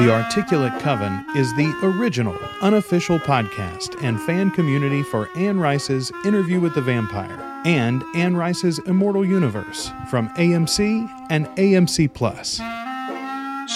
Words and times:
The 0.00 0.10
Articulate 0.10 0.80
Coven 0.80 1.26
is 1.36 1.54
the 1.56 1.78
original, 1.82 2.34
unofficial 2.62 3.18
podcast 3.18 4.02
and 4.02 4.18
fan 4.22 4.50
community 4.50 5.02
for 5.02 5.28
Anne 5.36 5.60
Rice's 5.60 6.10
Interview 6.24 6.58
with 6.58 6.74
the 6.74 6.80
Vampire 6.80 7.38
and 7.66 8.02
Anne 8.14 8.34
Rice's 8.34 8.78
Immortal 8.78 9.26
Universe 9.26 9.92
from 10.08 10.30
AMC 10.36 11.06
and 11.28 11.48
AMC 11.48 12.14
Plus. 12.14 12.62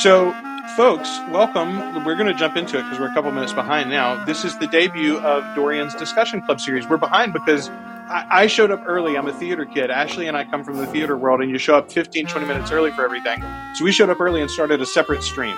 So, 0.03 0.33
folks, 0.79 1.11
welcome. 1.31 2.03
We're 2.07 2.17
going 2.17 2.33
to 2.33 2.39
jump 2.39 2.57
into 2.57 2.79
it 2.79 2.85
because 2.85 2.99
we're 2.99 3.11
a 3.11 3.15
couple 3.15 3.31
minutes 3.31 3.53
behind 3.53 3.91
now. 3.91 4.25
This 4.25 4.47
is 4.47 4.59
the 4.59 4.67
debut 4.69 5.19
of 5.19 5.45
Dorian's 5.55 5.95
Discussion 5.95 6.41
Club 6.41 6.59
series. 6.59 6.89
We're 6.89 6.97
behind 6.97 7.35
because 7.35 7.69
I, 8.09 8.47
showed 8.47 8.71
up 8.71 8.83
early. 8.87 9.19
I'm 9.19 9.27
a 9.27 9.33
theater 9.35 9.67
kid. 9.67 9.91
Ashley 9.91 10.27
and 10.27 10.39
I 10.39 10.45
come 10.45 10.65
from 10.65 10.79
the 10.79 10.87
theater 10.87 11.19
world, 11.19 11.43
and 11.43 11.51
you 11.51 11.59
show 11.59 11.77
up 11.77 11.93
15, 11.93 12.29
20 12.29 12.47
minutes 12.47 12.71
early 12.71 12.93
for 12.93 13.05
everything. 13.05 13.45
So 13.75 13.85
we 13.85 13.93
showed 13.93 14.09
up 14.09 14.23
early 14.23 14.41
and 14.41 14.51
started 14.51 14.81
a 14.81 14.87
separate 14.87 15.23
stream. 15.23 15.57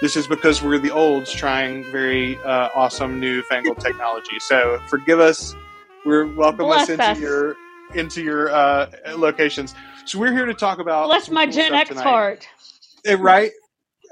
This 0.00 0.16
is 0.16 0.26
because 0.26 0.62
we're 0.62 0.78
the 0.78 0.90
olds 0.90 1.30
trying 1.30 1.84
very 1.92 2.38
uh, 2.38 2.70
awesome 2.74 3.20
newfangled 3.20 3.80
technology. 3.80 4.38
So 4.40 4.80
forgive 4.88 5.20
us. 5.20 5.54
We're 6.06 6.26
welcome 6.26 6.64
Bless 6.66 6.84
us 6.84 6.88
into 6.90 7.04
us. 7.04 7.18
your 7.18 7.56
into 7.94 8.22
your 8.22 8.50
uh, 8.50 8.90
locations. 9.16 9.74
So 10.06 10.18
we're 10.18 10.32
here 10.32 10.46
to 10.46 10.54
talk 10.54 10.78
about 10.78 11.08
Bless 11.08 11.28
my 11.28 11.44
cool 11.44 11.52
Gen 11.52 11.74
X 11.74 11.90
tonight. 11.90 12.02
heart. 12.02 12.48
Eh, 13.04 13.16
right? 13.18 13.50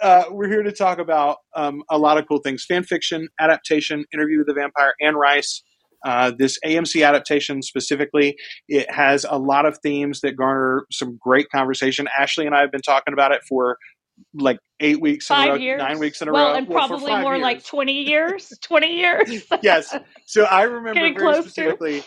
Uh, 0.02 0.24
we're 0.30 0.48
here 0.48 0.62
to 0.62 0.72
talk 0.72 0.98
about 0.98 1.38
um, 1.56 1.82
a 1.88 1.96
lot 1.96 2.18
of 2.18 2.28
cool 2.28 2.40
things: 2.40 2.66
fan 2.66 2.84
fiction, 2.84 3.26
adaptation, 3.40 4.04
interview 4.12 4.36
with 4.36 4.46
the 4.46 4.54
vampire, 4.54 4.92
Anne 5.00 5.16
Rice. 5.16 5.62
Uh, 6.04 6.32
this 6.38 6.58
AMC 6.66 7.04
adaptation 7.04 7.62
specifically, 7.62 8.36
it 8.68 8.90
has 8.90 9.24
a 9.28 9.38
lot 9.38 9.64
of 9.64 9.78
themes 9.82 10.20
that 10.20 10.36
garner 10.36 10.84
some 10.92 11.18
great 11.18 11.48
conversation. 11.48 12.06
Ashley 12.16 12.44
and 12.44 12.54
I 12.54 12.60
have 12.60 12.70
been 12.70 12.82
talking 12.82 13.14
about 13.14 13.32
it 13.32 13.40
for 13.48 13.78
like 14.34 14.58
eight 14.80 15.00
weeks 15.00 15.30
in 15.30 15.36
a 15.36 15.48
row, 15.50 15.54
years. 15.56 15.78
nine 15.78 15.98
weeks 15.98 16.22
in 16.22 16.28
a 16.28 16.32
well, 16.32 16.52
row. 16.52 16.54
and 16.54 16.68
Well, 16.68 16.86
probably 16.86 17.12
five 17.12 17.22
more 17.22 17.34
years. 17.34 17.42
like 17.42 17.64
20 17.64 17.92
years. 17.92 18.52
20 18.62 18.86
years. 18.86 19.44
yes. 19.62 19.94
So 20.26 20.44
I 20.44 20.62
remember 20.62 20.94
Getting 20.94 21.18
very 21.18 21.42
specifically 21.42 22.02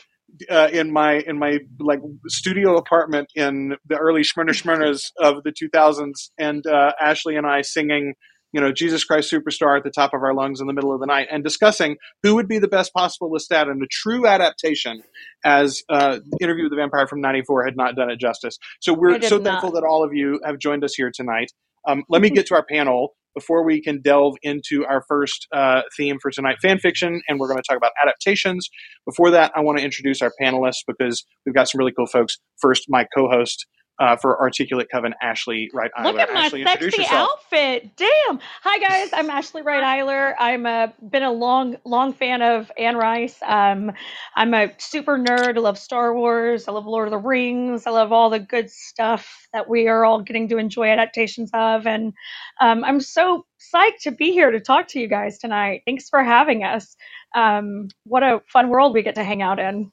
uh, 0.50 0.70
in 0.72 0.92
my 0.92 1.20
in 1.26 1.38
my 1.38 1.60
like 1.80 2.00
studio 2.28 2.78
apartment 2.78 3.30
in 3.36 3.76
the 3.88 3.98
early 3.98 4.24
Smyrna 4.24 4.54
Smyrnas 4.54 5.12
of 5.20 5.44
the 5.44 5.52
2000s, 5.52 6.30
and 6.38 6.66
uh, 6.66 6.94
Ashley 7.02 7.36
and 7.36 7.46
I 7.46 7.62
singing, 7.62 8.14
you 8.54 8.62
know, 8.62 8.72
Jesus 8.72 9.04
Christ 9.04 9.32
Superstar 9.32 9.78
at 9.78 9.84
the 9.84 9.92
top 9.92 10.14
of 10.14 10.22
our 10.24 10.34
lungs 10.34 10.62
in 10.62 10.68
the 10.68 10.74
middle 10.74 10.94
of 10.94 11.00
the 11.00 11.06
night, 11.06 11.28
and 11.32 11.44
discussing 11.44 11.98
who 12.24 12.36
would 12.36 12.48
be 12.48 12.60
the 12.60 12.68
best 12.68 12.94
possible 12.94 13.32
Lestat 13.32 13.70
and 13.70 13.82
a 13.82 13.88
true 13.92 14.26
adaptation, 14.26 15.02
as 15.44 15.82
uh, 15.90 16.20
Interview 16.40 16.64
with 16.64 16.72
the 16.72 16.78
Vampire 16.78 17.08
from 17.08 17.22
'94 17.22 17.66
had 17.66 17.78
not 17.78 17.96
done 17.96 18.10
it 18.10 18.20
justice. 18.20 18.58
So 18.80 18.94
we're 18.94 19.22
so 19.22 19.38
not. 19.38 19.44
thankful 19.44 19.72
that 19.74 19.84
all 19.84 20.04
of 20.04 20.14
you 20.14 20.40
have 20.46 20.60
joined 20.60 20.84
us 20.84 20.94
here 20.96 21.12
tonight. 21.14 21.52
Um, 21.88 22.04
let 22.10 22.22
me 22.22 22.30
get 22.30 22.46
to 22.48 22.56
our 22.56 22.66
panel 22.66 23.14
before 23.34 23.64
we 23.64 23.82
can 23.82 24.02
delve 24.02 24.36
into 24.44 24.86
our 24.86 25.04
first 25.08 25.48
uh, 25.54 25.82
theme 25.96 26.18
for 26.22 26.32
tonight 26.32 26.58
fan 26.62 26.80
fiction 26.80 27.22
and 27.28 27.40
we're 27.40 27.48
going 27.48 27.62
to 27.62 27.64
talk 27.68 27.78
about 27.78 27.92
adaptations. 28.04 28.70
Before 29.06 29.32
that 29.32 29.52
i 29.56 29.62
want 29.62 29.78
to 29.78 29.84
introduce 29.84 30.22
our 30.22 30.32
panelists 30.42 30.84
because 30.88 31.24
we've 31.46 31.56
got 31.56 31.70
some 31.70 31.80
really 31.80 31.94
cool 31.94 32.08
folks. 32.08 32.38
First 32.60 32.86
my 32.90 33.06
co-host 33.16 33.66
uh, 34.00 34.16
for 34.16 34.40
articulate 34.40 34.88
coven 34.92 35.14
ashley 35.22 35.70
wright 35.74 35.92
Eiler. 35.98 36.04
Look 36.06 36.20
at 36.20 36.34
my 36.34 36.46
ashley 36.46 36.62
introduce 36.62 36.96
sexy 36.96 37.14
outfit. 37.14 37.96
Damn. 37.96 38.40
Hi 38.64 38.80
guys, 38.80 39.10
I'm 39.14 39.30
Ashley 39.30 39.62
Wright 39.62 39.84
Eiler. 39.84 40.34
I'm 40.40 40.66
a 40.66 40.94
been 41.02 41.24
a 41.24 41.32
long 41.32 41.78
long 41.86 42.14
fan 42.14 42.42
of 42.42 42.72
Anne 42.78 42.98
Rice. 42.98 43.38
Um 43.46 43.92
I'm 44.36 44.54
a 44.54 44.74
super 44.78 45.18
nerd. 45.18 45.58
I 45.58 45.60
love 45.60 45.78
Star 45.78 46.16
Wars. 46.16 46.68
I 46.68 46.72
love 46.72 46.86
Lord 46.86 47.08
of 47.08 47.12
the 47.12 47.18
Rings. 47.18 47.86
I 47.86 47.92
love 47.92 48.12
all 48.12 48.30
the 48.30 48.40
good 48.40 48.70
stuff 48.70 49.48
that 49.54 49.70
we 49.70 49.88
are 49.88 50.06
all 50.06 50.22
getting 50.22 50.48
to 50.50 50.58
enjoy 50.58 50.90
adaptations 50.90 51.52
of 51.54 51.86
and 51.86 52.14
um, 52.60 52.84
I'm 52.84 53.00
so 53.02 53.46
psyched 53.74 54.02
to 54.04 54.12
be 54.12 54.32
here 54.32 54.52
to 54.52 54.60
talk 54.60 54.88
to 54.90 55.00
you 55.00 55.08
guys 55.08 55.38
tonight. 55.38 55.82
Thanks 55.86 56.10
for 56.10 56.24
having 56.24 56.64
us. 56.64 56.96
Um, 57.36 57.88
what 58.04 58.24
a 58.24 58.42
fun 58.48 58.70
world 58.70 58.94
we 58.94 59.04
get 59.04 59.16
to 59.16 59.24
hang 59.24 59.42
out 59.42 59.60
in. 59.60 59.92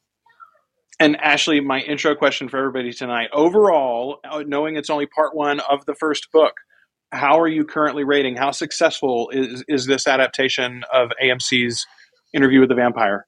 And 1.01 1.17
ashley 1.21 1.61
my 1.61 1.81
intro 1.81 2.15
question 2.15 2.49
for 2.49 2.59
everybody 2.59 2.93
tonight. 2.93 3.29
Overall 3.33 4.19
uh, 4.29 4.43
knowing 4.47 4.77
it's 4.77 4.91
only 4.91 5.07
part 5.07 5.35
one 5.35 5.61
of 5.61 5.85
the 5.87 5.95
first 5.95 6.29
book 6.33 6.55
how 7.13 7.41
are 7.41 7.49
you 7.49 7.65
currently 7.65 8.05
rating? 8.05 8.37
How 8.37 8.51
successful 8.51 9.31
is, 9.33 9.65
is 9.69 9.87
this 9.87 10.07
adaptation 10.07 10.83
of 10.93 11.11
amc's 11.21 11.87
interview 12.35 12.61
with 12.61 12.69
the 12.69 12.75
vampire 12.75 13.27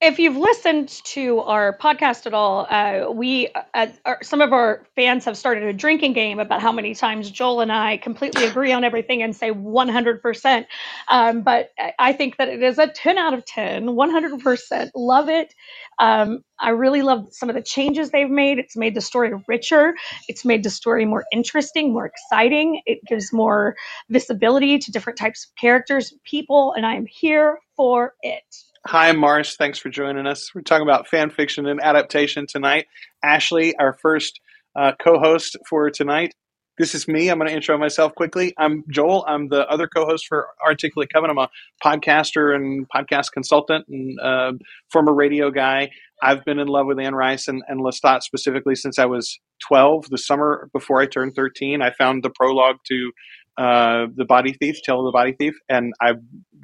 if 0.00 0.20
you've 0.20 0.38
listened 0.38 0.90
to 1.06 1.40
our 1.40 1.76
podcast 1.78 2.28
at 2.28 2.34
all, 2.34 2.68
uh, 2.70 3.10
we 3.12 3.48
uh, 3.74 3.88
our, 4.06 4.20
some 4.22 4.42
of 4.42 4.54
our 4.54 4.86
fans 4.96 5.26
have 5.26 5.36
started 5.38 5.64
a 5.64 5.74
drinking 5.74 6.14
game 6.14 6.38
about 6.40 6.62
how 6.62 6.72
many 6.72 6.94
times 6.94 7.32
Joel 7.32 7.62
and 7.62 7.72
I 7.72 7.98
completely 7.98 8.46
agree 8.46 8.72
on 8.72 8.84
everything 8.84 9.24
and 9.24 9.36
say 9.36 9.50
100%. 9.52 10.66
Um, 11.08 11.42
but 11.42 11.70
I- 11.80 11.94
I 11.98 12.14
think 12.14 12.38
that 12.38 12.48
it 12.48 12.62
is 12.62 12.78
a 12.78 12.88
10 12.88 13.18
out 13.18 13.34
of 13.34 13.44
10, 13.46 13.88
100%. 13.88 14.92
Love 14.94 15.30
it. 15.30 15.52
Um, 15.98 16.44
I 16.60 16.70
really 16.70 17.02
love 17.02 17.28
some 17.32 17.50
of 17.50 17.56
the 17.56 17.62
changes 17.62 18.12
they've 18.12 18.30
made. 18.30 18.60
It's 18.60 18.76
made 18.78 18.94
the 18.94 19.02
story 19.02 19.32
richer. 19.48 19.96
It's 20.28 20.46
made 20.46 20.62
the 20.64 20.70
story 20.70 21.06
more 21.06 21.26
interesting, 21.32 21.92
more 21.92 22.06
exciting. 22.06 22.82
It 22.86 23.00
gives 23.08 23.34
more 23.34 23.76
visibility 24.10 24.78
to 24.78 24.92
different 24.92 25.18
types 25.18 25.46
of 25.46 25.56
characters, 25.60 26.14
people, 26.24 26.74
and 26.74 26.86
I 26.86 26.96
am 26.96 27.06
here 27.08 27.58
for 27.76 28.14
it. 28.22 28.44
Hi, 28.88 29.10
Marsh. 29.10 29.56
Thanks 29.56 29.80
for 29.80 29.88
joining 29.88 30.28
us. 30.28 30.54
We're 30.54 30.60
talking 30.60 30.86
about 30.86 31.08
fan 31.08 31.30
fiction 31.30 31.66
and 31.66 31.80
adaptation 31.82 32.46
tonight. 32.46 32.86
Ashley, 33.20 33.74
our 33.78 33.94
first 33.94 34.38
uh, 34.76 34.92
co 35.02 35.18
host 35.18 35.56
for 35.68 35.90
tonight. 35.90 36.34
This 36.78 36.94
is 36.94 37.08
me. 37.08 37.28
I'm 37.28 37.38
going 37.38 37.48
to 37.48 37.54
intro 37.54 37.76
myself 37.78 38.14
quickly. 38.14 38.54
I'm 38.56 38.84
Joel. 38.88 39.24
I'm 39.26 39.48
the 39.48 39.66
other 39.68 39.88
co 39.88 40.06
host 40.06 40.28
for 40.28 40.50
Articulate 40.64 41.12
Coven. 41.12 41.30
I'm 41.30 41.38
a 41.38 41.48
podcaster 41.84 42.54
and 42.54 42.86
podcast 42.88 43.32
consultant 43.32 43.86
and 43.88 44.20
uh, 44.20 44.52
former 44.92 45.12
radio 45.12 45.50
guy. 45.50 45.90
I've 46.22 46.44
been 46.44 46.60
in 46.60 46.68
love 46.68 46.86
with 46.86 47.00
Anne 47.00 47.16
Rice 47.16 47.48
and, 47.48 47.64
and 47.66 47.80
Lestat 47.80 48.22
specifically 48.22 48.76
since 48.76 49.00
I 49.00 49.06
was 49.06 49.40
12, 49.66 50.10
the 50.10 50.18
summer 50.18 50.70
before 50.72 51.00
I 51.00 51.06
turned 51.06 51.34
13. 51.34 51.82
I 51.82 51.90
found 51.90 52.22
the 52.22 52.30
prologue 52.30 52.78
to 52.86 53.10
uh, 53.58 54.06
The 54.14 54.24
Body 54.24 54.52
Thief, 54.52 54.76
Tale 54.84 55.00
of 55.00 55.06
the 55.06 55.12
Body 55.12 55.34
Thief, 55.38 55.54
and 55.68 55.92
I 56.00 56.14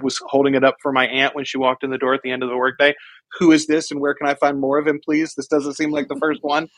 was 0.03 0.19
holding 0.27 0.55
it 0.55 0.65
up 0.65 0.77
for 0.83 0.93
my 0.93 1.07
aunt 1.07 1.35
when 1.35 1.45
she 1.45 1.59
walked 1.59 1.85
in 1.85 1.91
the 1.91 1.99
door 1.99 2.15
at 2.15 2.21
the 2.23 2.31
end 2.31 2.43
of 2.43 2.49
the 2.49 2.57
workday. 2.57 2.95
Who 3.39 3.53
is 3.53 3.67
this 3.67 3.91
and 3.91 4.01
where 4.01 4.15
can 4.15 4.29
I 4.29 4.35
find 4.35 4.61
more 4.61 4.79
of 4.79 4.87
him, 4.87 5.01
please? 5.05 5.35
This 5.35 5.47
doesn't 5.47 5.75
seem 5.75 5.91
like 5.91 6.09
the 6.09 6.19
first 6.21 6.41
one. 6.43 6.69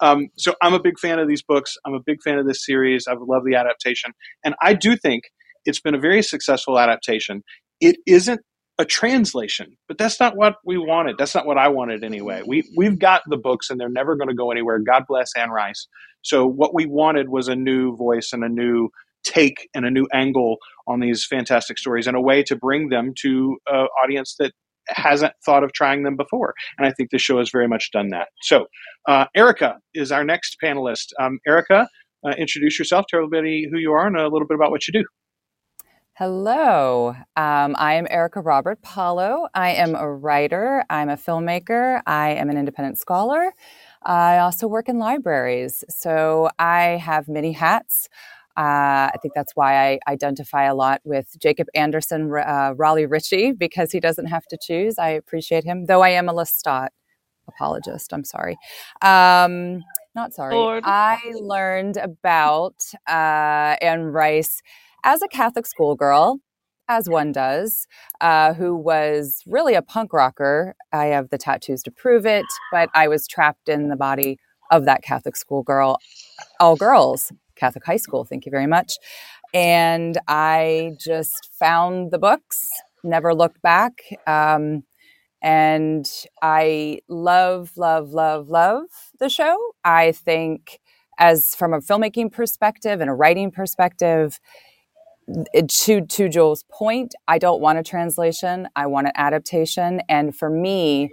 Um, 0.00 0.28
so 0.36 0.54
I'm 0.62 0.74
a 0.74 0.80
big 0.80 0.98
fan 0.98 1.18
of 1.18 1.28
these 1.28 1.42
books. 1.42 1.76
I'm 1.84 1.94
a 1.94 2.00
big 2.04 2.22
fan 2.22 2.38
of 2.38 2.46
this 2.46 2.64
series. 2.64 3.06
I 3.08 3.14
love 3.14 3.42
the 3.44 3.56
adaptation. 3.56 4.12
And 4.44 4.54
I 4.62 4.74
do 4.74 4.96
think 4.96 5.24
it's 5.64 5.80
been 5.80 5.94
a 5.94 6.00
very 6.00 6.22
successful 6.22 6.78
adaptation. 6.78 7.42
It 7.80 7.96
isn't 8.06 8.40
a 8.78 8.84
translation, 8.84 9.76
but 9.88 9.98
that's 9.98 10.18
not 10.20 10.36
what 10.36 10.56
we 10.64 10.78
wanted. 10.78 11.16
That's 11.18 11.34
not 11.34 11.46
what 11.46 11.58
I 11.58 11.68
wanted 11.68 12.04
anyway. 12.04 12.42
We, 12.46 12.64
we've 12.76 12.98
got 12.98 13.22
the 13.28 13.36
books 13.36 13.70
and 13.70 13.80
they're 13.80 13.88
never 13.88 14.16
going 14.16 14.28
to 14.28 14.34
go 14.34 14.50
anywhere. 14.50 14.78
God 14.80 15.04
bless 15.08 15.30
Anne 15.36 15.50
Rice. 15.50 15.86
So 16.22 16.46
what 16.46 16.74
we 16.74 16.86
wanted 16.86 17.28
was 17.28 17.48
a 17.48 17.56
new 17.56 17.96
voice 17.96 18.32
and 18.32 18.42
a 18.44 18.48
new 18.48 18.88
take 19.24 19.68
and 19.74 19.84
a 19.84 19.90
new 19.90 20.06
angle 20.12 20.58
on 20.86 21.00
these 21.00 21.24
fantastic 21.24 21.78
stories 21.78 22.06
and 22.06 22.16
a 22.16 22.20
way 22.20 22.42
to 22.42 22.56
bring 22.56 22.88
them 22.90 23.12
to 23.22 23.56
an 23.66 23.88
audience 24.02 24.36
that 24.38 24.52
hasn't 24.88 25.32
thought 25.44 25.64
of 25.64 25.72
trying 25.72 26.02
them 26.02 26.16
before. 26.16 26.54
And 26.78 26.86
I 26.86 26.92
think 26.92 27.10
this 27.10 27.22
show 27.22 27.38
has 27.38 27.50
very 27.50 27.68
much 27.68 27.90
done 27.90 28.08
that. 28.10 28.28
So, 28.42 28.66
uh, 29.08 29.26
Erica 29.34 29.78
is 29.94 30.12
our 30.12 30.24
next 30.24 30.56
panelist. 30.62 31.08
Um, 31.18 31.38
Erica, 31.46 31.88
uh, 32.26 32.34
introduce 32.38 32.78
yourself, 32.78 33.06
tell 33.08 33.20
everybody 33.20 33.66
who 33.70 33.78
you 33.78 33.92
are 33.92 34.06
and 34.06 34.16
a 34.16 34.28
little 34.28 34.46
bit 34.46 34.54
about 34.54 34.70
what 34.70 34.86
you 34.86 34.92
do. 34.92 35.04
Hello, 36.16 37.08
um, 37.34 37.74
I 37.76 37.94
am 37.94 38.06
Erica 38.08 38.40
Robert 38.40 38.80
Paulo. 38.82 39.48
I 39.52 39.70
am 39.70 39.96
a 39.96 40.08
writer, 40.08 40.84
I'm 40.88 41.08
a 41.08 41.16
filmmaker, 41.16 42.02
I 42.06 42.30
am 42.30 42.50
an 42.50 42.56
independent 42.56 42.98
scholar. 42.98 43.52
I 44.04 44.38
also 44.38 44.68
work 44.68 44.88
in 44.88 45.00
libraries, 45.00 45.82
so 45.88 46.50
I 46.56 47.00
have 47.02 47.26
many 47.26 47.50
hats. 47.50 48.08
Uh, 48.56 49.10
I 49.12 49.14
think 49.20 49.34
that's 49.34 49.56
why 49.56 49.90
I 49.90 49.98
identify 50.06 50.64
a 50.64 50.74
lot 50.74 51.00
with 51.04 51.36
Jacob 51.40 51.66
Anderson, 51.74 52.32
uh, 52.32 52.74
Raleigh 52.76 53.06
Ritchie, 53.06 53.52
because 53.52 53.90
he 53.90 54.00
doesn't 54.00 54.26
have 54.26 54.46
to 54.46 54.58
choose. 54.60 54.98
I 54.98 55.08
appreciate 55.10 55.64
him, 55.64 55.86
though 55.86 56.02
I 56.02 56.10
am 56.10 56.28
a 56.28 56.32
Lestat 56.34 56.88
apologist. 57.48 58.12
I'm 58.12 58.24
sorry. 58.24 58.56
Um, 59.02 59.82
not 60.14 60.32
sorry. 60.34 60.54
Lord. 60.54 60.84
I 60.86 61.20
learned 61.34 61.96
about 61.96 62.76
uh, 63.08 63.76
Anne 63.82 64.04
Rice 64.04 64.62
as 65.04 65.22
a 65.22 65.28
Catholic 65.28 65.66
schoolgirl, 65.66 66.38
as 66.88 67.08
one 67.08 67.32
does, 67.32 67.86
uh, 68.20 68.54
who 68.54 68.76
was 68.76 69.42
really 69.46 69.74
a 69.74 69.82
punk 69.82 70.12
rocker. 70.12 70.76
I 70.92 71.06
have 71.06 71.30
the 71.30 71.38
tattoos 71.38 71.82
to 71.84 71.90
prove 71.90 72.24
it, 72.26 72.46
but 72.70 72.88
I 72.94 73.08
was 73.08 73.26
trapped 73.26 73.68
in 73.68 73.88
the 73.88 73.96
body 73.96 74.38
of 74.70 74.84
that 74.84 75.02
Catholic 75.02 75.36
schoolgirl, 75.36 75.98
all 76.60 76.76
girls, 76.76 77.32
Catholic 77.56 77.84
high 77.84 77.96
school. 77.98 78.24
Thank 78.24 78.46
you 78.46 78.50
very 78.50 78.66
much. 78.66 78.98
And 79.52 80.18
I 80.28 80.92
just 80.98 81.50
found 81.58 82.10
the 82.10 82.18
books, 82.18 82.68
never 83.04 83.34
looked 83.34 83.62
back. 83.62 84.02
Um, 84.26 84.84
and 85.42 86.10
I 86.42 87.00
love, 87.08 87.72
love, 87.76 88.10
love, 88.12 88.48
love 88.48 88.86
the 89.20 89.28
show. 89.28 89.56
I 89.84 90.12
think, 90.12 90.80
as 91.18 91.54
from 91.54 91.74
a 91.74 91.80
filmmaking 91.80 92.32
perspective 92.32 93.00
and 93.00 93.10
a 93.10 93.14
writing 93.14 93.50
perspective, 93.50 94.40
to 95.68 96.00
to 96.06 96.28
Joel's 96.28 96.64
point, 96.70 97.14
I 97.28 97.38
don't 97.38 97.60
want 97.60 97.78
a 97.78 97.82
translation. 97.82 98.68
I 98.76 98.86
want 98.86 99.06
an 99.08 99.12
adaptation, 99.16 100.02
and 100.08 100.36
for 100.36 100.50
me, 100.50 101.10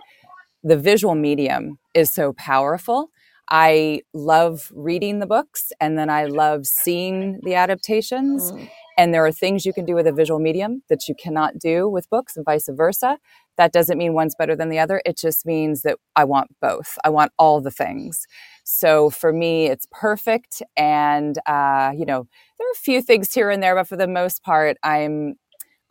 the 0.63 0.77
visual 0.77 1.15
medium 1.15 1.79
is 1.93 2.11
so 2.11 2.33
powerful. 2.33 3.11
I 3.51 4.01
love 4.13 4.71
reading 4.73 5.19
the 5.19 5.27
books, 5.27 5.73
and 5.81 5.97
then 5.97 6.09
I 6.09 6.25
love 6.25 6.65
seeing 6.65 7.41
the 7.43 7.53
adaptations. 7.55 8.51
Mm. 8.51 8.69
And 8.97 9.13
there 9.13 9.25
are 9.25 9.31
things 9.31 9.65
you 9.65 9.73
can 9.73 9.85
do 9.85 9.93
with 9.93 10.07
a 10.07 10.11
visual 10.13 10.39
medium 10.39 10.83
that 10.89 11.07
you 11.07 11.15
cannot 11.15 11.59
do 11.59 11.87
with 11.89 12.09
books, 12.09 12.37
and 12.37 12.45
vice 12.45 12.69
versa. 12.71 13.17
That 13.57 13.73
doesn't 13.73 13.97
mean 13.97 14.13
one's 14.13 14.35
better 14.35 14.55
than 14.55 14.69
the 14.69 14.79
other. 14.79 15.01
It 15.05 15.17
just 15.17 15.45
means 15.45 15.81
that 15.81 15.97
I 16.15 16.23
want 16.23 16.55
both. 16.61 16.97
I 17.03 17.09
want 17.09 17.33
all 17.37 17.59
the 17.61 17.71
things. 17.71 18.25
So 18.63 19.09
for 19.09 19.33
me, 19.33 19.67
it's 19.67 19.87
perfect. 19.91 20.61
And, 20.77 21.37
uh, 21.45 21.91
you 21.95 22.05
know, 22.05 22.27
there 22.57 22.67
are 22.67 22.71
a 22.71 22.75
few 22.79 23.01
things 23.01 23.33
here 23.33 23.49
and 23.49 23.61
there, 23.61 23.75
but 23.75 23.87
for 23.87 23.97
the 23.97 24.07
most 24.07 24.43
part, 24.43 24.77
I'm 24.83 25.35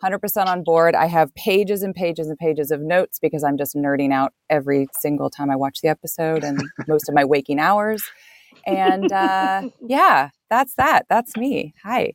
100% 0.03 0.47
on 0.47 0.63
board. 0.63 0.95
I 0.95 1.07
have 1.07 1.35
pages 1.35 1.83
and 1.83 1.95
pages 1.95 2.29
and 2.29 2.39
pages 2.39 2.71
of 2.71 2.81
notes 2.81 3.19
because 3.19 3.45
I'm 3.45 3.57
just 3.57 3.75
nerding 3.75 4.13
out 4.13 4.33
every 4.49 4.89
single 4.93 5.31
time 5.31 5.51
I 5.51 5.57
watch 5.57 5.81
the 5.83 5.89
episode 5.89 6.45
and 6.45 6.61
most 6.89 7.09
of 7.09 7.15
my 7.15 7.25
waking 7.25 7.59
hours. 7.59 8.03
And 8.67 9.13
uh, 9.13 9.69
yeah, 9.87 10.31
that's 10.49 10.75
that. 10.75 11.07
That's 11.09 11.37
me. 11.37 11.75
Hi. 11.83 12.15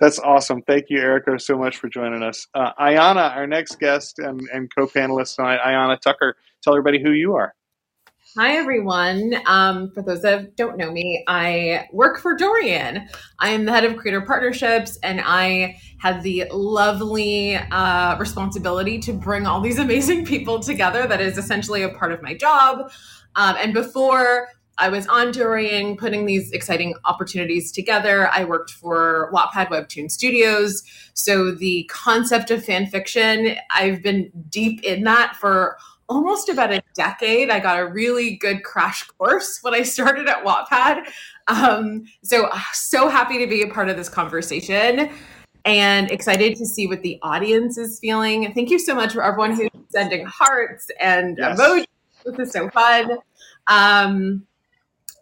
That's 0.00 0.18
awesome. 0.18 0.62
Thank 0.62 0.86
you, 0.90 1.00
Erica, 1.00 1.38
so 1.38 1.56
much 1.56 1.76
for 1.78 1.88
joining 1.88 2.22
us. 2.22 2.46
Uh, 2.54 2.72
Ayana, 2.80 3.34
our 3.36 3.46
next 3.46 3.78
guest 3.78 4.18
and, 4.18 4.40
and 4.52 4.70
co 4.74 4.86
panelist 4.86 5.36
tonight, 5.36 5.60
Ayana 5.64 5.98
Tucker, 6.00 6.36
tell 6.62 6.74
everybody 6.74 7.00
who 7.00 7.12
you 7.12 7.34
are. 7.34 7.54
Hi, 8.36 8.56
everyone. 8.56 9.36
Um, 9.46 9.92
for 9.92 10.02
those 10.02 10.22
that 10.22 10.56
don't 10.56 10.76
know 10.76 10.90
me, 10.90 11.22
I 11.28 11.86
work 11.92 12.18
for 12.18 12.34
Dorian. 12.34 13.08
I 13.38 13.50
am 13.50 13.64
the 13.64 13.70
head 13.70 13.84
of 13.84 13.96
creator 13.96 14.22
partnerships, 14.22 14.98
and 15.04 15.20
I 15.24 15.80
had 16.00 16.20
the 16.24 16.46
lovely 16.50 17.54
uh, 17.54 18.18
responsibility 18.18 18.98
to 19.02 19.12
bring 19.12 19.46
all 19.46 19.60
these 19.60 19.78
amazing 19.88 20.24
people 20.24 20.58
together. 20.58 21.06
That 21.06 21.20
is 21.20 21.38
essentially 21.38 21.84
a 21.84 21.90
part 21.90 22.10
of 22.10 22.22
my 22.22 22.34
job. 22.34 22.90
Um, 23.36 23.54
and 23.60 23.72
before 23.72 24.48
I 24.78 24.88
was 24.88 25.06
on 25.06 25.30
Dorian 25.30 25.96
putting 25.96 26.26
these 26.26 26.50
exciting 26.50 26.94
opportunities 27.04 27.70
together. 27.70 28.28
I 28.32 28.42
worked 28.44 28.72
for 28.72 29.30
Wattpad 29.32 29.68
Webtoon 29.68 30.10
Studios. 30.10 30.82
So 31.14 31.52
the 31.52 31.88
concept 31.92 32.50
of 32.50 32.64
fan 32.64 32.86
fiction, 32.86 33.54
I've 33.70 34.02
been 34.02 34.32
deep 34.48 34.82
in 34.82 35.04
that 35.04 35.36
for 35.36 35.76
almost 36.08 36.48
about 36.48 36.72
a 36.72 36.82
decade. 36.94 37.50
I 37.50 37.60
got 37.60 37.78
a 37.78 37.86
really 37.86 38.36
good 38.36 38.62
crash 38.62 39.04
course 39.04 39.58
when 39.62 39.74
I 39.74 39.82
started 39.82 40.28
at 40.28 40.44
Wattpad. 40.44 41.06
Um, 41.48 42.04
so, 42.22 42.48
so 42.72 43.08
happy 43.08 43.38
to 43.38 43.46
be 43.46 43.62
a 43.62 43.68
part 43.68 43.88
of 43.88 43.96
this 43.96 44.08
conversation 44.08 45.10
and 45.64 46.10
excited 46.10 46.56
to 46.56 46.66
see 46.66 46.86
what 46.86 47.02
the 47.02 47.18
audience 47.22 47.78
is 47.78 47.98
feeling. 47.98 48.52
Thank 48.54 48.70
you 48.70 48.78
so 48.78 48.94
much 48.94 49.12
for 49.12 49.22
everyone 49.22 49.52
who's 49.52 49.70
sending 49.88 50.26
hearts 50.26 50.90
and 51.00 51.38
yes. 51.38 51.58
emojis. 51.58 51.86
This 52.24 52.48
is 52.48 52.52
so 52.52 52.70
fun. 52.70 53.18
Um, 53.66 54.46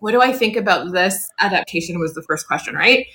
what 0.00 0.12
do 0.12 0.20
I 0.20 0.32
think 0.32 0.56
about 0.56 0.93
this 0.93 1.31
adaptation 1.38 2.00
was 2.00 2.14
the 2.14 2.23
first 2.23 2.46
question, 2.46 2.75
right? 2.75 3.06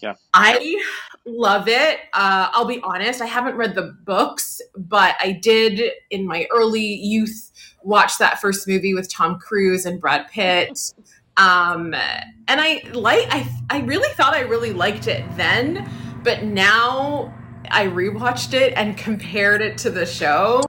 Yeah. 0.00 0.14
I 0.32 0.82
love 1.26 1.68
it. 1.68 2.00
Uh, 2.12 2.48
I'll 2.52 2.66
be 2.66 2.80
honest, 2.82 3.20
I 3.20 3.26
haven't 3.26 3.56
read 3.56 3.74
the 3.74 3.96
books, 4.04 4.60
but 4.76 5.14
I 5.20 5.32
did 5.32 5.92
in 6.10 6.26
my 6.26 6.46
early 6.52 6.84
youth 6.84 7.50
watch 7.82 8.18
that 8.18 8.40
first 8.40 8.68
movie 8.68 8.94
with 8.94 9.12
Tom 9.12 9.38
Cruise 9.38 9.86
and 9.86 10.00
Brad 10.00 10.28
Pitt. 10.28 10.92
Um, 11.36 11.94
and 11.94 12.60
I 12.60 12.82
like 12.92 13.26
I 13.30 13.48
I 13.70 13.80
really 13.80 14.08
thought 14.10 14.34
I 14.34 14.40
really 14.40 14.72
liked 14.72 15.08
it 15.08 15.24
then, 15.36 15.90
but 16.22 16.44
now 16.44 17.34
I 17.70 17.86
rewatched 17.86 18.54
it 18.54 18.74
and 18.76 18.96
compared 18.96 19.62
it 19.62 19.78
to 19.78 19.90
the 19.90 20.06
show. 20.06 20.62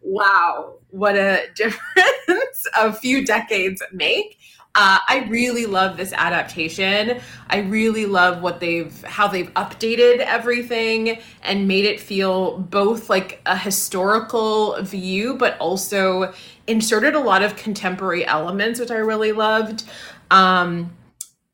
Wow, 0.00 0.76
what 0.90 1.16
a 1.16 1.48
difference 1.54 2.66
a 2.76 2.92
few 2.92 3.24
decades 3.24 3.82
make. 3.92 4.38
Uh, 4.78 4.98
I 5.08 5.26
really 5.30 5.64
love 5.64 5.96
this 5.96 6.12
adaptation. 6.12 7.18
I 7.48 7.60
really 7.60 8.04
love 8.04 8.42
what 8.42 8.60
they've 8.60 9.02
how 9.04 9.26
they've 9.26 9.52
updated 9.54 10.18
everything 10.18 11.18
and 11.42 11.66
made 11.66 11.86
it 11.86 11.98
feel 11.98 12.58
both 12.58 13.08
like 13.08 13.40
a 13.46 13.56
historical 13.56 14.76
view, 14.82 15.34
but 15.38 15.56
also 15.58 16.34
inserted 16.66 17.14
a 17.14 17.20
lot 17.20 17.42
of 17.42 17.56
contemporary 17.56 18.26
elements, 18.26 18.78
which 18.78 18.90
I 18.90 18.98
really 18.98 19.32
loved. 19.32 19.84
Um, 20.30 20.94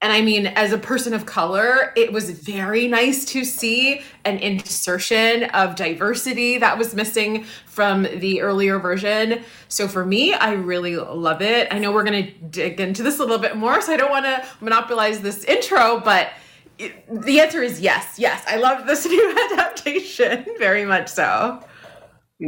and 0.03 0.13
I 0.13 0.21
mean, 0.21 0.49
as 0.49 0.73
a 0.73 0.79
person 0.79 1.15
of 1.15 1.27
color, 1.27 1.93
it 1.97 2.13
was 2.13 2.29
very 2.31 2.89
nice 2.89 3.25
to 3.27 3.45
see 3.45 4.03
an 4.25 4.39
insertion 4.39 5.45
of 5.45 5.77
diversity 5.77 6.59
that 6.59 6.77
was 6.77 6.93
missing 6.93 7.45
from 7.67 8.03
the 8.03 8.41
earlier 8.41 8.81
version. 8.81 9.45
So 9.69 9.87
for 9.87 10.05
me, 10.05 10.35
I 10.35 10.55
really 10.55 10.97
love 10.97 11.41
it. 11.41 11.69
I 11.71 11.79
know 11.79 11.93
we're 11.93 12.03
going 12.03 12.27
to 12.27 12.33
dig 12.49 12.81
into 12.81 13.05
this 13.05 13.21
a 13.21 13.23
little 13.23 13.39
bit 13.39 13.57
more, 13.57 13.81
so 13.81 13.93
I 13.93 13.97
don't 13.97 14.11
want 14.11 14.25
to 14.25 14.45
monopolize 14.61 15.21
this 15.21 15.45
intro, 15.45 16.01
but 16.01 16.33
it, 16.81 17.05
the 17.25 17.39
answer 17.39 17.63
is 17.63 17.81
yes. 17.81 18.19
Yes, 18.19 18.43
I 18.49 18.57
love 18.57 18.89
this 18.89 19.07
new 19.07 19.39
adaptation 19.53 20.45
very 20.59 20.85
much 20.85 21.07
so. 21.09 21.63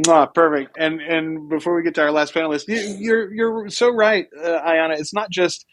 Ah, 0.09 0.25
perfect. 0.25 0.75
And 0.77 0.99
and 0.99 1.47
before 1.47 1.73
we 1.73 1.83
get 1.83 1.95
to 1.95 2.01
our 2.01 2.11
last 2.11 2.33
panelist, 2.33 2.67
you, 2.67 2.75
are 2.75 3.31
you're, 3.31 3.33
you're 3.33 3.69
so 3.69 3.89
right, 3.89 4.27
uh, 4.43 4.59
Ayana. 4.61 4.99
It's 4.99 5.13
not 5.13 5.29
just 5.29 5.65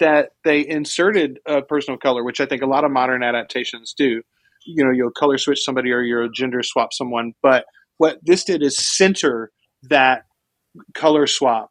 that 0.00 0.30
they 0.44 0.66
inserted 0.66 1.38
a 1.46 1.62
person 1.62 1.94
of 1.94 2.00
color, 2.00 2.24
which 2.24 2.40
I 2.40 2.46
think 2.46 2.62
a 2.62 2.66
lot 2.66 2.84
of 2.84 2.90
modern 2.90 3.22
adaptations 3.22 3.94
do. 3.96 4.22
You 4.66 4.84
know, 4.84 4.90
you'll 4.90 5.10
color 5.10 5.38
switch 5.38 5.62
somebody 5.62 5.92
or 5.92 6.02
you'll 6.02 6.30
gender 6.30 6.62
swap 6.62 6.92
someone. 6.92 7.32
But 7.42 7.64
what 7.98 8.18
this 8.22 8.44
did 8.44 8.62
is 8.62 8.78
center 8.78 9.50
that 9.84 10.22
color 10.94 11.26
swap 11.26 11.70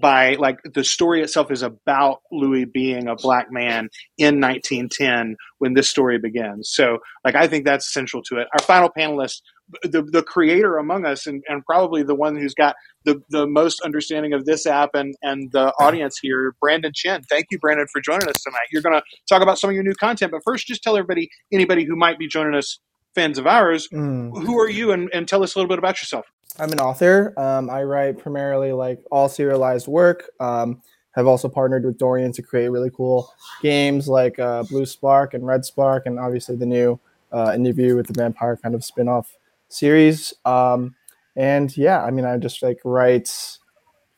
by 0.00 0.34
like 0.36 0.58
the 0.74 0.84
story 0.84 1.22
itself 1.22 1.50
is 1.50 1.62
about 1.62 2.20
Louis 2.30 2.64
being 2.64 3.08
a 3.08 3.16
black 3.16 3.48
man 3.50 3.88
in 4.18 4.40
1910 4.40 5.36
when 5.58 5.74
this 5.74 5.88
story 5.88 6.18
begins. 6.18 6.70
So, 6.72 6.98
like, 7.24 7.34
I 7.34 7.48
think 7.48 7.64
that's 7.64 7.92
central 7.92 8.22
to 8.24 8.38
it. 8.38 8.48
Our 8.52 8.64
final 8.64 8.90
panelist 8.96 9.40
the, 9.82 10.02
the 10.02 10.22
creator 10.22 10.78
among 10.78 11.04
us 11.04 11.26
and, 11.26 11.42
and 11.48 11.64
probably 11.64 12.02
the 12.02 12.14
one 12.14 12.36
who's 12.36 12.54
got 12.54 12.76
the, 13.04 13.22
the 13.30 13.46
most 13.46 13.80
understanding 13.82 14.32
of 14.32 14.44
this 14.44 14.66
app 14.66 14.90
and, 14.94 15.14
and 15.22 15.50
the 15.52 15.72
audience 15.80 16.18
here, 16.20 16.54
Brandon 16.60 16.92
Chen. 16.94 17.22
Thank 17.24 17.46
you, 17.50 17.58
Brandon, 17.58 17.86
for 17.92 18.00
joining 18.00 18.28
us 18.28 18.42
tonight. 18.42 18.66
You're 18.72 18.82
going 18.82 18.94
to 18.94 19.02
talk 19.28 19.42
about 19.42 19.58
some 19.58 19.70
of 19.70 19.74
your 19.74 19.82
new 19.82 19.94
content, 19.94 20.32
but 20.32 20.42
first, 20.44 20.66
just 20.66 20.82
tell 20.82 20.96
everybody, 20.96 21.30
anybody 21.52 21.84
who 21.84 21.96
might 21.96 22.18
be 22.18 22.28
joining 22.28 22.54
us, 22.54 22.78
fans 23.14 23.38
of 23.38 23.46
ours, 23.46 23.88
mm. 23.92 24.30
who 24.44 24.58
are 24.58 24.70
you 24.70 24.92
and, 24.92 25.10
and 25.12 25.26
tell 25.26 25.42
us 25.42 25.54
a 25.54 25.58
little 25.58 25.68
bit 25.68 25.78
about 25.78 26.00
yourself. 26.00 26.26
I'm 26.58 26.72
an 26.72 26.80
author. 26.80 27.32
Um, 27.38 27.70
I 27.70 27.82
write 27.82 28.18
primarily 28.18 28.72
like 28.72 29.02
all 29.10 29.28
serialized 29.28 29.88
work. 29.88 30.30
Um, 30.40 30.82
have 31.12 31.26
also 31.26 31.48
partnered 31.48 31.84
with 31.84 31.98
Dorian 31.98 32.32
to 32.32 32.42
create 32.42 32.68
really 32.68 32.90
cool 32.90 33.32
games 33.62 34.06
like 34.06 34.38
uh, 34.38 34.62
Blue 34.64 34.86
Spark 34.86 35.34
and 35.34 35.44
Red 35.44 35.64
Spark, 35.64 36.06
and 36.06 36.18
obviously 36.18 36.56
the 36.56 36.66
new 36.66 37.00
uh, 37.32 37.52
interview 37.54 37.96
with 37.96 38.06
the 38.06 38.12
vampire 38.12 38.56
kind 38.56 38.74
of 38.74 38.84
spin 38.84 39.08
off 39.08 39.36
series. 39.70 40.34
Um, 40.44 40.94
and 41.36 41.74
yeah, 41.76 42.02
I 42.02 42.10
mean, 42.10 42.24
I 42.24 42.36
just 42.36 42.62
like 42.62 42.78
write 42.84 43.30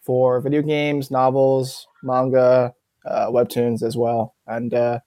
for 0.00 0.40
video 0.40 0.62
games, 0.62 1.10
novels, 1.10 1.86
manga, 2.02 2.74
uh, 3.06 3.28
webtoons 3.28 3.82
as 3.82 3.96
well, 3.96 4.34
and 4.46 4.74
uh, 4.74 4.98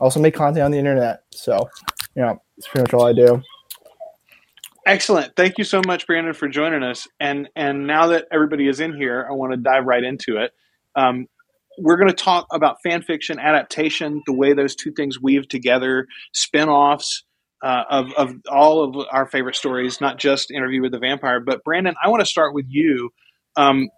also 0.00 0.20
make 0.20 0.34
content 0.34 0.64
on 0.64 0.70
the 0.70 0.78
internet. 0.78 1.22
So, 1.32 1.68
you 2.14 2.22
know, 2.22 2.40
it's 2.56 2.68
pretty 2.68 2.82
much 2.82 2.94
all 2.94 3.06
I 3.06 3.12
do. 3.12 3.42
Excellent. 4.86 5.34
Thank 5.34 5.58
you 5.58 5.64
so 5.64 5.82
much, 5.84 6.06
Brandon, 6.06 6.32
for 6.32 6.48
joining 6.48 6.84
us. 6.84 7.08
And 7.18 7.48
and 7.56 7.88
now 7.88 8.06
that 8.06 8.26
everybody 8.30 8.68
is 8.68 8.78
in 8.78 8.94
here, 8.94 9.26
I 9.28 9.32
want 9.32 9.52
to 9.52 9.56
dive 9.56 9.84
right 9.84 10.04
into 10.04 10.36
it. 10.36 10.52
Um, 10.94 11.26
we're 11.78 11.96
going 11.96 12.08
to 12.08 12.14
talk 12.14 12.46
about 12.52 12.76
fan 12.82 13.02
fiction 13.02 13.38
adaptation, 13.38 14.22
the 14.26 14.32
way 14.32 14.54
those 14.54 14.74
two 14.74 14.92
things 14.92 15.20
weave 15.20 15.48
together, 15.48 16.06
spin-offs, 16.32 17.24
uh, 17.62 17.84
of, 17.90 18.12
of 18.14 18.34
all 18.50 18.84
of 18.84 19.06
our 19.10 19.26
favorite 19.26 19.56
stories, 19.56 20.00
not 20.00 20.18
just 20.18 20.50
Interview 20.50 20.82
with 20.82 20.92
the 20.92 20.98
Vampire. 20.98 21.40
But 21.40 21.64
Brandon, 21.64 21.94
I 22.02 22.08
want 22.08 22.20
to 22.20 22.26
start 22.26 22.54
with 22.54 22.66
you, 22.68 23.10
um, 23.56 23.88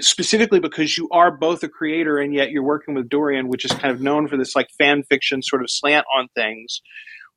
specifically 0.00 0.60
because 0.60 0.96
you 0.96 1.08
are 1.10 1.36
both 1.36 1.62
a 1.62 1.68
creator 1.68 2.18
and 2.18 2.34
yet 2.34 2.50
you're 2.50 2.62
working 2.64 2.94
with 2.94 3.08
Dorian, 3.08 3.48
which 3.48 3.64
is 3.64 3.72
kind 3.72 3.92
of 3.94 4.00
known 4.00 4.28
for 4.28 4.36
this 4.36 4.54
like 4.56 4.68
fan 4.78 5.02
fiction 5.04 5.42
sort 5.42 5.62
of 5.62 5.70
slant 5.70 6.06
on 6.16 6.28
things. 6.34 6.80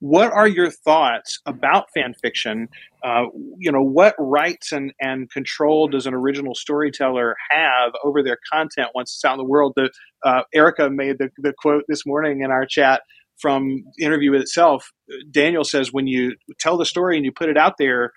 What 0.01 0.31
are 0.31 0.47
your 0.47 0.71
thoughts 0.71 1.39
about 1.45 1.87
fan 1.93 2.13
fiction? 2.21 2.69
Uh, 3.03 3.25
you 3.57 3.69
know, 3.69 3.81
what 3.81 4.15
rights 4.17 4.71
and, 4.71 4.93
and 5.01 5.29
control 5.29 5.89
does 5.89 6.05
an 6.05 6.13
original 6.13 6.55
storyteller 6.55 7.35
have 7.49 7.91
over 8.05 8.23
their 8.23 8.37
content 8.51 8.89
once 8.95 9.11
it's 9.13 9.25
out 9.25 9.33
in 9.33 9.39
the 9.39 9.43
world? 9.43 9.73
The, 9.75 9.89
uh, 10.23 10.43
Erica 10.53 10.89
made 10.89 11.17
the, 11.17 11.29
the 11.37 11.53
quote 11.57 11.83
this 11.89 12.05
morning 12.05 12.41
in 12.43 12.49
our 12.51 12.65
chat 12.65 13.01
from 13.39 13.83
the 13.97 14.05
interview 14.05 14.33
itself, 14.33 14.91
Daniel 15.31 15.63
says 15.63 15.91
when 15.91 16.07
you 16.07 16.35
tell 16.59 16.77
the 16.77 16.85
story 16.85 17.15
and 17.15 17.25
you 17.25 17.31
put 17.31 17.49
it 17.49 17.57
out 17.57 17.77
there, 17.77 18.11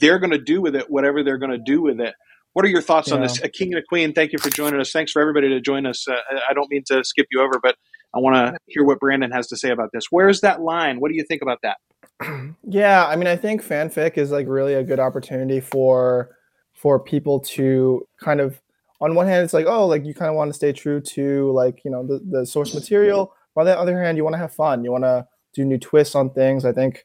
they're 0.00 0.18
going 0.18 0.30
to 0.30 0.38
do 0.38 0.60
with 0.60 0.74
it 0.74 0.90
whatever 0.90 1.22
they're 1.22 1.38
going 1.38 1.52
to 1.52 1.58
do 1.58 1.82
with 1.82 2.00
it. 2.00 2.14
What 2.52 2.64
are 2.64 2.68
your 2.68 2.82
thoughts 2.82 3.08
yeah. 3.08 3.14
on 3.14 3.20
this? 3.22 3.40
A 3.42 3.48
king 3.48 3.72
and 3.72 3.82
a 3.82 3.86
queen, 3.86 4.12
thank 4.12 4.32
you 4.32 4.38
for 4.38 4.50
joining 4.50 4.80
us. 4.80 4.92
Thanks 4.92 5.12
for 5.12 5.22
everybody 5.22 5.48
to 5.48 5.60
join 5.60 5.86
us. 5.86 6.06
Uh, 6.06 6.16
I 6.48 6.52
don't 6.52 6.70
mean 6.70 6.82
to 6.86 7.02
skip 7.04 7.26
you 7.30 7.40
over, 7.40 7.58
but 7.62 7.76
I 8.14 8.18
want 8.18 8.36
to 8.36 8.58
hear 8.66 8.84
what 8.84 9.00
Brandon 9.00 9.30
has 9.30 9.46
to 9.48 9.56
say 9.56 9.70
about 9.70 9.90
this. 9.92 10.06
Where's 10.10 10.42
that 10.42 10.60
line? 10.60 11.00
What 11.00 11.10
do 11.10 11.16
you 11.16 11.24
think 11.24 11.42
about 11.42 11.58
that? 11.62 11.76
Yeah, 12.68 13.04
I 13.06 13.16
mean, 13.16 13.26
I 13.26 13.36
think 13.36 13.62
fanfic 13.62 14.16
is 14.16 14.30
like 14.30 14.46
really 14.48 14.74
a 14.74 14.84
good 14.84 15.00
opportunity 15.00 15.60
for 15.60 16.30
for 16.72 16.98
people 16.98 17.40
to 17.40 18.06
kind 18.20 18.40
of 18.40 18.60
on 19.00 19.14
one 19.14 19.26
hand 19.26 19.44
it's 19.44 19.52
like 19.52 19.66
oh 19.66 19.86
like 19.86 20.04
you 20.06 20.14
kind 20.14 20.30
of 20.30 20.36
want 20.36 20.48
to 20.48 20.54
stay 20.54 20.72
true 20.72 21.00
to 21.00 21.52
like 21.52 21.84
you 21.84 21.90
know 21.90 22.06
the, 22.06 22.20
the 22.30 22.46
source 22.46 22.74
material 22.74 23.34
on 23.56 23.66
the 23.66 23.78
other 23.78 24.00
hand 24.02 24.16
you 24.16 24.24
want 24.24 24.34
to 24.34 24.38
have 24.38 24.52
fun. 24.52 24.84
You 24.84 24.92
want 24.92 25.04
to 25.04 25.26
do 25.52 25.64
new 25.64 25.78
twists 25.78 26.14
on 26.14 26.30
things. 26.30 26.64
I 26.64 26.72
think 26.72 27.04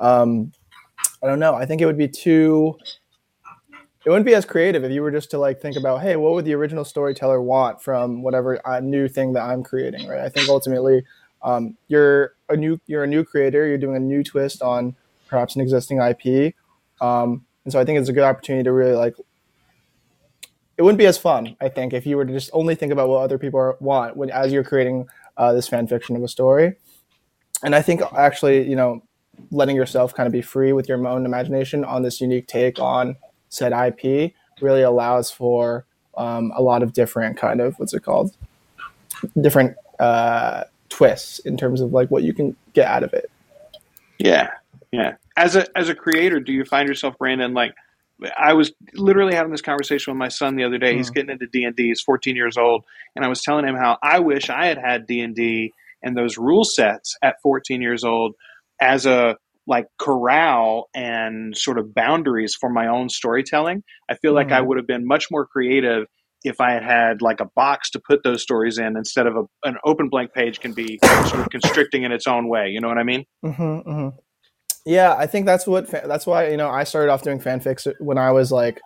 um 0.00 0.52
i 1.22 1.26
don't 1.26 1.38
know. 1.38 1.54
I 1.54 1.66
think 1.66 1.80
it 1.80 1.86
would 1.86 1.98
be 1.98 2.08
too 2.08 2.76
it 4.04 4.10
wouldn't 4.10 4.26
be 4.26 4.34
as 4.34 4.44
creative 4.44 4.84
if 4.84 4.92
you 4.92 5.02
were 5.02 5.10
just 5.10 5.30
to 5.32 5.38
like 5.38 5.60
think 5.60 5.76
about 5.76 6.00
hey 6.00 6.16
what 6.16 6.32
would 6.32 6.44
the 6.44 6.54
original 6.54 6.84
storyteller 6.84 7.42
want 7.42 7.82
from 7.82 8.22
whatever 8.22 8.66
uh, 8.66 8.80
new 8.80 9.08
thing 9.08 9.32
that 9.32 9.42
i'm 9.42 9.62
creating? 9.62 10.06
Right? 10.08 10.20
I 10.20 10.28
think 10.28 10.48
ultimately 10.48 11.02
um, 11.42 11.76
you're 11.88 12.34
a 12.48 12.56
new 12.56 12.80
you're 12.86 13.04
a 13.04 13.06
new 13.06 13.24
creator. 13.24 13.66
You're 13.66 13.78
doing 13.78 13.96
a 13.96 14.00
new 14.00 14.24
twist 14.24 14.62
on 14.62 14.96
perhaps 15.28 15.54
an 15.56 15.60
existing 15.60 16.00
ip 16.00 16.54
um, 17.00 17.44
and 17.64 17.72
so 17.72 17.78
i 17.78 17.84
think 17.84 17.98
it's 17.98 18.08
a 18.08 18.12
good 18.12 18.24
opportunity 18.24 18.64
to 18.64 18.72
really 18.72 18.94
like 18.94 19.14
it 20.78 20.82
wouldn't 20.82 20.98
be 20.98 21.06
as 21.06 21.18
fun, 21.18 21.56
I 21.60 21.68
think, 21.68 21.92
if 21.92 22.06
you 22.06 22.16
were 22.16 22.24
to 22.24 22.32
just 22.32 22.50
only 22.52 22.76
think 22.76 22.92
about 22.92 23.08
what 23.08 23.18
other 23.18 23.36
people 23.36 23.58
are, 23.58 23.76
want 23.80 24.16
when 24.16 24.30
as 24.30 24.52
you're 24.52 24.62
creating 24.62 25.08
uh, 25.38 25.52
this 25.52 25.68
fan 25.68 25.86
fiction 25.86 26.16
of 26.16 26.22
a 26.22 26.28
story. 26.28 26.74
And 27.62 27.74
I 27.74 27.82
think 27.82 28.02
actually, 28.16 28.68
you 28.68 28.76
know, 28.76 29.02
letting 29.50 29.76
yourself 29.76 30.14
kind 30.14 30.26
of 30.26 30.32
be 30.32 30.42
free 30.42 30.72
with 30.72 30.88
your 30.88 31.04
own 31.06 31.24
imagination 31.24 31.84
on 31.84 32.02
this 32.02 32.20
unique 32.20 32.46
take 32.46 32.78
on 32.78 33.16
said 33.48 33.72
IP 33.72 34.32
really 34.60 34.82
allows 34.82 35.30
for 35.30 35.86
um, 36.16 36.52
a 36.56 36.62
lot 36.62 36.82
of 36.82 36.92
different 36.92 37.36
kind 37.36 37.60
of 37.60 37.78
what's 37.78 37.94
it 37.94 38.00
called, 38.00 38.36
different 39.40 39.76
uh, 40.00 40.64
twists 40.88 41.38
in 41.40 41.56
terms 41.56 41.80
of 41.80 41.92
like 41.92 42.10
what 42.10 42.22
you 42.24 42.34
can 42.34 42.56
get 42.74 42.86
out 42.86 43.02
of 43.02 43.12
it. 43.14 43.30
Yeah, 44.18 44.50
yeah. 44.90 45.14
As 45.36 45.54
a 45.54 45.66
as 45.78 45.88
a 45.88 45.94
creator, 45.94 46.40
do 46.40 46.52
you 46.52 46.64
find 46.64 46.88
yourself, 46.88 47.16
Brandon, 47.18 47.54
like? 47.54 47.74
I 48.36 48.54
was 48.54 48.72
literally 48.94 49.34
having 49.34 49.52
this 49.52 49.62
conversation 49.62 50.12
with 50.12 50.18
my 50.18 50.28
son 50.28 50.56
the 50.56 50.64
other 50.64 50.78
day. 50.78 50.96
He's 50.96 51.08
hmm. 51.08 51.14
getting 51.14 51.30
into 51.30 51.46
D 51.46 51.64
and 51.64 51.76
D. 51.76 51.88
He's 51.88 52.00
14 52.00 52.36
years 52.36 52.56
old, 52.56 52.84
and 53.14 53.24
I 53.24 53.28
was 53.28 53.42
telling 53.42 53.66
him 53.66 53.76
how 53.76 53.98
I 54.02 54.20
wish 54.20 54.50
I 54.50 54.66
had 54.66 54.78
had 54.78 55.06
D 55.06 55.20
and 55.20 55.34
D 55.34 55.72
and 56.02 56.16
those 56.16 56.38
rule 56.38 56.64
sets 56.64 57.16
at 57.22 57.36
14 57.42 57.82
years 57.82 58.04
old 58.04 58.34
as 58.80 59.06
a 59.06 59.36
like 59.66 59.86
corral 59.98 60.88
and 60.94 61.56
sort 61.56 61.78
of 61.78 61.94
boundaries 61.94 62.54
for 62.58 62.70
my 62.70 62.86
own 62.86 63.08
storytelling. 63.08 63.82
I 64.10 64.14
feel 64.16 64.32
like 64.32 64.50
I 64.50 64.60
hmm. 64.60 64.68
would 64.68 64.78
have 64.78 64.86
been 64.86 65.06
much 65.06 65.26
more 65.30 65.46
creative 65.46 66.06
if 66.44 66.60
I 66.60 66.72
had 66.72 66.84
had 66.84 67.22
like 67.22 67.40
a 67.40 67.48
box 67.56 67.90
to 67.90 68.00
put 68.00 68.22
those 68.22 68.42
stories 68.42 68.78
in 68.78 68.96
instead 68.96 69.26
of 69.26 69.36
a, 69.36 69.68
an 69.68 69.76
open 69.84 70.08
blank 70.08 70.32
page 70.32 70.60
can 70.60 70.72
be 70.72 70.98
sort 71.26 71.40
of 71.40 71.50
constricting 71.50 72.04
in 72.04 72.12
its 72.12 72.26
own 72.26 72.48
way. 72.48 72.68
You 72.68 72.80
know 72.80 72.88
what 72.88 72.98
I 72.98 73.02
mean? 73.02 73.24
Mm-hmm, 73.44 73.62
mm-hmm. 73.62 74.08
Yeah, 74.88 75.14
I 75.18 75.26
think 75.26 75.44
that's 75.44 75.66
what 75.66 75.86
that's 75.90 76.26
why 76.26 76.48
you 76.48 76.56
know 76.56 76.70
I 76.70 76.84
started 76.84 77.12
off 77.12 77.22
doing 77.22 77.38
fanfics 77.38 77.86
when 78.00 78.16
I 78.16 78.32
was 78.32 78.50
like 78.50 78.80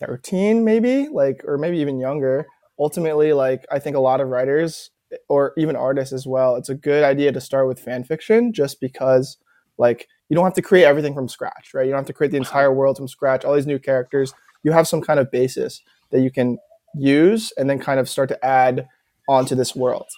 13 0.00 0.62
maybe, 0.62 1.08
like 1.08 1.42
or 1.46 1.56
maybe 1.56 1.78
even 1.78 1.98
younger. 1.98 2.46
Ultimately, 2.78 3.32
like 3.32 3.64
I 3.72 3.78
think 3.78 3.96
a 3.96 4.00
lot 4.00 4.20
of 4.20 4.28
writers 4.28 4.90
or 5.28 5.54
even 5.56 5.74
artists 5.74 6.12
as 6.12 6.26
well, 6.26 6.56
it's 6.56 6.68
a 6.68 6.74
good 6.74 7.02
idea 7.02 7.32
to 7.32 7.40
start 7.40 7.66
with 7.66 7.80
fan 7.80 8.04
fiction 8.04 8.52
just 8.52 8.78
because 8.78 9.38
like 9.78 10.06
you 10.28 10.34
don't 10.34 10.44
have 10.44 10.52
to 10.52 10.60
create 10.60 10.84
everything 10.84 11.14
from 11.14 11.30
scratch, 11.30 11.72
right? 11.72 11.86
You 11.86 11.92
don't 11.92 12.00
have 12.00 12.06
to 12.08 12.12
create 12.12 12.32
the 12.32 12.36
entire 12.36 12.66
uh-huh. 12.66 12.74
world 12.74 12.98
from 12.98 13.08
scratch, 13.08 13.42
all 13.42 13.54
these 13.54 13.66
new 13.66 13.78
characters. 13.78 14.34
You 14.64 14.72
have 14.72 14.86
some 14.86 15.00
kind 15.00 15.18
of 15.18 15.30
basis 15.30 15.80
that 16.10 16.20
you 16.20 16.30
can 16.30 16.58
use 16.94 17.54
and 17.56 17.70
then 17.70 17.78
kind 17.78 17.98
of 17.98 18.06
start 18.06 18.28
to 18.28 18.44
add 18.44 18.86
onto 19.30 19.54
this 19.54 19.74
world. 19.74 20.08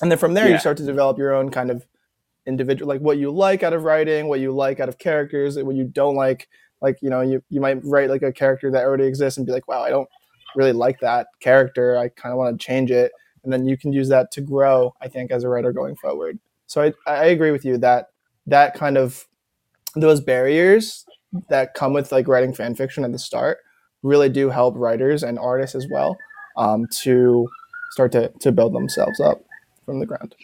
And 0.00 0.12
then 0.12 0.18
from 0.18 0.34
there 0.34 0.46
yeah. 0.46 0.52
you 0.52 0.58
start 0.60 0.76
to 0.76 0.84
develop 0.84 1.18
your 1.18 1.34
own 1.34 1.50
kind 1.50 1.72
of 1.72 1.84
individual 2.46 2.88
like 2.88 3.00
what 3.00 3.18
you 3.18 3.30
like 3.30 3.62
out 3.62 3.72
of 3.72 3.82
writing 3.82 4.28
what 4.28 4.40
you 4.40 4.52
like 4.52 4.80
out 4.80 4.88
of 4.88 4.98
characters 4.98 5.58
what 5.58 5.74
you 5.74 5.84
don't 5.84 6.14
like 6.14 6.48
like 6.80 6.96
you 7.02 7.10
know 7.10 7.20
you, 7.20 7.42
you 7.50 7.60
might 7.60 7.78
write 7.84 8.08
like 8.08 8.22
a 8.22 8.32
character 8.32 8.70
that 8.70 8.84
already 8.84 9.04
exists 9.04 9.36
and 9.36 9.46
be 9.46 9.52
like 9.52 9.66
wow 9.66 9.82
i 9.82 9.90
don't 9.90 10.08
really 10.56 10.72
like 10.72 10.98
that 11.00 11.28
character. 11.40 11.96
I 11.96 12.08
kind 12.08 12.32
of 12.32 12.38
want 12.38 12.58
to 12.58 12.64
change 12.64 12.90
it. 12.90 13.12
And 13.44 13.52
then 13.52 13.66
you 13.66 13.76
can 13.76 13.92
use 13.92 14.08
that 14.08 14.32
to 14.32 14.40
grow 14.40 14.92
i 15.00 15.06
think 15.06 15.30
as 15.30 15.44
a 15.44 15.48
writer 15.48 15.72
going 15.72 15.94
forward. 15.96 16.38
So 16.66 16.82
i, 16.82 16.92
I 17.06 17.26
agree 17.26 17.52
with 17.52 17.64
you 17.64 17.78
that 17.78 18.08
that 18.46 18.74
kind 18.74 18.96
of 18.96 19.26
those 19.94 20.20
barriers 20.20 21.04
that 21.48 21.74
come 21.74 21.92
with 21.92 22.10
like 22.10 22.26
writing 22.28 22.52
fan 22.52 22.74
fiction 22.74 23.04
at 23.04 23.12
the 23.12 23.18
start 23.18 23.58
really 24.02 24.28
do 24.28 24.50
help 24.50 24.74
writers 24.76 25.22
and 25.22 25.38
artists 25.38 25.74
as 25.74 25.86
well 25.90 26.16
um, 26.56 26.86
to 27.02 27.48
start 27.92 28.12
to, 28.12 28.28
to 28.40 28.52
build 28.52 28.74
themselves 28.74 29.20
up 29.20 29.42
from 29.84 30.00
the 30.00 30.06
ground 30.06 30.34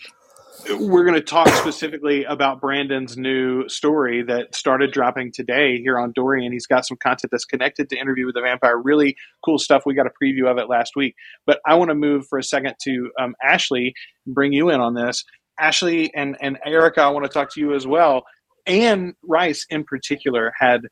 we're 0.71 1.05
going 1.05 1.15
to 1.15 1.21
talk 1.21 1.49
specifically 1.49 2.25
about 2.25 2.61
Brandon's 2.61 3.17
new 3.17 3.69
story 3.69 4.23
that 4.23 4.55
started 4.55 4.93
dropping 4.93 5.33
today 5.33 5.79
here 5.79 5.99
on 5.99 6.13
Dorian. 6.13 6.47
And 6.47 6.53
he's 6.53 6.67
got 6.67 6.87
some 6.87 6.97
content 6.97 7.31
that's 7.31 7.45
connected 7.45 7.89
to 7.91 7.99
Interview 7.99 8.27
with 8.27 8.35
the 8.35 8.41
Vampire. 8.41 8.79
Really 8.79 9.17
cool 9.45 9.59
stuff. 9.59 9.83
We 9.87 9.95
got 9.95 10.07
a 10.07 10.13
preview 10.23 10.51
of 10.51 10.59
it 10.59 10.69
last 10.69 10.93
week. 10.97 11.15
But 11.47 11.61
I 11.67 11.75
want 11.75 11.91
to 11.91 11.95
move 11.95 12.27
for 12.29 12.39
a 12.39 12.45
second 12.45 12.75
to 12.83 13.11
um, 13.19 13.35
Ashley 13.43 13.95
and 14.27 14.35
bring 14.35 14.53
you 14.53 14.71
in 14.71 14.81
on 14.81 14.95
this. 14.95 15.25
Ashley 15.59 16.13
and, 16.15 16.37
and 16.41 16.59
Erica, 16.65 17.03
I 17.03 17.09
want 17.09 17.25
to 17.25 17.31
talk 17.31 17.53
to 17.55 17.61
you 17.61 17.75
as 17.75 17.87
well. 17.87 18.25
Anne 18.67 19.15
Rice, 19.23 19.67
in 19.71 19.85
particular, 19.85 20.53
had 20.59 20.83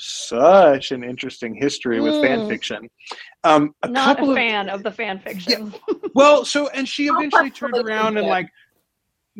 such 0.00 0.92
an 0.92 1.04
interesting 1.04 1.54
history 1.54 2.00
with 2.00 2.14
mm. 2.14 2.22
fan 2.22 2.48
fiction. 2.48 2.88
Um, 3.44 3.74
a 3.82 3.88
Not 3.88 4.22
a 4.22 4.34
fan 4.34 4.68
of, 4.68 4.76
of 4.76 4.82
the 4.82 4.90
fan 4.90 5.18
fiction. 5.20 5.74
Yeah. 5.88 5.94
well, 6.14 6.44
so 6.44 6.68
and 6.68 6.88
she 6.88 7.06
eventually 7.08 7.50
turned 7.50 7.76
around 7.76 8.16
and 8.16 8.26
like 8.26 8.48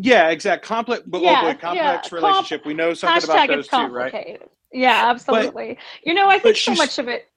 yeah, 0.00 0.30
exact. 0.30 0.64
Complex, 0.64 1.02
but 1.07 1.21
yeah, 1.21 1.45
well, 1.45 1.54
complex 1.54 2.11
yeah. 2.11 2.16
relationship. 2.16 2.64
we 2.64 2.75
know 2.75 2.95
something 2.95 3.30
about 3.30 3.49
those 3.49 3.69
two, 3.69 3.87
right? 3.87 4.40
Yeah, 4.73 5.11
absolutely. 5.11 5.75
But, 5.75 6.07
you 6.07 6.14
know, 6.14 6.28
I 6.28 6.38
think 6.38 6.57
so 6.57 6.75
much 6.75 6.99
of 6.99 7.09
it. 7.09 7.28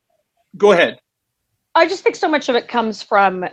Go 0.58 0.72
ahead. 0.72 1.00
I 1.76 1.88
just 1.88 2.04
think 2.04 2.16
so 2.16 2.28
much 2.28 2.50
of 2.50 2.56
it 2.56 2.68
comes 2.68 3.02
from 3.02 3.46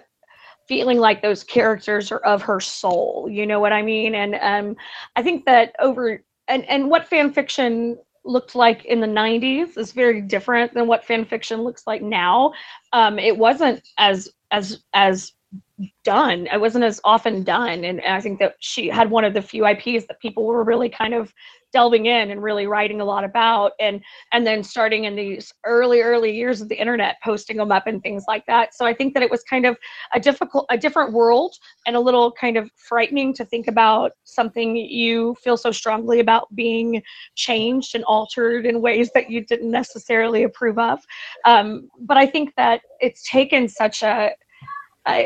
feeling 0.69 0.99
like 0.99 1.23
those 1.23 1.43
characters 1.43 2.13
are 2.13 2.19
of 2.19 2.43
her 2.43 2.61
soul. 2.61 3.27
You 3.31 3.47
know 3.47 3.59
what 3.59 3.73
I 3.73 3.83
mean? 3.83 4.15
And 4.15 4.37
um, 4.41 4.77
I 5.17 5.23
think 5.23 5.45
that 5.47 5.75
over 5.81 6.23
and 6.47 6.65
and 6.69 6.91
what 6.91 7.09
fan 7.09 7.33
fiction 7.33 7.99
looked 8.25 8.55
like 8.55 8.85
in 8.85 9.01
the 9.01 9.07
90s 9.07 9.79
is 9.79 9.93
very 9.93 10.21
different 10.21 10.75
than 10.75 10.87
what 10.87 11.05
fan 11.05 11.25
fiction 11.25 11.63
looks 11.63 11.87
like 11.87 12.03
now. 12.03 12.53
Um, 12.93 13.19
it 13.19 13.37
wasn't 13.37 13.83
as 13.99 14.29
as 14.51 14.83
as 14.93 15.33
done. 16.05 16.47
It 16.53 16.61
wasn't 16.61 16.85
as 16.85 17.01
often 17.05 17.43
done. 17.43 17.85
And 17.85 18.01
I 18.03 18.21
think 18.21 18.39
that 18.39 18.57
she 18.61 18.89
had 18.89 19.11
one 19.11 19.25
of 19.25 19.35
the 19.35 19.43
few 19.43 19.67
IPs 19.67 20.07
that 20.07 20.21
people 20.21 20.45
were 20.45 20.63
really 20.65 20.89
kind 20.89 21.15
of 21.15 21.33
delving 21.73 22.07
in 22.07 22.31
and 22.31 22.43
really 22.43 22.67
writing 22.67 23.01
a 23.01 23.05
lot 23.05 23.23
about 23.23 23.73
and 23.79 24.03
and 24.33 24.45
then 24.45 24.63
starting 24.63 25.05
in 25.05 25.15
these 25.15 25.53
early 25.65 26.01
early 26.01 26.35
years 26.35 26.61
of 26.61 26.69
the 26.69 26.75
internet 26.75 27.17
posting 27.23 27.57
them 27.57 27.71
up 27.71 27.87
and 27.87 28.03
things 28.03 28.25
like 28.27 28.45
that 28.47 28.75
so 28.75 28.85
i 28.85 28.93
think 28.93 29.15
that 29.15 29.23
it 29.23 29.31
was 29.31 29.43
kind 29.45 29.65
of 29.65 29.77
a 30.13 30.19
difficult 30.19 30.67
a 30.71 30.77
different 30.77 31.13
world 31.13 31.55
and 31.87 31.95
a 31.95 32.01
little 32.01 32.33
kind 32.33 32.57
of 32.57 32.69
frightening 32.77 33.33
to 33.33 33.45
think 33.45 33.69
about 33.69 34.11
something 34.25 34.75
you 34.75 35.37
feel 35.43 35.57
so 35.57 35.71
strongly 35.71 36.19
about 36.19 36.53
being 36.57 37.01
changed 37.37 37.95
and 37.95 38.03
altered 38.05 38.67
in 38.67 38.81
ways 38.81 39.11
that 39.15 39.31
you 39.31 39.45
didn't 39.45 39.71
necessarily 39.71 40.43
approve 40.43 40.77
of 40.77 40.99
um, 41.45 41.89
but 42.01 42.17
i 42.17 42.27
think 42.27 42.53
that 42.57 42.81
it's 42.99 43.23
taken 43.31 43.69
such 43.69 44.03
a 44.03 44.31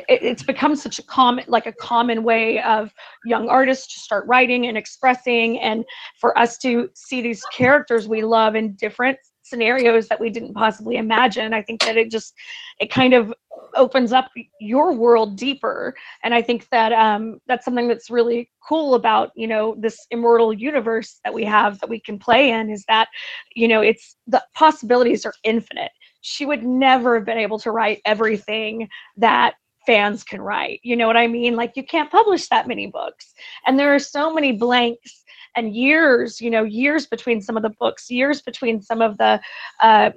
it's 0.08 0.42
become 0.42 0.76
such 0.76 0.98
a 0.98 1.02
common 1.02 1.44
like 1.48 1.66
a 1.66 1.72
common 1.72 2.22
way 2.22 2.60
of 2.62 2.92
young 3.24 3.48
artists 3.48 3.94
to 3.94 4.00
start 4.00 4.26
writing 4.26 4.66
and 4.66 4.76
expressing 4.76 5.58
and 5.60 5.84
for 6.20 6.36
us 6.38 6.58
to 6.58 6.88
see 6.94 7.20
these 7.20 7.42
characters 7.52 8.08
we 8.08 8.22
love 8.22 8.54
in 8.54 8.74
different 8.74 9.18
scenarios 9.44 10.08
that 10.08 10.18
we 10.18 10.30
didn't 10.30 10.54
possibly 10.54 10.96
imagine. 10.96 11.54
I 11.54 11.62
think 11.62 11.82
that 11.82 11.96
it 11.96 12.10
just 12.10 12.34
it 12.80 12.90
kind 12.90 13.14
of 13.14 13.32
opens 13.76 14.12
up 14.12 14.30
your 14.60 14.92
world 14.92 15.36
deeper. 15.36 15.94
And 16.22 16.34
i 16.34 16.42
think 16.42 16.68
that 16.70 16.92
um, 16.92 17.38
that's 17.46 17.64
something 17.64 17.88
that's 17.88 18.10
really 18.10 18.50
cool 18.66 18.94
about 18.94 19.30
you 19.36 19.46
know 19.46 19.76
this 19.78 20.06
immortal 20.10 20.52
universe 20.52 21.20
that 21.24 21.34
we 21.34 21.44
have 21.44 21.78
that 21.80 21.90
we 21.90 22.00
can 22.00 22.18
play 22.18 22.50
in 22.50 22.70
is 22.70 22.84
that 22.88 23.08
you 23.54 23.68
know 23.68 23.82
it's 23.82 24.16
the 24.26 24.42
possibilities 24.54 25.26
are 25.26 25.34
infinite. 25.44 25.92
She 26.22 26.46
would 26.46 26.64
never 26.64 27.16
have 27.16 27.26
been 27.26 27.38
able 27.38 27.58
to 27.60 27.70
write 27.70 28.00
everything 28.06 28.88
that 29.18 29.54
fans 29.86 30.24
can 30.24 30.40
write. 30.40 30.80
You 30.82 30.96
know 30.96 31.06
what 31.06 31.16
I 31.16 31.26
mean? 31.26 31.56
Like 31.56 31.72
you 31.76 31.84
can't 31.84 32.10
publish 32.10 32.48
that 32.48 32.68
many 32.68 32.86
books. 32.86 33.34
And 33.66 33.78
there 33.78 33.94
are 33.94 33.98
so 33.98 34.32
many 34.32 34.52
blanks 34.52 35.24
and 35.56 35.74
years, 35.74 36.40
you 36.40 36.50
know, 36.50 36.64
years 36.64 37.06
between 37.06 37.40
some 37.40 37.56
of 37.56 37.62
the 37.62 37.74
books, 37.78 38.10
years 38.10 38.42
between 38.42 38.82
some 38.82 39.00
of 39.00 39.16
the 39.18 39.40
uh, 39.80 40.10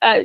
uh, 0.00 0.22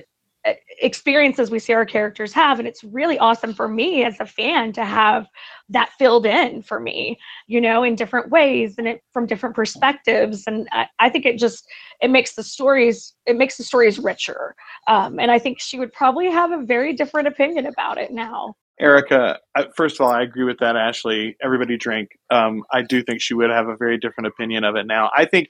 experiences 0.82 1.50
we 1.50 1.60
see 1.60 1.74
our 1.74 1.86
characters 1.86 2.32
have 2.32 2.60
and 2.60 2.68
it's 2.68 2.84
really 2.84 3.18
awesome 3.18 3.54
for 3.54 3.68
me 3.68 4.04
as 4.04 4.20
a 4.20 4.26
fan 4.26 4.72
to 4.72 4.86
have 4.86 5.26
that 5.70 5.90
filled 5.98 6.26
in 6.26 6.62
for 6.62 6.80
me 6.80 7.18
you 7.48 7.60
know 7.60 7.84
in 7.84 7.96
different 7.96 8.30
ways 8.30 8.76
and 8.78 8.88
it 8.88 9.02
from 9.12 9.26
different 9.26 9.56
perspectives 9.56 10.44
and 10.48 10.68
i, 10.72 10.86
I 11.00 11.10
think 11.10 11.26
it 11.26 11.40
just 11.40 11.68
it 12.02 12.10
makes 12.10 12.36
the 12.36 12.44
stories 12.44 13.16
it 13.26 13.36
makes 13.36 13.58
the 13.58 13.64
stories 13.64 13.98
richer 13.98 14.56
um, 14.88 15.20
and 15.20 15.32
i 15.32 15.40
think 15.40 15.60
she 15.60 15.80
would 15.80 15.92
probably 15.92 16.30
have 16.30 16.52
a 16.52 16.64
very 16.64 16.94
different 16.94 17.28
opinion 17.28 17.66
about 17.66 17.98
it 17.98 18.12
now 18.12 18.56
Erica, 18.80 19.40
first 19.76 20.00
of 20.00 20.06
all, 20.06 20.12
I 20.12 20.22
agree 20.22 20.44
with 20.44 20.60
that, 20.60 20.76
Ashley. 20.76 21.36
Everybody 21.44 21.78
drink. 21.78 22.10
Um, 22.30 22.62
I 22.72 22.84
do 22.84 23.02
think 23.02 23.22
she 23.22 23.34
would 23.34 23.50
have 23.50 23.68
a 23.68 23.76
very 23.76 23.98
different 23.98 24.28
opinion 24.28 24.64
of 24.64 24.76
it 24.76 24.86
now. 24.86 25.10
I 25.16 25.26
think, 25.26 25.48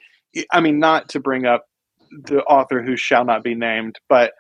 I 0.52 0.62
mean, 0.62 0.80
not 0.80 1.10
to 1.10 1.20
bring 1.20 1.46
up 1.46 1.66
the 2.12 2.42
author 2.44 2.82
who 2.82 2.96
shall 2.96 3.26
not 3.26 3.44
be 3.44 3.54
named, 3.54 3.98
but 4.08 4.32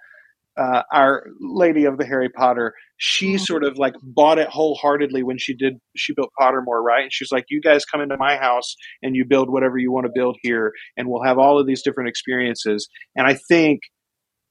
uh, 0.57 0.81
our 0.91 1.25
lady 1.39 1.85
of 1.85 1.97
the 1.97 2.05
Harry 2.05 2.29
Potter, 2.29 2.73
she 2.97 3.33
mm-hmm. 3.33 3.43
sort 3.43 3.63
of 3.63 3.77
like 3.77 3.93
bought 4.01 4.39
it 4.39 4.47
wholeheartedly 4.47 5.21
when 5.21 5.37
she 5.37 5.53
did, 5.53 5.75
she 5.95 6.13
built 6.13 6.31
Pottermore, 6.39 6.81
right? 6.81 7.03
And 7.03 7.13
she's 7.13 7.31
like, 7.31 7.45
you 7.49 7.61
guys 7.61 7.85
come 7.85 8.01
into 8.01 8.17
my 8.17 8.37
house 8.37 8.73
and 9.03 9.15
you 9.15 9.25
build 9.25 9.51
whatever 9.51 9.77
you 9.77 9.91
want 9.91 10.05
to 10.05 10.11
build 10.15 10.37
here, 10.41 10.71
and 10.95 11.07
we'll 11.07 11.23
have 11.23 11.37
all 11.37 11.59
of 11.59 11.67
these 11.67 11.83
different 11.83 12.09
experiences. 12.09 12.87
And 13.15 13.27
I 13.27 13.37
think 13.47 13.81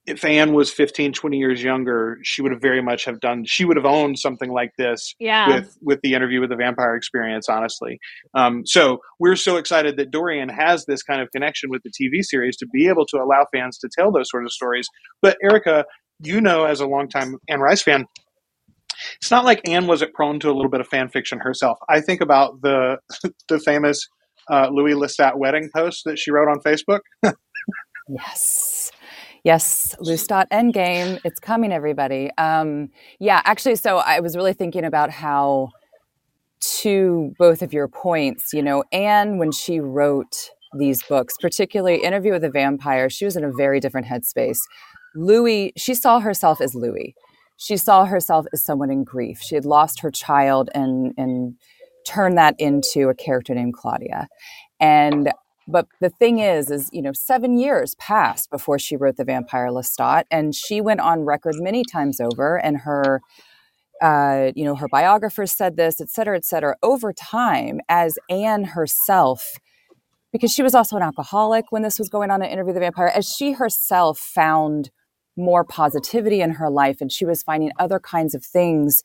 if 0.07 0.23
Anne 0.23 0.53
was 0.53 0.71
15, 0.71 1.11
20 1.11 1.37
years 1.37 1.61
younger, 1.61 2.17
she 2.23 2.41
would 2.41 2.53
have 2.53 2.61
very 2.61 2.81
much 2.81 3.03
have 3.03 3.19
done, 3.19 3.43
she 3.45 3.65
would 3.65 3.75
have 3.75 3.85
owned 3.85 4.17
something 4.17 4.49
like 4.49 4.71
this 4.77 5.13
yeah. 5.19 5.47
with, 5.53 5.77
with 5.81 5.99
the 6.01 6.13
interview 6.13 6.39
with 6.39 6.49
the 6.49 6.55
vampire 6.55 6.95
experience, 6.95 7.49
honestly. 7.49 7.99
Um, 8.33 8.65
so 8.65 8.99
we're 9.19 9.35
so 9.35 9.57
excited 9.57 9.97
that 9.97 10.09
Dorian 10.09 10.47
has 10.47 10.85
this 10.85 11.03
kind 11.03 11.21
of 11.21 11.29
connection 11.31 11.69
with 11.69 11.81
the 11.83 11.91
TV 11.91 12.23
series 12.23 12.55
to 12.57 12.67
be 12.67 12.87
able 12.87 13.05
to 13.07 13.17
allow 13.17 13.45
fans 13.53 13.77
to 13.79 13.89
tell 13.95 14.11
those 14.11 14.29
sort 14.29 14.45
of 14.45 14.51
stories. 14.53 14.87
But 15.21 15.37
Erica, 15.43 15.83
you 16.23 16.39
know, 16.39 16.63
as 16.63 16.79
a 16.79 16.87
longtime 16.87 17.35
Anne 17.49 17.59
Rice 17.59 17.83
fan, 17.83 18.05
it's 19.17 19.29
not 19.29 19.43
like 19.43 19.67
Anne 19.67 19.87
wasn't 19.87 20.13
prone 20.13 20.39
to 20.39 20.49
a 20.49 20.55
little 20.55 20.71
bit 20.71 20.79
of 20.79 20.87
fan 20.87 21.09
fiction 21.09 21.39
herself. 21.39 21.77
I 21.89 21.99
think 21.99 22.21
about 22.21 22.61
the, 22.61 22.97
the 23.49 23.59
famous 23.59 24.07
uh, 24.49 24.69
Louis 24.71 24.93
Lestat 24.93 25.35
wedding 25.35 25.69
post 25.75 26.03
that 26.05 26.17
she 26.17 26.31
wrote 26.31 26.47
on 26.49 26.59
Facebook. 26.61 27.01
yes. 28.09 28.91
Yes, 29.47 29.95
Lestat 30.01 30.47
Endgame. 30.51 31.21
It's 31.23 31.39
coming, 31.39 31.71
everybody. 31.71 32.31
Um, 32.37 32.89
yeah, 33.21 33.41
actually, 33.45 33.77
so 33.77 33.99
I 33.99 34.19
was 34.19 34.35
really 34.35 34.51
thinking 34.51 34.83
about 34.83 35.09
how, 35.09 35.69
to 36.81 37.33
both 37.39 37.61
of 37.61 37.71
your 37.71 37.87
points, 37.87 38.51
you 38.53 38.61
know, 38.61 38.83
Anne, 38.91 39.37
when 39.37 39.53
she 39.53 39.79
wrote 39.79 40.51
these 40.77 41.01
books, 41.03 41.35
particularly 41.41 42.03
Interview 42.03 42.33
with 42.33 42.43
a 42.43 42.49
Vampire, 42.49 43.09
she 43.09 43.23
was 43.23 43.37
in 43.37 43.45
a 43.45 43.51
very 43.53 43.79
different 43.79 44.07
headspace. 44.07 44.59
Louis, 45.15 45.71
she 45.77 45.93
saw 45.93 46.19
herself 46.19 46.59
as 46.59 46.75
Louis. 46.75 47.15
She 47.57 47.77
saw 47.77 48.05
herself 48.05 48.47
as 48.53 48.65
someone 48.65 48.91
in 48.91 49.05
grief. 49.05 49.39
She 49.41 49.55
had 49.55 49.65
lost 49.65 50.01
her 50.01 50.11
child 50.11 50.69
and 50.75 51.13
and 51.17 51.55
turned 52.05 52.37
that 52.37 52.55
into 52.59 53.09
a 53.09 53.15
character 53.15 53.55
named 53.55 53.75
Claudia. 53.75 54.27
And 54.81 55.31
but 55.67 55.87
the 55.99 56.09
thing 56.09 56.39
is, 56.39 56.71
is, 56.71 56.89
you 56.93 57.01
know, 57.01 57.13
seven 57.13 57.57
years 57.57 57.95
passed 57.95 58.49
before 58.49 58.79
she 58.79 58.95
wrote 58.95 59.17
The 59.17 59.25
Vampire 59.25 59.67
Lestat, 59.67 60.23
and 60.31 60.55
she 60.55 60.81
went 60.81 61.01
on 61.01 61.25
record 61.25 61.55
many 61.59 61.83
times 61.83 62.19
over, 62.19 62.57
and 62.57 62.77
her, 62.77 63.21
uh, 64.01 64.51
you 64.55 64.63
know, 64.63 64.75
her 64.75 64.87
biographers 64.87 65.51
said 65.51 65.77
this, 65.77 65.99
et 65.99 66.09
cetera, 66.09 66.37
et 66.37 66.45
cetera, 66.45 66.75
over 66.83 67.11
time, 67.13 67.79
as 67.89 68.17
Anne 68.29 68.63
herself, 68.65 69.57
because 70.31 70.51
she 70.51 70.63
was 70.63 70.75
also 70.75 70.95
an 70.97 71.03
alcoholic 71.03 71.65
when 71.71 71.81
this 71.81 71.99
was 71.99 72.09
going 72.09 72.31
on 72.31 72.41
in 72.41 72.49
Interview 72.49 72.73
the 72.73 72.79
Vampire, 72.79 73.11
as 73.13 73.27
she 73.27 73.53
herself 73.53 74.17
found 74.17 74.91
more 75.35 75.63
positivity 75.63 76.41
in 76.41 76.51
her 76.51 76.69
life 76.69 76.97
and 76.99 77.11
she 77.11 77.23
was 77.23 77.43
finding 77.43 77.71
other 77.77 77.99
kinds 77.99 78.33
of 78.33 78.43
things 78.43 79.03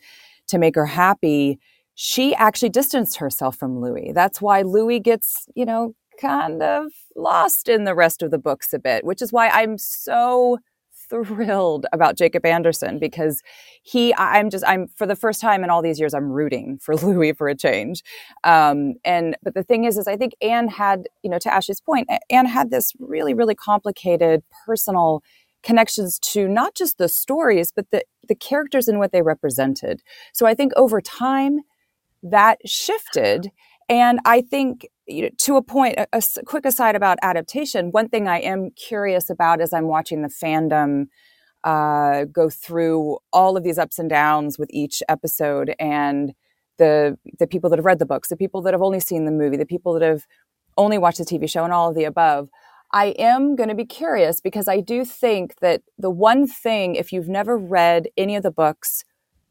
to 0.48 0.58
make 0.58 0.74
her 0.74 0.86
happy 0.86 1.58
she 1.94 2.34
actually 2.34 2.70
distanced 2.70 3.18
herself 3.18 3.56
from 3.56 3.80
Louis. 3.80 4.12
That's 4.14 4.40
why 4.40 4.62
Louis 4.62 5.00
gets, 5.00 5.46
you 5.54 5.64
know, 5.64 5.94
kind 6.20 6.62
of 6.62 6.92
lost 7.16 7.68
in 7.68 7.84
the 7.84 7.94
rest 7.94 8.22
of 8.22 8.30
the 8.30 8.38
books 8.38 8.72
a 8.72 8.78
bit, 8.78 9.04
which 9.04 9.22
is 9.22 9.32
why 9.32 9.48
I'm 9.48 9.78
so 9.78 10.58
thrilled 11.10 11.86
about 11.92 12.16
Jacob 12.16 12.46
Anderson 12.46 12.98
because 12.98 13.42
he 13.82 14.14
I'm 14.14 14.48
just 14.50 14.64
I'm 14.66 14.88
for 14.88 15.06
the 15.06 15.16
first 15.16 15.40
time 15.40 15.62
in 15.64 15.70
all 15.70 15.82
these 15.82 16.00
years 16.00 16.14
I'm 16.14 16.30
rooting 16.30 16.78
for 16.82 16.96
Louis 16.96 17.32
for 17.32 17.48
a 17.48 17.54
change. 17.54 18.02
Um, 18.44 18.94
and 19.04 19.36
but 19.42 19.54
the 19.54 19.62
thing 19.62 19.84
is 19.84 19.98
is 19.98 20.08
I 20.08 20.16
think 20.16 20.32
Anne 20.40 20.68
had, 20.68 21.04
you 21.22 21.30
know, 21.30 21.38
to 21.38 21.52
Ashley's 21.52 21.80
point, 21.80 22.08
Anne 22.30 22.46
had 22.46 22.70
this 22.70 22.92
really, 22.98 23.34
really 23.34 23.54
complicated 23.54 24.42
personal 24.66 25.22
connections 25.62 26.18
to 26.18 26.48
not 26.48 26.74
just 26.74 26.98
the 26.98 27.08
stories, 27.08 27.72
but 27.74 27.90
the 27.90 28.02
the 28.28 28.34
characters 28.34 28.88
and 28.88 28.98
what 28.98 29.12
they 29.12 29.22
represented. 29.22 30.02
So 30.32 30.46
I 30.46 30.54
think 30.54 30.72
over 30.76 31.00
time 31.00 31.60
that 32.22 32.58
shifted. 32.64 33.50
And 33.88 34.20
I 34.24 34.40
think 34.40 34.86
you 35.06 35.22
know, 35.22 35.30
to 35.38 35.56
a 35.56 35.62
point, 35.62 35.96
a, 35.98 36.06
a, 36.12 36.22
quick 36.44 36.64
aside 36.64 36.96
about 36.96 37.18
adaptation. 37.22 37.90
One 37.90 38.08
thing 38.08 38.28
I 38.28 38.38
am 38.38 38.70
curious 38.70 39.28
about 39.30 39.60
as 39.60 39.72
I'm 39.72 39.88
watching 39.88 40.22
the 40.22 40.28
fandom 40.28 41.06
uh, 41.64 42.24
go 42.24 42.48
through 42.48 43.18
all 43.32 43.56
of 43.56 43.64
these 43.64 43.78
ups 43.78 43.98
and 43.98 44.08
downs 44.08 44.58
with 44.58 44.70
each 44.72 45.02
episode, 45.08 45.74
and 45.78 46.32
the 46.78 47.18
the 47.38 47.46
people 47.46 47.70
that 47.70 47.78
have 47.78 47.84
read 47.84 47.98
the 47.98 48.06
books, 48.06 48.28
the 48.28 48.36
people 48.36 48.62
that 48.62 48.74
have 48.74 48.82
only 48.82 49.00
seen 49.00 49.24
the 49.24 49.30
movie, 49.30 49.56
the 49.56 49.66
people 49.66 49.92
that 49.94 50.02
have 50.02 50.26
only 50.76 50.98
watched 50.98 51.18
the 51.18 51.24
TV 51.24 51.48
show, 51.48 51.64
and 51.64 51.72
all 51.72 51.90
of 51.90 51.94
the 51.94 52.04
above. 52.04 52.48
I 52.94 53.06
am 53.18 53.56
going 53.56 53.70
to 53.70 53.74
be 53.74 53.86
curious 53.86 54.40
because 54.40 54.68
I 54.68 54.80
do 54.80 55.04
think 55.04 55.60
that 55.60 55.82
the 55.96 56.10
one 56.10 56.46
thing, 56.46 56.94
if 56.94 57.10
you've 57.10 57.28
never 57.28 57.56
read 57.56 58.08
any 58.18 58.36
of 58.36 58.42
the 58.42 58.50
books, 58.50 59.02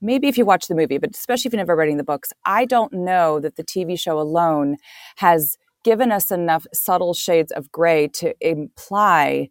maybe 0.02 0.28
if 0.28 0.38
you 0.38 0.46
watch 0.46 0.68
the 0.68 0.76
movie, 0.76 0.98
but 0.98 1.12
especially 1.16 1.50
if 1.50 1.54
you've 1.54 1.60
never 1.60 1.76
read 1.76 1.98
the 1.98 2.04
books, 2.04 2.32
I 2.46 2.66
don't 2.66 2.94
know 2.94 3.40
that 3.40 3.56
the 3.56 3.64
TV 3.64 4.00
show 4.00 4.20
alone 4.20 4.78
has 5.18 5.58
given 5.84 6.12
us 6.12 6.32
enough 6.32 6.66
subtle 6.74 7.14
shades 7.14 7.52
of 7.52 7.72
gray 7.72 8.08
to 8.08 8.36
imply 8.42 9.50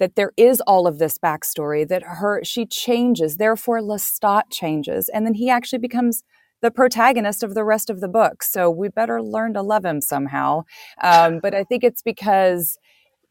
that 0.00 0.16
there 0.16 0.32
is 0.36 0.60
all 0.62 0.86
of 0.86 0.98
this 0.98 1.18
backstory 1.18 1.86
that 1.88 2.02
her 2.02 2.42
she 2.44 2.66
changes 2.66 3.36
therefore 3.36 3.80
lestat 3.80 4.42
changes 4.50 5.08
and 5.08 5.24
then 5.24 5.34
he 5.34 5.48
actually 5.50 5.78
becomes 5.78 6.24
the 6.62 6.70
protagonist 6.70 7.42
of 7.42 7.54
the 7.54 7.64
rest 7.64 7.90
of 7.90 8.00
the 8.00 8.08
book. 8.08 8.42
So 8.42 8.70
we 8.70 8.88
better 8.88 9.22
learn 9.22 9.52
to 9.54 9.62
love 9.62 9.84
him 9.84 10.00
somehow. 10.00 10.64
Um, 11.02 11.38
but 11.42 11.54
i 11.54 11.64
think 11.64 11.84
it's 11.84 12.02
because 12.02 12.78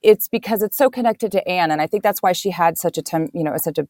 it's 0.04 0.28
because 0.28 0.62
it's 0.62 0.78
so 0.78 0.90
connected 0.90 1.32
to 1.32 1.48
anne 1.48 1.72
and 1.72 1.82
i 1.82 1.88
think 1.88 2.04
that's 2.04 2.22
why 2.22 2.34
she 2.34 2.52
had 2.52 2.78
such 2.78 2.98
a 2.98 3.02
tem- 3.02 3.30
you 3.34 3.44
know 3.44 3.56
such 3.58 3.78
a 3.78 3.88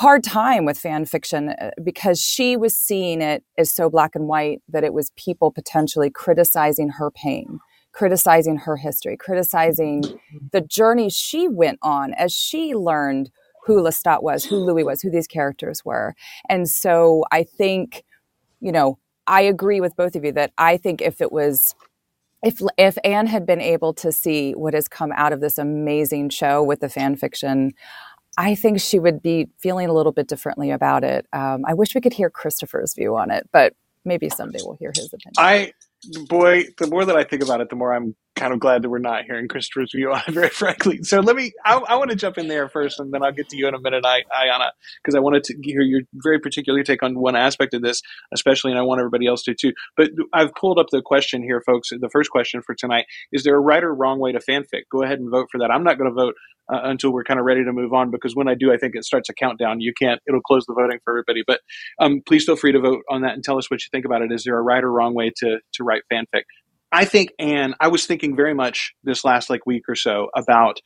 hard 0.00 0.24
time 0.24 0.64
with 0.64 0.78
fan 0.78 1.04
fiction 1.04 1.50
uh, 1.50 1.70
because 1.84 2.18
she 2.18 2.56
was 2.56 2.74
seeing 2.74 3.20
it 3.20 3.44
as 3.58 3.70
so 3.70 3.90
black 3.90 4.14
and 4.14 4.26
white 4.26 4.62
that 4.66 4.82
it 4.82 4.94
was 4.94 5.10
people 5.16 5.50
potentially 5.50 6.08
criticizing 6.08 6.88
her 6.88 7.10
pain, 7.10 7.58
criticizing 7.92 8.56
her 8.56 8.76
history, 8.78 9.14
criticizing 9.14 10.02
the 10.52 10.62
journey 10.62 11.10
she 11.10 11.48
went 11.48 11.78
on 11.82 12.14
as 12.14 12.32
she 12.32 12.74
learned 12.74 13.30
who 13.66 13.82
Lestat 13.82 14.22
was, 14.22 14.42
who 14.42 14.56
Louis 14.56 14.84
was, 14.84 15.02
who 15.02 15.10
these 15.10 15.26
characters 15.26 15.84
were. 15.84 16.14
And 16.48 16.66
so 16.66 17.24
I 17.30 17.42
think, 17.42 18.02
you 18.58 18.72
know, 18.72 18.98
I 19.26 19.42
agree 19.42 19.82
with 19.82 19.96
both 19.96 20.16
of 20.16 20.24
you 20.24 20.32
that 20.32 20.52
I 20.56 20.78
think 20.78 21.02
if 21.02 21.20
it 21.20 21.30
was 21.30 21.74
if 22.42 22.62
if 22.78 22.96
Anne 23.04 23.26
had 23.26 23.44
been 23.44 23.60
able 23.60 23.92
to 23.94 24.10
see 24.10 24.52
what 24.52 24.72
has 24.72 24.88
come 24.88 25.12
out 25.14 25.32
of 25.32 25.40
this 25.40 25.58
amazing 25.58 26.30
show 26.30 26.62
with 26.62 26.80
the 26.80 26.88
fan 26.88 27.16
fiction, 27.16 27.74
I 28.38 28.54
think 28.54 28.80
she 28.80 28.98
would 28.98 29.22
be 29.22 29.48
feeling 29.58 29.88
a 29.88 29.92
little 29.92 30.12
bit 30.12 30.28
differently 30.28 30.70
about 30.70 31.04
it. 31.04 31.26
Um, 31.32 31.64
I 31.66 31.74
wish 31.74 31.94
we 31.94 32.00
could 32.00 32.12
hear 32.12 32.30
Christopher's 32.30 32.94
view 32.94 33.16
on 33.16 33.30
it, 33.30 33.48
but 33.52 33.74
maybe 34.04 34.28
someday 34.28 34.60
we'll 34.62 34.76
hear 34.78 34.92
his 34.94 35.12
opinion. 35.12 35.34
I, 35.38 35.72
boy, 36.28 36.64
the 36.78 36.86
more 36.86 37.04
that 37.04 37.16
I 37.16 37.24
think 37.24 37.42
about 37.42 37.60
it, 37.60 37.70
the 37.70 37.76
more 37.76 37.92
I'm 37.92 38.14
kind 38.36 38.52
of 38.52 38.60
glad 38.60 38.82
that 38.82 38.88
we're 38.88 38.98
not 38.98 39.24
hearing 39.24 39.48
Christopher's 39.48 39.92
view 39.94 40.12
on 40.12 40.22
it, 40.26 40.32
very 40.32 40.48
frankly. 40.48 41.02
So 41.02 41.20
let 41.20 41.36
me, 41.36 41.52
I, 41.64 41.76
I 41.76 41.96
want 41.96 42.10
to 42.10 42.16
jump 42.16 42.38
in 42.38 42.48
there 42.48 42.68
first, 42.68 42.98
and 43.00 43.12
then 43.12 43.22
I'll 43.22 43.32
get 43.32 43.48
to 43.50 43.56
you 43.56 43.68
in 43.68 43.74
a 43.74 43.80
minute, 43.80 44.04
I, 44.04 44.22
Ayana, 44.34 44.70
because 45.02 45.14
I 45.14 45.20
wanted 45.20 45.44
to 45.44 45.56
hear 45.62 45.82
your 45.82 46.02
very 46.14 46.38
particular 46.38 46.82
take 46.82 47.02
on 47.02 47.18
one 47.18 47.36
aspect 47.36 47.74
of 47.74 47.82
this, 47.82 48.00
especially, 48.32 48.70
and 48.70 48.78
I 48.78 48.82
want 48.82 49.00
everybody 49.00 49.26
else 49.26 49.42
to 49.44 49.54
too. 49.54 49.72
But 49.96 50.10
I've 50.32 50.54
pulled 50.54 50.78
up 50.78 50.86
the 50.90 51.02
question 51.02 51.42
here, 51.42 51.62
folks. 51.64 51.90
The 51.90 52.10
first 52.10 52.30
question 52.30 52.62
for 52.62 52.74
tonight 52.74 53.06
is 53.32 53.44
there 53.44 53.54
a 53.54 53.60
right 53.60 53.82
or 53.82 53.94
wrong 53.94 54.18
way 54.18 54.32
to 54.32 54.38
fanfic? 54.38 54.82
Go 54.90 55.02
ahead 55.02 55.18
and 55.18 55.30
vote 55.30 55.48
for 55.50 55.58
that. 55.58 55.70
I'm 55.70 55.84
not 55.84 55.98
going 55.98 56.10
to 56.10 56.14
vote 56.14 56.34
uh, 56.72 56.80
until 56.84 57.12
we're 57.12 57.24
kind 57.24 57.40
of 57.40 57.46
ready 57.46 57.64
to 57.64 57.72
move 57.72 57.92
on 57.92 58.10
because 58.10 58.36
when 58.36 58.48
I 58.48 58.54
do, 58.54 58.72
I 58.72 58.76
think 58.76 58.94
it 58.94 59.04
starts 59.04 59.28
a 59.28 59.34
countdown. 59.34 59.80
You 59.80 59.92
can't, 59.92 60.20
it'll 60.26 60.40
close 60.40 60.64
the 60.66 60.74
voting 60.74 60.98
for 61.04 61.12
everybody. 61.12 61.42
But 61.46 61.60
um, 61.98 62.22
please 62.26 62.44
feel 62.44 62.56
free 62.56 62.72
to 62.72 62.80
vote 62.80 63.02
on 63.10 63.22
that 63.22 63.34
and 63.34 63.42
tell 63.42 63.58
us 63.58 63.70
what 63.70 63.82
you 63.82 63.88
think 63.90 64.04
about 64.04 64.22
it. 64.22 64.32
Is 64.32 64.44
there 64.44 64.56
a 64.56 64.62
right 64.62 64.82
or 64.82 64.92
wrong 64.92 65.14
way 65.14 65.32
to, 65.38 65.58
to 65.74 65.84
write 65.84 66.02
fanfic? 66.12 66.42
I 66.92 67.04
think 67.04 67.30
Anne, 67.38 67.74
I 67.80 67.88
was 67.88 68.06
thinking 68.06 68.34
very 68.34 68.54
much 68.54 68.92
this 69.04 69.24
last 69.24 69.48
like 69.48 69.64
week 69.64 69.84
or 69.88 69.94
so 69.94 70.28
about 70.36 70.80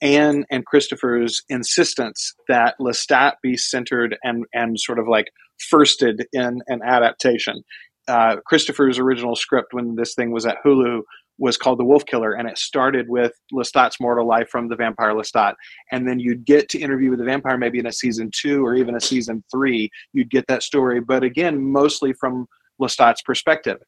Anne 0.00 0.44
and 0.50 0.64
Christopher's 0.64 1.42
insistence 1.48 2.32
that 2.46 2.76
Lestat 2.80 3.34
be 3.42 3.56
centered 3.56 4.16
and, 4.22 4.44
and 4.52 4.78
sort 4.78 5.00
of 5.00 5.08
like 5.08 5.26
firsted 5.72 6.24
in 6.32 6.60
an 6.68 6.80
adaptation. 6.84 7.62
Uh, 8.06 8.36
Christopher's 8.46 8.98
original 8.98 9.34
script 9.34 9.72
when 9.72 9.96
this 9.96 10.14
thing 10.14 10.30
was 10.30 10.46
at 10.46 10.58
Hulu 10.64 11.00
was 11.38 11.56
called 11.56 11.78
The 11.78 11.84
Wolf 11.84 12.04
Killer, 12.06 12.32
and 12.32 12.48
it 12.48 12.58
started 12.58 13.06
with 13.08 13.32
Lestat's 13.52 14.00
mortal 14.00 14.26
life 14.26 14.48
from 14.48 14.68
the 14.68 14.76
vampire 14.76 15.14
Lestat. 15.14 15.54
And 15.92 16.06
then 16.08 16.18
you'd 16.18 16.44
get 16.44 16.68
to 16.70 16.80
interview 16.80 17.10
with 17.10 17.20
the 17.20 17.24
vampire 17.24 17.56
maybe 17.56 17.78
in 17.78 17.86
a 17.86 17.92
season 17.92 18.30
two 18.32 18.64
or 18.66 18.74
even 18.74 18.96
a 18.96 19.00
season 19.00 19.44
three. 19.50 19.90
You'd 20.12 20.30
get 20.30 20.46
that 20.48 20.62
story, 20.62 21.00
but 21.00 21.22
again, 21.22 21.70
mostly 21.70 22.12
from 22.12 22.46
Lestat's 22.80 23.22
perspective. 23.22 23.78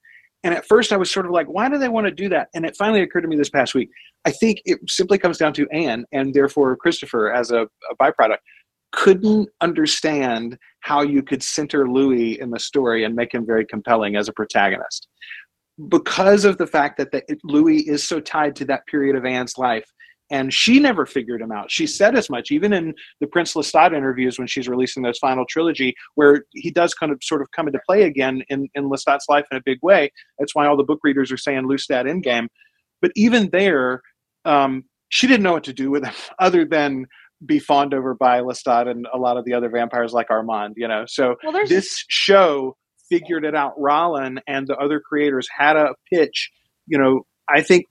And 0.43 0.55
at 0.55 0.67
first, 0.67 0.93
I 0.93 0.97
was 0.97 1.11
sort 1.11 1.27
of 1.27 1.33
like, 1.33 1.47
why 1.49 1.69
do 1.69 1.77
they 1.77 1.89
want 1.89 2.07
to 2.07 2.11
do 2.11 2.29
that? 2.31 2.49
And 2.55 2.65
it 2.65 2.77
finally 2.77 3.03
occurred 3.03 3.23
to 3.23 3.29
me 3.29 3.37
this 3.37 3.51
past 3.51 3.75
week. 3.75 3.91
I 4.25 4.31
think 4.31 4.63
it 4.65 4.79
simply 4.89 5.19
comes 5.19 5.39
down 5.39 5.53
to 5.55 5.69
Anne 5.71 6.05
and 6.13 6.33
therefore 6.33 6.77
Christopher 6.77 7.33
as 7.33 7.51
a, 7.51 7.63
a 7.91 7.97
byproduct. 8.01 8.39
couldn't 8.93 9.49
understand 9.61 10.59
how 10.81 11.03
you 11.03 11.23
could 11.23 11.43
center 11.43 11.89
Louis 11.89 12.41
in 12.41 12.51
the 12.51 12.59
story 12.59 13.05
and 13.05 13.15
make 13.15 13.35
him 13.35 13.47
very 13.47 13.65
compelling 13.67 14.17
as 14.17 14.29
a 14.29 14.33
protagonist. 14.33 15.09
Because 15.89 16.45
of 16.45 16.59
the 16.59 16.67
fact 16.67 16.99
that 16.99 17.11
the, 17.11 17.23
Louis 17.45 17.89
is 17.89 18.07
so 18.07 18.21
tied 18.21 18.57
to 18.57 18.65
that 18.67 18.87
period 18.87 19.17
of 19.17 19.25
Anne's 19.25 19.57
life, 19.57 19.91
and 20.31 20.55
she 20.55 20.79
never 20.79 21.07
figured 21.07 21.41
him 21.41 21.51
out. 21.51 21.71
She 21.71 21.87
said 21.87 22.17
as 22.17 22.31
much, 22.31 22.51
even 22.51 22.73
in 22.73 22.95
the 23.21 23.27
Prince 23.27 23.55
Lestat 23.55 23.95
interviews 23.95 24.39
when 24.39 24.47
she's 24.47 24.69
releasing 24.69 25.03
those 25.03 25.19
final 25.19 25.45
trilogy, 25.49 25.95
where 26.15 26.45
he 26.53 26.71
does 26.71 26.95
kind 26.95 27.11
of 27.11 27.19
sort 27.23 27.43
of 27.43 27.51
come 27.51 27.67
into 27.67 27.81
play 27.87 28.05
again 28.05 28.43
in, 28.49 28.69
in 28.75 28.89
Lestat's 28.89 29.29
life 29.29 29.47
in 29.51 29.57
a 29.57 29.63
big 29.65 29.79
way. 29.83 30.13
That's 30.39 30.55
why 30.55 30.67
all 30.67 30.77
the 30.77 30.85
book 30.85 31.01
readers 31.03 31.33
are 31.33 31.37
saying 31.37 31.65
Lestat 31.65 32.05
Endgame. 32.05 32.47
But 33.03 33.13
even 33.17 33.51
there, 33.51 34.03
um, 34.45 34.85
she 35.09 35.27
didn't 35.27 35.43
know 35.43 35.53
what 35.53 35.65
to 35.65 35.73
do 35.73 35.91
with 35.91 36.05
him 36.05 36.15
other 36.39 36.65
than 36.65 37.07
be 37.45 37.59
fawned 37.59 37.95
over 37.95 38.15
by 38.15 38.41
Lestat 38.41 38.89
and 38.89 39.07
a 39.13 39.19
lot 39.19 39.37
of 39.37 39.45
the 39.45 39.55
other 39.55 39.71
vampires 39.71 40.13
like 40.13 40.31
Armand, 40.31 40.75
you 40.77 40.87
know. 40.87 41.05
So 41.07 41.37
well, 41.43 41.67
this 41.67 42.05
show 42.09 42.77
figured 43.09 43.45
it 43.45 43.55
out. 43.55 43.77
Rolin 43.79 44.39
and 44.47 44.67
the 44.67 44.77
other 44.77 45.01
creators 45.01 45.49
had 45.57 45.77
a 45.77 45.95
pitch, 46.13 46.51
you 46.87 46.99
know, 46.99 47.23
I 47.49 47.63
think 47.63 47.87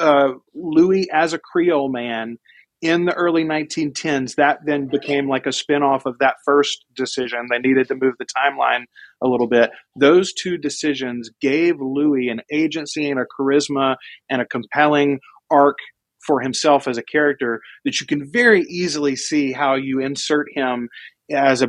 uh, 0.00 0.32
Louis 0.54 1.08
as 1.12 1.32
a 1.32 1.38
Creole 1.38 1.90
man 1.90 2.38
in 2.80 3.04
the 3.04 3.14
early 3.14 3.44
1910s, 3.44 4.34
that 4.34 4.58
then 4.66 4.88
became 4.88 5.28
like 5.28 5.46
a 5.46 5.50
spinoff 5.50 6.04
of 6.04 6.18
that 6.18 6.36
first 6.44 6.84
decision. 6.96 7.46
They 7.48 7.60
needed 7.60 7.86
to 7.88 7.94
move 7.94 8.14
the 8.18 8.26
timeline 8.26 8.84
a 9.22 9.28
little 9.28 9.46
bit. 9.46 9.70
Those 9.96 10.32
two 10.32 10.58
decisions 10.58 11.30
gave 11.40 11.80
Louis 11.80 12.28
an 12.28 12.40
agency 12.50 13.08
and 13.08 13.20
a 13.20 13.24
charisma 13.38 13.96
and 14.28 14.42
a 14.42 14.46
compelling 14.46 15.20
arc 15.50 15.78
for 16.26 16.40
himself 16.40 16.86
as 16.88 16.98
a 16.98 17.02
character 17.02 17.60
that 17.84 18.00
you 18.00 18.06
can 18.06 18.30
very 18.30 18.62
easily 18.62 19.16
see 19.16 19.52
how 19.52 19.74
you 19.74 20.00
insert 20.00 20.46
him 20.54 20.88
as 21.30 21.62
a 21.62 21.68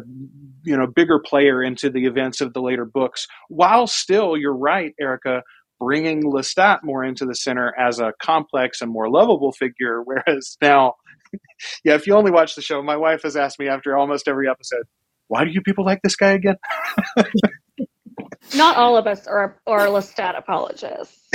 you 0.63 0.75
know 0.75 0.87
bigger 0.87 1.19
player 1.19 1.63
into 1.63 1.89
the 1.89 2.05
events 2.05 2.41
of 2.41 2.53
the 2.53 2.61
later 2.61 2.85
books 2.85 3.27
while 3.49 3.87
still 3.87 4.35
you're 4.35 4.55
right 4.55 4.93
erica 4.99 5.41
bringing 5.83 6.23
lestat 6.23 6.79
more 6.83 7.03
into 7.03 7.25
the 7.25 7.35
center 7.35 7.73
as 7.77 7.99
a 7.99 8.13
complex 8.21 8.81
and 8.81 8.91
more 8.91 9.09
lovable 9.09 9.51
figure 9.51 10.01
whereas 10.05 10.57
now 10.61 10.93
yeah 11.83 11.93
if 11.93 12.07
you 12.07 12.15
only 12.15 12.31
watch 12.31 12.55
the 12.55 12.61
show 12.61 12.81
my 12.81 12.97
wife 12.97 13.23
has 13.23 13.35
asked 13.35 13.59
me 13.59 13.67
after 13.67 13.97
almost 13.97 14.27
every 14.27 14.49
episode 14.49 14.83
why 15.27 15.43
do 15.43 15.51
you 15.51 15.61
people 15.61 15.85
like 15.85 16.01
this 16.01 16.15
guy 16.15 16.31
again 16.31 16.55
not 18.55 18.77
all 18.77 18.95
of 18.95 19.07
us 19.07 19.27
are 19.27 19.59
are 19.67 19.87
lestat 19.87 20.37
apologists 20.37 21.29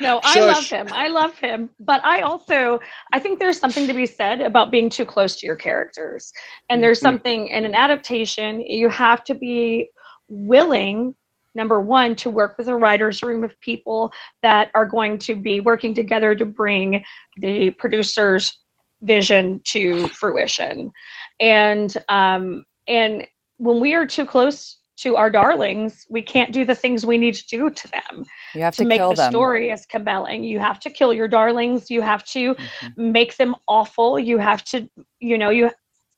no, 0.00 0.20
I 0.22 0.40
love 0.40 0.64
him. 0.64 0.88
I 0.92 1.08
love 1.08 1.36
him. 1.38 1.70
But 1.80 2.04
I 2.04 2.20
also 2.20 2.80
I 3.12 3.18
think 3.18 3.38
there's 3.38 3.58
something 3.58 3.86
to 3.86 3.94
be 3.94 4.06
said 4.06 4.40
about 4.40 4.70
being 4.70 4.88
too 4.88 5.04
close 5.04 5.36
to 5.36 5.46
your 5.46 5.56
characters. 5.56 6.32
And 6.68 6.82
there's 6.82 6.98
mm-hmm. 6.98 7.06
something 7.06 7.48
in 7.48 7.64
an 7.64 7.74
adaptation, 7.74 8.60
you 8.60 8.88
have 8.88 9.24
to 9.24 9.34
be 9.34 9.90
willing 10.28 11.14
number 11.54 11.80
one 11.80 12.14
to 12.16 12.30
work 12.30 12.56
with 12.58 12.68
a 12.68 12.76
writer's 12.76 13.22
room 13.22 13.44
of 13.44 13.58
people 13.60 14.12
that 14.42 14.70
are 14.74 14.86
going 14.86 15.18
to 15.18 15.34
be 15.34 15.60
working 15.60 15.94
together 15.94 16.34
to 16.34 16.44
bring 16.44 17.04
the 17.38 17.70
producer's 17.70 18.58
vision 19.02 19.60
to 19.64 20.06
fruition 20.08 20.92
and 21.40 21.96
um 22.08 22.64
and 22.86 23.26
when 23.58 23.80
we 23.80 23.94
are 23.94 24.06
too 24.06 24.26
close 24.26 24.78
to 25.02 25.16
our 25.16 25.30
darlings, 25.30 26.06
we 26.10 26.22
can't 26.22 26.52
do 26.52 26.64
the 26.64 26.74
things 26.74 27.04
we 27.04 27.18
need 27.18 27.34
to 27.34 27.46
do 27.48 27.70
to 27.70 27.88
them. 27.90 28.24
You 28.54 28.62
have 28.62 28.76
to, 28.76 28.82
to 28.82 28.88
make 28.88 29.00
the 29.00 29.14
them. 29.14 29.32
story 29.32 29.70
as 29.70 29.86
compelling. 29.86 30.44
You 30.44 30.58
have 30.60 30.78
to 30.80 30.90
kill 30.90 31.12
your 31.12 31.28
darlings. 31.28 31.90
You 31.90 32.02
have 32.02 32.24
to 32.26 32.54
mm-hmm. 32.54 33.12
make 33.12 33.36
them 33.36 33.56
awful. 33.66 34.18
You 34.18 34.38
have 34.38 34.62
to, 34.64 34.88
you 35.18 35.38
know, 35.38 35.50
you 35.50 35.70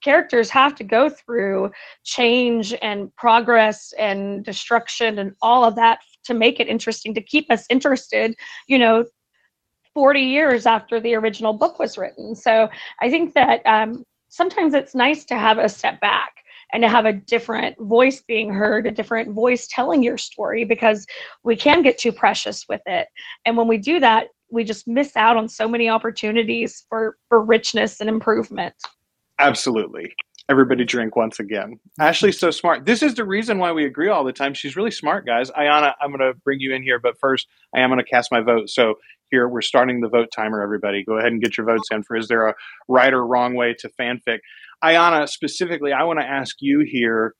characters 0.04 0.50
have 0.50 0.74
to 0.76 0.84
go 0.84 1.08
through 1.08 1.70
change 2.04 2.74
and 2.82 3.14
progress 3.16 3.92
and 3.98 4.44
destruction 4.44 5.18
and 5.18 5.32
all 5.40 5.64
of 5.64 5.74
that 5.76 5.98
to 6.24 6.34
make 6.34 6.60
it 6.60 6.68
interesting 6.68 7.14
to 7.14 7.22
keep 7.22 7.50
us 7.50 7.64
interested, 7.70 8.36
you 8.68 8.78
know, 8.78 9.04
40 9.94 10.20
years 10.20 10.66
after 10.66 11.00
the 11.00 11.14
original 11.14 11.52
book 11.52 11.78
was 11.78 11.96
written. 11.96 12.34
So 12.34 12.68
I 13.00 13.10
think 13.10 13.34
that 13.34 13.62
um, 13.64 14.04
sometimes 14.28 14.74
it's 14.74 14.94
nice 14.94 15.24
to 15.26 15.36
have 15.36 15.58
a 15.58 15.68
step 15.68 16.00
back 16.00 16.32
and 16.72 16.82
to 16.82 16.88
have 16.88 17.06
a 17.06 17.12
different 17.12 17.78
voice 17.78 18.20
being 18.20 18.52
heard, 18.52 18.86
a 18.86 18.90
different 18.90 19.32
voice 19.32 19.68
telling 19.68 20.02
your 20.02 20.18
story 20.18 20.64
because 20.64 21.06
we 21.44 21.54
can 21.56 21.82
get 21.82 21.98
too 21.98 22.10
precious 22.10 22.66
with 22.68 22.80
it. 22.86 23.06
And 23.46 23.56
when 23.56 23.68
we 23.68 23.78
do 23.78 24.00
that, 24.00 24.28
we 24.50 24.64
just 24.64 24.88
miss 24.88 25.16
out 25.16 25.36
on 25.36 25.48
so 25.48 25.68
many 25.68 25.88
opportunities 25.88 26.84
for 26.88 27.16
for 27.28 27.42
richness 27.42 28.00
and 28.00 28.08
improvement. 28.08 28.74
Absolutely. 29.38 30.14
Everybody 30.50 30.84
drink 30.84 31.16
once 31.16 31.40
again. 31.40 31.80
Ashley's 31.98 32.38
so 32.38 32.50
smart. 32.50 32.84
This 32.84 33.02
is 33.02 33.14
the 33.14 33.24
reason 33.24 33.58
why 33.58 33.72
we 33.72 33.86
agree 33.86 34.08
all 34.08 34.24
the 34.24 34.32
time. 34.32 34.52
She's 34.52 34.76
really 34.76 34.90
smart, 34.90 35.24
guys. 35.24 35.50
Ayana, 35.50 35.94
I'm 36.00 36.10
going 36.10 36.20
to 36.20 36.38
bring 36.44 36.60
you 36.60 36.74
in 36.74 36.82
here, 36.82 37.00
but 37.00 37.18
first, 37.18 37.46
I 37.74 37.80
am 37.80 37.88
going 37.88 37.98
to 37.98 38.04
cast 38.04 38.30
my 38.30 38.42
vote. 38.42 38.68
So 38.68 38.96
here 39.30 39.48
we're 39.48 39.62
starting 39.62 40.00
the 40.00 40.08
vote 40.08 40.28
timer. 40.34 40.62
Everybody, 40.62 41.02
go 41.02 41.16
ahead 41.16 41.32
and 41.32 41.42
get 41.42 41.56
your 41.56 41.66
votes 41.66 41.88
in 41.90 42.02
for 42.02 42.16
is 42.16 42.28
there 42.28 42.46
a 42.46 42.54
right 42.88 43.12
or 43.12 43.26
wrong 43.26 43.54
way 43.54 43.74
to 43.78 43.90
fanfic? 43.98 44.40
Ayana, 44.84 45.26
specifically, 45.28 45.92
I 45.92 46.04
want 46.04 46.20
to 46.20 46.26
ask 46.26 46.56
you 46.60 46.84
here 46.86 47.34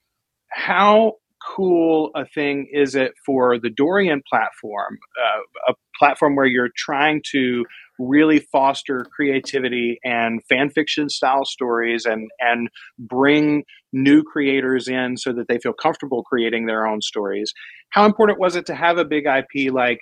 how 0.49 1.13
cool 1.55 2.09
a 2.15 2.25
thing 2.25 2.67
is 2.73 2.95
it 2.95 3.11
for 3.23 3.59
the 3.59 3.69
Dorian 3.69 4.23
platform, 4.27 4.97
uh, 5.21 5.71
a 5.71 5.75
platform 5.99 6.35
where 6.35 6.47
you're 6.47 6.71
trying 6.75 7.21
to 7.31 7.65
really 7.99 8.39
foster 8.51 9.05
creativity 9.15 9.99
and 10.03 10.41
fan 10.49 10.69
fiction 10.69 11.09
style 11.09 11.45
stories 11.45 12.05
and 12.05 12.29
and 12.39 12.69
bring 12.99 13.63
new 13.93 14.23
creators 14.23 14.87
in 14.87 15.17
so 15.17 15.31
that 15.33 15.47
they 15.47 15.57
feel 15.59 15.73
comfortable 15.73 16.23
creating 16.23 16.65
their 16.65 16.85
own 16.85 17.01
stories. 17.01 17.53
How 17.89 18.05
important 18.05 18.39
was 18.39 18.55
it 18.55 18.65
to 18.67 18.75
have 18.75 18.97
a 18.97 19.05
big 19.05 19.25
IP 19.25 19.71
like 19.73 19.99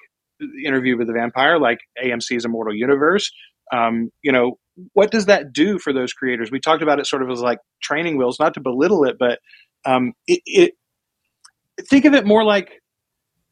Interview 0.66 0.98
with 0.98 1.08
the 1.08 1.14
Vampire, 1.14 1.60
like 1.60 1.80
AMC's 2.04 2.46
Immortal 2.46 2.76
Universe? 2.76 3.32
Um, 3.72 4.10
you 4.22 4.32
know, 4.32 4.58
what 4.94 5.12
does 5.12 5.28
that 5.28 5.54
do 5.54 5.80
for 5.80 5.94
those 5.94 6.14
creators? 6.14 6.52
We 6.52 6.60
talked 6.60 6.84
about 6.84 7.00
it 7.00 7.08
sort 7.08 7.22
of 7.22 7.30
as 7.30 7.40
like 7.40 7.60
training 7.82 8.18
wheels, 8.18 8.40
not 8.40 8.56
to 8.56 8.62
belittle 8.62 9.06
it, 9.06 9.18
but 9.20 9.40
um, 9.86 10.14
it, 10.28 10.42
it 10.46 10.74
think 11.90 12.06
of 12.06 12.14
it 12.14 12.26
more 12.26 12.44
like 12.44 12.72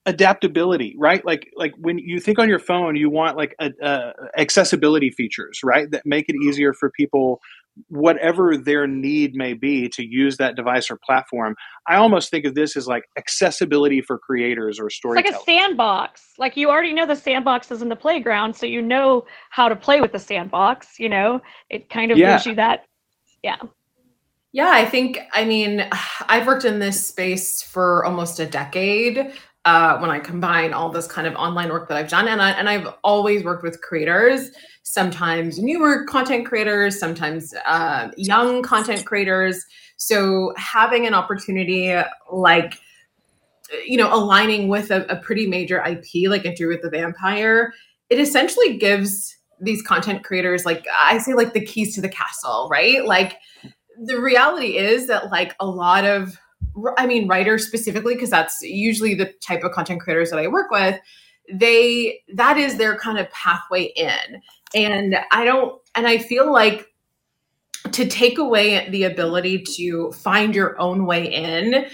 adaptability 0.06 0.96
right? 0.98 1.24
Like 1.26 1.52
like 1.56 1.74
when 1.78 2.00
you 2.00 2.20
think 2.20 2.40
on 2.40 2.50
your 2.50 2.60
phone 2.60 2.96
you 2.96 3.10
want 3.10 3.38
like 3.38 3.56
a, 3.60 3.72
a 3.82 4.14
accessibility 4.38 5.12
features 5.12 5.60
right? 5.64 5.90
That 5.92 6.06
make 6.06 6.26
it 6.28 6.36
easier 6.44 6.74
for 6.74 6.90
people 6.90 7.40
whatever 7.88 8.58
their 8.58 8.86
need 8.86 9.34
may 9.34 9.54
be 9.54 9.88
to 9.88 10.04
use 10.04 10.36
that 10.38 10.56
device 10.58 10.92
or 10.92 10.98
platform. 11.06 11.56
I 11.88 11.96
almost 11.96 12.30
think 12.30 12.46
of 12.46 12.54
this 12.56 12.76
as 12.76 12.86
like 12.88 13.04
accessibility 13.18 14.02
for 14.02 14.18
creators 14.18 14.80
or 14.80 14.90
storytellers 14.90 15.34
like 15.34 15.42
a 15.42 15.46
sandbox. 15.46 16.34
Like 16.38 16.58
you 16.58 16.70
already 16.70 16.94
know 16.94 17.06
the 17.06 17.16
sandbox 17.16 17.72
is 17.72 17.82
in 17.82 17.90
the 17.90 17.96
playground 17.96 18.56
so 18.56 18.66
you 18.66 18.82
know 18.82 19.26
how 19.52 19.70
to 19.70 19.76
play 19.76 20.02
with 20.02 20.12
the 20.12 20.20
sandbox 20.20 21.00
you 21.00 21.10
know? 21.10 21.42
It 21.70 21.90
kind 21.90 22.12
of 22.12 22.18
yeah. 22.18 22.34
gives 22.34 22.46
you 22.46 22.56
that 22.56 22.86
yeah. 23.44 23.58
Yeah, 24.54 24.72
I 24.74 24.86
think, 24.86 25.20
I 25.34 25.46
mean, 25.46 25.88
I've 26.28 26.48
worked 26.48 26.66
in 26.66 26.80
this 26.80 27.06
space 27.06 27.62
for 27.62 28.06
almost 28.06 28.40
a 28.40 28.46
decade 28.46 29.34
uh, 29.65 29.97
when 30.00 30.10
I 30.10 30.19
combine 30.19 30.74
all 30.74 30.89
this 30.89 31.08
kind 31.08 31.28
of 31.28 31.36
online 31.36 31.69
work 31.69 31.88
that 31.89 31.97
I've 31.97 32.10
done. 32.10 32.28
And, 32.28 32.41
I, 32.41 32.52
and 32.52 32.67
I've 32.67 32.88
always 33.04 33.43
worked 33.43 33.63
with 33.63 33.82
creators, 33.82 34.52
sometimes 34.84 35.60
newer 35.60 36.06
content 36.06 36.47
creators, 36.47 37.00
sometimes 37.00 37.54
uh, 37.65 38.10
young 38.17 38.63
content 38.63 39.06
creators. 39.06 39.65
So 39.97 40.54
having 40.58 41.06
an 41.06 41.13
opportunity 41.13 41.95
like, 42.32 42.74
you 43.86 43.97
know, 43.97 44.12
aligning 44.12 44.67
with 44.67 44.89
a, 44.89 45.06
a 45.06 45.17
pretty 45.17 45.47
major 45.47 45.84
IP 45.86 46.30
like 46.30 46.45
Interview 46.45 46.67
with 46.67 46.82
the 46.82 46.89
Vampire, 46.89 47.71
it 48.10 48.19
essentially 48.19 48.78
gives 48.78 49.38
these 49.62 49.84
content 49.84 50.24
creators 50.24 50.65
like 50.65 50.86
I 50.91 51.19
say 51.19 51.36
like 51.36 51.54
the 51.54 51.63
keys 51.63 51.93
to 51.95 52.02
the 52.02 52.10
castle, 52.10 52.67
right? 52.71 53.06
Like 53.06 53.38
the 54.04 54.19
reality 54.19 54.78
is 54.78 55.06
that 55.08 55.30
like 55.32 55.56
a 55.60 55.65
lot 55.67 56.04
of 56.04 56.36
I 56.97 57.05
mean, 57.05 57.27
writers 57.27 57.67
specifically, 57.67 58.15
because 58.15 58.29
that's 58.29 58.62
usually 58.62 59.15
the 59.15 59.34
type 59.41 59.63
of 59.63 59.71
content 59.71 60.01
creators 60.01 60.29
that 60.31 60.39
I 60.39 60.47
work 60.47 60.71
with, 60.71 60.99
they 61.51 62.21
that 62.36 62.57
is 62.57 62.77
their 62.77 62.97
kind 62.97 63.17
of 63.17 63.29
pathway 63.31 63.86
in. 63.95 64.41
And 64.73 65.17
I 65.31 65.43
don't, 65.43 65.81
and 65.95 66.07
I 66.07 66.17
feel 66.17 66.51
like 66.51 66.88
to 67.91 68.05
take 68.05 68.38
away 68.38 68.89
the 68.89 69.03
ability 69.03 69.63
to 69.75 70.12
find 70.13 70.55
your 70.55 70.79
own 70.79 71.05
way 71.05 71.25
in, 71.25 71.86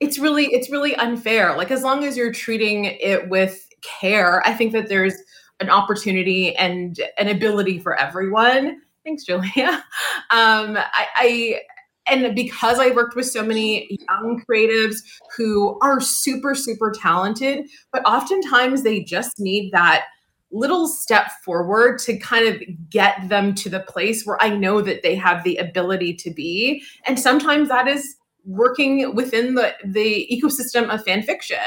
it's 0.00 0.18
really, 0.18 0.46
it's 0.46 0.70
really 0.70 0.94
unfair. 0.96 1.56
Like 1.56 1.70
as 1.70 1.82
long 1.82 2.04
as 2.04 2.16
you're 2.16 2.32
treating 2.32 2.84
it 2.84 3.28
with 3.28 3.66
care, 3.82 4.46
I 4.46 4.52
think 4.52 4.72
that 4.72 4.88
there's 4.88 5.14
an 5.60 5.70
opportunity 5.70 6.54
and 6.56 7.00
an 7.18 7.28
ability 7.28 7.78
for 7.78 7.98
everyone. 7.98 8.82
Thanks, 9.04 9.24
Julia. 9.24 9.84
Um, 10.30 10.76
I, 10.76 11.06
I 11.16 11.60
and 12.10 12.34
because 12.34 12.78
I 12.78 12.90
worked 12.90 13.16
with 13.16 13.26
so 13.26 13.44
many 13.44 13.98
young 14.08 14.42
creatives 14.48 14.96
who 15.36 15.78
are 15.80 16.00
super, 16.00 16.54
super 16.54 16.90
talented, 16.90 17.68
but 17.92 18.04
oftentimes 18.06 18.82
they 18.82 19.02
just 19.02 19.38
need 19.38 19.72
that 19.72 20.04
little 20.50 20.88
step 20.88 21.30
forward 21.44 21.98
to 21.98 22.16
kind 22.18 22.48
of 22.48 22.62
get 22.88 23.28
them 23.28 23.54
to 23.54 23.68
the 23.68 23.80
place 23.80 24.24
where 24.24 24.42
I 24.42 24.48
know 24.48 24.80
that 24.80 25.02
they 25.02 25.14
have 25.14 25.44
the 25.44 25.56
ability 25.56 26.14
to 26.14 26.30
be. 26.30 26.82
And 27.06 27.18
sometimes 27.18 27.68
that 27.68 27.86
is 27.86 28.16
working 28.48 29.14
within 29.14 29.54
the 29.54 29.74
the 29.84 30.26
ecosystem 30.32 30.88
of 30.88 31.04
fan 31.04 31.22
fiction 31.22 31.58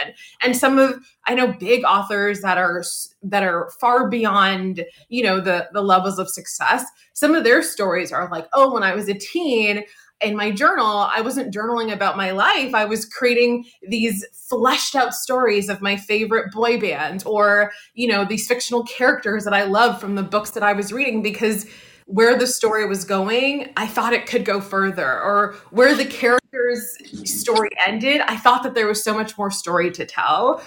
and 0.42 0.58
some 0.58 0.80
of 0.80 1.00
i 1.28 1.36
know 1.36 1.54
big 1.60 1.84
authors 1.84 2.42
that 2.42 2.58
are 2.58 2.84
that 3.22 3.44
are 3.44 3.70
far 3.80 4.10
beyond 4.10 4.84
you 5.08 5.22
know 5.22 5.40
the 5.40 5.70
the 5.74 5.82
levels 5.82 6.18
of 6.18 6.28
success 6.28 6.84
some 7.14 7.36
of 7.36 7.44
their 7.44 7.62
stories 7.62 8.12
are 8.12 8.28
like 8.32 8.48
oh 8.54 8.74
when 8.74 8.82
i 8.82 8.96
was 8.96 9.08
a 9.10 9.14
teen 9.14 9.84
in 10.22 10.36
my 10.36 10.52
journal, 10.52 11.10
I 11.14 11.22
wasn't 11.22 11.54
journaling 11.54 11.92
about 11.92 12.18
my 12.18 12.32
life. 12.32 12.74
I 12.74 12.86
was 12.86 13.06
creating 13.06 13.66
these 13.88 14.26
fleshed 14.50 14.96
out 14.96 15.14
stories 15.14 15.70
of 15.70 15.82
my 15.82 15.98
favorite 15.98 16.52
boy 16.52 16.80
band 16.80 17.24
or, 17.26 17.72
you 17.94 18.08
know, 18.08 18.26
these 18.26 18.48
fictional 18.48 18.84
characters 18.84 19.44
that 19.46 19.54
I 19.54 19.64
love 19.64 20.00
from 20.00 20.16
the 20.16 20.24
books 20.24 20.52
that 20.52 20.64
I 20.64 20.74
was 20.74 20.94
reading 20.94 21.22
because 21.22 21.66
where 22.06 22.38
the 22.38 22.48
story 22.48 22.86
was 22.86 23.06
going, 23.06 23.72
I 23.78 23.88
thought 23.88 24.14
it 24.14 24.28
could 24.28 24.44
go 24.44 24.60
further, 24.60 25.22
or 25.22 25.56
where 25.70 25.96
the 25.96 26.06
character's 26.06 26.98
story 27.24 27.70
ended, 27.86 28.22
I 28.22 28.36
thought 28.36 28.64
that 28.64 28.76
there 28.76 28.88
was 28.88 29.02
so 29.02 29.14
much 29.14 29.38
more 29.38 29.50
story 29.50 29.92
to 29.92 30.06
tell. 30.06 30.62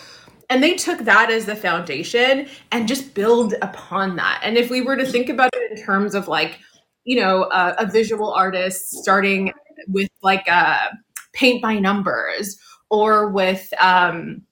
And 0.48 0.62
they 0.62 0.74
took 0.74 1.00
that 1.00 1.30
as 1.30 1.44
the 1.44 1.56
foundation 1.56 2.48
and 2.72 2.88
just 2.88 3.14
build 3.14 3.54
upon 3.60 4.16
that. 4.16 4.40
And 4.42 4.56
if 4.56 4.70
we 4.70 4.80
were 4.80 4.96
to 4.96 5.04
think 5.04 5.28
about 5.28 5.50
it 5.54 5.70
in 5.70 5.84
terms 5.84 6.14
of 6.14 6.28
like, 6.28 6.60
you 7.04 7.20
know, 7.20 7.44
a, 7.44 7.74
a 7.78 7.86
visual 7.86 8.32
artist 8.32 8.90
starting 8.90 9.52
with 9.88 10.10
like 10.22 10.46
a 10.48 10.98
paint 11.32 11.62
by 11.62 11.78
numbers 11.78 12.58
or 12.90 13.28
with 13.28 13.72
um, 13.80 14.42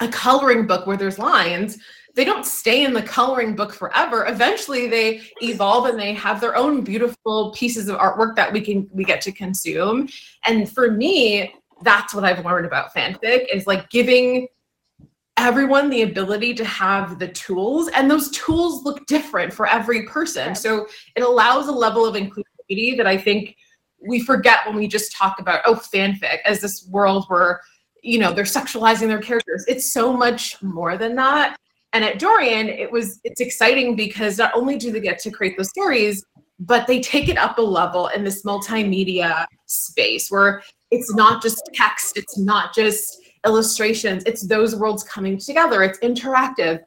a 0.00 0.08
coloring 0.08 0.66
book 0.66 0.86
where 0.86 0.96
there's 0.96 1.18
lines, 1.18 1.78
they 2.14 2.24
don't 2.24 2.46
stay 2.46 2.84
in 2.84 2.94
the 2.94 3.02
coloring 3.02 3.54
book 3.54 3.74
forever. 3.74 4.24
Eventually, 4.26 4.88
they 4.88 5.20
evolve 5.42 5.86
and 5.86 5.98
they 5.98 6.14
have 6.14 6.40
their 6.40 6.56
own 6.56 6.82
beautiful 6.82 7.52
pieces 7.52 7.88
of 7.88 7.98
artwork 7.98 8.34
that 8.36 8.52
we 8.52 8.60
can 8.60 8.88
we 8.92 9.04
get 9.04 9.20
to 9.22 9.32
consume. 9.32 10.08
And 10.44 10.70
for 10.70 10.90
me, 10.90 11.54
that's 11.82 12.14
what 12.14 12.24
I've 12.24 12.44
learned 12.44 12.66
about 12.66 12.94
fanfic 12.94 13.46
is 13.52 13.66
like 13.66 13.90
giving 13.90 14.48
everyone 15.36 15.90
the 15.90 16.02
ability 16.02 16.54
to 16.54 16.64
have 16.64 17.18
the 17.18 17.28
tools 17.28 17.88
and 17.88 18.10
those 18.10 18.30
tools 18.30 18.84
look 18.84 19.06
different 19.06 19.52
for 19.52 19.66
every 19.66 20.04
person. 20.06 20.54
So 20.54 20.86
it 21.14 21.22
allows 21.22 21.68
a 21.68 21.72
level 21.72 22.06
of 22.06 22.14
inclusivity 22.14 22.96
that 22.96 23.06
i 23.06 23.16
think 23.16 23.56
we 24.06 24.20
forget 24.20 24.60
when 24.66 24.76
we 24.76 24.88
just 24.88 25.12
talk 25.12 25.38
about 25.40 25.60
oh 25.64 25.74
fanfic 25.74 26.38
as 26.44 26.60
this 26.60 26.86
world 26.90 27.24
where 27.28 27.60
you 28.02 28.18
know 28.18 28.32
they're 28.32 28.44
sexualizing 28.44 29.08
their 29.08 29.20
characters. 29.20 29.64
It's 29.68 29.92
so 29.92 30.12
much 30.12 30.60
more 30.62 30.96
than 30.96 31.16
that. 31.16 31.56
And 31.92 32.04
at 32.04 32.18
dorian 32.18 32.68
it 32.68 32.90
was 32.90 33.20
it's 33.24 33.40
exciting 33.40 33.96
because 33.96 34.38
not 34.38 34.52
only 34.54 34.76
do 34.76 34.90
they 34.92 35.00
get 35.00 35.18
to 35.20 35.30
create 35.30 35.56
the 35.56 35.64
stories 35.64 36.24
but 36.58 36.86
they 36.86 37.00
take 37.00 37.28
it 37.28 37.36
up 37.36 37.58
a 37.58 37.62
level 37.62 38.08
in 38.08 38.24
this 38.24 38.42
multimedia 38.42 39.46
space 39.66 40.30
where 40.30 40.62
it's 40.90 41.14
not 41.14 41.42
just 41.42 41.62
text 41.74 42.16
it's 42.16 42.38
not 42.38 42.74
just 42.74 43.18
illustrations. 43.46 44.22
It's 44.26 44.46
those 44.46 44.76
worlds 44.76 45.02
coming 45.04 45.38
together. 45.38 45.82
It's 45.82 45.98
interactive. 46.00 46.82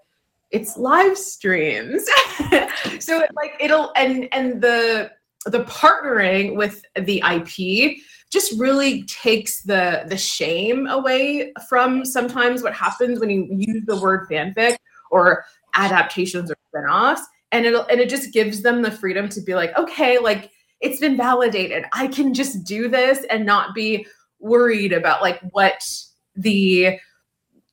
It's 0.51 0.77
live 0.77 1.17
streams. 1.17 2.05
so 2.99 3.21
it, 3.21 3.31
like 3.35 3.55
it'll 3.59 3.91
and 3.95 4.27
and 4.31 4.61
the 4.61 5.11
the 5.45 5.63
partnering 5.65 6.55
with 6.55 6.83
the 6.95 7.23
IP 7.25 7.97
just 8.31 8.59
really 8.59 9.03
takes 9.03 9.63
the 9.63 10.03
the 10.07 10.17
shame 10.17 10.87
away 10.87 11.53
from 11.67 12.05
sometimes 12.05 12.61
what 12.61 12.73
happens 12.73 13.19
when 13.19 13.29
you 13.29 13.47
use 13.51 13.83
the 13.85 13.99
word 13.99 14.27
fanfic 14.29 14.77
or 15.11 15.45
adaptations 15.75 16.51
or 16.51 16.57
spin-offs 16.69 17.21
and 17.51 17.65
it'll 17.65 17.85
and 17.85 17.99
it 17.99 18.09
just 18.09 18.33
gives 18.33 18.61
them 18.61 18.81
the 18.81 18.91
freedom 18.91 19.29
to 19.29 19.41
be 19.41 19.55
like 19.55 19.75
okay 19.77 20.17
like 20.17 20.51
it's 20.81 20.99
been 20.99 21.17
validated 21.17 21.85
i 21.93 22.07
can 22.07 22.33
just 22.33 22.63
do 22.63 22.87
this 22.87 23.25
and 23.29 23.45
not 23.45 23.73
be 23.73 24.05
worried 24.39 24.93
about 24.93 25.21
like 25.21 25.39
what 25.51 25.81
the 26.39 26.97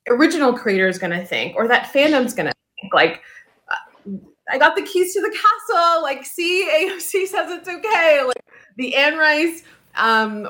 original 0.09 0.53
creator 0.53 0.87
is 0.87 0.97
going 0.97 1.11
to 1.11 1.25
think 1.25 1.55
or 1.55 1.67
that 1.67 1.91
fandom's 1.91 2.33
going 2.33 2.47
to 2.47 2.53
think 2.79 2.93
like 2.93 3.21
I 4.49 4.57
got 4.57 4.75
the 4.75 4.81
keys 4.81 5.13
to 5.13 5.21
the 5.21 5.29
castle. 5.29 6.01
Like, 6.01 6.25
see, 6.25 6.67
AMC 6.71 7.27
says 7.27 7.51
it's 7.51 7.67
okay. 7.67 8.23
Like, 8.25 8.43
the 8.77 8.95
Anne 8.95 9.17
Rice 9.17 9.63
um, 9.95 10.43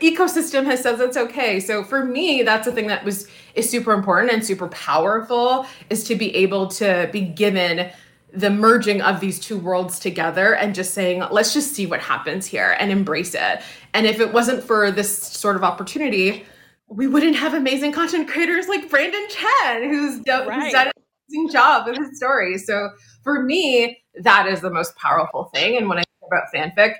ecosystem 0.00 0.64
has 0.64 0.82
says 0.82 1.00
it's 1.00 1.16
okay. 1.16 1.58
So 1.60 1.82
for 1.82 2.04
me, 2.04 2.42
that's 2.42 2.66
the 2.66 2.72
thing 2.72 2.86
that 2.88 3.04
was 3.04 3.26
is 3.54 3.68
super 3.68 3.92
important 3.92 4.32
and 4.32 4.44
super 4.44 4.68
powerful 4.68 5.66
is 5.90 6.04
to 6.04 6.14
be 6.14 6.34
able 6.36 6.68
to 6.68 7.08
be 7.12 7.22
given 7.22 7.90
the 8.32 8.50
merging 8.50 9.00
of 9.00 9.20
these 9.20 9.40
two 9.40 9.58
worlds 9.58 9.98
together 9.98 10.54
and 10.54 10.74
just 10.74 10.92
saying, 10.92 11.24
let's 11.30 11.54
just 11.54 11.74
see 11.74 11.86
what 11.86 12.00
happens 12.00 12.44
here 12.44 12.76
and 12.78 12.90
embrace 12.90 13.34
it. 13.34 13.62
And 13.94 14.06
if 14.06 14.20
it 14.20 14.32
wasn't 14.32 14.62
for 14.62 14.90
this 14.90 15.16
sort 15.16 15.56
of 15.56 15.64
opportunity, 15.64 16.44
we 16.88 17.06
wouldn't 17.06 17.36
have 17.36 17.54
amazing 17.54 17.92
content 17.92 18.28
creators 18.28 18.68
like 18.68 18.88
Brandon 18.88 19.26
Chen, 19.28 19.88
who's, 19.88 20.20
done, 20.20 20.46
right. 20.46 20.62
who's 20.62 20.72
done 20.72 20.86
an 20.86 20.92
amazing 21.28 21.52
job 21.52 21.86
with 21.86 21.98
his 21.98 22.16
story. 22.16 22.58
So 22.58 22.90
for 23.22 23.42
me, 23.42 24.02
that 24.22 24.46
is 24.46 24.60
the 24.60 24.70
most 24.70 24.96
powerful 24.96 25.50
thing. 25.54 25.76
And 25.76 25.88
when 25.88 25.98
I 25.98 26.02
think 26.02 26.30
about 26.30 26.44
fanfic, 26.54 26.94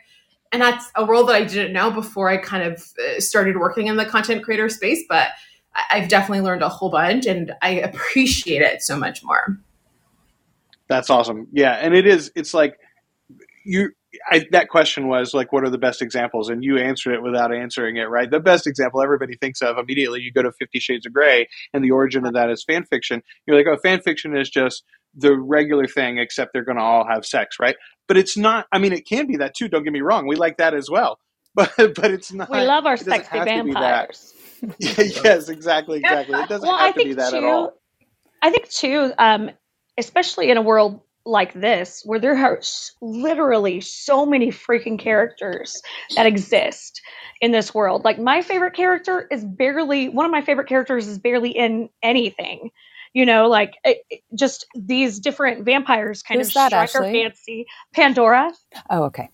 and 0.52 0.62
that's 0.62 0.90
a 0.94 1.04
world 1.04 1.28
that 1.28 1.36
I 1.36 1.44
didn't 1.44 1.72
know 1.72 1.90
before 1.90 2.28
I 2.28 2.36
kind 2.36 2.62
of 2.62 2.82
uh, 2.98 3.20
started 3.20 3.58
working 3.58 3.88
in 3.88 3.96
the 3.96 4.04
content 4.04 4.44
creator 4.44 4.68
space, 4.68 5.02
but 5.08 5.30
I've 5.90 6.08
definitely 6.08 6.40
learned 6.40 6.62
a 6.62 6.68
whole 6.68 6.90
bunch 6.90 7.26
and 7.26 7.52
I 7.62 7.70
appreciate 7.70 8.62
it 8.62 8.82
so 8.82 8.96
much 8.96 9.22
more. 9.22 9.58
That's 10.88 11.10
awesome. 11.10 11.48
Yeah. 11.52 11.72
And 11.72 11.94
it 11.94 12.06
is, 12.06 12.32
it's 12.34 12.54
like 12.54 12.78
you, 13.64 13.90
I, 14.30 14.44
that 14.52 14.68
question 14.68 15.08
was 15.08 15.34
like, 15.34 15.52
what 15.52 15.64
are 15.64 15.70
the 15.70 15.78
best 15.78 16.02
examples? 16.02 16.48
And 16.48 16.62
you 16.62 16.78
answered 16.78 17.14
it 17.14 17.22
without 17.22 17.54
answering 17.54 17.96
it, 17.96 18.04
right? 18.04 18.30
The 18.30 18.40
best 18.40 18.66
example 18.66 19.02
everybody 19.02 19.36
thinks 19.36 19.62
of 19.62 19.78
immediately, 19.78 20.20
you 20.20 20.32
go 20.32 20.42
to 20.42 20.52
Fifty 20.52 20.78
Shades 20.78 21.06
of 21.06 21.12
Grey, 21.12 21.48
and 21.72 21.84
the 21.84 21.90
origin 21.90 22.26
of 22.26 22.34
that 22.34 22.50
is 22.50 22.64
fan 22.64 22.84
fiction. 22.84 23.22
You're 23.46 23.56
like, 23.56 23.66
oh, 23.66 23.76
fan 23.82 24.00
fiction 24.00 24.36
is 24.36 24.50
just 24.50 24.84
the 25.14 25.36
regular 25.36 25.86
thing, 25.86 26.18
except 26.18 26.52
they're 26.52 26.64
going 26.64 26.76
to 26.76 26.82
all 26.82 27.06
have 27.08 27.24
sex, 27.24 27.56
right? 27.58 27.76
But 28.06 28.16
it's 28.16 28.36
not. 28.36 28.66
I 28.72 28.78
mean, 28.78 28.92
it 28.92 29.06
can 29.06 29.26
be 29.26 29.36
that 29.38 29.54
too. 29.54 29.68
Don't 29.68 29.84
get 29.84 29.92
me 29.92 30.02
wrong. 30.02 30.26
We 30.26 30.36
like 30.36 30.58
that 30.58 30.74
as 30.74 30.88
well, 30.90 31.18
but 31.54 31.72
but 31.76 32.10
it's 32.10 32.32
not. 32.32 32.50
We 32.50 32.60
love 32.60 32.86
our 32.86 32.96
sexy 32.96 33.38
vampires. 33.38 34.34
yes, 34.78 35.48
exactly, 35.48 35.98
exactly. 35.98 36.38
It 36.38 36.48
doesn't 36.48 36.66
well, 36.66 36.78
have 36.78 36.94
I 36.94 36.98
to 36.98 37.04
be 37.04 37.14
that 37.14 37.30
too, 37.30 37.36
at 37.36 37.44
all. 37.44 37.72
I 38.42 38.50
think 38.50 38.68
too, 38.68 39.12
um, 39.18 39.50
especially 39.98 40.50
in 40.50 40.56
a 40.56 40.62
world 40.62 41.00
like 41.26 41.52
this 41.54 42.02
where 42.04 42.18
there 42.18 42.36
are 42.36 42.60
literally 43.00 43.80
so 43.80 44.24
many 44.24 44.48
freaking 44.48 44.98
characters 44.98 45.82
that 46.14 46.26
exist 46.26 47.02
in 47.40 47.52
this 47.52 47.74
world. 47.74 48.04
Like 48.04 48.18
my 48.18 48.42
favorite 48.42 48.74
character 48.74 49.26
is 49.30 49.44
barely 49.44 50.08
one 50.08 50.24
of 50.24 50.30
my 50.30 50.42
favorite 50.42 50.68
characters 50.68 51.06
is 51.06 51.18
barely 51.18 51.50
in 51.50 51.88
anything. 52.02 52.70
You 53.12 53.24
know, 53.24 53.48
like 53.48 53.74
it, 53.84 53.98
it, 54.10 54.20
just 54.34 54.66
these 54.74 55.18
different 55.18 55.64
vampires 55.64 56.22
kind 56.22 56.38
Who's 56.38 56.48
of 56.48 56.54
that, 56.54 56.68
strike 56.68 56.90
Ashley? 56.90 57.06
our 57.06 57.12
fancy. 57.12 57.66
Pandora. 57.94 58.52
Oh, 58.90 59.04
okay. 59.04 59.30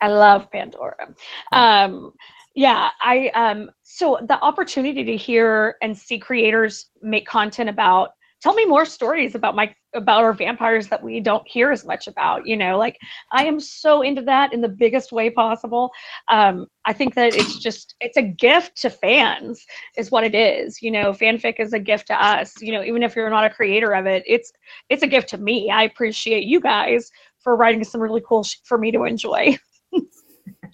I 0.00 0.08
love 0.08 0.50
Pandora. 0.50 1.14
Um, 1.52 2.12
yeah, 2.54 2.90
I 3.00 3.28
um, 3.34 3.70
so 3.82 4.18
the 4.26 4.40
opportunity 4.40 5.04
to 5.04 5.16
hear 5.16 5.76
and 5.82 5.96
see 5.98 6.18
creators 6.18 6.90
make 7.02 7.26
content 7.26 7.68
about 7.68 8.10
tell 8.42 8.54
me 8.54 8.64
more 8.66 8.84
stories 8.84 9.34
about 9.34 9.56
my 9.56 9.74
about 9.94 10.22
our 10.22 10.32
vampires 10.34 10.88
that 10.88 11.02
we 11.02 11.18
don't 11.18 11.48
hear 11.48 11.70
as 11.70 11.84
much 11.84 12.06
about 12.06 12.46
you 12.46 12.56
know 12.56 12.76
like 12.76 12.98
i 13.32 13.44
am 13.44 13.58
so 13.58 14.02
into 14.02 14.20
that 14.22 14.52
in 14.52 14.60
the 14.60 14.68
biggest 14.68 15.12
way 15.12 15.30
possible. 15.30 15.90
Um, 16.28 16.66
i 16.84 16.92
think 16.92 17.14
that 17.14 17.34
it's 17.34 17.58
just 17.58 17.94
it's 18.00 18.16
a 18.16 18.22
gift 18.22 18.80
to 18.82 18.90
fans 18.90 19.64
is 19.96 20.10
what 20.10 20.24
it 20.24 20.34
is 20.34 20.82
you 20.82 20.90
know 20.90 21.12
fanfic 21.12 21.58
is 21.58 21.72
a 21.72 21.78
gift 21.78 22.08
to 22.08 22.24
us 22.24 22.60
you 22.60 22.72
know 22.72 22.84
even 22.84 23.02
if 23.02 23.16
you're 23.16 23.30
not 23.30 23.44
a 23.44 23.50
creator 23.50 23.92
of 23.92 24.06
it 24.06 24.22
it's 24.26 24.52
it's 24.88 25.02
a 25.02 25.06
gift 25.06 25.28
to 25.30 25.38
me. 25.38 25.70
I 25.70 25.84
appreciate 25.84 26.44
you 26.44 26.60
guys 26.60 27.10
for 27.40 27.56
writing 27.56 27.84
some 27.84 28.00
really 28.00 28.22
cool 28.26 28.44
sh- 28.44 28.56
for 28.64 28.78
me 28.78 28.92
to 28.92 29.04
enjoy. 29.04 29.58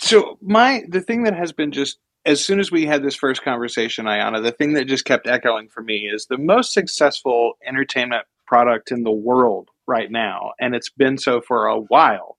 So 0.00 0.38
my 0.42 0.82
the 0.88 1.00
thing 1.00 1.22
that 1.22 1.36
has 1.36 1.52
been 1.52 1.70
just 1.70 1.98
as 2.26 2.44
soon 2.44 2.58
as 2.58 2.70
we 2.70 2.86
had 2.86 3.02
this 3.02 3.14
first 3.14 3.42
conversation, 3.42 4.06
Ayana, 4.06 4.42
the 4.42 4.52
thing 4.52 4.72
that 4.74 4.86
just 4.86 5.04
kept 5.04 5.26
echoing 5.26 5.68
for 5.68 5.82
me 5.82 6.08
is 6.12 6.26
the 6.26 6.38
most 6.38 6.72
successful 6.72 7.54
entertainment 7.66 8.24
product 8.46 8.90
in 8.90 9.02
the 9.02 9.12
world 9.12 9.68
right 9.86 10.10
now, 10.10 10.52
and 10.60 10.74
it's 10.74 10.90
been 10.90 11.18
so 11.18 11.40
for 11.40 11.66
a 11.66 11.78
while, 11.78 12.38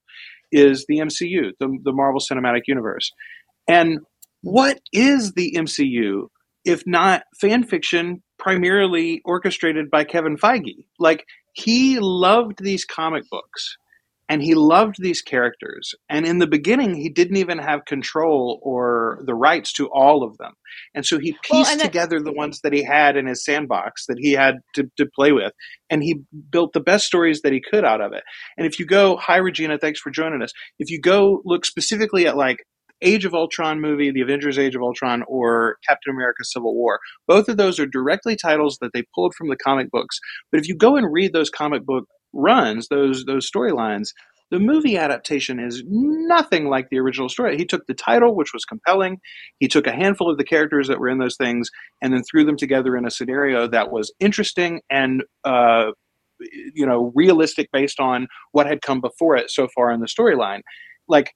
is 0.51 0.85
the 0.87 0.97
MCU, 0.97 1.51
the, 1.59 1.77
the 1.83 1.91
Marvel 1.91 2.19
Cinematic 2.19 2.63
Universe. 2.67 3.11
And 3.67 3.99
what 4.41 4.79
is 4.91 5.33
the 5.33 5.53
MCU 5.57 6.27
if 6.65 6.85
not 6.87 7.23
fan 7.39 7.63
fiction 7.63 8.23
primarily 8.39 9.21
orchestrated 9.23 9.91
by 9.91 10.03
Kevin 10.03 10.37
Feige? 10.37 10.85
Like, 10.99 11.25
he 11.53 11.99
loved 11.99 12.63
these 12.63 12.85
comic 12.85 13.23
books 13.29 13.77
and 14.27 14.41
he 14.41 14.55
loved 14.55 14.95
these 14.99 15.21
characters 15.21 15.93
and 16.09 16.25
in 16.25 16.39
the 16.39 16.47
beginning 16.47 16.95
he 16.95 17.09
didn't 17.09 17.37
even 17.37 17.57
have 17.57 17.85
control 17.85 18.59
or 18.63 19.19
the 19.25 19.33
rights 19.33 19.71
to 19.73 19.87
all 19.87 20.23
of 20.23 20.37
them 20.37 20.53
and 20.93 21.05
so 21.05 21.19
he 21.19 21.35
pieced 21.43 21.77
well, 21.77 21.85
together 21.85 22.19
the 22.19 22.33
ones 22.33 22.59
that 22.61 22.73
he 22.73 22.83
had 22.83 23.15
in 23.15 23.27
his 23.27 23.43
sandbox 23.43 24.05
that 24.07 24.17
he 24.19 24.33
had 24.33 24.55
to, 24.73 24.83
to 24.97 25.05
play 25.15 25.31
with 25.31 25.53
and 25.89 26.03
he 26.03 26.21
built 26.49 26.73
the 26.73 26.79
best 26.79 27.05
stories 27.05 27.41
that 27.41 27.53
he 27.53 27.61
could 27.61 27.85
out 27.85 28.01
of 28.01 28.13
it 28.13 28.23
and 28.57 28.65
if 28.65 28.79
you 28.79 28.85
go 28.85 29.15
hi 29.17 29.37
regina 29.37 29.77
thanks 29.77 29.99
for 29.99 30.09
joining 30.09 30.41
us 30.41 30.51
if 30.79 30.89
you 30.89 30.99
go 30.99 31.41
look 31.45 31.65
specifically 31.65 32.27
at 32.27 32.37
like 32.37 32.57
Age 33.01 33.25
of 33.25 33.35
Ultron 33.35 33.81
movie, 33.81 34.11
The 34.11 34.21
Avengers 34.21 34.57
Age 34.57 34.75
of 34.75 34.81
Ultron, 34.81 35.23
or 35.27 35.77
Captain 35.87 36.13
America 36.13 36.43
Civil 36.43 36.73
War. 36.73 36.99
Both 37.27 37.49
of 37.49 37.57
those 37.57 37.77
are 37.79 37.85
directly 37.85 38.37
titles 38.37 38.77
that 38.79 38.91
they 38.93 39.03
pulled 39.13 39.35
from 39.35 39.49
the 39.49 39.57
comic 39.57 39.91
books. 39.91 40.17
But 40.51 40.61
if 40.61 40.67
you 40.67 40.77
go 40.77 40.95
and 40.95 41.11
read 41.11 41.33
those 41.33 41.49
comic 41.49 41.85
book 41.85 42.05
runs, 42.35 42.89
those 42.89 43.25
those 43.25 43.49
storylines, 43.49 44.09
the 44.51 44.59
movie 44.59 44.97
adaptation 44.97 45.59
is 45.59 45.83
nothing 45.87 46.69
like 46.69 46.89
the 46.89 46.99
original 46.99 47.29
story. 47.29 47.57
He 47.57 47.65
took 47.65 47.87
the 47.87 47.93
title, 47.93 48.35
which 48.35 48.53
was 48.53 48.63
compelling. 48.63 49.19
He 49.59 49.67
took 49.67 49.87
a 49.87 49.91
handful 49.91 50.29
of 50.29 50.37
the 50.37 50.43
characters 50.43 50.87
that 50.87 50.99
were 50.99 51.09
in 51.09 51.17
those 51.17 51.35
things 51.35 51.69
and 52.01 52.13
then 52.13 52.23
threw 52.23 52.45
them 52.45 52.57
together 52.57 52.95
in 52.95 53.05
a 53.05 53.11
scenario 53.11 53.67
that 53.67 53.91
was 53.91 54.13
interesting 54.19 54.81
and 54.89 55.23
uh, 55.45 55.91
you 56.39 56.85
know 56.85 57.11
realistic 57.15 57.69
based 57.71 57.99
on 57.99 58.27
what 58.51 58.67
had 58.67 58.81
come 58.81 59.01
before 59.01 59.35
it 59.35 59.49
so 59.49 59.67
far 59.73 59.91
in 59.91 59.99
the 59.99 60.07
storyline. 60.07 60.61
Like, 61.07 61.33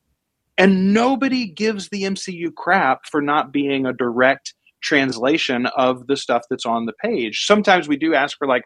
and 0.58 0.94
nobody 0.94 1.48
gives 1.48 1.90
the 1.90 2.04
MCU 2.04 2.54
crap 2.54 3.02
for 3.10 3.22
not 3.22 3.52
being 3.52 3.86
a 3.86 3.94
direct 3.94 4.54
translation 4.82 5.66
of 5.78 6.08
the 6.08 6.16
stuff 6.16 6.44
that's 6.50 6.66
on 6.66 6.86
the 6.86 6.94
page. 6.94 7.46
Sometimes 7.46 7.88
we 7.88 7.98
do 7.98 8.14
ask 8.14 8.38
for 8.38 8.48
like 8.48 8.64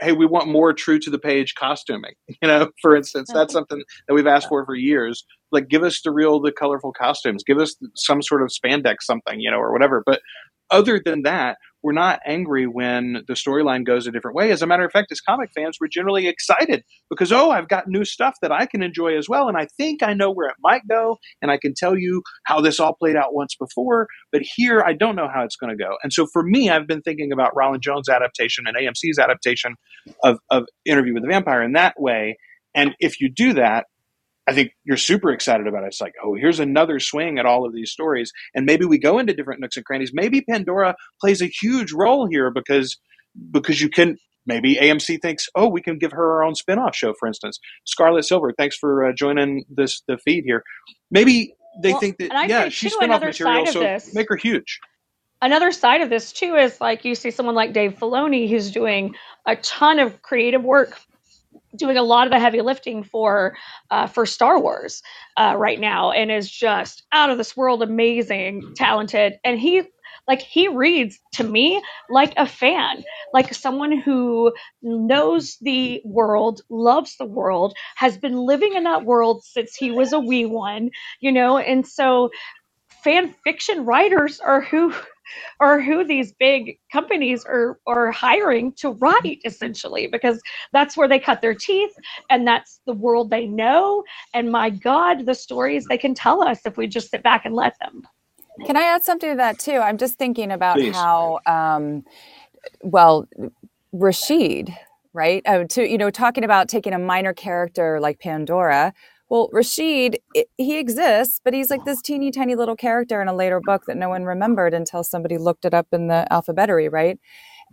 hey, 0.00 0.12
we 0.12 0.26
want 0.26 0.48
more 0.48 0.72
true 0.72 0.98
to 1.00 1.10
the 1.10 1.18
page 1.18 1.54
costuming. 1.54 2.14
You 2.40 2.46
know, 2.46 2.70
for 2.80 2.94
instance, 2.94 3.30
that's 3.32 3.52
something 3.52 3.82
that 4.06 4.14
we've 4.14 4.26
asked 4.26 4.48
for 4.48 4.64
for 4.64 4.76
years. 4.76 5.24
Like, 5.50 5.66
give 5.68 5.82
us 5.82 6.00
the 6.02 6.12
real, 6.12 6.38
the 6.40 6.52
colorful 6.52 6.92
costumes. 6.92 7.42
Give 7.42 7.58
us 7.58 7.74
some 7.96 8.22
sort 8.22 8.42
of 8.42 8.48
spandex, 8.48 8.98
something, 9.02 9.40
you 9.40 9.50
know, 9.50 9.58
or 9.58 9.72
whatever. 9.72 10.04
But 10.06 10.20
other 10.70 11.00
than 11.04 11.22
that, 11.22 11.58
we're 11.82 11.92
not 11.92 12.20
angry 12.26 12.66
when 12.66 13.24
the 13.26 13.34
storyline 13.34 13.84
goes 13.84 14.06
a 14.06 14.12
different 14.12 14.36
way. 14.36 14.50
As 14.50 14.62
a 14.62 14.66
matter 14.66 14.84
of 14.84 14.92
fact, 14.92 15.12
as 15.12 15.20
comic 15.20 15.50
fans, 15.54 15.78
we're 15.80 15.88
generally 15.88 16.26
excited 16.26 16.82
because, 17.08 17.32
oh, 17.32 17.50
I've 17.50 17.68
got 17.68 17.88
new 17.88 18.04
stuff 18.04 18.34
that 18.42 18.50
I 18.52 18.66
can 18.66 18.82
enjoy 18.82 19.16
as 19.16 19.28
well. 19.28 19.48
And 19.48 19.56
I 19.56 19.66
think 19.76 20.02
I 20.02 20.14
know 20.14 20.30
where 20.30 20.48
it 20.48 20.56
might 20.60 20.86
go. 20.88 21.18
And 21.40 21.50
I 21.50 21.58
can 21.58 21.74
tell 21.74 21.96
you 21.96 22.22
how 22.44 22.60
this 22.60 22.80
all 22.80 22.94
played 22.94 23.16
out 23.16 23.34
once 23.34 23.54
before. 23.54 24.08
But 24.32 24.42
here, 24.42 24.82
I 24.84 24.92
don't 24.92 25.16
know 25.16 25.28
how 25.32 25.44
it's 25.44 25.56
going 25.56 25.76
to 25.76 25.82
go. 25.82 25.96
And 26.02 26.12
so 26.12 26.26
for 26.26 26.42
me, 26.42 26.70
I've 26.70 26.86
been 26.86 27.02
thinking 27.02 27.32
about 27.32 27.54
Rolin 27.54 27.80
Jones' 27.80 28.08
adaptation 28.08 28.64
and 28.66 28.76
AMC's 28.76 29.18
adaptation 29.18 29.76
of, 30.24 30.38
of 30.50 30.64
Interview 30.84 31.14
with 31.14 31.22
the 31.22 31.28
Vampire 31.28 31.62
in 31.62 31.72
that 31.72 31.94
way. 31.98 32.36
And 32.74 32.94
if 33.00 33.20
you 33.20 33.30
do 33.30 33.54
that, 33.54 33.86
I 34.48 34.54
think 34.54 34.72
you're 34.84 34.96
super 34.96 35.30
excited 35.30 35.66
about 35.66 35.84
it. 35.84 35.88
It's 35.88 36.00
like, 36.00 36.14
oh, 36.24 36.34
here's 36.34 36.58
another 36.58 36.98
swing 36.98 37.38
at 37.38 37.44
all 37.44 37.66
of 37.66 37.74
these 37.74 37.90
stories. 37.90 38.32
And 38.54 38.64
maybe 38.64 38.86
we 38.86 38.98
go 38.98 39.18
into 39.18 39.34
different 39.34 39.60
nooks 39.60 39.76
and 39.76 39.84
crannies. 39.84 40.10
Maybe 40.14 40.40
Pandora 40.40 40.96
plays 41.20 41.42
a 41.42 41.46
huge 41.46 41.92
role 41.92 42.26
here 42.26 42.50
because 42.50 42.96
because 43.52 43.80
you 43.80 43.90
can 43.90 44.16
maybe 44.46 44.76
AMC 44.76 45.20
thinks, 45.20 45.48
oh, 45.54 45.68
we 45.68 45.82
can 45.82 45.98
give 45.98 46.12
her 46.12 46.32
our 46.32 46.42
own 46.42 46.54
spin-off 46.54 46.96
show, 46.96 47.12
for 47.20 47.28
instance. 47.28 47.60
Scarlet 47.84 48.24
Silver, 48.24 48.54
thanks 48.56 48.76
for 48.76 49.06
uh, 49.06 49.12
joining 49.12 49.64
this 49.68 50.02
the 50.08 50.16
feed 50.16 50.44
here. 50.44 50.64
Maybe 51.10 51.54
they 51.82 51.92
well, 51.92 52.00
think 52.00 52.16
that 52.18 52.48
yeah, 52.48 52.70
she's 52.70 52.94
spin-off 52.94 53.20
material, 53.20 53.66
so 53.66 53.80
this. 53.80 54.14
make 54.14 54.30
her 54.30 54.36
huge. 54.36 54.80
Another 55.42 55.70
side 55.70 56.00
of 56.00 56.08
this 56.08 56.32
too 56.32 56.56
is 56.56 56.80
like 56.80 57.04
you 57.04 57.14
see 57.14 57.30
someone 57.30 57.54
like 57.54 57.74
Dave 57.74 57.98
Filoni 57.98 58.48
who's 58.48 58.70
doing 58.70 59.14
a 59.46 59.56
ton 59.56 59.98
of 59.98 60.22
creative 60.22 60.64
work 60.64 60.98
doing 61.76 61.96
a 61.96 62.02
lot 62.02 62.26
of 62.26 62.32
the 62.32 62.40
heavy 62.40 62.60
lifting 62.60 63.04
for 63.04 63.56
uh, 63.90 64.06
for 64.06 64.26
Star 64.26 64.60
Wars 64.60 65.02
uh, 65.36 65.54
right 65.56 65.78
now, 65.80 66.12
and 66.12 66.30
is 66.30 66.50
just 66.50 67.04
out 67.12 67.30
of 67.30 67.38
this 67.38 67.56
world, 67.56 67.82
amazing, 67.82 68.74
talented, 68.76 69.34
and 69.44 69.58
he 69.58 69.82
like 70.26 70.42
he 70.42 70.68
reads 70.68 71.18
to 71.32 71.44
me 71.44 71.82
like 72.10 72.34
a 72.36 72.46
fan 72.46 73.02
like 73.32 73.54
someone 73.54 73.96
who 73.98 74.52
knows 74.82 75.56
the 75.62 76.02
world 76.04 76.60
loves 76.68 77.16
the 77.16 77.24
world 77.24 77.74
has 77.96 78.18
been 78.18 78.36
living 78.36 78.74
in 78.74 78.84
that 78.84 79.06
world 79.06 79.42
since 79.42 79.74
he 79.74 79.90
was 79.90 80.12
a 80.12 80.20
wee 80.20 80.44
one 80.44 80.90
you 81.20 81.32
know? 81.32 81.58
And 81.58 81.86
so 81.86 82.30
fan 83.02 83.34
fiction 83.44 83.84
writers 83.84 84.40
are 84.40 84.60
who 84.60 84.92
or 85.60 85.80
who 85.80 86.04
these 86.04 86.32
big 86.32 86.78
companies 86.92 87.44
are 87.44 87.78
are 87.86 88.10
hiring 88.10 88.72
to 88.72 88.90
write 88.90 89.40
essentially 89.44 90.06
because 90.06 90.40
that's 90.72 90.96
where 90.96 91.08
they 91.08 91.18
cut 91.18 91.40
their 91.40 91.54
teeth 91.54 91.92
and 92.30 92.46
that's 92.46 92.80
the 92.86 92.94
world 92.94 93.30
they 93.30 93.46
know. 93.46 94.04
And 94.34 94.50
my 94.50 94.70
god 94.70 95.26
the 95.26 95.34
stories 95.34 95.86
they 95.86 95.98
can 95.98 96.14
tell 96.14 96.42
us 96.42 96.60
if 96.64 96.76
we 96.76 96.86
just 96.86 97.10
sit 97.10 97.22
back 97.22 97.44
and 97.44 97.54
let 97.54 97.78
them. 97.80 98.02
Can 98.66 98.76
i 98.76 98.82
add 98.82 99.04
something 99.04 99.30
to 99.30 99.36
that 99.36 99.58
too? 99.58 99.78
I'm 99.78 99.98
just 99.98 100.18
thinking 100.18 100.50
about 100.50 100.76
Please. 100.76 100.94
how 100.94 101.40
um, 101.46 102.04
well 102.82 103.28
rashid 103.92 104.74
right? 105.14 105.42
Uh, 105.46 105.64
to 105.64 105.88
you 105.88 105.98
know 105.98 106.10
talking 106.10 106.44
about 106.44 106.68
taking 106.68 106.92
a 106.92 106.98
minor 106.98 107.32
character 107.32 107.98
like 108.00 108.20
pandora 108.20 108.92
well, 109.30 109.50
Rashid, 109.52 110.20
it, 110.34 110.48
he 110.58 110.78
exists, 110.78 111.40
but 111.44 111.54
he's 111.54 111.70
like 111.70 111.84
this 111.84 112.02
teeny 112.02 112.30
tiny 112.30 112.54
little 112.56 112.76
character 112.76 113.22
in 113.22 113.28
a 113.28 113.34
later 113.34 113.60
book 113.60 113.84
that 113.86 113.96
no 113.96 114.08
one 114.08 114.24
remembered 114.24 114.74
until 114.74 115.04
somebody 115.04 115.38
looked 115.38 115.64
it 115.64 115.74
up 115.74 115.88
in 115.92 116.08
the 116.08 116.26
alphabetary, 116.30 116.92
right? 116.92 117.18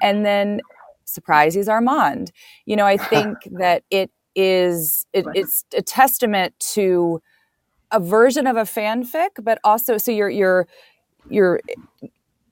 And 0.02 0.26
then, 0.26 0.62
surprise, 1.06 1.56
he's 1.56 1.70
Armand. 1.70 2.32
You 2.66 2.76
know, 2.76 2.86
I 2.86 2.98
think 3.10 3.38
that 3.60 3.84
it 3.92 4.12
is 4.36 5.06
it, 5.14 5.26
it's 5.36 5.66
a 5.76 5.82
testament 5.82 6.56
to 6.60 7.22
a 7.92 8.00
version 8.00 8.48
of 8.48 8.58
a 8.58 8.64
fanfic, 8.64 9.30
but 9.42 9.60
also 9.64 9.98
so 9.98 10.12
you're 10.12 10.30
you're 10.30 10.68
you're 11.30 11.62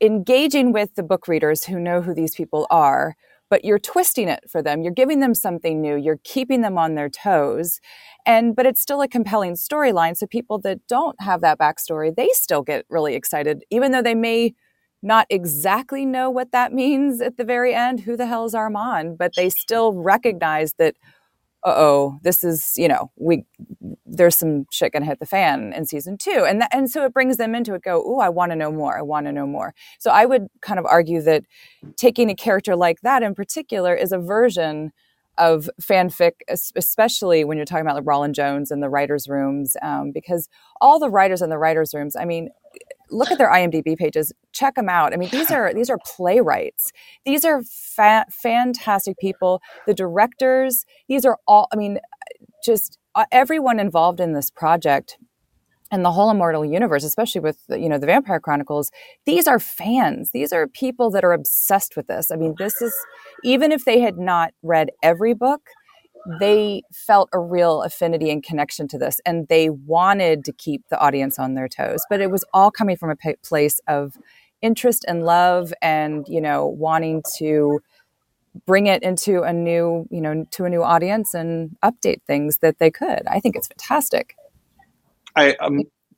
engaging 0.02 0.72
with 0.74 0.96
the 0.96 1.04
book 1.04 1.28
readers 1.28 1.64
who 1.66 1.80
know 1.80 2.02
who 2.02 2.14
these 2.14 2.36
people 2.36 2.68
are 2.70 3.16
but 3.54 3.64
you're 3.64 3.78
twisting 3.78 4.30
it 4.30 4.50
for 4.50 4.64
them. 4.64 4.82
You're 4.82 4.92
giving 4.96 5.20
them 5.20 5.36
something 5.36 5.80
new. 5.80 5.96
You're 5.96 6.18
keeping 6.24 6.62
them 6.62 6.76
on 6.76 6.96
their 6.96 7.08
toes. 7.08 7.80
And 8.26 8.56
but 8.56 8.66
it's 8.66 8.82
still 8.82 9.00
a 9.04 9.08
compelling 9.08 9.54
storyline. 9.54 10.18
So 10.18 10.26
people 10.26 10.58
that 10.62 10.80
don't 10.88 11.22
have 11.22 11.42
that 11.42 11.60
backstory, 11.60 12.16
they 12.16 12.30
still 12.32 12.64
get 12.64 12.84
really 12.90 13.14
excited, 13.14 13.64
even 13.70 13.92
though 13.92 14.02
they 14.02 14.16
may 14.16 14.56
not 15.04 15.28
exactly 15.30 16.04
know 16.04 16.32
what 16.32 16.52
that 16.52 16.74
means 16.74 17.22
at 17.22 17.38
the 17.38 17.44
very 17.44 17.76
end. 17.76 18.00
Who 18.00 18.18
the 18.18 18.26
hell 18.26 18.46
is 18.46 18.56
Armand? 18.56 19.20
But 19.20 19.34
they 19.36 19.50
still 19.52 19.94
recognize 19.94 20.74
that 20.80 20.96
uh 21.64 21.76
oh, 21.78 22.20
this 22.24 22.44
is, 22.44 22.74
you 22.76 22.88
know, 22.88 23.12
we 23.18 23.46
there's 24.06 24.36
some 24.38 24.66
shit 24.72 24.94
gonna 24.94 25.06
hit 25.06 25.20
the 25.20 25.26
fan 25.26 25.74
in 25.74 25.86
season 25.86 26.18
two. 26.18 26.46
And 26.48 26.64
and 26.72 26.90
so 26.90 27.04
it 27.06 27.14
brings 27.14 27.38
them 27.38 27.56
into 27.56 27.74
it, 27.74 27.84
go, 27.84 28.04
oh, 28.06 28.20
I 28.20 28.30
wanna 28.30 28.56
know 28.56 28.72
more. 28.72 28.98
I 28.98 29.02
wanna 29.02 29.32
know 29.32 29.46
more. 29.48 29.74
So 30.00 30.12
I 30.12 30.26
would 30.26 30.48
kind 30.62 30.80
of 30.80 30.86
argue 30.86 31.22
that 31.22 31.44
taking 31.96 32.30
a 32.30 32.36
character 32.36 32.76
like 32.76 33.02
that 33.02 33.24
in 33.24 33.36
particular 33.36 33.94
is 33.96 34.12
a 34.12 34.20
version 34.20 34.92
of 35.38 35.70
fanfic, 35.82 36.34
especially 36.48 37.44
when 37.44 37.58
you're 37.58 37.66
talking 37.66 37.82
about 37.86 37.96
like 37.96 38.06
Rolin 38.06 38.34
Jones 38.34 38.70
and 38.70 38.84
the 38.84 38.90
writers' 38.90 39.28
rooms, 39.28 39.76
um, 39.82 40.12
because 40.12 40.48
all 40.80 41.00
the 41.00 41.10
writers 41.10 41.42
in 41.42 41.50
the 41.50 41.58
writers' 41.58 41.94
rooms, 41.94 42.16
I 42.16 42.26
mean, 42.26 42.50
look 43.10 43.32
at 43.32 43.38
their 43.38 43.52
IMDb 43.52 43.98
pages, 43.98 44.32
check 44.52 44.76
them 44.76 44.90
out. 44.90 45.14
I 45.14 45.18
mean, 45.18 45.30
these 45.30 45.52
are 45.52 45.74
these 45.74 45.90
are 45.90 45.98
playwrights. 46.06 46.92
These 47.26 47.46
are 47.46 47.64
fa- 47.64 48.26
fantastic 48.30 49.18
people. 49.18 49.62
The 49.88 49.94
directors, 49.94 50.86
these 51.08 51.26
are 51.26 51.40
all. 51.48 51.68
I 51.72 51.76
mean, 51.76 52.00
just 52.64 53.00
Uh, 53.16 53.26
everyone 53.32 53.80
involved 53.80 54.20
in 54.20 54.34
this 54.34 54.50
project 54.50 55.18
and 55.92 56.04
the 56.04 56.12
whole 56.12 56.32
immortal 56.32 56.66
universe 56.66 57.04
especially 57.04 57.42
with 57.42 57.60
you 57.70 57.88
know 57.88 58.00
the 58.00 58.08
vampire 58.08 58.40
chronicles 58.40 58.92
these 59.26 59.48
are 59.48 59.60
fans. 59.60 60.32
These 60.32 60.52
are 60.52 60.68
people 60.68 61.12
that 61.12 61.24
are 61.24 61.34
obsessed 61.34 61.96
with 61.96 62.08
this. 62.08 62.32
I 62.32 62.36
mean 62.36 62.56
this 62.58 62.82
is 62.82 62.94
even 63.44 63.72
if 63.72 63.86
they 63.86 64.00
had 64.00 64.18
not 64.18 64.54
read 64.64 64.90
every 65.04 65.34
book 65.34 65.62
they 66.40 66.82
felt 66.94 67.30
a 67.34 67.40
real 67.40 67.82
affinity 67.84 68.32
and 68.32 68.42
connection 68.42 68.88
to 68.88 68.98
this 68.98 69.20
and 69.26 69.48
they 69.50 69.70
wanted 69.70 70.46
to 70.46 70.54
keep 70.54 70.82
the 70.90 70.98
audience 71.00 71.38
on 71.38 71.54
their 71.54 71.68
toes. 71.68 72.00
But 72.10 72.22
it 72.22 72.32
was 72.32 72.46
all 72.54 72.72
coming 72.72 72.96
from 72.96 73.10
a 73.12 73.36
place 73.44 73.80
of 73.88 74.18
interest 74.62 75.04
and 75.08 75.24
love 75.24 75.74
and 75.82 76.26
you 76.28 76.42
know 76.42 76.66
wanting 76.66 77.22
to 77.38 77.80
bring 78.66 78.88
it 78.88 79.04
into 79.04 79.42
a 79.44 79.54
new 79.54 80.08
you 80.12 80.22
know 80.22 80.46
to 80.52 80.66
a 80.66 80.70
new 80.70 80.84
audience 80.84 81.34
and 81.34 81.76
update 81.84 82.22
things 82.28 82.58
that 82.58 82.80
they 82.80 82.92
could 82.92 83.24
i 83.28 83.40
think 83.40 83.56
it's 83.56 83.68
fantastic 83.68 84.36
i 85.36 85.56
a 85.60 85.70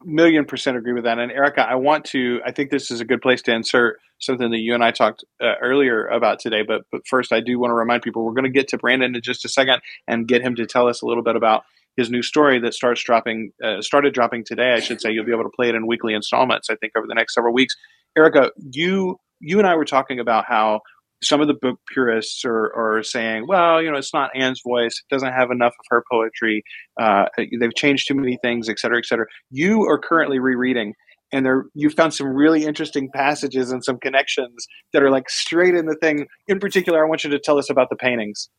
million 0.03 0.45
percent 0.45 0.77
agree 0.77 0.93
with 0.93 1.03
that 1.03 1.17
and 1.17 1.31
erica 1.31 1.61
i 1.67 1.75
want 1.75 2.05
to 2.05 2.39
i 2.45 2.51
think 2.51 2.69
this 2.69 2.91
is 2.91 2.99
a 2.99 3.05
good 3.05 3.21
place 3.21 3.41
to 3.41 3.53
insert 3.53 3.97
something 4.19 4.51
that 4.51 4.59
you 4.59 4.73
and 4.73 4.83
I 4.83 4.91
talked 4.91 5.23
uh, 5.41 5.55
earlier 5.61 6.05
about 6.07 6.39
today. 6.39 6.63
But 6.63 6.83
but 6.91 7.01
first, 7.07 7.31
I 7.31 7.39
do 7.39 7.59
want 7.59 7.71
to 7.71 7.75
remind 7.75 8.01
people 8.01 8.25
we're 8.25 8.33
going 8.33 8.43
to 8.43 8.49
get 8.49 8.67
to 8.69 8.77
Brandon 8.77 9.15
in 9.15 9.21
just 9.21 9.45
a 9.45 9.49
second 9.49 9.81
and 10.07 10.27
get 10.27 10.41
him 10.41 10.55
to 10.55 10.65
tell 10.65 10.87
us 10.87 11.01
a 11.01 11.05
little 11.05 11.23
bit 11.23 11.35
about 11.35 11.63
his 11.97 12.09
new 12.09 12.21
story 12.21 12.59
that 12.59 12.73
starts 12.73 13.03
dropping 13.03 13.51
uh, 13.63 13.81
started 13.81 14.13
dropping 14.13 14.43
today. 14.45 14.73
I 14.73 14.79
should 14.79 15.01
say 15.01 15.11
you'll 15.11 15.25
be 15.25 15.31
able 15.31 15.43
to 15.43 15.55
play 15.55 15.69
it 15.69 15.75
in 15.75 15.87
weekly 15.87 16.13
installments. 16.13 16.69
I 16.69 16.75
think 16.75 16.93
over 16.97 17.07
the 17.07 17.15
next 17.15 17.33
several 17.33 17.53
weeks. 17.53 17.75
Erica, 18.17 18.51
you 18.71 19.19
you 19.39 19.59
and 19.59 19.67
I 19.67 19.75
were 19.75 19.85
talking 19.85 20.19
about 20.19 20.45
how 20.47 20.81
some 21.23 21.41
of 21.41 21.47
the 21.47 21.53
book 21.53 21.79
purists 21.91 22.43
are, 22.45 22.71
are 22.75 23.01
saying, 23.03 23.45
well, 23.47 23.81
you 23.81 23.89
know, 23.89 23.97
it's 23.97 24.13
not 24.13 24.29
Anne's 24.35 24.61
voice. 24.65 25.01
It 25.09 25.13
doesn't 25.13 25.33
have 25.33 25.49
enough 25.51 25.73
of 25.79 25.85
her 25.89 26.03
poetry. 26.11 26.63
Uh, 26.99 27.25
they've 27.59 27.75
changed 27.75 28.07
too 28.07 28.15
many 28.15 28.37
things, 28.43 28.69
et 28.69 28.79
cetera, 28.79 28.97
et 28.97 29.05
cetera. 29.05 29.25
You 29.49 29.83
are 29.83 29.97
currently 29.97 30.39
rereading, 30.39 30.93
and 31.31 31.45
there 31.45 31.65
you 31.73 31.89
found 31.89 32.13
some 32.13 32.27
really 32.27 32.65
interesting 32.65 33.09
passages 33.13 33.71
and 33.71 33.83
some 33.83 33.97
connections 33.99 34.67
that 34.93 35.01
are 35.01 35.09
like 35.09 35.29
straight 35.29 35.75
in 35.75 35.85
the 35.85 35.95
thing. 35.95 36.27
In 36.47 36.59
particular, 36.59 37.03
I 37.03 37.07
want 37.07 37.23
you 37.23 37.29
to 37.31 37.39
tell 37.39 37.57
us 37.57 37.69
about 37.69 37.89
the 37.89 37.95
paintings. 37.95 38.49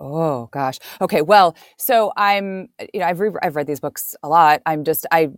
Oh 0.00 0.48
gosh. 0.52 0.78
Okay. 1.00 1.20
Well, 1.20 1.54
so 1.78 2.12
I'm, 2.16 2.68
you 2.94 3.00
know, 3.00 3.06
I've 3.06 3.20
re- 3.20 3.38
I've 3.42 3.56
read 3.56 3.66
these 3.66 3.78
books 3.78 4.16
a 4.22 4.28
lot. 4.28 4.62
I'm 4.64 4.84
just 4.84 5.06
I 5.12 5.28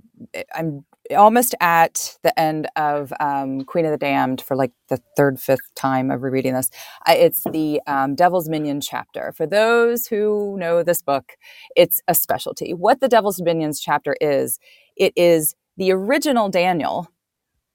I'm 0.54 0.84
almost 1.16 1.54
at 1.60 2.16
the 2.22 2.38
end 2.38 2.68
of 2.76 3.12
um, 3.20 3.62
Queen 3.64 3.84
of 3.84 3.90
the 3.90 3.98
Damned 3.98 4.40
for 4.40 4.56
like 4.56 4.72
the 4.88 4.98
third, 5.16 5.40
fifth 5.40 5.74
time 5.74 6.10
of 6.10 6.22
rereading 6.22 6.54
this. 6.54 6.70
I, 7.06 7.16
it's 7.16 7.44
the 7.44 7.80
um, 7.86 8.14
Devil's 8.14 8.48
Minion 8.48 8.80
chapter. 8.80 9.32
For 9.36 9.46
those 9.46 10.06
who 10.06 10.56
know 10.58 10.82
this 10.82 11.02
book, 11.02 11.32
it's 11.76 12.00
a 12.08 12.14
specialty. 12.14 12.72
What 12.72 13.00
the 13.00 13.08
Devil's 13.08 13.40
Minions 13.42 13.80
chapter 13.80 14.16
is, 14.20 14.58
it 14.96 15.12
is 15.16 15.54
the 15.76 15.90
original 15.92 16.48
Daniel 16.48 17.08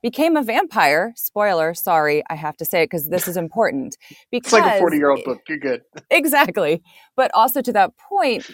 became 0.02 0.36
a 0.36 0.44
vampire. 0.44 1.14
Spoiler, 1.16 1.74
sorry, 1.74 2.24
I 2.30 2.36
have 2.36 2.58
to 2.58 2.66
say 2.66 2.84
it 2.84 2.86
because 2.86 3.10
this 3.10 3.28
is 3.28 3.38
important. 3.38 3.98
Because 4.32 4.54
it's 4.54 4.62
like 4.62 4.76
a 4.76 4.80
40 4.80 4.98
year 4.98 5.10
old 5.10 5.24
book. 5.24 5.42
You're 5.48 5.58
good. 5.58 5.82
exactly. 6.10 6.82
But 7.16 7.32
also 7.34 7.62
to 7.62 7.74
that 7.74 7.98
point, 7.98 8.50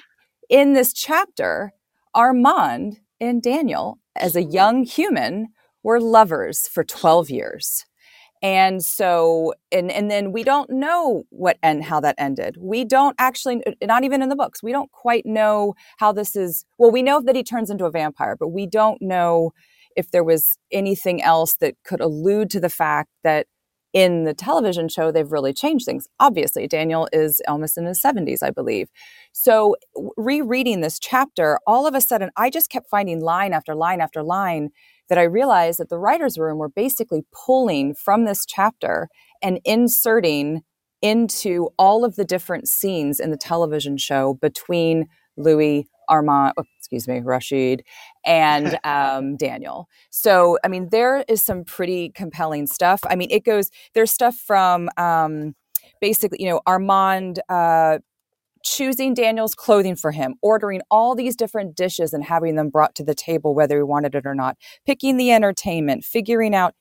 in 0.50 0.74
this 0.74 0.94
chapter, 0.94 1.72
Armand 2.14 3.00
and 3.20 3.42
Daniel, 3.42 4.00
as 4.16 4.36
a 4.36 4.44
young 4.44 4.84
human, 4.84 5.48
were 5.84 6.00
lovers 6.00 6.68
for 6.68 6.84
12 6.84 7.30
years. 7.30 7.86
And 8.42 8.84
so, 8.84 9.54
and, 9.72 9.92
and 9.92 10.12
then 10.12 10.32
we 10.32 10.44
don't 10.44 10.70
know 10.70 11.24
what 11.30 11.58
and 11.64 11.84
how 11.84 12.00
that 12.02 12.16
ended. 12.18 12.58
We 12.60 12.84
don't 12.84 13.16
actually, 13.18 13.64
not 13.82 14.04
even 14.04 14.22
in 14.22 14.30
the 14.30 14.36
books, 14.36 14.62
we 14.62 14.72
don't 14.72 14.92
quite 14.92 15.26
know 15.26 15.74
how 15.98 16.12
this 16.12 16.36
is. 16.36 16.66
Well, 16.78 16.92
we 16.92 17.02
know 17.02 17.22
that 17.22 17.36
he 17.36 17.44
turns 17.44 17.70
into 17.70 17.86
a 17.86 17.92
vampire, 17.92 18.36
but 18.38 18.50
we 18.50 18.68
don't 18.68 19.02
know 19.02 19.52
if 19.96 20.12
there 20.12 20.24
was 20.24 20.58
anything 20.72 21.24
else 21.24 21.56
that 21.58 21.76
could 21.86 22.02
allude 22.02 22.50
to 22.52 22.60
the 22.60 22.70
fact 22.70 23.10
that 23.24 23.48
in 23.94 24.26
the 24.26 24.34
television 24.34 24.90
show, 24.90 25.10
they've 25.10 25.32
really 25.32 25.54
changed 25.54 25.86
things. 25.86 26.06
Obviously, 26.20 26.68
Daniel 26.68 27.08
is 27.14 27.42
almost 27.48 27.78
in 27.78 27.86
his 27.86 28.02
70s, 28.02 28.44
I 28.44 28.52
believe. 28.52 28.90
So, 29.38 29.76
rereading 30.16 30.80
this 30.80 30.98
chapter, 30.98 31.60
all 31.68 31.86
of 31.86 31.94
a 31.94 32.00
sudden, 32.00 32.32
I 32.38 32.50
just 32.50 32.70
kept 32.70 32.90
finding 32.90 33.20
line 33.20 33.52
after 33.52 33.76
line 33.76 34.00
after 34.00 34.24
line 34.24 34.70
that 35.10 35.18
I 35.18 35.24
realized 35.24 35.78
that 35.80 35.90
the 35.90 36.00
writer's 36.00 36.38
room 36.38 36.58
were 36.58 36.70
basically 36.70 37.26
pulling 37.34 37.96
from 37.96 38.24
this 38.24 38.46
chapter 38.46 39.10
and 39.44 39.60
inserting 39.66 40.62
into 41.02 41.68
all 41.78 42.06
of 42.06 42.16
the 42.16 42.24
different 42.24 42.70
scenes 42.70 43.20
in 43.20 43.30
the 43.30 43.36
television 43.36 43.98
show 43.98 44.36
between 44.36 45.06
Louis, 45.36 45.86
Armand, 46.08 46.54
oh, 46.58 46.64
excuse 46.80 47.06
me, 47.06 47.20
Rashid, 47.20 47.84
and 48.26 48.80
um, 48.86 49.36
Daniel. 49.36 49.90
So, 50.12 50.58
I 50.64 50.70
mean, 50.70 50.88
there 50.92 51.26
is 51.28 51.42
some 51.42 51.66
pretty 51.66 52.10
compelling 52.16 52.68
stuff. 52.68 53.02
I 53.06 53.18
mean, 53.18 53.28
it 53.32 53.44
goes, 53.44 53.70
there's 53.96 54.12
stuff 54.12 54.38
from 54.38 54.88
um, 54.96 55.56
basically, 56.00 56.38
you 56.42 56.50
know, 56.50 56.62
Armand. 56.66 57.42
Uh, 57.50 57.98
choosing 58.66 59.14
Daniel's 59.14 59.56
clothing 59.56 59.96
for 59.96 60.12
him, 60.12 60.36
ordering 60.42 60.82
all 60.90 61.16
these 61.16 61.36
different 61.36 61.76
dishes 61.76 62.14
and 62.14 62.24
having 62.24 62.56
them 62.56 62.70
brought 62.70 62.96
to 62.96 63.04
the 63.04 63.16
table, 63.16 63.54
whether 63.54 63.78
he 63.78 63.84
wanted 63.84 64.16
it 64.16 64.26
or 64.26 64.36
not, 64.36 64.58
picking 64.86 65.18
the 65.18 65.32
entertainment, 65.32 66.04
figuring 66.04 66.54
out 66.54 66.74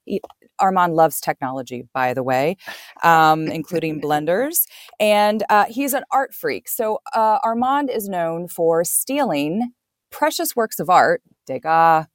Armand 0.58 0.94
loves 0.94 1.20
technology, 1.20 1.84
by 1.92 2.14
the 2.14 2.22
way, 2.22 2.56
um, 3.02 3.46
including 3.48 4.00
blenders. 4.00 4.64
And 4.98 5.44
uh, 5.50 5.66
he's 5.68 5.92
an 5.92 6.04
art 6.10 6.34
freak. 6.34 6.68
So 6.68 7.00
uh, 7.14 7.38
Armand 7.44 7.90
is 7.90 8.08
known 8.08 8.48
for 8.48 8.82
stealing 8.84 9.72
precious 10.10 10.56
works 10.56 10.80
of 10.80 10.88
art, 10.88 11.22
Degas. 11.46 12.06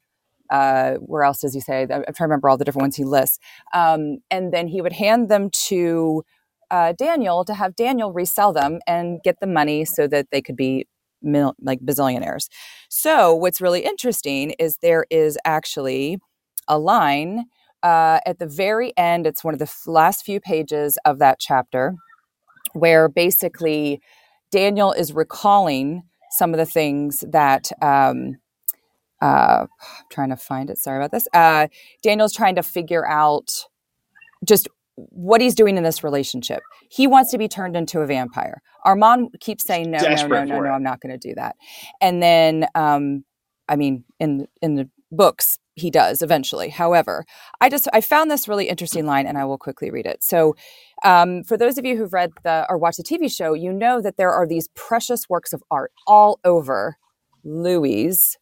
Uh, 0.50 0.96
where 0.96 1.22
else 1.22 1.42
does 1.42 1.54
he 1.54 1.60
say? 1.60 1.84
I'm 1.84 1.88
trying 1.88 2.04
to 2.06 2.24
remember 2.24 2.50
all 2.50 2.58
the 2.58 2.66
different 2.66 2.86
ones 2.86 2.96
he 2.96 3.04
lists. 3.04 3.38
Um, 3.72 4.18
and 4.32 4.52
then 4.52 4.68
he 4.68 4.82
would 4.82 4.94
hand 4.94 5.30
them 5.30 5.52
to 5.52 6.24
uh, 6.72 6.94
Daniel 6.94 7.46
to 7.46 7.54
have 7.54 7.76
Daniel 7.76 8.14
resell 8.14 8.54
them 8.54 8.80
and 8.88 9.22
get 9.24 9.40
the 9.40 9.48
money 9.48 9.86
so 9.86 10.08
that 10.08 10.28
they 10.32 10.42
could 10.42 10.56
be 10.56 10.88
mil- 11.22 11.56
like 11.62 11.80
bazillionaires. 11.82 12.48
So, 12.90 13.36
what's 13.36 13.62
really 13.62 13.82
interesting 13.86 14.52
is 14.60 14.78
there 14.82 15.06
is 15.10 15.38
actually 15.46 16.20
a 16.68 16.78
line 16.80 17.46
uh, 17.84 18.20
at 18.26 18.40
the 18.40 18.48
very 18.48 18.96
end, 18.98 19.26
it's 19.26 19.44
one 19.44 19.54
of 19.54 19.60
the 19.60 19.72
last 19.88 20.26
few 20.26 20.40
pages 20.40 20.98
of 21.06 21.20
that 21.20 21.40
chapter 21.40 21.96
where 22.74 23.10
basically 23.10 24.02
Daniel 24.52 24.92
is 24.92 25.14
recalling 25.14 26.04
some 26.32 26.54
of 26.54 26.58
the 26.58 26.66
things 26.66 27.24
that. 27.32 27.72
Um, 27.82 28.38
uh, 29.22 29.66
I'm 29.70 30.06
trying 30.10 30.30
to 30.30 30.38
find 30.38 30.70
it. 30.70 30.78
Sorry 30.78 30.98
about 30.98 31.12
this. 31.12 31.28
Uh, 31.34 31.68
Daniel's 32.04 32.34
trying 32.34 32.56
to 32.56 32.64
figure 32.64 33.06
out 33.06 33.50
just 34.46 34.70
what 35.10 35.42
he's 35.42 35.56
doing 35.56 35.78
in 35.78 35.84
this 35.84 36.04
relationship. 36.04 36.62
He 36.90 37.08
wants 37.08 37.32
to 37.32 37.38
be 37.38 37.48
turned 37.48 37.76
into 37.76 38.02
a 38.02 38.06
vampire. 38.06 38.62
Armand 38.86 39.36
keeps 39.40 39.64
saying, 39.64 39.92
"No, 39.92 40.00
no, 40.00 40.28
no, 40.28 40.44
no, 40.44 40.60
no, 40.62 40.70
I'm 40.70 40.84
not 40.84 41.02
going 41.02 41.18
to 41.18 41.28
do 41.30 41.36
that." 41.36 41.56
And 42.02 42.22
then, 42.22 42.68
um, 42.76 43.24
I 43.68 43.76
mean, 43.76 44.04
in 44.20 44.48
in 44.62 44.76
the 44.76 44.90
books, 45.12 45.58
he 45.76 45.90
does 45.90 46.22
eventually. 46.22 46.70
However, 46.70 47.26
I 47.62 47.70
just 47.70 47.88
I 47.94 48.02
found 48.02 48.30
this 48.30 48.48
really 48.48 48.70
interesting 48.70 49.06
line, 49.06 49.26
and 49.26 49.38
I 49.38 49.46
will 49.46 49.58
quickly 49.58 49.90
read 49.90 50.06
it. 50.06 50.24
So, 50.24 50.56
um, 51.04 51.44
for 51.44 51.58
those 51.58 51.78
of 51.78 51.86
you 51.86 51.98
who've 51.98 52.14
read 52.14 52.32
the 52.44 52.66
or 52.70 52.78
watched 52.78 52.98
the 52.98 53.04
TV 53.04 53.32
show, 53.32 53.54
you 53.54 53.72
know 53.74 54.02
that 54.02 54.18
there 54.18 54.32
are 54.32 54.48
these 54.48 54.68
precious 54.76 55.30
works 55.30 55.54
of 55.54 55.64
art 55.72 55.92
all 56.06 56.40
over 56.44 56.98
Louis' 57.44 58.38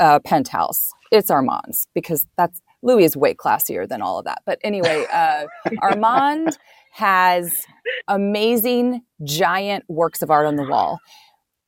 uh, 0.00 0.18
penthouse. 0.20 0.90
It's 1.10 1.30
Armand's 1.30 1.88
because 1.94 2.26
that's 2.36 2.60
Louis 2.82 3.04
is 3.04 3.16
way 3.16 3.34
classier 3.34 3.88
than 3.88 4.02
all 4.02 4.18
of 4.18 4.24
that. 4.24 4.42
But 4.46 4.58
anyway, 4.62 5.06
uh, 5.12 5.46
Armand 5.82 6.58
has 6.92 7.62
amazing 8.08 9.02
giant 9.24 9.84
works 9.88 10.22
of 10.22 10.30
art 10.30 10.46
on 10.46 10.56
the 10.56 10.64
wall. 10.64 10.98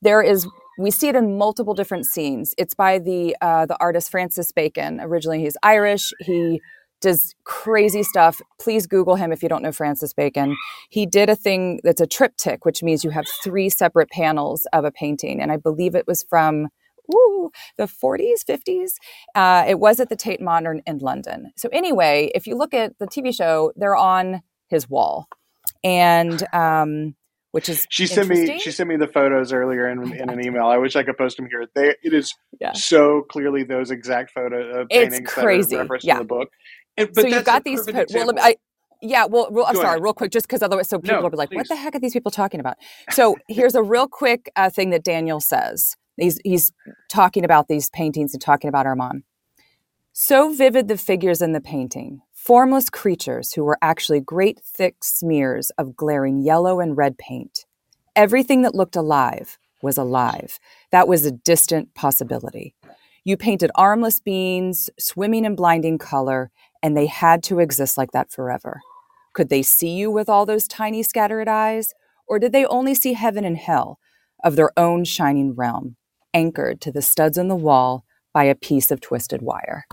There 0.01 0.21
is 0.21 0.47
we 0.79 0.89
see 0.89 1.09
it 1.09 1.15
in 1.15 1.37
multiple 1.37 1.73
different 1.73 2.05
scenes. 2.05 2.53
It's 2.57 2.73
by 2.73 2.97
the 2.99 3.35
uh, 3.41 3.65
the 3.65 3.77
artist 3.79 4.09
Francis 4.09 4.51
Bacon. 4.51 4.99
Originally, 4.99 5.41
he's 5.41 5.57
Irish. 5.63 6.11
He 6.19 6.61
does 7.01 7.35
crazy 7.43 8.03
stuff. 8.03 8.41
Please 8.59 8.87
Google 8.87 9.15
him 9.15 9.31
if 9.31 9.43
you 9.43 9.49
don't 9.49 9.63
know 9.63 9.71
Francis 9.71 10.13
Bacon. 10.13 10.55
He 10.89 11.05
did 11.05 11.29
a 11.29 11.35
thing 11.35 11.79
that's 11.83 12.01
a 12.01 12.07
triptych, 12.07 12.63
which 12.63 12.83
means 12.83 13.03
you 13.03 13.09
have 13.09 13.25
three 13.43 13.69
separate 13.69 14.09
panels 14.09 14.67
of 14.71 14.85
a 14.85 14.91
painting, 14.91 15.41
and 15.41 15.51
I 15.51 15.57
believe 15.57 15.95
it 15.95 16.07
was 16.07 16.23
from 16.29 16.69
ooh, 17.13 17.51
the 17.77 17.85
40s, 17.85 18.43
50s. 18.47 18.91
Uh, 19.35 19.65
it 19.67 19.79
was 19.79 19.99
at 19.99 20.09
the 20.09 20.15
Tate 20.15 20.41
Modern 20.41 20.81
in 20.85 20.99
London. 20.99 21.51
So 21.57 21.69
anyway, 21.71 22.31
if 22.35 22.47
you 22.47 22.55
look 22.55 22.73
at 22.73 22.97
the 22.99 23.07
TV 23.07 23.35
show, 23.35 23.71
they're 23.75 23.95
on 23.95 24.41
his 24.69 24.89
wall, 24.89 25.27
and 25.83 26.43
um, 26.53 27.15
which 27.51 27.67
is 27.67 27.85
she 27.89 28.07
sent 28.07 28.29
me 28.29 28.59
she 28.59 28.71
sent 28.71 28.87
me 28.87 28.95
the 28.95 29.07
photos 29.07 29.51
earlier 29.51 29.89
in, 29.89 30.13
in 30.13 30.29
an 30.29 30.43
email. 30.43 30.65
I 30.65 30.77
wish 30.77 30.95
I 30.95 31.03
could 31.03 31.17
post 31.17 31.37
them 31.37 31.47
here. 31.47 31.67
They 31.75 31.95
it 32.01 32.13
is 32.13 32.33
yeah. 32.59 32.71
so 32.73 33.23
clearly 33.29 33.63
those 33.63 33.91
exact 33.91 34.31
photo 34.31 34.81
uh, 34.81 34.85
paintings 34.89 35.19
it's 35.19 35.33
crazy. 35.33 35.75
that 35.75 35.81
are 35.81 35.83
referenced 35.83 36.07
yeah. 36.07 36.13
in 36.13 36.19
the 36.19 36.25
book. 36.25 36.49
And, 36.97 37.09
so 37.13 37.25
you've 37.25 37.45
got 37.45 37.63
these. 37.63 37.85
well, 37.87 38.31
I, 38.39 38.55
yeah, 39.01 39.25
well, 39.25 39.49
real, 39.51 39.65
I'm 39.65 39.75
sorry, 39.75 39.87
ahead. 39.87 40.03
real 40.03 40.13
quick, 40.13 40.31
just 40.31 40.47
because 40.47 40.61
otherwise, 40.61 40.89
so 40.89 40.99
people 40.99 41.17
no, 41.17 41.23
will 41.23 41.29
be 41.29 41.37
like, 41.37 41.49
please. 41.49 41.57
"What 41.57 41.69
the 41.69 41.75
heck 41.75 41.95
are 41.95 41.99
these 41.99 42.13
people 42.13 42.31
talking 42.31 42.59
about?" 42.59 42.77
So 43.09 43.35
here's 43.47 43.75
a 43.75 43.81
real 43.81 44.07
quick 44.07 44.51
uh, 44.55 44.69
thing 44.69 44.91
that 44.91 45.03
Daniel 45.03 45.39
says. 45.39 45.95
He's 46.17 46.39
he's 46.43 46.71
talking 47.09 47.45
about 47.45 47.67
these 47.67 47.89
paintings 47.89 48.33
and 48.33 48.41
talking 48.41 48.67
about 48.67 48.85
Armand. 48.85 49.23
So 50.13 50.53
vivid 50.53 50.87
the 50.87 50.97
figures 50.97 51.41
in 51.41 51.53
the 51.53 51.61
painting, 51.61 52.21
formless 52.33 52.89
creatures 52.89 53.53
who 53.53 53.63
were 53.63 53.77
actually 53.81 54.19
great 54.19 54.59
thick 54.59 55.03
smears 55.03 55.69
of 55.77 55.95
glaring 55.95 56.41
yellow 56.41 56.79
and 56.79 56.97
red 56.97 57.17
paint. 57.17 57.65
Everything 58.15 58.61
that 58.63 58.75
looked 58.75 58.97
alive 58.97 59.57
was 59.81 59.97
alive. 59.97 60.59
That 60.91 61.07
was 61.07 61.25
a 61.25 61.31
distant 61.31 61.93
possibility. 61.95 62.75
You 63.23 63.37
painted 63.37 63.71
armless 63.75 64.19
beings, 64.19 64.89
swimming 64.99 65.45
in 65.45 65.55
blinding 65.55 65.97
color, 65.97 66.51
and 66.83 66.97
they 66.97 67.05
had 67.05 67.41
to 67.43 67.59
exist 67.59 67.97
like 67.97 68.11
that 68.11 68.31
forever. 68.31 68.81
Could 69.33 69.49
they 69.49 69.61
see 69.61 69.95
you 69.95 70.11
with 70.11 70.27
all 70.27 70.45
those 70.45 70.67
tiny 70.67 71.03
scattered 71.03 71.47
eyes? 71.47 71.93
Or 72.27 72.39
did 72.39 72.51
they 72.51 72.65
only 72.65 72.95
see 72.95 73.13
heaven 73.13 73.45
and 73.45 73.57
hell 73.57 73.99
of 74.43 74.55
their 74.55 74.71
own 74.77 75.03
shining 75.03 75.53
realm, 75.53 75.95
anchored 76.33 76.81
to 76.81 76.91
the 76.91 77.01
studs 77.01 77.37
in 77.37 77.47
the 77.47 77.55
wall 77.55 78.05
by 78.33 78.45
a 78.45 78.55
piece 78.55 78.91
of 78.91 79.01
twisted 79.01 79.41
wire? 79.41 79.85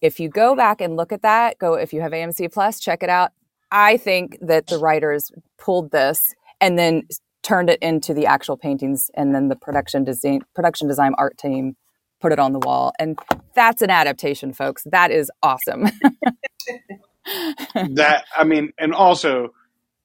if 0.00 0.18
you 0.18 0.28
go 0.28 0.56
back 0.56 0.80
and 0.80 0.96
look 0.96 1.12
at 1.12 1.22
that, 1.22 1.58
go 1.58 1.74
if 1.74 1.92
you 1.92 2.00
have 2.00 2.12
AMC 2.12 2.52
Plus, 2.52 2.80
check 2.80 3.02
it 3.02 3.10
out. 3.10 3.32
I 3.70 3.96
think 3.96 4.38
that 4.40 4.66
the 4.66 4.78
writers 4.78 5.30
pulled 5.58 5.90
this 5.92 6.34
and 6.60 6.78
then 6.78 7.02
turned 7.42 7.70
it 7.70 7.80
into 7.80 8.12
the 8.12 8.26
actual 8.26 8.56
paintings, 8.56 9.10
and 9.14 9.34
then 9.34 9.48
the 9.48 9.56
production 9.56 10.04
design 10.04 10.40
production 10.54 10.88
design 10.88 11.14
art 11.18 11.38
team 11.38 11.76
put 12.20 12.32
it 12.32 12.38
on 12.38 12.52
the 12.52 12.58
wall, 12.58 12.92
and 12.98 13.18
that's 13.54 13.82
an 13.82 13.90
adaptation, 13.90 14.52
folks. 14.52 14.82
That 14.90 15.10
is 15.10 15.30
awesome. 15.42 15.84
that 17.74 18.24
I 18.36 18.44
mean, 18.44 18.72
and 18.78 18.94
also 18.94 19.50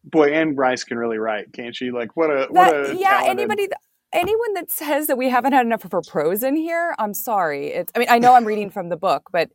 boy, 0.03 0.31
Anne 0.31 0.55
Rice 0.55 0.83
can 0.83 0.97
really 0.97 1.17
write, 1.17 1.51
can't 1.53 1.75
she? 1.75 1.91
Like 1.91 2.15
what 2.15 2.29
a 2.29 2.47
what 2.49 2.73
a 2.73 2.95
yeah, 2.95 3.21
talented- 3.21 3.39
anybody 3.39 3.67
anyone 4.15 4.53
that 4.55 4.71
says 4.71 5.07
that 5.07 5.17
we 5.17 5.29
haven't 5.29 5.53
had 5.53 5.65
enough 5.65 5.85
of 5.85 5.91
her 5.91 6.01
prose 6.01 6.41
in 6.41 6.55
here, 6.55 6.95
I'm 6.97 7.13
sorry. 7.13 7.67
It's 7.67 7.91
I 7.95 7.99
mean, 7.99 8.07
I 8.09 8.17
know 8.17 8.33
I'm 8.33 8.45
reading 8.45 8.71
from 8.71 8.89
the 8.89 8.97
book, 8.97 9.29
but 9.31 9.49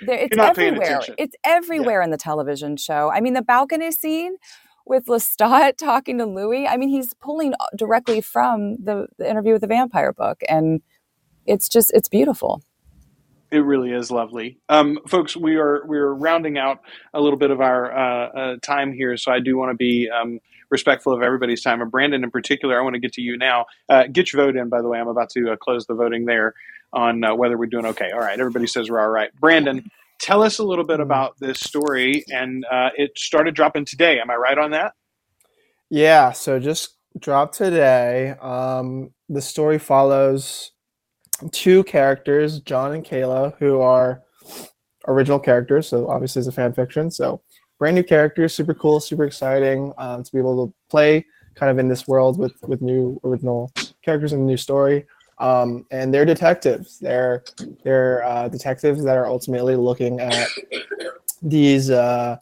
there, 0.00 0.18
it's 0.18 0.36
everywhere. 0.38 1.00
It's 1.18 1.36
everywhere 1.44 2.00
in 2.02 2.10
the 2.10 2.16
television 2.16 2.76
show. 2.76 3.10
I 3.10 3.20
mean, 3.20 3.34
the 3.34 3.42
balcony 3.42 3.92
scene 3.92 4.36
with 4.86 5.06
Lestat 5.06 5.76
talking 5.78 6.18
to 6.18 6.26
Louis. 6.26 6.66
I 6.66 6.76
mean, 6.76 6.88
he's 6.88 7.12
pulling 7.14 7.54
directly 7.76 8.20
from 8.20 8.76
the, 8.82 9.06
the 9.18 9.28
interview 9.28 9.52
with 9.52 9.62
the 9.62 9.68
vampire 9.68 10.12
book, 10.12 10.40
and 10.48 10.80
it's 11.46 11.68
just 11.68 11.92
it's 11.92 12.08
beautiful. 12.08 12.62
It 13.52 13.58
really 13.58 13.92
is 13.92 14.10
lovely, 14.10 14.58
um, 14.68 14.98
folks. 15.06 15.36
We 15.36 15.56
are 15.56 15.84
we 15.86 15.98
are 15.98 16.14
rounding 16.14 16.58
out 16.58 16.80
a 17.14 17.20
little 17.20 17.38
bit 17.38 17.50
of 17.50 17.60
our 17.60 17.96
uh, 17.96 18.28
uh, 18.28 18.56
time 18.62 18.92
here, 18.92 19.16
so 19.16 19.30
I 19.30 19.40
do 19.40 19.56
want 19.56 19.70
to 19.70 19.76
be 19.76 20.10
um, 20.10 20.40
respectful 20.76 21.14
of 21.14 21.22
everybody's 21.22 21.62
time. 21.62 21.80
And 21.80 21.90
Brandon, 21.90 22.22
in 22.22 22.30
particular, 22.30 22.78
I 22.78 22.82
want 22.82 22.94
to 22.94 23.00
get 23.00 23.14
to 23.14 23.22
you 23.22 23.38
now. 23.38 23.64
Uh, 23.88 24.04
get 24.12 24.32
your 24.32 24.44
vote 24.44 24.56
in, 24.56 24.68
by 24.68 24.82
the 24.82 24.88
way. 24.88 24.98
I'm 25.00 25.08
about 25.08 25.30
to 25.30 25.52
uh, 25.52 25.56
close 25.56 25.86
the 25.86 25.94
voting 25.94 26.26
there 26.26 26.54
on 26.92 27.24
uh, 27.24 27.34
whether 27.34 27.56
we're 27.56 27.66
doing 27.66 27.86
okay. 27.86 28.10
All 28.12 28.20
right, 28.20 28.38
everybody 28.38 28.66
says 28.66 28.90
we're 28.90 29.00
all 29.00 29.08
right. 29.08 29.30
Brandon, 29.40 29.90
tell 30.20 30.42
us 30.42 30.58
a 30.58 30.64
little 30.64 30.84
bit 30.84 31.00
about 31.00 31.38
this 31.40 31.58
story, 31.60 32.24
and 32.30 32.64
uh, 32.70 32.90
it 32.96 33.18
started 33.18 33.54
dropping 33.54 33.86
today. 33.86 34.20
Am 34.20 34.30
I 34.30 34.36
right 34.36 34.58
on 34.58 34.70
that? 34.72 34.92
Yeah, 35.88 36.32
so 36.32 36.58
just 36.58 36.96
dropped 37.18 37.56
today. 37.56 38.34
Um, 38.40 39.10
the 39.28 39.40
story 39.40 39.78
follows 39.78 40.72
two 41.52 41.84
characters, 41.84 42.60
John 42.60 42.92
and 42.92 43.04
Kayla, 43.04 43.54
who 43.58 43.80
are 43.80 44.22
original 45.08 45.38
characters. 45.38 45.88
So 45.88 46.08
obviously, 46.08 46.40
it's 46.40 46.48
a 46.48 46.52
fan 46.52 46.72
fiction. 46.72 47.10
So 47.10 47.40
brand 47.78 47.96
new 47.96 48.02
characters, 48.02 48.54
super 48.54 48.74
cool, 48.74 49.00
super 49.00 49.24
exciting 49.24 49.92
um, 49.98 50.22
to 50.22 50.32
be 50.32 50.38
able 50.38 50.66
to 50.66 50.74
play 50.88 51.24
kind 51.54 51.70
of 51.70 51.78
in 51.78 51.88
this 51.88 52.06
world 52.06 52.38
with 52.38 52.54
with 52.62 52.82
new 52.82 53.20
original 53.24 53.72
characters 54.02 54.32
and 54.32 54.42
a 54.42 54.44
new 54.44 54.56
story. 54.56 55.06
Um, 55.38 55.86
and 55.90 56.12
they're 56.12 56.24
detectives. 56.24 56.98
They're 56.98 57.44
they're 57.82 58.24
uh, 58.24 58.48
detectives 58.48 59.04
that 59.04 59.16
are 59.16 59.26
ultimately 59.26 59.76
looking 59.76 60.20
at 60.20 60.48
these 61.42 61.90
uh, 61.90 62.36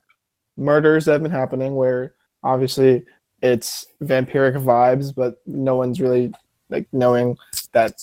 murders 0.57 1.05
that 1.05 1.12
have 1.12 1.22
been 1.22 1.30
happening, 1.30 1.74
where 1.74 2.14
obviously 2.43 3.05
it's 3.43 3.87
vampiric 4.03 4.57
vibes, 4.62 5.14
but 5.14 5.43
no 5.47 5.76
one's 5.76 6.01
really 6.01 6.32
like 6.70 6.87
knowing 6.93 7.37
that 7.72 8.03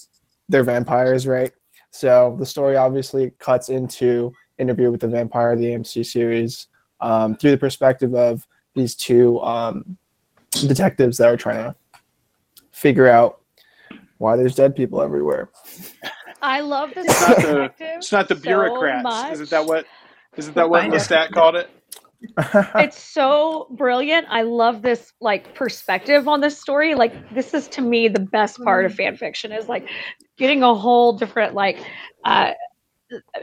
they're 0.49 0.63
vampires, 0.63 1.25
right? 1.25 1.51
So 1.91 2.35
the 2.39 2.45
story 2.45 2.75
obviously 2.75 3.31
cuts 3.39 3.69
into 3.69 4.33
Interview 4.57 4.91
with 4.91 5.01
the 5.01 5.07
Vampire, 5.07 5.55
the 5.55 5.65
AMC 5.65 6.05
series, 6.05 6.67
um, 7.01 7.35
through 7.35 7.51
the 7.51 7.57
perspective 7.57 8.15
of 8.15 8.47
these 8.75 8.95
two 8.95 9.39
um, 9.41 9.97
detectives 10.51 11.17
that 11.17 11.27
are 11.27 11.37
trying 11.37 11.57
to 11.57 11.75
figure 12.71 13.07
out 13.07 13.41
why 14.17 14.35
there's 14.35 14.55
dead 14.55 14.75
people 14.75 15.01
everywhere. 15.01 15.49
I 16.41 16.61
love 16.61 16.93
this 16.93 17.05
It's 17.07 17.21
not 17.21 17.37
the 17.37 17.43
perspective 17.43 17.87
it's 17.97 18.11
not 18.11 18.27
the 18.27 18.35
so 18.35 18.41
bureaucrats. 18.41 19.03
much. 19.03 19.33
Isn't 19.33 19.49
that 19.49 19.65
what 19.65 19.85
isn't 20.37 20.55
that 20.55 20.69
what 20.69 20.81
Find 20.81 20.93
it. 20.93 20.97
Lestat 20.97 21.31
called 21.31 21.55
it? 21.55 21.69
it's 22.75 22.99
so 22.99 23.67
brilliant. 23.71 24.27
I 24.29 24.43
love 24.43 24.81
this 24.83 25.11
like 25.21 25.53
perspective 25.55 26.27
on 26.27 26.39
this 26.39 26.59
story. 26.59 26.93
Like 26.95 27.33
this 27.33 27.53
is 27.53 27.67
to 27.69 27.81
me 27.81 28.07
the 28.07 28.19
best 28.19 28.63
part 28.63 28.85
of 28.85 28.93
fan 28.93 29.17
fiction 29.17 29.51
is 29.51 29.67
like 29.67 29.87
getting 30.37 30.63
a 30.63 30.73
whole 30.73 31.13
different 31.13 31.53
like 31.55 31.79
uh 32.25 32.51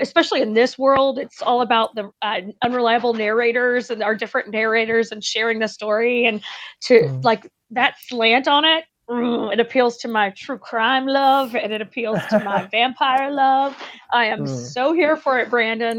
especially 0.01 0.41
in 0.43 0.55
this 0.55 0.79
world 0.79 1.19
it's 1.19 1.43
all 1.43 1.61
about 1.63 1.95
the 1.95 2.11
uh, 2.23 2.41
unreliable 2.63 3.13
narrators 3.15 3.91
and 3.91 4.03
our 4.03 4.15
different 4.15 4.51
narrators 4.51 5.13
and 5.13 5.23
sharing 5.23 5.59
the 5.59 5.69
story 5.69 6.27
and 6.27 6.41
to 6.81 6.95
Mm. 7.03 7.25
like 7.25 7.51
that 7.71 7.95
slant 8.01 8.49
on 8.49 8.65
it 8.65 8.85
mm, 9.11 9.53
it 9.53 9.61
appeals 9.61 9.97
to 9.99 10.09
my 10.09 10.31
true 10.31 10.59
crime 10.59 11.07
love 11.07 11.55
and 11.55 11.73
it 11.73 11.81
appeals 11.81 12.21
to 12.31 12.39
my 12.41 12.65
vampire 12.71 13.31
love 13.31 13.77
i 14.13 14.25
am 14.25 14.41
Mm. 14.45 14.49
so 14.49 14.93
here 14.93 15.17
for 15.17 15.39
it 15.39 15.51
brandon 15.51 15.99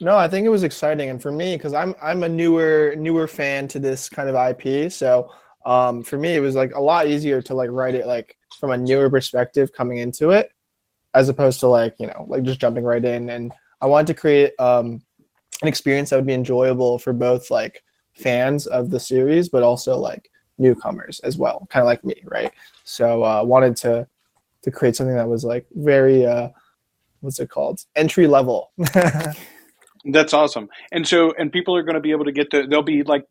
No, 0.00 0.16
I 0.16 0.26
think 0.26 0.44
it 0.44 0.48
was 0.48 0.64
exciting, 0.64 1.10
and 1.10 1.22
for 1.22 1.30
me, 1.30 1.56
because 1.56 1.74
I'm 1.74 1.94
I'm 2.02 2.24
a 2.24 2.28
newer 2.28 2.94
newer 2.96 3.28
fan 3.28 3.68
to 3.68 3.78
this 3.78 4.08
kind 4.08 4.28
of 4.28 4.34
IP, 4.34 4.90
so 4.90 5.30
um, 5.64 6.02
for 6.02 6.18
me 6.18 6.34
it 6.34 6.40
was 6.40 6.56
like 6.56 6.74
a 6.74 6.80
lot 6.80 7.06
easier 7.06 7.40
to 7.42 7.54
like 7.54 7.70
write 7.70 7.94
it 7.94 8.06
like 8.08 8.36
from 8.58 8.72
a 8.72 8.76
newer 8.76 9.08
perspective 9.08 9.72
coming 9.72 9.98
into 9.98 10.30
it, 10.30 10.50
as 11.14 11.28
opposed 11.28 11.60
to 11.60 11.66
like 11.68 11.94
you 11.98 12.06
know 12.06 12.26
like 12.28 12.42
just 12.42 12.60
jumping 12.60 12.84
right 12.84 13.04
in. 13.04 13.30
And 13.30 13.52
I 13.80 13.86
wanted 13.86 14.08
to 14.08 14.14
create 14.14 14.52
um, 14.58 15.02
an 15.60 15.68
experience 15.68 16.10
that 16.10 16.16
would 16.16 16.26
be 16.26 16.34
enjoyable 16.34 16.98
for 16.98 17.12
both 17.12 17.50
like 17.50 17.82
fans 18.14 18.66
of 18.66 18.90
the 18.90 19.00
series, 19.00 19.48
but 19.48 19.62
also 19.62 19.96
like 19.96 20.30
newcomers 20.58 21.20
as 21.20 21.36
well, 21.36 21.66
kind 21.70 21.82
of 21.82 21.86
like 21.86 22.04
me, 22.04 22.16
right? 22.24 22.52
So 22.84 23.24
uh, 23.24 23.42
wanted 23.44 23.76
to 23.78 24.06
to 24.62 24.70
create 24.70 24.96
something 24.96 25.16
that 25.16 25.28
was 25.28 25.44
like 25.44 25.66
very 25.72 26.24
uh, 26.24 26.48
what's 27.20 27.40
it 27.40 27.50
called 27.50 27.80
entry 27.96 28.26
level. 28.26 28.72
That's 30.04 30.34
awesome. 30.34 30.68
And 30.90 31.06
so, 31.06 31.32
and 31.38 31.52
people 31.52 31.76
are 31.76 31.82
going 31.82 31.94
to 31.94 32.00
be 32.00 32.10
able 32.10 32.24
to 32.24 32.32
get 32.32 32.50
the. 32.50 32.66
There'll 32.66 32.82
be 32.82 33.04
like 33.04 33.24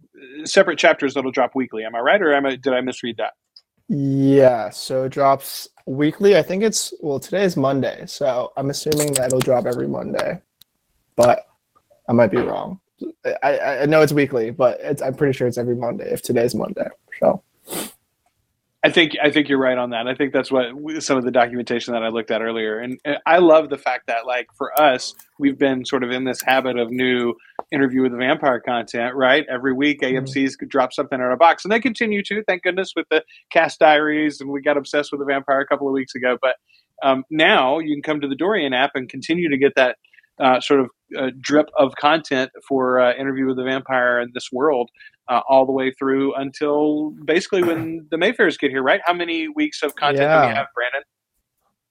separate 0.46 0.80
chapters 0.80 1.14
that'll 1.14 1.32
drop 1.32 1.54
weekly. 1.54 1.84
Am 1.84 1.96
I 1.96 2.00
right, 2.00 2.22
or 2.22 2.34
am 2.34 2.46
I? 2.46 2.56
Did 2.56 2.74
I 2.74 2.82
misread 2.82 3.18
that? 3.18 3.34
Yeah, 3.90 4.70
so 4.70 5.04
it 5.04 5.10
drops 5.10 5.68
weekly. 5.86 6.38
I 6.38 6.42
think 6.42 6.64
it's 6.64 6.94
well 7.02 7.20
today 7.20 7.44
is 7.44 7.58
Monday, 7.58 8.04
so 8.06 8.52
I'm 8.58 8.70
assuming 8.70 9.14
that 9.14 9.28
it'll 9.28 9.40
drop 9.40 9.66
every 9.66 9.88
Monday. 9.88 10.40
But 11.16 11.48
I 12.08 12.14
might 12.14 12.32
be 12.32 12.38
wrong. 12.38 12.80
I, 13.44 13.58
I- 13.60 13.86
know 13.86 14.02
it's 14.02 14.14
weekly, 14.14 14.52
but 14.52 14.80
it's, 14.82 15.02
I'm 15.02 15.16
pretty 15.16 15.34
sure 15.34 15.48
it's 15.48 15.58
every 15.58 15.76
Monday 15.76 16.12
if 16.12 16.22
today's 16.22 16.54
Monday. 16.56 16.88
So 17.20 17.42
I 18.84 18.90
think 18.90 19.12
I 19.22 19.30
think 19.30 19.48
you're 19.48 19.60
right 19.60 19.78
on 19.78 19.92
that. 19.92 20.08
I 20.08 20.16
think 20.16 20.34
that's 20.34 20.52
what 20.52 20.66
some 21.04 21.16
of 21.16 21.24
the 21.24 21.30
documentation 21.30 21.94
that 21.94 22.02
I 22.02 22.08
looked 22.08 22.32
at 22.32 22.42
earlier, 22.42 22.80
and 22.80 23.00
uh, 23.06 23.14
I 23.28 23.38
love 23.38 23.70
the 23.70 23.78
fact 23.78 24.08
that 24.08 24.26
like 24.26 24.48
for 24.56 24.80
us, 24.80 25.14
we've 25.38 25.58
been 25.58 25.86
sort 25.86 26.04
of 26.04 26.10
in 26.10 26.24
this 26.24 26.42
habit 26.42 26.80
of 26.80 26.90
new 26.90 27.36
interview 27.72 28.02
with 28.02 28.12
the 28.12 28.18
vampire 28.18 28.60
content, 28.60 29.14
right? 29.16 29.46
Every 29.48 29.72
week, 29.72 30.02
AMC's 30.02 30.56
could 30.56 30.70
drop 30.70 30.94
something 30.94 31.20
in 31.20 31.22
our 31.22 31.38
box, 31.38 31.64
and 31.64 31.72
they 31.72 31.80
continue 31.80 32.24
to, 32.24 32.44
thank 32.46 32.64
goodness, 32.64 32.94
with 32.96 33.06
the 33.12 33.24
Cast 33.52 33.80
Diaries, 33.80 34.42
and 34.42 34.50
we 34.50 34.62
got 34.62 34.78
obsessed 34.78 35.12
with 35.12 35.20
the 35.20 35.26
vampire 35.26 35.62
a 35.62 35.68
couple 35.68 35.88
of 35.88 35.94
weeks 35.94 36.16
ago. 36.16 36.38
But 36.42 36.56
um, 37.04 37.24
now 37.30 37.78
you 37.78 37.94
can 37.94 38.02
come 38.02 38.20
to 38.22 38.28
the 38.28 38.36
Dorian 38.36 38.74
app 38.74 38.92
and 38.96 39.08
continue 39.08 39.50
to 39.50 39.58
get 39.58 39.76
that 39.76 39.98
uh, 40.40 40.60
sort 40.60 40.80
of 40.80 40.90
uh, 41.18 41.30
drip 41.42 41.70
of 41.78 41.94
content 41.96 42.50
for 42.68 43.00
uh, 43.00 43.14
interview 43.16 43.46
with 43.48 43.58
the 43.58 43.64
vampire 43.64 44.20
in 44.22 44.32
this 44.34 44.50
world 44.52 44.90
uh, 45.28 45.42
all 45.50 45.66
the 45.66 45.72
way 45.72 45.92
through 45.92 46.34
until 46.36 47.12
basically 47.26 47.64
when 47.64 48.08
the 48.12 48.18
Mayfairs 48.18 48.58
get 48.58 48.72
here, 48.72 48.82
right? 48.84 49.02
How 49.06 49.14
many 49.14 49.48
weeks 49.50 49.84
of 49.84 49.96
content 49.96 50.20
do 50.20 50.24
Yeah. 50.24 50.48
we 50.50 50.54
have, 50.56 50.68
Brandon? 50.74 51.04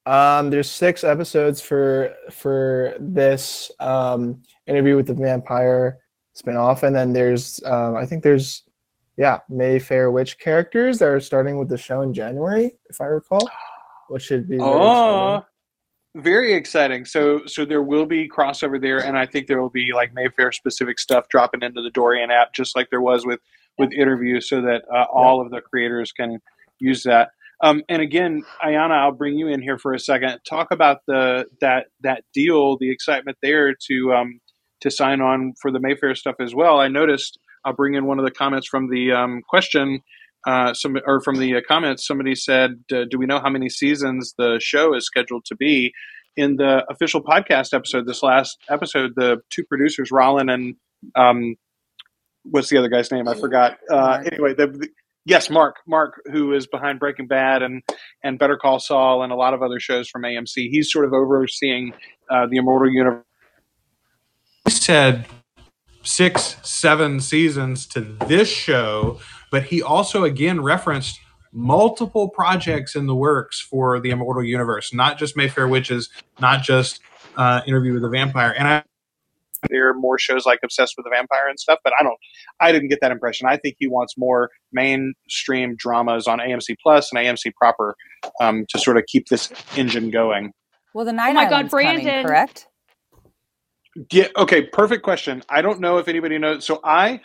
um, 0.06 0.50
there's 0.50 0.70
six 0.70 1.04
episodes 1.04 1.60
for 1.60 2.14
for 2.32 2.94
this 2.98 3.70
um, 3.80 4.42
interview 4.66 4.96
with 4.96 5.06
the 5.06 5.14
vampire 5.14 5.98
spinoff, 6.34 6.82
and 6.82 6.96
then 6.96 7.12
there's 7.12 7.60
um, 7.64 7.96
I 7.96 8.06
think 8.06 8.22
there's 8.22 8.62
yeah 9.18 9.40
Mayfair 9.50 10.10
witch 10.10 10.38
characters 10.38 10.98
that 10.98 11.08
are 11.08 11.20
starting 11.20 11.58
with 11.58 11.68
the 11.68 11.76
show 11.76 12.00
in 12.00 12.14
January, 12.14 12.72
if 12.88 13.00
I 13.02 13.04
recall, 13.04 13.48
which 14.08 14.22
should 14.22 14.48
be. 14.48 14.56
Oh, 14.58 15.44
very 16.16 16.54
exciting. 16.54 17.04
So, 17.04 17.46
so 17.46 17.64
there 17.64 17.82
will 17.82 18.06
be 18.06 18.28
crossover 18.28 18.80
there, 18.80 18.98
and 18.98 19.16
I 19.16 19.26
think 19.26 19.46
there 19.46 19.60
will 19.60 19.70
be 19.70 19.92
like 19.94 20.12
Mayfair 20.14 20.52
specific 20.52 20.98
stuff 20.98 21.28
dropping 21.28 21.62
into 21.62 21.82
the 21.82 21.90
Dorian 21.90 22.30
app, 22.30 22.52
just 22.54 22.76
like 22.76 22.88
there 22.90 23.00
was 23.00 23.24
with 23.24 23.40
with 23.78 23.92
interviews, 23.92 24.48
so 24.48 24.60
that 24.62 24.82
uh, 24.94 25.04
all 25.12 25.40
of 25.40 25.50
the 25.50 25.60
creators 25.60 26.12
can 26.12 26.38
use 26.80 27.04
that. 27.04 27.30
Um, 27.62 27.82
and 27.88 28.02
again, 28.02 28.42
Ayana, 28.64 28.92
I'll 28.92 29.12
bring 29.12 29.38
you 29.38 29.48
in 29.48 29.62
here 29.62 29.78
for 29.78 29.92
a 29.92 29.98
second. 29.98 30.40
Talk 30.48 30.68
about 30.70 30.98
the 31.06 31.46
that 31.60 31.86
that 32.02 32.24
deal, 32.34 32.76
the 32.78 32.90
excitement 32.90 33.38
there 33.42 33.74
to 33.74 34.12
um, 34.14 34.40
to 34.80 34.90
sign 34.90 35.20
on 35.20 35.54
for 35.60 35.70
the 35.70 35.80
Mayfair 35.80 36.14
stuff 36.14 36.36
as 36.40 36.54
well. 36.54 36.80
I 36.80 36.88
noticed. 36.88 37.38
I'll 37.62 37.74
bring 37.74 37.92
in 37.92 38.06
one 38.06 38.18
of 38.18 38.24
the 38.24 38.30
comments 38.30 38.66
from 38.66 38.88
the 38.88 39.12
um, 39.12 39.42
question 39.46 40.00
uh, 40.46 40.74
some 40.74 40.96
or 41.06 41.20
from 41.20 41.36
the 41.36 41.56
uh, 41.56 41.60
comments, 41.66 42.06
somebody 42.06 42.34
said, 42.34 42.82
uh, 42.92 43.04
"Do 43.10 43.18
we 43.18 43.26
know 43.26 43.40
how 43.40 43.50
many 43.50 43.68
seasons 43.68 44.34
the 44.38 44.58
show 44.62 44.94
is 44.94 45.06
scheduled 45.06 45.44
to 45.46 45.56
be?" 45.56 45.92
In 46.36 46.56
the 46.56 46.84
official 46.88 47.22
podcast 47.22 47.74
episode, 47.74 48.06
this 48.06 48.22
last 48.22 48.58
episode, 48.70 49.12
the 49.16 49.38
two 49.50 49.64
producers, 49.64 50.10
Rolin 50.10 50.50
and 50.52 50.76
um, 51.16 51.56
what's 52.44 52.68
the 52.70 52.78
other 52.78 52.88
guy's 52.88 53.10
name? 53.10 53.28
I 53.28 53.34
forgot. 53.34 53.78
Uh, 53.90 54.22
anyway, 54.30 54.54
the, 54.54 54.68
the- 54.68 54.88
yes, 55.24 55.50
Mark, 55.50 55.76
Mark, 55.86 56.22
who 56.32 56.52
is 56.54 56.66
behind 56.66 56.98
Breaking 57.00 57.26
Bad 57.26 57.62
and 57.62 57.82
and 58.22 58.38
Better 58.38 58.56
Call 58.56 58.78
Saul 58.78 59.22
and 59.22 59.32
a 59.32 59.36
lot 59.36 59.54
of 59.54 59.62
other 59.62 59.80
shows 59.80 60.08
from 60.08 60.22
AMC. 60.22 60.70
He's 60.70 60.90
sort 60.90 61.04
of 61.04 61.12
overseeing 61.12 61.92
uh, 62.30 62.46
the 62.46 62.56
Immortal 62.56 62.90
Universe. 62.92 63.24
He 64.64 64.70
said 64.70 65.26
six, 66.02 66.56
seven 66.62 67.20
seasons 67.20 67.86
to 67.88 68.00
this 68.00 68.48
show, 68.48 69.20
but 69.50 69.64
he 69.64 69.82
also 69.82 70.24
again 70.24 70.60
referenced 70.62 71.20
multiple 71.52 72.28
projects 72.28 72.94
in 72.94 73.06
the 73.06 73.14
works 73.14 73.60
for 73.60 74.00
the 74.00 74.10
Immortal 74.10 74.44
Universe, 74.44 74.94
not 74.94 75.18
just 75.18 75.36
Mayfair 75.36 75.66
Witches, 75.66 76.08
not 76.40 76.62
just 76.62 77.00
uh, 77.36 77.60
Interview 77.66 77.92
with 77.92 78.02
the 78.02 78.08
Vampire. 78.08 78.54
And 78.56 78.68
I 78.68 78.84
there 79.68 79.88
are 79.88 79.94
more 79.94 80.18
shows 80.18 80.46
like 80.46 80.60
Obsessed 80.62 80.94
with 80.96 81.04
the 81.04 81.10
Vampire 81.10 81.48
and 81.48 81.58
stuff, 81.58 81.80
but 81.84 81.92
I 81.98 82.02
don't. 82.02 82.16
I 82.60 82.72
didn't 82.72 82.88
get 82.88 83.00
that 83.02 83.12
impression. 83.12 83.46
I 83.46 83.56
think 83.56 83.76
he 83.78 83.86
wants 83.86 84.16
more 84.16 84.50
mainstream 84.72 85.76
dramas 85.76 86.26
on 86.26 86.38
AMC 86.38 86.76
Plus 86.82 87.12
and 87.12 87.18
AMC 87.20 87.54
proper 87.54 87.94
um, 88.40 88.64
to 88.70 88.78
sort 88.78 88.96
of 88.96 89.04
keep 89.06 89.28
this 89.28 89.52
engine 89.76 90.10
going. 90.10 90.52
Well, 90.94 91.04
the 91.04 91.12
Night 91.12 91.30
Oh 91.30 91.34
my 91.34 91.44
God, 91.44 91.52
Island's 91.52 91.72
coming, 91.72 92.04
Brandon. 92.04 92.26
correct? 92.26 92.66
Yeah. 94.10 94.28
Okay. 94.36 94.62
Perfect 94.62 95.02
question. 95.02 95.42
I 95.48 95.62
don't 95.62 95.80
know 95.80 95.98
if 95.98 96.08
anybody 96.08 96.38
knows. 96.38 96.64
So 96.64 96.80
I, 96.84 97.20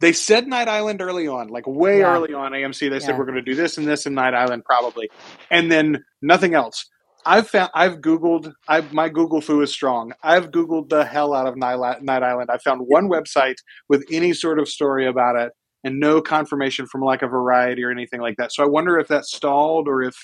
they 0.00 0.12
said 0.12 0.46
Night 0.46 0.68
Island 0.68 1.02
early 1.02 1.26
on, 1.28 1.48
like 1.48 1.66
way 1.66 2.00
Yeah. 2.00 2.14
early 2.14 2.34
on 2.34 2.52
AMC. 2.52 2.88
They 2.90 3.00
said 3.00 3.18
we're 3.18 3.24
going 3.24 3.36
to 3.36 3.42
do 3.42 3.54
this 3.54 3.78
and 3.78 3.86
this 3.86 4.06
and 4.06 4.14
Night 4.14 4.34
Island 4.34 4.64
probably, 4.64 5.08
and 5.50 5.70
then 5.70 6.04
nothing 6.22 6.54
else. 6.54 6.86
I've 7.26 7.48
found 7.48 7.70
I've 7.74 7.96
Googled. 7.96 8.52
I 8.68 8.82
my 8.92 9.08
Google 9.08 9.40
foo 9.40 9.60
is 9.60 9.72
strong. 9.72 10.12
I've 10.22 10.50
Googled 10.50 10.88
the 10.88 11.04
hell 11.04 11.34
out 11.34 11.46
of 11.46 11.56
Night, 11.56 12.00
Night 12.02 12.22
Island. 12.22 12.48
I 12.50 12.58
found 12.58 12.82
one 12.86 13.08
website 13.08 13.56
with 13.88 14.04
any 14.10 14.32
sort 14.32 14.58
of 14.58 14.68
story 14.68 15.06
about 15.06 15.36
it, 15.36 15.52
and 15.84 15.98
no 15.98 16.20
confirmation 16.22 16.86
from 16.86 17.02
like 17.02 17.22
a 17.22 17.26
Variety 17.28 17.82
or 17.84 17.90
anything 17.90 18.20
like 18.20 18.36
that. 18.38 18.52
So 18.52 18.62
I 18.62 18.66
wonder 18.66 18.98
if 18.98 19.08
that 19.08 19.24
stalled, 19.24 19.88
or 19.88 20.02
if 20.02 20.14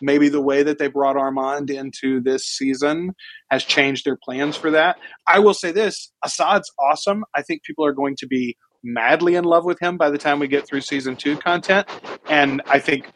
maybe 0.00 0.28
the 0.28 0.42
way 0.42 0.62
that 0.62 0.78
they 0.78 0.88
brought 0.88 1.16
Armand 1.16 1.70
into 1.70 2.20
this 2.20 2.44
season 2.44 3.12
has 3.50 3.64
changed 3.64 4.04
their 4.04 4.18
plans 4.22 4.56
for 4.56 4.70
that. 4.72 4.98
I 5.26 5.38
will 5.38 5.54
say 5.54 5.72
this: 5.72 6.12
Assad's 6.22 6.70
awesome. 6.78 7.24
I 7.34 7.42
think 7.42 7.62
people 7.64 7.86
are 7.86 7.94
going 7.94 8.14
to 8.18 8.26
be 8.26 8.56
madly 8.82 9.34
in 9.36 9.44
love 9.44 9.64
with 9.64 9.80
him 9.80 9.96
by 9.96 10.10
the 10.10 10.18
time 10.18 10.38
we 10.38 10.48
get 10.48 10.66
through 10.66 10.80
season 10.80 11.16
two 11.16 11.36
content, 11.36 11.88
and 12.28 12.62
I 12.66 12.78
think 12.78 13.10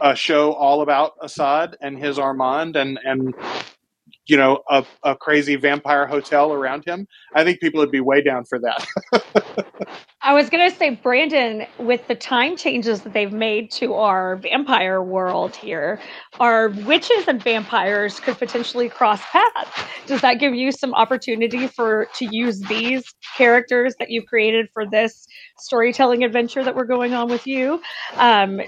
a 0.00 0.16
show 0.16 0.52
all 0.54 0.82
about 0.82 1.12
Assad 1.22 1.76
and 1.80 1.98
his 1.98 2.18
Armand 2.18 2.76
and 2.76 2.98
and 3.04 3.34
you 4.32 4.38
know 4.38 4.62
a, 4.70 4.82
a 5.04 5.14
crazy 5.14 5.56
vampire 5.56 6.06
hotel 6.06 6.54
around 6.54 6.86
him. 6.86 7.06
I 7.34 7.44
think 7.44 7.60
people 7.60 7.80
would 7.80 7.90
be 7.90 8.00
way 8.00 8.22
down 8.22 8.46
for 8.46 8.58
that. 8.60 8.86
I 10.22 10.32
was 10.32 10.48
going 10.48 10.70
to 10.70 10.74
say, 10.74 10.90
Brandon, 10.90 11.66
with 11.78 12.08
the 12.08 12.14
time 12.14 12.56
changes 12.56 13.02
that 13.02 13.12
they've 13.12 13.32
made 13.32 13.70
to 13.72 13.92
our 13.92 14.36
vampire 14.36 15.02
world 15.02 15.54
here, 15.54 16.00
our 16.40 16.70
witches 16.70 17.28
and 17.28 17.42
vampires 17.42 18.20
could 18.20 18.38
potentially 18.38 18.88
cross 18.88 19.20
paths. 19.20 19.70
Does 20.06 20.22
that 20.22 20.40
give 20.40 20.54
you 20.54 20.72
some 20.72 20.94
opportunity 20.94 21.66
for 21.66 22.06
to 22.14 22.24
use 22.34 22.58
these 22.60 23.04
characters 23.36 23.94
that 23.98 24.08
you've 24.08 24.24
created 24.24 24.68
for 24.72 24.86
this 24.88 25.26
storytelling 25.58 26.24
adventure 26.24 26.64
that 26.64 26.74
we're 26.74 26.86
going 26.86 27.12
on 27.12 27.28
with 27.28 27.46
you 27.46 27.82
um, 28.14 28.62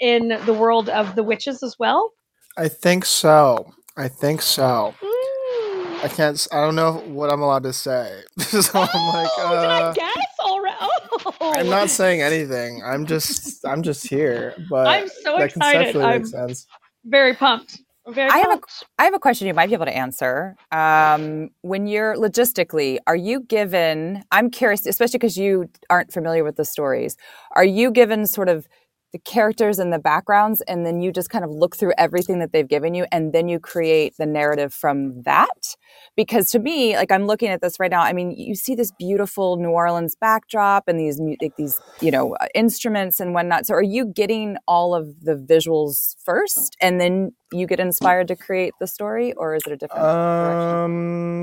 in 0.00 0.28
the 0.46 0.54
world 0.54 0.88
of 0.88 1.16
the 1.16 1.22
witches 1.22 1.62
as 1.62 1.76
well? 1.78 2.12
I 2.56 2.68
think 2.68 3.04
so. 3.04 3.74
I 3.96 4.08
think 4.08 4.42
so. 4.42 4.94
Mm. 5.02 6.04
I 6.04 6.08
can't. 6.08 6.48
I 6.52 6.56
don't 6.56 6.74
know 6.74 6.94
what 7.06 7.30
I'm 7.30 7.42
allowed 7.42 7.62
to 7.64 7.72
say. 7.72 8.22
so 8.38 8.60
I'm 8.80 9.14
like, 9.14 9.30
Oh, 9.38 9.60
did 9.60 9.70
I 9.70 9.80
uh, 9.82 9.92
guess 9.92 10.26
already? 10.40 10.76
Oh. 10.80 11.52
I'm 11.54 11.68
not 11.68 11.90
saying 11.90 12.20
anything. 12.22 12.82
I'm 12.84 13.06
just, 13.06 13.64
I'm 13.66 13.82
just 13.82 14.06
here. 14.08 14.54
But 14.68 14.86
I'm 14.88 15.08
so 15.08 15.36
that 15.36 15.44
excited. 15.44 15.52
conceptually 15.92 16.04
I'm 16.04 16.18
makes 16.22 16.30
sense. 16.32 16.66
very 17.04 17.34
pumped. 17.34 17.80
Very 18.08 18.30
I 18.30 18.38
have 18.38 18.46
a- 18.46 18.50
pumped. 18.52 18.84
I 18.98 19.04
have 19.04 19.14
a 19.14 19.20
question 19.20 19.46
you 19.46 19.54
might 19.54 19.68
be 19.68 19.74
able 19.74 19.84
to 19.86 19.96
answer. 19.96 20.56
Um, 20.72 21.50
when 21.60 21.86
you're 21.86 22.16
logistically, 22.16 22.98
are 23.06 23.14
you 23.14 23.42
given? 23.42 24.24
I'm 24.32 24.50
curious, 24.50 24.86
especially 24.86 25.18
because 25.18 25.36
you 25.36 25.68
aren't 25.90 26.12
familiar 26.12 26.42
with 26.42 26.56
the 26.56 26.64
stories. 26.64 27.16
Are 27.54 27.64
you 27.64 27.92
given 27.92 28.26
sort 28.26 28.48
of 28.48 28.66
the 29.12 29.18
characters 29.18 29.78
and 29.78 29.92
the 29.92 29.98
backgrounds, 29.98 30.62
and 30.62 30.86
then 30.86 31.00
you 31.00 31.12
just 31.12 31.30
kind 31.30 31.44
of 31.44 31.50
look 31.50 31.76
through 31.76 31.92
everything 31.98 32.38
that 32.38 32.52
they've 32.52 32.68
given 32.68 32.94
you, 32.94 33.06
and 33.12 33.32
then 33.32 33.48
you 33.48 33.58
create 33.58 34.14
the 34.18 34.26
narrative 34.26 34.72
from 34.72 35.22
that? 35.22 35.76
Because 36.16 36.50
to 36.50 36.58
me, 36.58 36.96
like 36.96 37.12
I'm 37.12 37.26
looking 37.26 37.48
at 37.48 37.60
this 37.60 37.78
right 37.78 37.90
now. 37.90 38.00
I 38.00 38.12
mean, 38.12 38.32
you 38.32 38.54
see 38.54 38.74
this 38.74 38.90
beautiful 38.98 39.56
New 39.56 39.70
Orleans 39.70 40.16
backdrop 40.16 40.88
and 40.88 40.98
these 40.98 41.20
like 41.40 41.56
these 41.56 41.80
you 42.00 42.10
know 42.10 42.34
uh, 42.36 42.46
instruments 42.54 43.20
and 43.20 43.34
whatnot. 43.34 43.66
So, 43.66 43.74
are 43.74 43.82
you 43.82 44.06
getting 44.06 44.56
all 44.66 44.94
of 44.94 45.20
the 45.20 45.34
visuals 45.34 46.16
first, 46.24 46.76
and 46.80 47.00
then 47.00 47.32
you 47.52 47.66
get 47.66 47.80
inspired 47.80 48.28
to 48.28 48.36
create 48.36 48.72
the 48.80 48.86
story, 48.86 49.32
or 49.34 49.54
is 49.54 49.62
it 49.66 49.72
a 49.72 49.76
different 49.76 50.04
direction? 50.04 50.78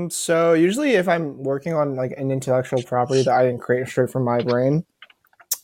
Um. 0.04 0.10
So 0.10 0.54
usually, 0.54 0.92
if 0.92 1.08
I'm 1.08 1.42
working 1.42 1.74
on 1.74 1.94
like 1.94 2.12
an 2.16 2.30
intellectual 2.30 2.82
property 2.82 3.22
that 3.22 3.34
I 3.34 3.44
didn't 3.44 3.60
create 3.60 3.88
straight 3.88 4.10
from 4.10 4.24
my 4.24 4.40
brain, 4.42 4.84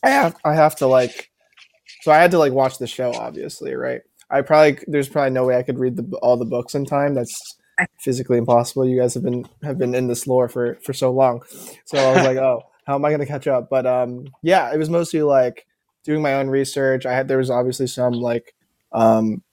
I 0.03 0.09
have 0.09 0.35
I 0.45 0.55
have 0.55 0.75
to 0.77 0.87
like. 0.87 1.31
So 2.07 2.13
I 2.13 2.19
had 2.19 2.31
to 2.31 2.39
like 2.39 2.53
watch 2.53 2.77
the 2.77 2.87
show, 2.87 3.11
obviously, 3.15 3.75
right? 3.75 3.99
I 4.29 4.39
probably 4.39 4.79
there's 4.87 5.09
probably 5.09 5.31
no 5.31 5.45
way 5.45 5.57
I 5.57 5.61
could 5.61 5.77
read 5.77 5.97
the 5.97 6.03
all 6.21 6.37
the 6.37 6.45
books 6.45 6.73
in 6.73 6.85
time. 6.85 7.13
That's 7.13 7.57
physically 7.99 8.37
impossible. 8.37 8.87
You 8.87 8.97
guys 8.97 9.13
have 9.15 9.23
been 9.23 9.45
have 9.61 9.77
been 9.77 9.93
in 9.93 10.07
this 10.07 10.25
lore 10.25 10.47
for 10.47 10.75
for 10.75 10.93
so 10.93 11.11
long, 11.11 11.41
so 11.83 11.97
I 11.97 12.13
was 12.13 12.25
like, 12.25 12.37
oh, 12.37 12.63
how 12.85 12.95
am 12.95 13.03
I 13.03 13.09
going 13.09 13.19
to 13.19 13.25
catch 13.25 13.45
up? 13.45 13.69
But 13.69 13.85
um, 13.85 14.23
yeah, 14.41 14.73
it 14.73 14.77
was 14.77 14.89
mostly 14.89 15.21
like 15.21 15.67
doing 16.05 16.21
my 16.21 16.35
own 16.35 16.47
research. 16.47 17.05
I 17.05 17.11
had 17.11 17.27
there 17.27 17.39
was 17.39 17.49
obviously 17.49 17.87
some 17.87 18.13
like 18.13 18.55
um, 18.93 19.43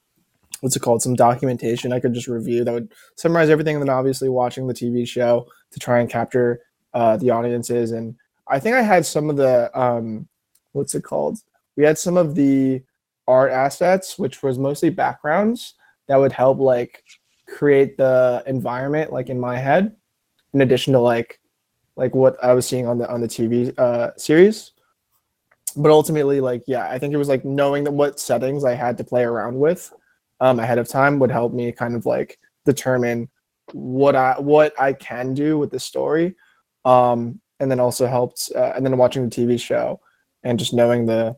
what's 0.61 0.77
it 0.77 0.81
called? 0.83 1.03
Some 1.03 1.17
documentation 1.17 1.93
I 1.93 1.99
could 1.99 2.15
just 2.15 2.29
review 2.29 2.63
that 2.63 2.73
would 2.73 2.93
summarize 3.17 3.51
everything, 3.51 3.75
and 3.75 3.83
then 3.83 3.93
obviously 3.93 4.29
watching 4.29 4.69
the 4.69 4.75
TV 4.75 5.09
show 5.09 5.49
to 5.73 5.81
try 5.81 5.99
and 5.99 6.09
capture 6.09 6.61
uh, 6.93 7.17
the 7.17 7.31
audiences. 7.31 7.91
And 7.91 8.15
I 8.47 8.61
think 8.61 8.77
I 8.77 8.83
had 8.83 9.05
some 9.05 9.29
of 9.29 9.35
the 9.35 9.77
um, 9.77 10.29
what's 10.71 10.95
it 10.95 11.03
called? 11.03 11.41
We 11.77 11.85
had 11.85 11.99
some 11.99 12.17
of 12.17 12.35
the 12.35 12.83
art 13.27 13.53
assets, 13.53 14.19
which 14.19 14.43
was 14.43 14.59
mostly 14.59 14.91
backgrounds 14.91 15.75
that 16.09 16.17
would 16.17 16.33
help 16.33 16.59
like 16.59 17.03
create 17.49 17.97
the 17.97 18.43
environment 18.47 19.13
like 19.13 19.29
in 19.29 19.39
my 19.39 19.59
head, 19.59 19.95
in 20.53 20.61
addition 20.61 20.93
to 20.93 21.01
like 21.01 21.41
like 21.97 22.15
what 22.15 22.43
I 22.43 22.53
was 22.53 22.67
seeing 22.67 22.87
on 22.87 22.99
the 22.99 23.11
on 23.11 23.21
the 23.21 23.29
TV 23.29 23.77
uh, 23.79 24.11
series. 24.17 24.73
But 25.77 25.91
ultimately, 25.91 26.41
like 26.41 26.63
yeah, 26.67 26.89
I 26.89 26.99
think 26.99 27.15
it 27.15 27.19
was 27.19 27.29
like 27.29 27.45
knowing 27.45 27.85
that 27.85 27.93
what 27.93 28.21
settings 28.21 28.65
I 28.65 28.75
had 28.75 28.97
to 28.99 29.05
play 29.05 29.25
around 29.25 29.59
with 29.59 29.93
um, 30.41 30.61
ahead 30.61 30.79
of 30.79 30.89
time 30.89 31.19
would 31.19 31.31
help 31.31 31.53
me 31.53 31.73
kind 31.73 31.97
of 31.97 32.07
like 32.07 32.39
determine 32.65 33.29
what 33.73 34.15
I 34.15 34.39
what 34.39 34.79
I 34.81 34.93
can 34.93 35.35
do 35.35 35.59
with 35.59 35.71
the 35.71 35.81
story, 35.81 36.35
um, 36.85 37.41
and 37.61 37.71
then 37.71 37.81
also 37.81 38.07
helped 38.07 38.53
uh, 38.55 38.73
and 38.75 38.85
then 38.85 38.97
watching 38.97 39.29
the 39.29 39.35
TV 39.35 39.61
show 39.61 40.01
and 40.43 40.59
just 40.59 40.75
knowing 40.75 41.07
the 41.07 41.37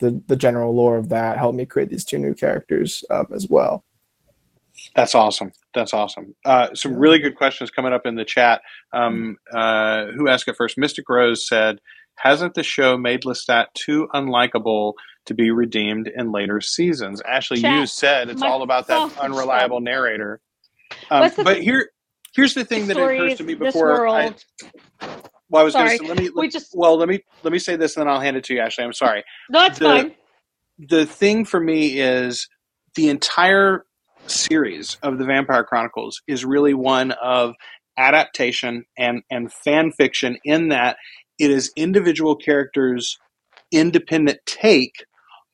the 0.00 0.22
the 0.26 0.36
general 0.36 0.74
lore 0.74 0.96
of 0.98 1.08
that 1.10 1.38
helped 1.38 1.56
me 1.56 1.66
create 1.66 1.88
these 1.90 2.04
two 2.04 2.18
new 2.18 2.34
characters 2.34 3.04
um, 3.10 3.26
as 3.34 3.48
well. 3.48 3.84
That's 4.94 5.14
awesome. 5.14 5.52
That's 5.74 5.94
awesome. 5.94 6.34
Uh, 6.44 6.74
some 6.74 6.92
Yeah. 6.92 6.98
really 7.00 7.18
good 7.18 7.34
questions 7.36 7.70
coming 7.70 7.92
up 7.92 8.04
in 8.06 8.14
the 8.14 8.24
chat. 8.24 8.60
Um, 8.92 9.36
uh, 9.52 10.06
who 10.16 10.28
asked 10.28 10.48
it 10.48 10.56
first? 10.56 10.76
Mystic 10.78 11.08
Rose 11.08 11.46
said, 11.48 11.80
"Hasn't 12.16 12.54
the 12.54 12.62
show 12.62 12.96
made 12.98 13.22
Lestat 13.22 13.66
too 13.74 14.08
unlikable 14.14 14.94
to 15.26 15.34
be 15.34 15.50
redeemed 15.50 16.08
in 16.08 16.30
later 16.32 16.60
seasons?" 16.60 17.22
Ashley, 17.22 17.60
you 17.60 17.86
said 17.86 18.28
it's 18.28 18.40
My 18.42 18.48
all 18.48 18.62
about 18.62 18.86
that 18.88 18.98
sausage 19.10 19.18
unreliable 19.18 19.80
narrator. 19.80 20.40
Um, 21.10 21.20
What's 21.20 21.36
the- 21.36 21.44
but 21.44 21.62
here, 21.62 21.90
here's 22.34 22.54
the 22.54 22.64
thing 22.64 22.86
that 22.88 22.96
occurs 22.96 23.16
Stories, 23.16 23.38
to 23.38 23.44
me 23.44 23.54
before. 23.54 24.06
I, 24.06 24.24
world. 24.26 24.44
Well, 25.48 25.62
I 25.62 25.64
was 25.64 25.74
going 25.74 25.90
to 25.90 25.96
say, 25.98 26.08
let 26.08 26.18
me. 26.18 26.30
We 26.34 26.48
just 26.48 26.72
well, 26.74 26.96
let 26.96 27.08
me 27.08 27.20
let 27.42 27.52
me 27.52 27.58
say 27.58 27.76
this, 27.76 27.96
and 27.96 28.02
then 28.02 28.12
I'll 28.12 28.20
hand 28.20 28.36
it 28.36 28.44
to 28.44 28.54
you, 28.54 28.60
Ashley. 28.60 28.84
I'm 28.84 28.92
sorry. 28.92 29.24
no, 29.50 29.60
that's 29.60 29.78
the- 29.78 29.84
fine. 29.84 30.14
the 30.78 31.06
thing 31.06 31.44
for 31.44 31.60
me 31.60 32.00
is 32.00 32.48
the 32.94 33.08
entire 33.08 33.84
series 34.26 34.96
of 35.02 35.18
the 35.18 35.24
Vampire 35.24 35.64
Chronicles 35.64 36.20
is 36.26 36.44
really 36.44 36.74
one 36.74 37.12
of 37.12 37.54
adaptation 37.98 38.84
and 38.98 39.22
and 39.30 39.52
fan 39.52 39.92
fiction 39.92 40.36
in 40.44 40.68
that 40.68 40.96
it 41.38 41.50
is 41.50 41.72
individual 41.76 42.36
characters 42.36 43.16
independent 43.72 44.38
take 44.46 45.04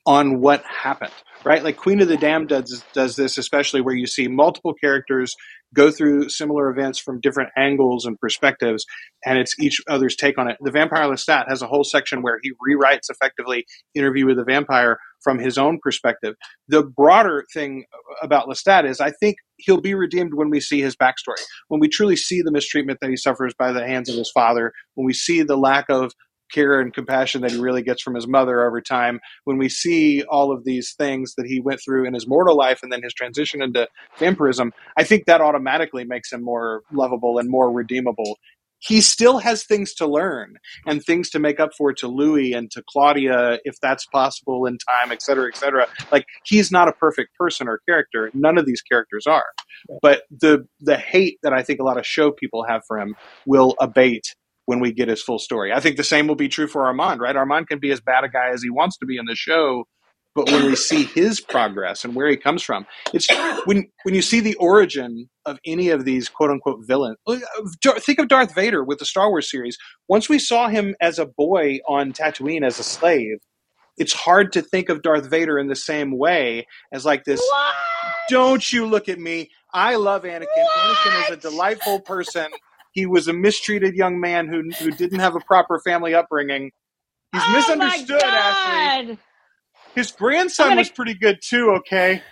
on 0.07 0.41
what 0.41 0.65
happened 0.65 1.13
right 1.45 1.63
like 1.63 1.77
queen 1.77 2.01
of 2.01 2.09
the 2.09 2.17
damned 2.17 2.49
does 2.49 2.85
does 2.93 3.15
this 3.15 3.39
especially 3.39 3.81
where 3.81 3.95
you 3.95 4.07
see 4.09 4.27
multiple 4.27 4.75
characters 4.75 5.37
go 5.75 5.91
through 5.91 6.29
similar 6.29 6.71
events 6.71 6.99
from 6.99 7.21
different 7.21 7.51
angles 7.57 8.07
and 8.07 8.19
perspectives 8.21 8.85
and 9.25 9.39
it's 9.39 9.55
each 9.61 9.81
other's 9.89 10.17
take 10.17 10.39
on 10.39 10.49
it. 10.49 10.57
The 10.61 10.71
vampire 10.71 11.09
lestat 11.09 11.49
has 11.49 11.63
a 11.63 11.67
whole 11.67 11.85
section 11.85 12.23
where 12.23 12.39
he 12.43 12.53
rewrites 12.53 13.11
effectively 13.11 13.65
interview 13.95 14.27
with 14.27 14.37
the 14.37 14.45
vampire 14.45 14.99
from 15.23 15.39
his 15.39 15.59
own 15.59 15.79
perspective. 15.83 16.35
The 16.69 16.83
broader 16.83 17.45
thing 17.53 17.85
about 18.23 18.49
lestat 18.49 18.89
is 18.89 19.01
i 19.01 19.11
think 19.11 19.37
he'll 19.57 19.81
be 19.81 19.95
redeemed 19.95 20.35
when 20.35 20.51
we 20.51 20.61
see 20.61 20.81
his 20.81 20.97
backstory. 20.97 21.41
When 21.69 21.81
we 21.81 21.89
truly 21.89 22.17
see 22.17 22.43
the 22.43 22.53
mistreatment 22.53 22.99
that 23.01 23.11
he 23.11 23.17
suffers 23.17 23.55
by 23.59 23.73
the 23.73 23.87
hands 23.87 24.09
of 24.09 24.17
his 24.17 24.31
father 24.31 24.73
when 24.95 25.07
we 25.07 25.13
see 25.13 25.43
the 25.43 25.57
lack 25.57 25.87
of 25.89 26.13
care 26.53 26.81
and 26.81 26.95
compassion 26.95 27.43
that 27.43 27.51
he 27.51 27.59
really 27.59 27.83
gets 27.83 28.03
from 28.03 28.15
his 28.15 28.27
mother 28.29 28.67
over 28.67 28.81
time 28.81 29.21
when 29.45 29.59
we 29.59 29.69
see 29.69 30.23
all 30.25 30.53
of 30.53 30.65
these 30.65 30.95
things 30.95 31.35
that 31.37 31.47
he 31.47 31.61
went 31.61 31.81
through 31.85 32.07
in 32.07 32.15
his 32.15 32.29
mortal 32.29 32.57
life 32.57 32.81
and 32.83 32.93
then 32.93 33.03
his 33.03 33.15
transition 33.15 33.63
into 33.63 33.89
vampirism 34.19 34.73
i 34.97 35.05
think 35.05 35.27
that 35.27 35.41
automatically 35.41 36.05
makes 36.05 36.33
him 36.33 36.43
more 36.43 36.83
lovable 36.93 37.39
and 37.39 37.49
more 37.49 37.71
redeemable 37.71 38.37
he 38.83 39.01
still 39.01 39.39
has 39.39 39.65
things 39.65 39.95
to 39.95 40.07
learn 40.07 40.57
and 40.87 41.03
things 41.03 41.31
to 41.31 41.39
make 41.39 41.61
up 41.61 41.71
for 41.79 41.93
to 41.95 42.09
Louis 42.09 42.53
and 42.53 42.71
to 42.73 42.83
Claudia, 42.91 43.61
if 43.65 43.77
that's 43.81 44.07
possible 44.07 44.67
in 44.67 44.77
time, 44.79 45.13
et 45.13 45.23
cetera, 45.23 45.49
et 45.49 45.57
cetera. 45.57 45.87
Like 46.11 46.27
he's 46.45 46.73
not 46.73 46.89
a 46.89 46.93
perfect 46.93 47.31
person 47.39 47.69
or 47.69 47.81
character. 47.89 48.31
None 48.35 48.59
of 48.59 48.67
these 48.67 48.83
characters 48.83 49.27
are. 49.27 49.47
But 50.03 50.23
the 50.31 50.67
the 50.81 50.97
hate 50.97 51.39
that 51.43 51.53
I 51.53 51.63
think 51.63 51.81
a 51.81 51.85
lot 51.85 51.97
of 51.97 52.05
show 52.05 52.33
people 52.33 52.65
have 52.69 52.83
for 52.87 52.99
him 52.99 53.15
will 53.47 53.77
abate 53.81 54.35
when 54.67 54.81
we 54.81 54.93
get 54.93 55.09
his 55.09 55.23
full 55.23 55.39
story. 55.39 55.73
I 55.73 55.81
think 55.81 55.97
the 55.97 56.05
same 56.05 56.27
will 56.27 56.37
be 56.37 56.49
true 56.49 56.67
for 56.67 56.87
Armand, 56.87 57.21
right? 57.21 57.37
Armand 57.37 57.69
can 57.69 57.79
be 57.79 57.91
as 57.91 58.01
bad 58.01 58.25
a 58.25 58.29
guy 58.29 58.51
as 58.51 58.63
he 58.63 58.71
wants 58.71 58.97
to 58.99 59.07
be 59.07 59.17
in 59.17 59.27
the 59.27 59.35
show, 59.35 59.85
but 60.35 60.47
when 60.51 60.65
we 60.65 60.77
see 60.77 61.05
his 61.05 61.41
progress 61.41 62.05
and 62.05 62.15
where 62.15 62.29
he 62.29 62.37
comes 62.37 62.63
from, 62.63 62.87
it's 63.13 63.29
when 63.67 63.89
when 64.05 64.15
you 64.15 64.23
see 64.23 64.41
the 64.41 64.55
origin 64.55 65.29
of 65.45 65.59
any 65.67 65.91
of 65.91 66.05
these 66.05 66.29
quote 66.29 66.51
unquote 66.51 66.87
villains. 66.87 67.19
Uh, 67.27 67.39
think 67.99 68.19
of 68.19 68.29
Darth 68.29 68.55
Vader 68.55 68.83
with 68.83 68.99
the 68.99 69.05
Star 69.05 69.29
Wars 69.29 69.51
series. 69.51 69.77
Once 70.09 70.29
we 70.29 70.39
saw 70.39 70.69
him 70.69 70.95
as 71.01 71.19
a 71.19 71.27
boy 71.27 71.81
on 71.87 72.13
Tatooine 72.13 72.65
as 72.65 72.79
a 72.79 72.83
slave, 72.85 73.39
it's 73.99 74.15
hard 74.15 74.53
to 74.53 74.63
think 74.63 74.89
of 74.89 75.03
Darth 75.03 75.29
Vader 75.29 75.59
in 75.59 75.67
the 75.67 75.77
same 75.77 76.17
way 76.17 76.67
as 76.93 77.05
like 77.05 77.25
this. 77.25 77.41
What? 77.41 77.75
Don't 78.31 78.73
you 78.73 78.87
look 78.87 79.09
at 79.09 79.19
me? 79.19 79.51
I 79.75 79.97
love 79.97 80.23
Anakin. 80.23 80.47
What? 80.47 80.97
Anakin 80.97 81.25
is 81.25 81.31
a 81.31 81.37
delightful 81.37 82.01
person. 82.01 82.47
He 82.93 83.07
was 83.07 83.27
a 83.29 83.33
mistreated 83.33 83.95
young 83.95 84.21
man 84.21 84.49
who 84.49 84.71
who 84.79 84.91
didn't 84.91 85.21
have 85.21 85.35
a 85.35 85.41
proper 85.41 85.81
family 85.81 86.15
upbringing. 86.15 86.71
He's 87.33 87.43
Oh 87.45 87.53
misunderstood, 87.53 88.21
my 88.23 88.29
Ashley. 88.29 89.19
His 89.95 90.13
grandson 90.13 90.69
gonna- 90.69 90.81
was 90.81 90.91
pretty 90.91 91.15
good 91.15 91.41
too. 91.43 91.71
Okay, 91.73 92.23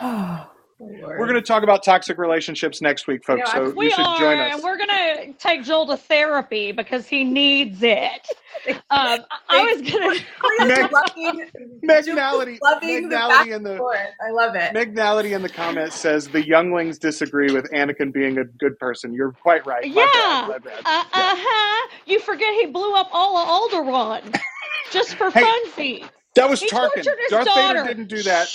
we're 0.80 1.26
going 1.26 1.34
to 1.34 1.42
talk 1.42 1.62
about 1.62 1.84
toxic 1.84 2.16
relationships 2.18 2.80
next 2.80 3.06
week, 3.06 3.24
folks. 3.24 3.42
Yeah, 3.46 3.52
so 3.54 3.70
We 3.76 3.86
you 3.86 3.90
should 3.92 4.06
are, 4.06 4.18
join 4.18 4.38
us. 4.38 4.54
and 4.54 4.62
we're 4.62 4.78
gonna 4.78 5.32
take 5.34 5.62
Joel 5.64 5.86
to 5.88 5.96
therapy 5.96 6.72
because 6.72 7.06
he 7.06 7.24
needs 7.24 7.82
it. 7.82 8.26
Um, 8.66 8.76
I- 8.90 9.20
I 9.48 9.72
was 9.72 9.90
gonna. 9.90 10.68
Meg- 10.68 10.92
loving, 10.92 11.50
Megnality, 11.84 12.58
loving 12.62 13.08
the 13.08 13.16
back 13.16 13.46
in 13.46 13.62
the 13.62 13.78
forth. 13.78 13.98
I 14.20 14.30
love 14.32 14.54
it. 14.54 14.74
Megnality 14.74 15.34
in 15.34 15.40
the 15.40 15.48
comments 15.48 15.96
says 15.96 16.28
the 16.28 16.44
younglings 16.46 16.98
disagree 16.98 17.50
with 17.54 17.70
Anakin 17.70 18.12
being 18.12 18.36
a 18.36 18.44
good 18.44 18.78
person. 18.78 19.14
You're 19.14 19.32
quite 19.32 19.64
right. 19.66 19.86
Yeah. 19.86 20.04
bad, 20.12 20.48
my 20.48 20.58
bad. 20.58 20.78
Uh 20.84 21.04
Yeah. 21.14 21.34
huh. 21.38 21.88
You 22.04 22.20
forget 22.20 22.52
he 22.54 22.66
blew 22.66 22.94
up 22.94 23.08
all 23.12 23.38
of 23.38 23.70
Alderaan 23.72 24.38
just 24.92 25.14
for 25.14 25.30
Hey, 25.30 25.42
funsies. 25.42 26.08
That 26.34 26.50
was 26.50 26.60
He 26.60 26.68
Tarkin. 26.68 27.06
Darth 27.30 27.46
daughter. 27.46 27.82
Vader 27.82 27.88
didn't 27.94 28.08
do 28.08 28.22
that. 28.24 28.50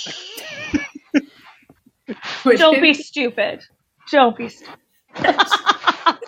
Don't 2.56 2.80
be 2.80 2.94
stupid. 2.94 3.64
Don't 4.10 4.36
be 4.36 4.48
stupid. 4.48 4.74
I 5.16 5.24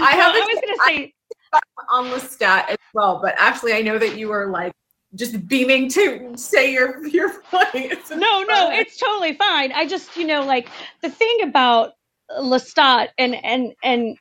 I 0.00 0.12
have 0.12 0.34
I 0.34 0.38
a 0.38 0.46
was 0.46 0.60
gonna 0.60 0.76
say 0.86 1.14
on 1.90 2.06
Lestat 2.06 2.68
as 2.70 2.76
well, 2.94 3.20
but 3.22 3.34
Ashley, 3.38 3.72
I 3.72 3.82
know 3.82 3.98
that 3.98 4.16
you 4.16 4.28
were 4.28 4.46
like 4.46 4.72
just 5.14 5.46
beaming 5.48 5.88
to 5.90 6.36
say 6.36 6.72
your 6.72 7.06
your 7.06 7.40
point. 7.42 8.10
no, 8.10 8.42
no, 8.42 8.70
it's 8.70 8.98
totally 8.98 9.34
fine. 9.34 9.72
I 9.72 9.86
just, 9.86 10.16
you 10.16 10.26
know, 10.26 10.44
like 10.44 10.68
the 11.02 11.10
thing 11.10 11.42
about 11.42 11.92
Lestat 12.38 13.08
and 13.18 13.34
and 13.44 13.74
and 13.82 14.18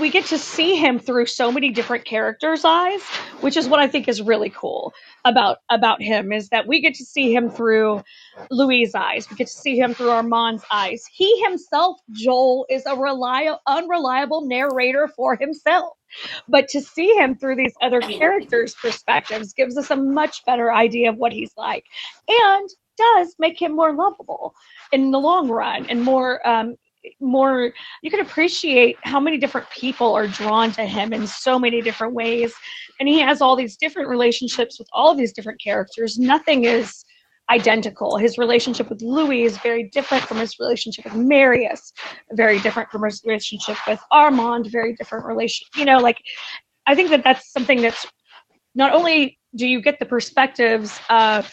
we 0.00 0.10
get 0.10 0.26
to 0.26 0.38
see 0.38 0.76
him 0.76 0.98
through 0.98 1.26
so 1.26 1.52
many 1.52 1.70
different 1.70 2.04
characters' 2.04 2.64
eyes, 2.64 3.02
which 3.40 3.56
is 3.56 3.68
what 3.68 3.80
I 3.80 3.88
think 3.88 4.08
is 4.08 4.22
really 4.22 4.50
cool 4.50 4.92
about 5.24 5.58
about 5.70 6.02
him 6.02 6.32
is 6.32 6.48
that 6.48 6.66
we 6.66 6.80
get 6.80 6.94
to 6.94 7.04
see 7.04 7.34
him 7.34 7.50
through 7.50 8.02
Louis' 8.50 8.94
eyes. 8.94 9.28
We 9.30 9.36
get 9.36 9.48
to 9.48 9.52
see 9.52 9.78
him 9.78 9.94
through 9.94 10.10
Armand's 10.10 10.64
eyes. 10.70 11.04
He 11.12 11.42
himself, 11.44 11.98
Joel, 12.12 12.66
is 12.70 12.84
a 12.86 12.96
reliable, 12.96 13.60
unreliable 13.66 14.46
narrator 14.46 15.08
for 15.08 15.36
himself. 15.36 15.94
But 16.48 16.68
to 16.68 16.80
see 16.80 17.14
him 17.14 17.36
through 17.36 17.56
these 17.56 17.74
other 17.80 18.00
characters' 18.00 18.74
perspectives 18.74 19.52
gives 19.52 19.78
us 19.78 19.90
a 19.90 19.96
much 19.96 20.44
better 20.44 20.72
idea 20.72 21.10
of 21.10 21.16
what 21.16 21.32
he's 21.32 21.52
like, 21.56 21.84
and 22.28 22.68
does 22.98 23.34
make 23.38 23.60
him 23.60 23.74
more 23.74 23.92
lovable 23.94 24.54
in 24.92 25.10
the 25.10 25.18
long 25.18 25.48
run, 25.48 25.86
and 25.88 26.02
more. 26.02 26.46
Um, 26.46 26.76
more 27.20 27.72
you 28.02 28.10
can 28.10 28.20
appreciate 28.20 28.96
how 29.02 29.18
many 29.18 29.38
different 29.38 29.68
people 29.70 30.12
are 30.14 30.26
drawn 30.26 30.70
to 30.72 30.84
him 30.84 31.12
in 31.12 31.26
so 31.26 31.58
many 31.58 31.80
different 31.80 32.14
ways. 32.14 32.52
And 33.00 33.08
he 33.08 33.18
has 33.20 33.40
all 33.40 33.56
these 33.56 33.76
different 33.76 34.08
relationships 34.08 34.78
with 34.78 34.88
all 34.92 35.10
of 35.10 35.18
these 35.18 35.32
different 35.32 35.60
characters. 35.60 36.18
Nothing 36.18 36.64
is 36.64 37.04
identical. 37.50 38.16
His 38.16 38.38
relationship 38.38 38.88
with 38.88 39.02
louis 39.02 39.42
is 39.42 39.58
very 39.58 39.84
different 39.90 40.24
from 40.24 40.38
his 40.38 40.58
relationship 40.58 41.04
with 41.04 41.14
marius 41.14 41.92
very 42.32 42.58
different 42.60 42.88
from 42.90 43.04
his 43.04 43.20
relationship 43.24 43.76
with 43.86 44.00
armand 44.10 44.66
very 44.70 44.94
different 44.94 45.26
relation 45.26 45.66
you 45.76 45.84
know 45.84 45.98
like 45.98 46.18
i 46.86 46.94
think 46.94 47.10
that 47.10 47.24
that's 47.24 47.52
something 47.52 47.82
that's 47.82 48.06
not 48.74 48.94
only 48.94 49.38
do 49.54 49.66
you 49.66 49.82
get 49.82 49.98
the 49.98 50.06
perspectives 50.06 50.98
of 51.10 51.52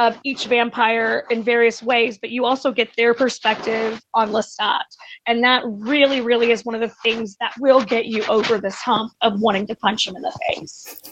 of 0.00 0.18
each 0.24 0.46
vampire 0.46 1.24
in 1.28 1.42
various 1.42 1.82
ways, 1.82 2.18
but 2.18 2.30
you 2.30 2.46
also 2.46 2.72
get 2.72 2.88
their 2.96 3.12
perspective 3.12 4.00
on 4.14 4.30
Lestat. 4.30 4.80
And 5.26 5.44
that 5.44 5.62
really, 5.66 6.22
really 6.22 6.52
is 6.52 6.64
one 6.64 6.74
of 6.74 6.80
the 6.80 6.88
things 7.02 7.36
that 7.38 7.52
will 7.60 7.84
get 7.84 8.06
you 8.06 8.24
over 8.24 8.58
this 8.58 8.76
hump 8.76 9.12
of 9.20 9.38
wanting 9.40 9.66
to 9.66 9.74
punch 9.76 10.08
him 10.08 10.16
in 10.16 10.22
the 10.22 10.32
face. 10.48 11.02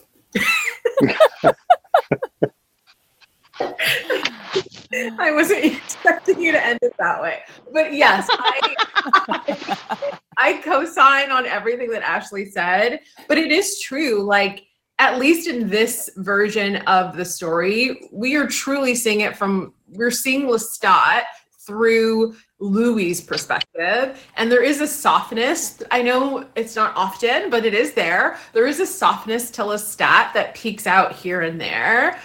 I 5.18 5.32
wasn't 5.32 5.66
expecting 5.66 6.40
you 6.40 6.52
to 6.52 6.64
end 6.64 6.78
it 6.80 6.94
that 6.98 7.20
way. 7.20 7.40
But 7.70 7.92
yes, 7.92 8.26
I, 8.30 8.74
I, 8.94 10.18
I 10.38 10.62
co-sign 10.62 11.30
on 11.30 11.44
everything 11.44 11.90
that 11.90 12.02
Ashley 12.02 12.46
said. 12.46 13.00
But 13.28 13.36
it 13.36 13.52
is 13.52 13.80
true, 13.80 14.22
like 14.22 14.67
at 14.98 15.18
least 15.18 15.48
in 15.48 15.68
this 15.68 16.10
version 16.16 16.76
of 16.88 17.16
the 17.16 17.24
story, 17.24 18.08
we 18.12 18.34
are 18.34 18.46
truly 18.46 18.94
seeing 18.94 19.20
it 19.20 19.36
from 19.36 19.72
we're 19.90 20.10
seeing 20.10 20.42
Lestat 20.46 21.22
through 21.60 22.34
Louis' 22.58 23.20
perspective. 23.20 24.26
And 24.36 24.50
there 24.50 24.62
is 24.62 24.80
a 24.80 24.86
softness. 24.86 25.82
I 25.90 26.02
know 26.02 26.46
it's 26.56 26.74
not 26.74 26.96
often, 26.96 27.50
but 27.50 27.64
it 27.64 27.74
is 27.74 27.92
there. 27.92 28.38
There 28.52 28.66
is 28.66 28.80
a 28.80 28.86
softness 28.86 29.50
to 29.52 29.62
Lestat 29.62 30.32
that 30.32 30.54
peeks 30.54 30.86
out 30.86 31.12
here 31.12 31.42
and 31.42 31.60
there. 31.60 32.18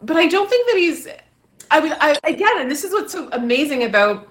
But 0.00 0.16
I 0.16 0.26
don't 0.26 0.48
think 0.48 0.66
that 0.68 0.76
he's 0.76 1.08
I 1.70 1.80
would 1.80 1.92
I 1.92 2.18
again, 2.24 2.60
and 2.60 2.70
this 2.70 2.84
is 2.84 2.92
what's 2.92 3.12
so 3.12 3.28
amazing 3.32 3.84
about 3.84 4.28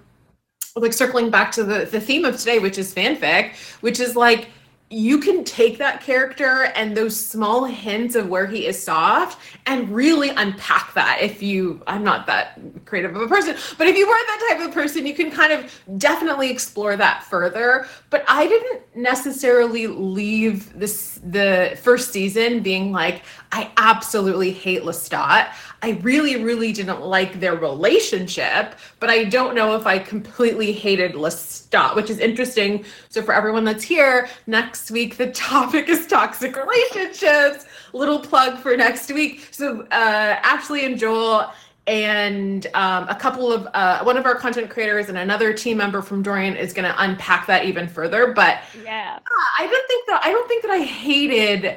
like 0.75 0.93
circling 0.93 1.29
back 1.29 1.51
to 1.51 1.63
the, 1.63 1.85
the 1.85 1.99
theme 1.99 2.25
of 2.25 2.37
today, 2.37 2.57
which 2.57 2.77
is 2.77 2.93
fanfic, 2.93 3.53
which 3.81 3.99
is 3.99 4.15
like 4.15 4.47
you 4.93 5.17
can 5.17 5.43
take 5.43 5.79
that 5.79 6.01
character 6.01 6.71
and 6.75 6.95
those 6.95 7.19
small 7.19 7.65
hints 7.65 8.13
of 8.15 8.29
where 8.29 8.45
he 8.45 8.67
is 8.67 8.81
soft 8.81 9.39
and 9.65 9.89
really 9.89 10.29
unpack 10.29 10.93
that 10.93 11.17
if 11.19 11.41
you 11.41 11.81
i'm 11.87 12.03
not 12.03 12.27
that 12.27 12.59
creative 12.85 13.15
of 13.15 13.21
a 13.21 13.27
person 13.27 13.55
but 13.77 13.87
if 13.87 13.97
you 13.97 14.07
weren't 14.07 14.27
that 14.27 14.47
type 14.51 14.67
of 14.67 14.73
person 14.73 15.07
you 15.07 15.15
can 15.15 15.31
kind 15.31 15.51
of 15.51 15.81
definitely 15.97 16.49
explore 16.49 16.95
that 16.95 17.23
further. 17.23 17.87
But 18.09 18.23
i 18.27 18.47
didn't 18.47 18.81
necessarily 18.95 19.87
leave 19.87 20.77
this 20.77 21.19
the 21.23 21.77
first 21.81 22.11
season 22.11 22.61
being 22.61 22.91
like 22.91 23.23
i 23.51 23.71
absolutely 23.77 24.51
hate 24.51 24.83
lestat 24.83 25.53
i 25.83 25.99
really 26.01 26.41
really 26.43 26.71
didn't 26.71 27.01
like 27.01 27.39
their 27.39 27.55
relationship 27.55 28.75
but 28.99 29.09
i 29.09 29.23
don't 29.25 29.53
know 29.53 29.75
if 29.75 29.85
i 29.85 29.99
completely 29.99 30.71
hated 30.71 31.13
lestat 31.13 31.95
which 31.95 32.09
is 32.09 32.19
interesting. 32.19 32.85
So 33.09 33.21
for 33.21 33.33
everyone 33.33 33.63
that's 33.63 33.83
here 33.83 34.27
next 34.47 34.89
week 34.91 35.17
the 35.17 35.29
topic 35.49 35.89
is 35.89 36.07
toxic 36.07 36.55
relationships. 36.55 37.65
Little 37.93 38.19
plug 38.19 38.57
for 38.59 38.75
next 38.77 39.11
week. 39.11 39.47
So 39.51 39.81
uh, 39.91 40.39
ashley 40.43 40.85
and 40.85 40.97
joel 40.97 41.51
and 41.85 42.67
um, 42.75 43.09
a 43.09 43.15
couple 43.15 43.51
of 43.51 43.67
uh, 43.73 44.03
one 44.03 44.15
of 44.17 44.25
our 44.25 44.35
content 44.35 44.69
creators 44.69 45.09
and 45.09 45.17
another 45.17 45.51
team 45.53 45.77
member 45.77 46.01
from 46.01 46.21
dorian 46.23 46.55
is 46.55 46.71
going 46.73 46.89
to 46.89 46.95
unpack 47.03 47.45
that 47.47 47.65
even 47.65 47.87
further 47.89 48.31
but 48.33 48.59
Yeah. 48.85 49.19
i 49.59 49.67
don't 49.67 49.87
think 49.87 50.07
that 50.07 50.21
i 50.23 50.31
don't 50.31 50.47
think 50.47 50.61
that 50.61 50.71
i 50.71 50.79
hated 50.79 51.75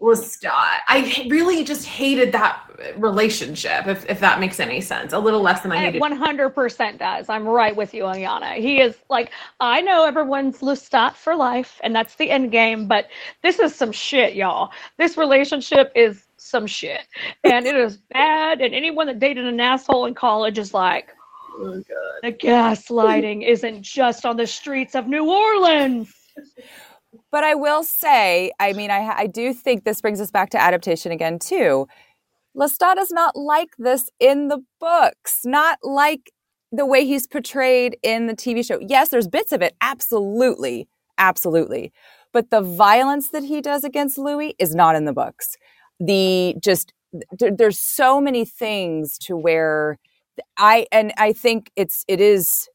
lestat 0.00 0.78
i 0.88 1.26
really 1.28 1.64
just 1.64 1.86
hated 1.86 2.32
that 2.32 2.62
relationship 2.96 3.86
if, 3.86 4.08
if 4.08 4.20
that 4.20 4.40
makes 4.40 4.58
any 4.58 4.80
sense 4.80 5.12
a 5.12 5.18
little 5.18 5.42
less 5.42 5.60
than 5.60 5.72
i 5.72 5.76
hated 5.76 6.00
100% 6.00 6.98
does. 6.98 7.28
I'm 7.28 7.46
right 7.46 7.74
with 7.74 7.92
you, 7.94 8.04
Ayana. 8.04 8.56
He 8.56 8.80
is 8.80 8.96
like, 9.08 9.32
I 9.60 9.80
know 9.80 10.04
everyone's 10.04 10.58
Lestat 10.58 11.14
for 11.14 11.34
life, 11.34 11.80
and 11.82 11.94
that's 11.94 12.14
the 12.14 12.30
end 12.30 12.50
game, 12.50 12.86
but 12.86 13.08
this 13.42 13.58
is 13.58 13.74
some 13.74 13.92
shit, 13.92 14.34
y'all. 14.34 14.70
This 14.96 15.16
relationship 15.16 15.92
is 15.94 16.24
some 16.36 16.66
shit. 16.66 17.02
And 17.44 17.66
it 17.66 17.76
is 17.76 17.96
bad. 17.96 18.60
And 18.60 18.74
anyone 18.74 19.06
that 19.06 19.18
dated 19.18 19.46
an 19.46 19.60
asshole 19.60 20.06
in 20.06 20.14
college 20.14 20.58
is 20.58 20.72
like, 20.74 21.08
Oh, 21.52 21.82
the 22.22 22.32
gaslighting 22.32 23.46
isn't 23.46 23.82
just 23.82 24.24
on 24.24 24.36
the 24.36 24.46
streets 24.46 24.94
of 24.94 25.08
New 25.08 25.28
Orleans. 25.28 26.14
But 27.32 27.44
I 27.44 27.54
will 27.54 27.84
say, 27.84 28.50
I 28.58 28.72
mean, 28.72 28.90
I, 28.90 29.08
I 29.16 29.26
do 29.26 29.54
think 29.54 29.84
this 29.84 30.00
brings 30.00 30.20
us 30.20 30.30
back 30.30 30.50
to 30.50 30.60
adaptation 30.60 31.12
again, 31.12 31.38
too. 31.38 31.86
Lestat 32.56 32.98
is 32.98 33.12
not 33.12 33.36
like 33.36 33.70
this 33.78 34.10
in 34.18 34.48
the 34.48 34.60
books, 34.80 35.42
not 35.44 35.78
like 35.82 36.32
the 36.72 36.86
way 36.86 37.04
he's 37.04 37.26
portrayed 37.26 37.96
in 38.02 38.26
the 38.26 38.34
TV 38.34 38.64
show. 38.64 38.78
Yes, 38.80 39.08
there's 39.10 39.28
bits 39.28 39.52
of 39.52 39.62
it, 39.62 39.74
absolutely, 39.80 40.88
absolutely. 41.18 41.92
But 42.32 42.50
the 42.50 42.60
violence 42.60 43.30
that 43.30 43.44
he 43.44 43.60
does 43.60 43.84
against 43.84 44.18
Louis 44.18 44.54
is 44.58 44.74
not 44.74 44.96
in 44.96 45.04
the 45.04 45.12
books. 45.12 45.56
The 45.98 46.56
just 46.60 46.92
th- 47.38 47.54
there's 47.56 47.78
so 47.78 48.20
many 48.20 48.44
things 48.44 49.18
to 49.18 49.36
where 49.36 49.98
I 50.56 50.86
and 50.92 51.12
I 51.18 51.32
think 51.32 51.70
it's 51.76 52.04
it 52.08 52.20
is 52.20 52.68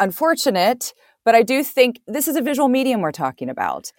unfortunate, 0.00 0.92
but 1.28 1.34
I 1.34 1.42
do 1.42 1.62
think 1.62 2.00
this 2.06 2.26
is 2.26 2.36
a 2.36 2.40
visual 2.40 2.68
medium 2.70 3.02
we're 3.02 3.12
talking 3.12 3.50
about. 3.50 3.92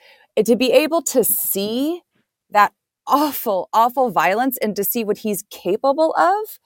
To 0.44 0.56
be 0.56 0.72
able 0.72 1.04
to 1.04 1.24
see 1.24 2.02
that 2.50 2.74
awful, 3.06 3.70
awful 3.72 4.10
violence 4.10 4.58
and 4.64 4.76
to 4.76 4.84
see 4.84 5.04
what 5.04 5.20
he's 5.20 5.44
capable 5.52 6.16
of, 6.16 6.60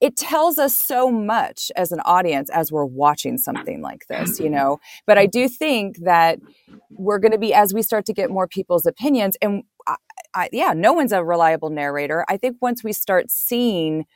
it 0.00 0.16
tells 0.16 0.56
us 0.56 0.74
so 0.74 1.10
much 1.10 1.70
as 1.76 1.92
an 1.92 2.00
audience 2.06 2.48
as 2.48 2.72
we're 2.72 2.86
watching 2.86 3.36
something 3.36 3.82
like 3.82 4.06
this, 4.08 4.40
you 4.40 4.48
know. 4.48 4.80
But 5.06 5.18
I 5.18 5.26
do 5.26 5.46
think 5.46 5.98
that 5.98 6.38
we're 6.90 7.18
going 7.18 7.32
to 7.32 7.38
be 7.38 7.52
as 7.52 7.74
we 7.74 7.82
start 7.82 8.06
to 8.06 8.14
get 8.14 8.30
more 8.30 8.48
people's 8.48 8.86
opinions, 8.86 9.36
and 9.42 9.64
I, 9.86 9.96
I, 10.32 10.48
yeah, 10.54 10.72
no 10.74 10.94
one's 10.94 11.12
a 11.12 11.22
reliable 11.22 11.68
narrator. 11.68 12.24
I 12.30 12.38
think 12.38 12.56
once 12.62 12.82
we 12.82 12.94
start 12.94 13.30
seeing 13.30 14.06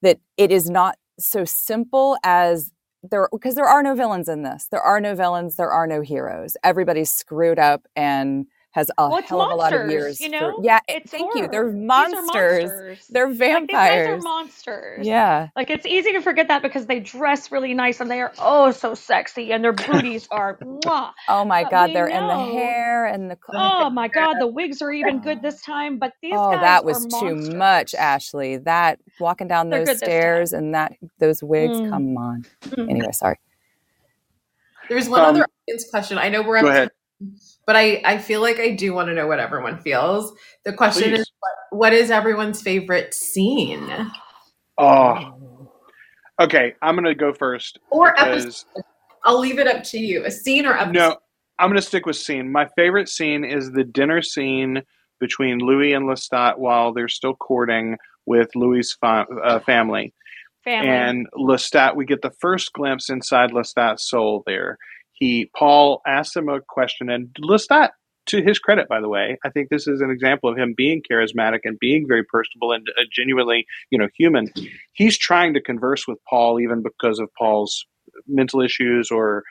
that 0.00 0.18
it 0.38 0.50
is 0.50 0.70
not 0.70 0.96
so 1.18 1.44
simple 1.44 2.16
as 2.24 2.72
there 3.02 3.28
because 3.32 3.54
there 3.54 3.68
are 3.68 3.82
no 3.82 3.94
villains 3.94 4.28
in 4.28 4.42
this. 4.42 4.66
There 4.70 4.82
are 4.82 5.00
no 5.00 5.14
villains. 5.14 5.56
There 5.56 5.70
are 5.70 5.86
no 5.86 6.00
heroes. 6.00 6.56
Everybody's 6.62 7.12
screwed 7.12 7.58
up 7.58 7.86
and 7.96 8.46
has 8.72 8.90
a 8.98 9.08
Well, 9.08 9.18
it's 9.18 9.28
hell 9.28 9.40
of 9.42 9.52
a 9.52 9.54
lot 9.56 9.72
of 9.72 9.90
years. 9.90 10.20
you 10.20 10.28
for- 10.28 10.32
know? 10.32 10.60
yeah, 10.62 10.80
It's 10.88 11.10
thank 11.10 11.34
you. 11.34 11.48
They're 11.48 11.70
monsters. 11.72 12.24
monsters. 12.70 13.06
They're 13.08 13.28
Like, 13.28 13.68
these 13.68 13.76
guys 13.76 14.06
are 14.08 14.18
monsters. 14.18 15.06
yeah. 15.06 15.48
Like 15.56 15.70
it's 15.70 15.86
easy 15.86 16.12
to 16.12 16.20
forget 16.22 16.48
that 16.48 16.62
because 16.62 16.86
they 16.86 17.00
dress 17.00 17.52
really 17.52 17.74
nice 17.74 18.00
and 18.00 18.10
they 18.10 18.20
are 18.20 18.32
oh 18.38 18.70
so 18.72 18.94
sexy 18.94 19.52
and 19.52 19.62
their 19.64 19.72
booties 19.72 20.28
are 20.30 20.56
mwah. 20.62 21.12
Oh 21.28 21.44
my 21.44 21.64
But 21.64 21.70
God, 21.70 21.90
they're 21.94 22.08
in 22.08 22.26
the 22.26 22.38
hair 22.52 23.06
and 23.06 23.30
the. 23.30 23.38
Oh 23.54 23.90
my 23.90 24.08
god, 24.18 24.36
the 24.40 24.46
wigs 24.46 24.82
are 24.82 24.92
even 24.92 25.20
good 25.20 25.42
this 25.42 25.60
time, 25.62 25.98
but 25.98 26.12
these 26.22 26.32
guys 26.32 26.40
oh, 26.40 26.50
guys 26.52 26.60
that 26.62 26.84
was 26.84 27.06
are 27.06 27.20
too 27.20 27.34
much, 27.56 27.94
Ashley. 27.94 28.56
That 28.58 29.00
walking 29.20 29.48
down 29.48 29.70
They're 29.70 29.80
those 29.80 29.88
good 29.88 30.00
this 30.00 30.00
time. 30.00 30.08
stairs 30.08 30.52
and 30.52 30.74
that 30.74 30.92
those 31.18 31.42
wigs. 31.42 31.78
Mm. 31.78 31.90
Come 31.90 32.16
on. 32.16 32.44
Mm. 32.66 32.90
Anyway, 32.90 33.12
sorry. 33.12 33.38
There's 34.88 35.08
one 35.08 35.20
Um, 35.20 35.26
other 35.26 35.46
audience 35.68 35.88
question. 35.90 36.18
I 36.18 36.28
know 36.28 36.42
we're 36.42 36.60
Go 36.60 36.68
up, 36.68 36.72
ahead. 36.74 36.90
But 37.66 37.76
I 37.76 38.00
I 38.04 38.18
feel 38.18 38.40
like 38.40 38.58
I 38.58 38.70
do 38.70 38.92
want 38.94 39.08
to 39.08 39.14
know 39.14 39.26
what 39.26 39.38
everyone 39.38 39.80
feels. 39.80 40.32
The 40.64 40.72
question 40.72 41.10
Please. 41.10 41.20
is, 41.20 41.32
what, 41.40 41.78
what 41.78 41.92
is 41.92 42.10
everyone's 42.10 42.62
favorite 42.62 43.14
scene 43.14 44.10
Oh, 44.78 45.68
okay. 46.40 46.74
I'm 46.82 46.94
gonna 46.94 47.14
go 47.14 47.32
first 47.32 47.78
or 47.90 48.18
episode? 48.20 48.64
I'll 49.24 49.38
leave 49.38 49.58
it 49.58 49.66
up 49.66 49.84
to 49.84 49.98
you. 49.98 50.24
A 50.24 50.30
scene 50.30 50.66
or 50.66 50.72
episode? 50.72 50.92
no, 50.92 51.16
I'm 51.58 51.70
gonna 51.70 51.82
stick 51.82 52.06
with 52.06 52.16
scene. 52.16 52.50
My 52.50 52.68
favorite 52.76 53.08
scene 53.08 53.44
is 53.44 53.70
the 53.70 53.84
dinner 53.84 54.22
scene 54.22 54.82
between 55.20 55.58
Louis 55.58 55.92
and 55.92 56.06
Lestat 56.06 56.58
while 56.58 56.92
they're 56.92 57.08
still 57.08 57.34
courting 57.34 57.96
with 58.26 58.48
Louis's 58.56 58.96
fa- 59.00 59.26
uh, 59.44 59.60
family. 59.60 60.12
Family. 60.64 60.88
and 60.88 61.26
Lestat, 61.34 61.96
we 61.96 62.04
get 62.04 62.22
the 62.22 62.30
first 62.40 62.72
glimpse 62.72 63.10
inside 63.10 63.50
Lestat's 63.50 64.08
soul. 64.08 64.44
There, 64.46 64.78
he 65.22 65.48
Paul 65.56 66.02
asks 66.04 66.34
him 66.34 66.48
a 66.48 66.60
question, 66.68 67.08
and 67.08 67.28
Lestat, 67.40 67.90
to 68.26 68.42
his 68.42 68.58
credit, 68.58 68.88
by 68.88 69.00
the 69.00 69.08
way, 69.08 69.38
I 69.44 69.50
think 69.50 69.68
this 69.68 69.86
is 69.86 70.00
an 70.00 70.10
example 70.10 70.50
of 70.50 70.58
him 70.58 70.74
being 70.76 71.00
charismatic 71.08 71.60
and 71.62 71.78
being 71.78 72.06
very 72.08 72.24
personable 72.24 72.72
and 72.72 72.84
uh, 72.98 73.04
genuinely, 73.12 73.64
you 73.90 73.98
know, 73.98 74.08
human. 74.18 74.48
He's 74.94 75.16
trying 75.16 75.54
to 75.54 75.60
converse 75.60 76.08
with 76.08 76.18
Paul, 76.28 76.58
even 76.58 76.82
because 76.82 77.20
of 77.20 77.28
Paul's 77.38 77.86
mental 78.26 78.60
issues 78.60 79.10
or. 79.12 79.44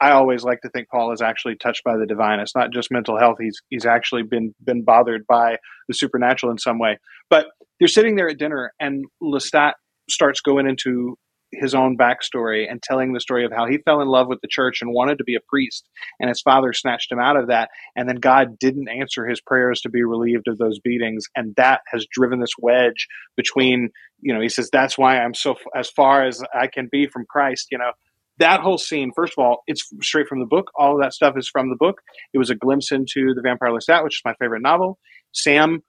I 0.00 0.10
always 0.10 0.42
like 0.42 0.60
to 0.62 0.68
think 0.68 0.88
Paul 0.90 1.12
is 1.12 1.22
actually 1.22 1.54
touched 1.54 1.84
by 1.84 1.96
the 1.96 2.04
divine. 2.04 2.40
It's 2.40 2.54
not 2.54 2.72
just 2.72 2.90
mental 2.90 3.16
health. 3.16 3.36
He's 3.40 3.56
he's 3.70 3.86
actually 3.86 4.24
been 4.24 4.52
been 4.62 4.82
bothered 4.82 5.24
by 5.26 5.56
the 5.88 5.94
supernatural 5.94 6.50
in 6.50 6.58
some 6.58 6.80
way. 6.80 6.98
But 7.30 7.46
they're 7.78 7.88
sitting 7.88 8.16
there 8.16 8.28
at 8.28 8.36
dinner, 8.36 8.72
and 8.80 9.04
Lestat 9.22 9.74
starts 10.10 10.40
going 10.40 10.66
into 10.66 11.16
his 11.60 11.74
own 11.74 11.96
backstory 11.96 12.70
and 12.70 12.82
telling 12.82 13.12
the 13.12 13.20
story 13.20 13.44
of 13.44 13.52
how 13.52 13.66
he 13.66 13.78
fell 13.78 14.00
in 14.00 14.08
love 14.08 14.28
with 14.28 14.40
the 14.40 14.48
church 14.48 14.80
and 14.80 14.92
wanted 14.92 15.18
to 15.18 15.24
be 15.24 15.34
a 15.34 15.40
priest 15.48 15.88
and 16.20 16.28
his 16.28 16.40
father 16.40 16.72
snatched 16.72 17.10
him 17.10 17.18
out 17.18 17.36
of 17.36 17.48
that 17.48 17.68
and 17.96 18.08
then 18.08 18.16
god 18.16 18.58
didn't 18.58 18.88
answer 18.88 19.26
his 19.26 19.40
prayers 19.40 19.80
to 19.80 19.88
be 19.88 20.02
relieved 20.02 20.48
of 20.48 20.58
those 20.58 20.78
beatings 20.80 21.26
and 21.36 21.54
that 21.56 21.80
has 21.92 22.06
driven 22.10 22.40
this 22.40 22.54
wedge 22.58 23.06
between 23.36 23.88
you 24.20 24.32
know 24.32 24.40
he 24.40 24.48
says 24.48 24.68
that's 24.72 24.98
why 24.98 25.18
i'm 25.18 25.34
so 25.34 25.54
as 25.76 25.90
far 25.90 26.24
as 26.24 26.42
i 26.54 26.66
can 26.66 26.88
be 26.90 27.06
from 27.06 27.24
christ 27.28 27.68
you 27.70 27.78
know. 27.78 27.92
That 28.38 28.58
whole 28.58 28.78
scene 28.78 29.12
first 29.14 29.34
of 29.38 29.44
all 29.44 29.62
it's 29.68 29.88
straight 30.02 30.26
from 30.26 30.40
the 30.40 30.46
book. 30.46 30.70
All 30.76 30.96
of 30.96 31.00
that 31.02 31.12
stuff 31.12 31.34
is 31.36 31.48
from 31.48 31.70
the 31.70 31.76
book. 31.76 32.00
It 32.32 32.38
was 32.38 32.50
a 32.50 32.56
glimpse 32.56 32.90
into 32.90 33.32
the 33.32 33.42
vampire 33.42 33.70
lestat 33.70 34.02
which 34.02 34.16
is 34.16 34.22
my 34.24 34.34
favorite 34.40 34.60
novel. 34.60 34.98
Sam 35.32 35.84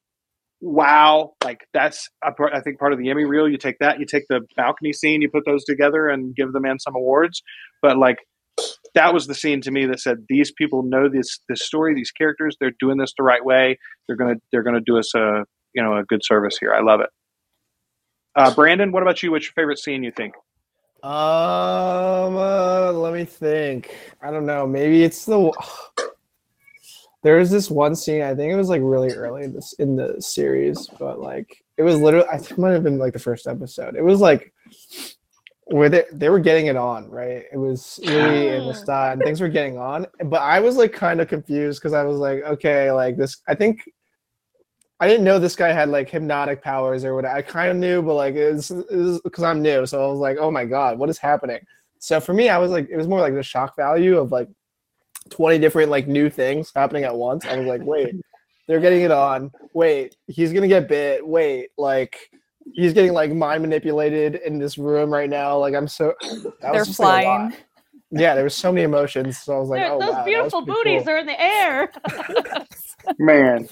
wow 0.62 1.34
like 1.44 1.68
that's 1.74 2.10
part, 2.38 2.54
i 2.54 2.62
think 2.62 2.80
part 2.80 2.94
of 2.94 3.00
the 3.00 3.10
emmy 3.10 3.26
reel 3.26 3.48
you 3.48 3.58
take 3.58 3.78
that 3.80 4.00
you 4.00 4.06
take 4.06 4.24
the 4.30 4.42
balcony 4.56 4.94
scene 4.94 5.22
you 5.22 5.30
put 5.30 5.46
those 5.46 5.64
together 5.66 6.10
and 6.10 6.36
give 6.36 6.54
the 6.54 6.60
man 6.60 6.80
some 6.80 6.96
awards 6.96 7.44
but 7.82 7.98
like 7.98 8.18
that 8.94 9.14
was 9.14 9.28
the 9.28 9.36
scene 9.36 9.60
to 9.60 9.70
me 9.70 9.86
that 9.86 10.00
said 10.00 10.26
these 10.30 10.52
people 10.52 10.82
know 10.82 11.10
this 11.10 11.40
this 11.50 11.66
story 11.66 11.94
these 11.94 12.12
characters 12.12 12.56
they're 12.60 12.72
doing 12.80 12.98
this 12.98 13.14
the 13.18 13.24
right 13.24 13.44
way 13.44 13.78
they're 14.08 14.16
gonna 14.16 14.36
they're 14.52 14.64
gonna 14.64 14.82
do 14.82 14.98
us 14.98 15.14
a 15.14 15.44
you 15.74 15.84
know 15.84 15.98
a 15.98 16.04
good 16.04 16.24
service 16.24 16.58
here 16.58 16.74
i 16.74 16.82
love 16.82 17.02
it 17.02 17.10
uh, 18.38 18.54
brandon 18.56 18.92
what 18.92 19.04
about 19.04 19.22
you 19.22 19.32
what's 19.32 19.46
your 19.46 19.54
favorite 19.54 19.78
scene 19.78 20.04
you 20.04 20.12
think 20.12 20.34
Um, 21.04 22.36
uh, 22.36 22.92
let 22.94 23.14
me 23.14 23.26
think. 23.26 23.96
I 24.24 24.32
don't 24.32 24.48
know. 24.48 24.66
Maybe 24.66 25.04
it's 25.04 25.26
the. 25.26 25.52
There 27.26 27.38
was 27.38 27.50
this 27.50 27.72
one 27.72 27.96
scene. 27.96 28.22
I 28.22 28.36
think 28.36 28.54
it 28.54 28.56
was 28.56 28.70
like 28.70 28.84
really 28.84 29.12
early 29.12 29.46
in 29.46 29.52
this 29.52 29.74
in 29.80 29.96
the 29.96 30.22
series, 30.22 30.88
but 31.00 31.20
like 31.20 31.64
it 31.76 31.82
was 31.82 31.96
literally. 31.96 32.28
I 32.32 32.38
think 32.38 32.52
it 32.52 32.58
might 32.60 32.74
have 32.74 32.84
been 32.84 33.00
like 33.00 33.14
the 33.14 33.20
first 33.20 33.48
episode. 33.48 33.96
It 33.96 34.04
was 34.04 34.22
like 34.22 34.54
where 35.64 35.90
they 35.90 36.04
they 36.14 36.30
were 36.30 36.38
getting 36.38 36.68
it 36.68 36.76
on, 36.76 37.10
right? 37.10 37.46
It 37.52 37.58
was 37.58 38.00
Louis 38.04 38.50
and 38.50 38.66
ah. 38.66 38.72
Lestat, 38.72 39.14
and 39.14 39.24
things 39.24 39.42
were 39.42 39.50
getting 39.50 39.80
on. 39.80 40.06
But 40.26 40.44
I 40.44 40.60
was 40.60 40.76
like 40.78 40.94
kind 40.94 41.20
of 41.20 41.28
confused 41.28 41.82
because 41.82 41.94
I 41.94 42.04
was 42.04 42.18
like, 42.18 42.44
okay, 42.44 42.92
like 42.92 43.18
this. 43.18 43.42
I 43.48 43.56
think 43.56 43.82
I 45.00 45.08
didn't 45.08 45.24
know 45.24 45.40
this 45.40 45.56
guy 45.56 45.72
had 45.72 45.90
like 45.90 46.12
hypnotic 46.12 46.62
powers 46.62 47.04
or 47.04 47.16
what. 47.16 47.26
I 47.26 47.42
kind 47.42 47.72
of 47.72 47.78
knew, 47.78 48.04
but 48.04 48.14
like 48.14 48.36
it 48.36 48.54
was 48.54 48.70
because 49.24 49.44
I'm 49.44 49.64
new, 49.64 49.84
so 49.88 50.08
I 50.08 50.12
was 50.12 50.20
like, 50.20 50.38
oh 50.40 50.52
my 50.52 50.64
god, 50.64 51.00
what 51.00 51.10
is 51.10 51.18
happening? 51.18 51.62
So 51.98 52.20
for 52.20 52.36
me, 52.36 52.50
I 52.50 52.60
was 52.60 52.70
like, 52.70 52.88
it 52.88 52.98
was 52.98 53.08
more 53.08 53.20
like 53.20 53.34
the 53.34 53.42
shock 53.42 53.76
value 53.76 54.20
of 54.20 54.32
like 54.32 54.48
20 55.32 55.58
different 55.60 55.90
like 55.90 56.08
new 56.08 56.30
things 56.30 56.72
happening 56.76 57.04
at 57.04 57.16
once. 57.16 57.46
I 57.46 57.58
was 57.58 57.68
like, 57.68 57.82
wait, 57.84 58.16
they're 58.68 58.80
getting 58.80 59.02
it 59.02 59.12
on. 59.12 59.52
Wait, 59.74 60.16
he's 60.28 60.54
gonna 60.54 60.68
get 60.68 60.88
bit. 60.88 61.26
Wait, 61.26 61.70
like 61.78 62.18
he's 62.74 62.94
getting 62.94 63.14
like 63.14 63.32
mind 63.32 63.62
manipulated 63.62 64.36
in 64.36 64.58
this 64.60 64.78
room 64.78 65.12
right 65.12 65.30
now. 65.30 65.58
Like 65.58 65.74
I'm 65.76 65.88
so 65.88 66.14
that 66.22 66.54
They're 66.62 66.74
was 66.74 66.88
just, 66.88 67.00
like, 67.00 67.24
flying. 67.26 67.54
Yeah, 68.12 68.36
there 68.36 68.44
was 68.44 68.56
so 68.56 68.72
many 68.72 68.84
emotions. 68.84 69.40
So 69.40 69.56
I 69.56 69.60
was 69.60 69.70
like, 69.70 69.82
They're- 69.82 69.92
oh 69.92 70.00
those 70.00 70.14
wow, 70.14 70.24
beautiful 70.26 70.66
booties 70.66 71.04
cool. 71.04 71.14
are 71.14 71.18
in 71.18 71.26
the 71.26 71.42
air. 71.42 71.92
man 73.20 73.68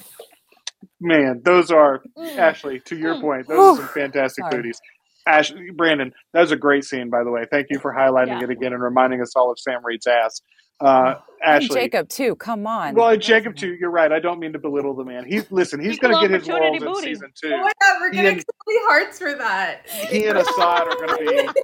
man 1.00 1.40
those 1.44 1.70
are 1.72 2.02
Mm. 2.16 2.36
ashley 2.38 2.80
to 2.80 2.96
your 2.96 3.16
Mm. 3.16 3.20
point 3.20 3.48
those 3.48 3.78
are 3.78 3.82
some 3.82 3.88
fantastic 3.88 4.44
Sorry. 4.44 4.56
booties 4.56 4.80
Ash, 5.26 5.52
Brandon, 5.74 6.12
that 6.34 6.40
was 6.42 6.52
a 6.52 6.56
great 6.56 6.84
scene, 6.84 7.08
by 7.08 7.24
the 7.24 7.30
way. 7.30 7.46
Thank 7.50 7.68
you 7.70 7.78
for 7.78 7.94
highlighting 7.94 8.38
Yeah. 8.40 8.44
it 8.44 8.50
again 8.50 8.74
and 8.74 8.82
reminding 8.82 9.22
us 9.22 9.34
all 9.34 9.50
of 9.50 9.58
Sam 9.58 9.80
Reid's 9.82 10.06
ass. 10.06 10.42
Uh, 10.80 11.14
And 11.44 11.62
Ashley, 11.64 11.80
Jacob 11.80 12.08
too. 12.08 12.34
Come 12.36 12.66
on. 12.66 12.94
Well, 12.94 13.10
and 13.10 13.20
Jacob 13.22 13.54
too. 13.56 13.74
You're 13.78 13.90
right. 13.90 14.10
I 14.12 14.18
don't 14.18 14.38
mean 14.40 14.52
to 14.54 14.58
belittle 14.58 14.94
the 14.94 15.04
man. 15.04 15.24
He's 15.26 15.50
listen. 15.50 15.78
He's 15.80 15.98
going 15.98 16.14
to 16.14 16.20
get 16.20 16.30
his 16.40 16.48
opportunity 16.48 16.84
roles 16.84 16.98
in 17.02 17.04
season 17.04 17.32
two. 17.40 17.52
Oh 17.52 17.58
my 17.58 17.72
god, 17.80 17.96
we're 18.00 18.10
He 18.10 18.16
getting 18.16 18.32
and- 18.34 18.40
so 18.40 18.52
many 18.66 18.80
hearts 18.88 19.18
for 19.18 19.34
that. 19.34 19.88
He 19.88 20.24
and 20.26 20.38
Assad 20.38 20.88
are 20.88 20.96
going 21.06 21.08
to 21.08 21.52
be. 21.54 21.60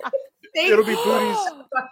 It'll 0.66 0.84
be 0.84 0.90
you. 0.92 1.04
booties. 1.04 1.38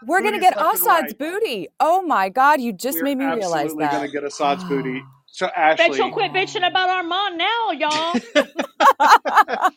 We're 0.04 0.20
gonna 0.20 0.40
get 0.40 0.54
Assad's 0.56 0.86
right. 0.86 1.18
booty. 1.18 1.68
Oh 1.78 2.02
my 2.02 2.28
God! 2.28 2.60
You 2.60 2.72
just 2.72 2.98
We're 2.98 3.04
made 3.04 3.18
me 3.18 3.24
realize 3.26 3.66
absolutely 3.66 3.84
that. 3.84 3.92
going 3.92 4.06
to 4.06 4.12
get 4.12 4.24
Assad's 4.24 4.64
booty. 4.64 5.02
So 5.30 5.46
Ashley, 5.54 5.88
Bet 5.90 5.98
you'll 5.98 6.10
quit 6.10 6.32
bitching 6.32 6.66
about 6.66 6.88
Armand 6.88 7.38
now, 7.38 7.70
y'all. 7.70 8.14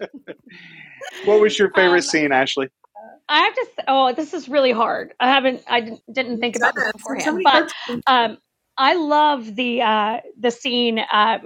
what 1.25 1.39
was 1.41 1.59
your 1.59 1.69
favorite 1.75 1.97
Um, 1.97 2.01
scene, 2.01 2.31
Ashley? 2.31 2.69
I 3.31 3.41
have 3.41 3.55
to. 3.55 3.61
s- 3.79 3.85
Oh, 3.89 4.13
this 4.13 4.35
is 4.35 4.49
really 4.49 4.73
hard. 4.73 5.15
I 5.21 5.29
haven't. 5.29 5.63
I 5.67 5.81
didn't, 5.81 6.01
didn't 6.13 6.41
think 6.41 6.57
about 6.57 6.75
this 6.75 6.85
So 7.19 7.33
beforehand, 7.33 7.43
but 7.43 7.65
um, 8.07 8.39
I 8.77 8.95
love 8.95 9.55
the 9.55 9.83
uh, 9.83 10.19
the 10.39 10.51
scene 10.51 10.99
uh, 10.99 11.39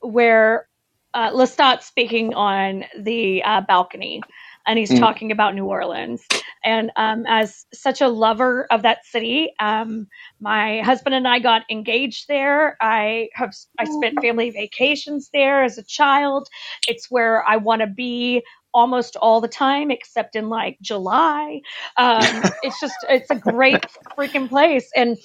where 0.00 0.68
uh, 1.14 1.32
Lestat's 1.32 1.86
speaking 1.86 2.34
on 2.34 2.84
the 3.00 3.44
uh, 3.44 3.62
balcony, 3.62 4.26
and 4.66 4.78
he's 4.78 4.94
Mm. 4.94 5.00
talking 5.00 5.32
about 5.32 5.56
New 5.56 5.66
Orleans. 5.66 6.30
And 6.64 6.92
um, 6.96 7.24
as 7.28 7.66
such 7.74 8.02
a 8.02 8.08
lover 8.08 8.66
of 8.72 8.82
that 8.82 9.06
city, 9.06 9.54
um, 9.60 10.08
my 10.40 10.82
husband 10.82 11.14
and 11.16 11.28
I 11.28 11.40
got 11.40 11.62
engaged 11.70 12.28
there. 12.28 12.76
I 12.82 13.30
have 13.34 13.54
I 13.78 13.84
spent 13.86 14.20
family 14.20 14.50
vacations 14.50 15.30
there 15.34 15.64
as 15.64 15.78
a 15.78 15.84
child. 15.84 16.48
It's 16.88 17.10
where 17.10 17.44
I 17.48 17.58
want 17.58 17.82
to 17.82 17.88
be 17.88 18.44
almost 18.74 19.16
all 19.16 19.40
the 19.40 19.48
time, 19.48 19.90
except 19.90 20.36
in 20.36 20.48
like 20.48 20.76
July. 20.82 21.60
Um, 21.96 22.20
it's 22.62 22.80
just 22.80 22.96
it's 23.08 23.30
a 23.30 23.36
great 23.36 23.86
freaking 24.18 24.48
place 24.48 24.90
and 24.94 25.16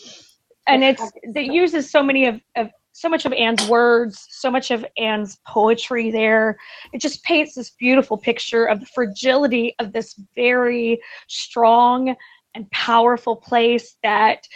and 0.68 0.84
it's 0.84 1.12
it 1.24 1.52
uses 1.52 1.90
so 1.90 2.04
many 2.04 2.26
of, 2.26 2.40
of 2.56 2.70
so 2.92 3.08
much 3.08 3.26
of 3.26 3.34
Anne's 3.34 3.68
words, 3.68 4.28
so 4.30 4.52
much 4.52 4.72
of 4.72 4.86
Anne's 4.98 5.40
poetry 5.48 6.12
there. 6.12 6.58
It 6.92 7.02
just 7.02 7.24
paints 7.24 7.56
this 7.56 7.70
beautiful 7.72 8.18
picture 8.18 8.66
of 8.66 8.82
the 8.82 8.86
fragility 8.88 9.74
of 9.80 9.94
this 9.94 10.20
very 10.36 11.02
strong 11.28 12.16
and 12.56 12.70
powerful 12.72 13.38
place 13.38 13.96
that 14.04 14.48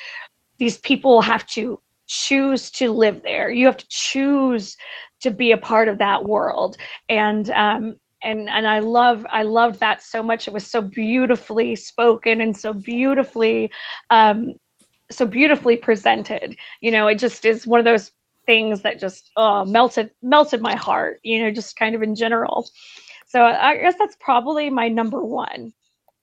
these 0.58 0.78
people 0.80 1.22
have 1.22 1.46
to 1.48 1.80
choose 2.08 2.70
to 2.72 2.92
live 2.92 3.22
there. 3.24 3.50
You 3.50 3.66
have 3.66 3.78
to 3.78 3.88
choose 3.90 4.76
to 5.22 5.32
be 5.32 5.52
a 5.52 5.58
part 5.58 5.88
of 5.88 6.00
that 6.00 6.26
world. 6.26 6.76
And 7.08 7.50
um, 7.52 7.96
and 8.24 8.50
and 8.50 8.68
I 8.68 8.80
love 8.80 9.26
I 9.30 9.44
loved 9.44 9.80
that 9.80 10.02
so 10.02 10.24
much. 10.24 10.48
It 10.48 10.54
was 10.54 10.66
so 10.66 10.82
beautifully 10.82 11.76
spoken 11.76 12.42
and 12.42 12.56
so 12.56 12.74
beautifully 12.74 13.72
um, 14.10 14.54
so 15.12 15.26
beautifully 15.26 15.78
presented. 15.78 16.56
You 16.82 16.92
know, 16.92 17.08
it 17.08 17.16
just 17.16 17.46
is 17.46 17.68
one 17.68 17.80
of 17.80 17.86
those 17.86 18.12
things 18.46 18.82
that 18.82 19.00
just 19.00 19.32
oh, 19.38 19.66
melted 19.66 20.12
melted 20.22 20.62
my 20.62 20.76
heart. 20.76 21.20
You 21.24 21.44
know, 21.44 21.52
just 21.52 21.76
kind 21.76 21.96
of 21.96 22.04
in 22.04 22.16
general. 22.16 22.70
So 23.28 23.44
I 23.44 23.78
guess 23.78 23.96
that's 23.98 24.18
probably 24.20 24.70
my 24.70 24.88
number 24.90 25.24
one. 25.24 25.74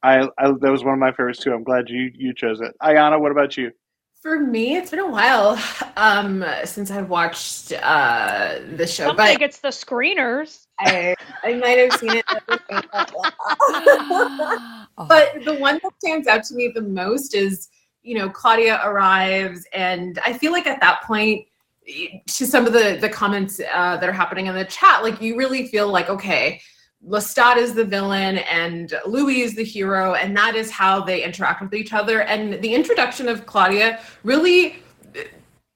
I, 0.03 0.28
I 0.38 0.53
that 0.61 0.70
was 0.70 0.84
one 0.84 0.94
of 0.94 1.01
my 1.01 1.12
favorites 1.12 1.40
too. 1.40 1.53
I'm 1.53 1.64
glad 1.64 1.88
you 1.88 2.11
you 2.14 2.34
chose 2.34 2.61
it. 2.61 2.74
Ayana, 2.82 3.20
what 3.20 3.32
about 3.32 3.57
you? 3.57 3.72
For 4.21 4.39
me, 4.39 4.77
it's 4.77 4.91
been 4.91 5.01
a 5.01 5.09
while 5.09 5.59
um, 5.97 6.45
since 6.64 6.91
I've 6.91 7.09
watched 7.09 7.73
uh, 7.73 8.57
the 8.77 8.87
show. 8.87 9.07
Somebody 9.07 9.33
but 9.33 9.41
gets 9.41 9.61
the 9.61 9.68
screeners. 9.68 10.66
I, 10.79 11.14
I 11.43 11.55
might 11.55 11.79
have 11.79 11.95
seen 11.95 12.16
it. 12.16 12.27
but 15.09 15.43
the 15.47 15.55
one 15.59 15.81
that 15.83 15.93
stands 16.05 16.29
out 16.29 16.45
to 16.45 16.55
me 16.55 16.71
the 16.75 16.83
most 16.83 17.35
is, 17.35 17.71
you 18.03 18.18
know, 18.18 18.29
Claudia 18.29 18.83
arrives, 18.85 19.64
and 19.73 20.18
I 20.27 20.35
feel 20.35 20.53
like 20.53 20.66
at 20.66 20.81
that 20.81 21.01
point, 21.05 21.47
to 21.87 22.47
some 22.47 22.66
of 22.66 22.75
the 22.75 22.99
the 23.01 23.09
comments 23.09 23.59
uh, 23.73 23.97
that 23.97 24.07
are 24.07 24.12
happening 24.12 24.49
in 24.49 24.55
the 24.55 24.66
chat, 24.66 25.03
like 25.03 25.23
you 25.23 25.39
really 25.39 25.66
feel 25.66 25.89
like, 25.89 26.11
okay, 26.11 26.61
Lestat 27.07 27.57
is 27.57 27.74
the 27.74 27.84
villain 27.84 28.38
and 28.38 28.94
Louis 29.07 29.40
is 29.40 29.55
the 29.55 29.64
hero, 29.64 30.14
and 30.14 30.36
that 30.36 30.55
is 30.55 30.70
how 30.70 31.01
they 31.01 31.24
interact 31.24 31.62
with 31.62 31.74
each 31.74 31.92
other. 31.92 32.22
And 32.22 32.62
the 32.62 32.74
introduction 32.74 33.28
of 33.28 33.46
Claudia 33.46 34.01
really 34.22 34.82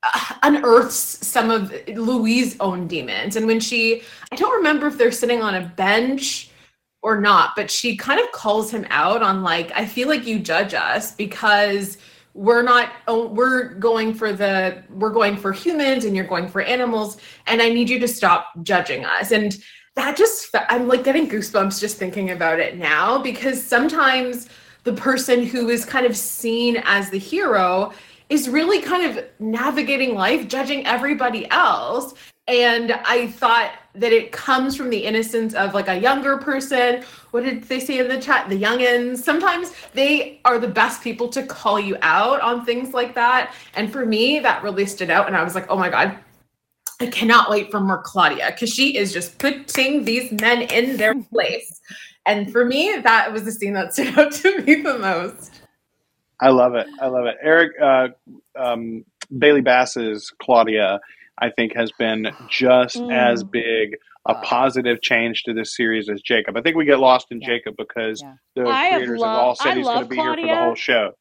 uh, 0.02 0.34
unearths 0.42 1.26
some 1.26 1.50
of 1.50 1.72
Louis' 1.88 2.56
own 2.60 2.86
demons. 2.86 3.36
And 3.36 3.46
when 3.46 3.58
she, 3.58 4.02
I 4.32 4.36
don't 4.36 4.54
remember 4.54 4.86
if 4.86 4.98
they're 4.98 5.12
sitting 5.12 5.40
on 5.40 5.54
a 5.54 5.64
bench 5.76 6.50
or 7.02 7.20
not, 7.20 7.50
but 7.56 7.70
she 7.70 7.96
kind 7.96 8.20
of 8.20 8.30
calls 8.32 8.70
him 8.70 8.86
out 8.90 9.22
on, 9.22 9.42
like, 9.42 9.72
I 9.74 9.86
feel 9.86 10.08
like 10.08 10.26
you 10.26 10.38
judge 10.38 10.74
us 10.74 11.12
because 11.12 11.96
we're 12.34 12.62
not 12.62 12.90
oh, 13.06 13.28
we're 13.28 13.74
going 13.74 14.12
for 14.12 14.32
the 14.32 14.82
we're 14.90 15.12
going 15.12 15.36
for 15.36 15.52
humans 15.52 16.04
and 16.04 16.16
you're 16.16 16.26
going 16.26 16.48
for 16.48 16.60
animals 16.62 17.16
and 17.46 17.62
i 17.62 17.68
need 17.68 17.88
you 17.88 18.00
to 18.00 18.08
stop 18.08 18.48
judging 18.64 19.04
us 19.04 19.30
and 19.30 19.62
that 19.95 20.16
just 20.16 20.55
i'm 20.68 20.88
like 20.88 21.05
getting 21.05 21.28
goosebumps 21.28 21.80
just 21.80 21.97
thinking 21.97 22.30
about 22.30 22.59
it 22.59 22.76
now 22.76 23.18
because 23.18 23.64
sometimes 23.64 24.49
the 24.84 24.92
person 24.92 25.45
who 25.45 25.68
is 25.68 25.84
kind 25.84 26.07
of 26.07 26.16
seen 26.16 26.80
as 26.84 27.11
the 27.11 27.18
hero 27.18 27.92
is 28.28 28.49
really 28.49 28.80
kind 28.80 29.05
of 29.05 29.24
navigating 29.38 30.14
life 30.14 30.49
judging 30.49 30.86
everybody 30.86 31.51
else. 31.51 32.14
And 32.47 32.92
i 32.92 33.28
thought 33.28 33.72
that 33.95 34.12
it 34.12 34.32
comes 34.32 34.76
from 34.76 34.90
the 34.90 34.99
innocence 34.99 35.55
of 35.55 35.72
like 35.72 35.88
a 35.88 35.99
younger 35.99 36.36
person. 36.36 37.03
What 37.30 37.45
did 37.45 37.64
they 37.64 37.80
say 37.80 37.99
in 37.99 38.09
the 38.09 38.20
chat? 38.20 38.49
The 38.49 38.61
youngins. 38.61 39.18
Sometimes 39.18 39.72
they 39.92 40.40
are 40.45 40.59
the 40.59 40.68
best 40.68 41.01
people 41.01 41.28
to 41.28 41.47
call 41.47 41.78
you 41.80 41.97
out 42.03 42.40
on 42.40 42.66
things 42.66 42.92
like 42.92 43.14
that. 43.14 43.55
And 43.74 43.90
for 43.90 44.05
me 44.05 44.40
that 44.40 44.62
really 44.62 44.84
stood 44.84 45.11
out 45.11 45.26
and 45.26 45.36
i 45.36 45.42
was 45.42 45.55
like 45.55 45.66
oh 45.70 45.78
my 45.78 45.88
god 45.88 46.18
I 47.01 47.07
cannot 47.07 47.51
wait 47.51 47.70
for 47.70 47.80
more 47.80 48.03
Claudia 48.03 48.51
because 48.51 48.72
she 48.72 48.97
is 48.97 49.12
just 49.12 49.38
putting 49.38 50.05
these 50.05 50.30
men 50.32 50.62
in 50.62 50.97
their 50.97 51.14
place. 51.30 51.80
And 52.26 52.51
for 52.51 52.64
me, 52.64 52.97
that 53.03 53.32
was 53.32 53.45
the 53.45 53.53
scene 53.53 53.74
that 53.74 53.92
stood 53.92 54.18
out 54.18 54.32
to 54.32 54.62
me 54.62 54.76
the 54.76 54.99
most. 54.99 55.61
I 56.40 56.49
love 56.49 56.74
it. 56.74 56.86
I 57.01 57.07
love 57.07 57.26
it. 57.26 57.36
Eric 57.42 57.72
uh, 57.80 58.09
um, 58.59 59.05
Bailey 59.38 59.61
Bass's 59.61 60.32
Claudia, 60.40 61.01
I 61.38 61.51
think, 61.51 61.74
has 61.74 61.90
been 61.99 62.30
just 62.49 62.97
mm. 62.97 63.12
as 63.12 63.42
big 63.45 63.97
a 64.26 64.34
positive 64.36 65.03
change 65.03 65.42
to 65.42 65.53
this 65.53 65.76
series 65.76 66.09
as 66.09 66.22
Jacob. 66.22 66.57
I 66.57 66.62
think 66.62 66.76
we 66.76 66.86
get 66.86 66.99
lost 66.99 67.26
in 67.30 67.40
yeah. 67.40 67.47
Jacob 67.47 67.74
because 67.76 68.22
yeah. 68.22 68.34
the 68.57 68.68
I 68.68 68.90
creators 68.90 69.22
have, 69.22 69.28
all 69.28 69.55
said 69.55 69.72
I 69.72 69.74
he's 69.76 69.86
going 69.86 70.03
to 70.03 70.09
be 70.09 70.16
Claudia. 70.16 70.45
here 70.47 70.55
for 70.55 70.59
the 70.59 70.64
whole 70.64 70.74
show. 70.74 71.12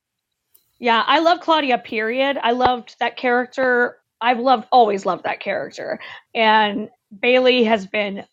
Yeah, 0.79 1.03
I 1.05 1.19
love 1.19 1.41
Claudia. 1.41 1.77
Period. 1.77 2.37
I 2.41 2.51
loved 2.51 2.95
that 2.99 3.17
character 3.17 3.97
I've 4.23 4.39
loved 4.39 4.67
always 4.71 5.05
loved 5.05 5.25
that 5.25 5.41
character, 5.41 5.99
and 6.33 6.89
Bailey 7.21 7.65
has 7.65 7.85
been 7.85 8.23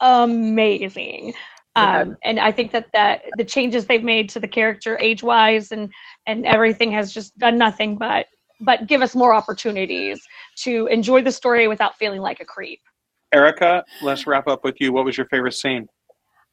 amazing. 0.00 1.34
Um, 1.76 2.16
and 2.22 2.38
I 2.38 2.52
think 2.52 2.72
that 2.72 2.86
that 2.92 3.22
the 3.36 3.44
changes 3.44 3.86
they've 3.86 4.02
made 4.02 4.28
to 4.30 4.40
the 4.40 4.48
character 4.48 4.96
age 5.00 5.22
wise 5.22 5.72
and 5.72 5.90
and 6.26 6.46
everything 6.46 6.92
has 6.92 7.12
just 7.12 7.36
done 7.36 7.58
nothing 7.58 7.98
but 7.98 8.26
but 8.60 8.86
give 8.86 9.02
us 9.02 9.16
more 9.16 9.34
opportunities 9.34 10.20
to 10.58 10.86
enjoy 10.86 11.22
the 11.22 11.32
story 11.32 11.66
without 11.66 11.96
feeling 11.96 12.20
like 12.20 12.40
a 12.40 12.44
creep. 12.44 12.80
Erica, 13.32 13.84
let's 14.02 14.26
wrap 14.26 14.46
up 14.46 14.62
with 14.62 14.76
you. 14.80 14.92
What 14.92 15.04
was 15.04 15.16
your 15.16 15.26
favorite 15.26 15.54
scene? 15.54 15.88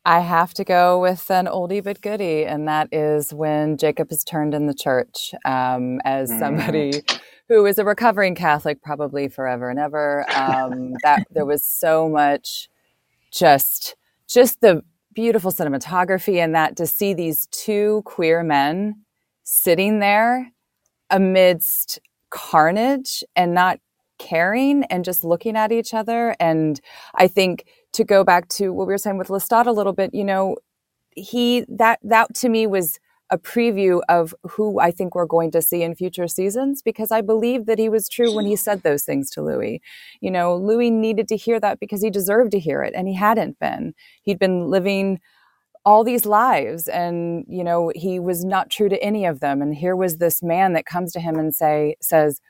I 0.05 0.21
have 0.21 0.53
to 0.55 0.63
go 0.63 0.99
with 0.99 1.29
an 1.29 1.45
oldie 1.45 1.83
but 1.83 2.01
goodie, 2.01 2.45
and 2.45 2.67
that 2.67 2.87
is 2.91 3.33
when 3.33 3.77
Jacob 3.77 4.11
is 4.11 4.23
turned 4.23 4.53
in 4.53 4.65
the 4.65 4.73
church 4.73 5.33
um, 5.45 5.99
as 6.03 6.31
mm. 6.31 6.39
somebody 6.39 6.91
mm 6.91 7.19
who 7.47 7.65
is 7.65 7.77
a 7.77 7.85
recovering 7.85 8.35
Catholic 8.35 8.81
probably 8.81 9.27
forever 9.27 9.69
and 9.69 9.79
ever. 9.79 10.25
Um, 10.35 10.93
that 11.03 11.27
there 11.31 11.45
was 11.45 11.63
so 11.63 12.09
much 12.09 12.69
just 13.31 13.95
just 14.27 14.61
the 14.61 14.83
beautiful 15.13 15.51
cinematography 15.51 16.37
and 16.37 16.53
that 16.53 16.75
to 16.77 16.85
see 16.85 17.13
these 17.13 17.47
two 17.47 18.01
queer 18.05 18.43
men 18.43 18.95
sitting 19.43 19.99
there 19.99 20.51
amidst 21.09 21.99
carnage 22.29 23.23
and 23.35 23.53
not 23.53 23.79
caring 24.19 24.83
and 24.85 25.05
just 25.05 25.23
looking 25.23 25.55
at 25.55 25.71
each 25.71 25.93
other 25.93 26.35
and 26.39 26.81
i 27.15 27.27
think 27.27 27.65
to 27.93 28.03
go 28.03 28.23
back 28.23 28.47
to 28.47 28.73
what 28.73 28.87
we 28.87 28.93
were 28.93 28.97
saying 28.97 29.17
with 29.17 29.27
lestat 29.29 29.67
a 29.67 29.71
little 29.71 29.93
bit 29.93 30.13
you 30.13 30.23
know 30.23 30.55
he 31.15 31.65
that 31.69 31.99
that 32.03 32.33
to 32.33 32.49
me 32.49 32.67
was 32.67 32.99
a 33.29 33.37
preview 33.37 34.01
of 34.07 34.33
who 34.43 34.79
I 34.79 34.91
think 34.91 35.13
we're 35.15 35.25
going 35.25 35.51
to 35.51 35.61
see 35.61 35.83
in 35.83 35.95
future 35.95 36.27
seasons 36.27 36.81
because 36.81 37.11
I 37.11 37.21
believe 37.21 37.65
that 37.65 37.79
he 37.79 37.89
was 37.89 38.07
true 38.07 38.33
when 38.33 38.45
he 38.45 38.55
said 38.55 38.83
those 38.83 39.03
things 39.03 39.29
to 39.31 39.41
Louis. 39.41 39.81
You 40.21 40.31
know, 40.31 40.55
Louis 40.55 40.89
needed 40.89 41.27
to 41.29 41.37
hear 41.37 41.59
that 41.59 41.79
because 41.79 42.01
he 42.01 42.09
deserved 42.09 42.51
to 42.51 42.59
hear 42.59 42.83
it 42.83 42.93
and 42.95 43.07
he 43.07 43.15
hadn't 43.15 43.59
been. 43.59 43.93
He'd 44.23 44.39
been 44.39 44.69
living 44.69 45.19
all 45.87 46.03
these 46.03 46.25
lives 46.25 46.89
and 46.89 47.45
you 47.47 47.63
know 47.63 47.93
he 47.95 48.19
was 48.19 48.43
not 48.43 48.69
true 48.69 48.89
to 48.89 49.01
any 49.01 49.25
of 49.25 49.39
them 49.39 49.61
and 49.61 49.73
here 49.73 49.95
was 49.95 50.17
this 50.17 50.43
man 50.43 50.73
that 50.73 50.85
comes 50.85 51.13
to 51.13 51.19
him 51.21 51.39
and 51.39 51.55
say 51.55 51.95
says 52.01 52.41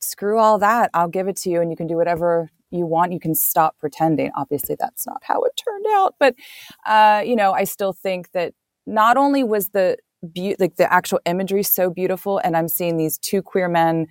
screw 0.00 0.40
all 0.40 0.58
that 0.58 0.90
i'll 0.92 1.06
give 1.06 1.28
it 1.28 1.36
to 1.36 1.48
you 1.48 1.60
and 1.60 1.70
you 1.70 1.76
can 1.76 1.86
do 1.86 1.94
whatever 1.94 2.50
you 2.72 2.84
want 2.84 3.12
you 3.12 3.20
can 3.20 3.36
stop 3.36 3.76
pretending 3.78 4.32
obviously 4.36 4.74
that's 4.80 5.06
not 5.06 5.22
how 5.22 5.40
it 5.42 5.52
turned 5.64 5.86
out 5.90 6.16
but 6.18 6.34
uh, 6.86 7.22
you 7.24 7.36
know 7.36 7.52
i 7.52 7.62
still 7.62 7.92
think 7.92 8.32
that 8.32 8.52
not 8.86 9.16
only 9.16 9.42
was 9.42 9.70
the 9.70 9.96
be- 10.32 10.56
like 10.58 10.76
the 10.76 10.92
actual 10.92 11.20
imagery 11.26 11.62
so 11.62 11.90
beautiful 11.90 12.38
and 12.38 12.56
i'm 12.56 12.68
seeing 12.68 12.96
these 12.96 13.18
two 13.18 13.42
queer 13.42 13.68
men 13.68 14.06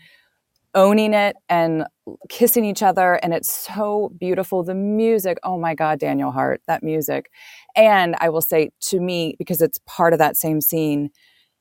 owning 0.76 1.14
it 1.14 1.36
and 1.50 1.86
kissing 2.30 2.66
each 2.66 2.84
other 2.84 3.16
and 3.24 3.34
it's 3.34 3.52
so 3.52 4.12
beautiful. 4.20 4.62
The 4.62 4.76
music 4.76 5.40
oh 5.44 5.58
my 5.58 5.74
god 5.74 6.00
daniel 6.00 6.32
hart 6.32 6.62
that 6.68 6.84
music. 6.84 7.32
And 7.76 8.16
i 8.20 8.30
will 8.30 8.42
say 8.42 8.70
to 8.82 9.00
me 9.00 9.36
because 9.40 9.62
it's 9.62 9.80
part 9.86 10.14
of 10.14 10.20
that 10.20 10.38
same 10.38 10.62
scene 10.62 11.10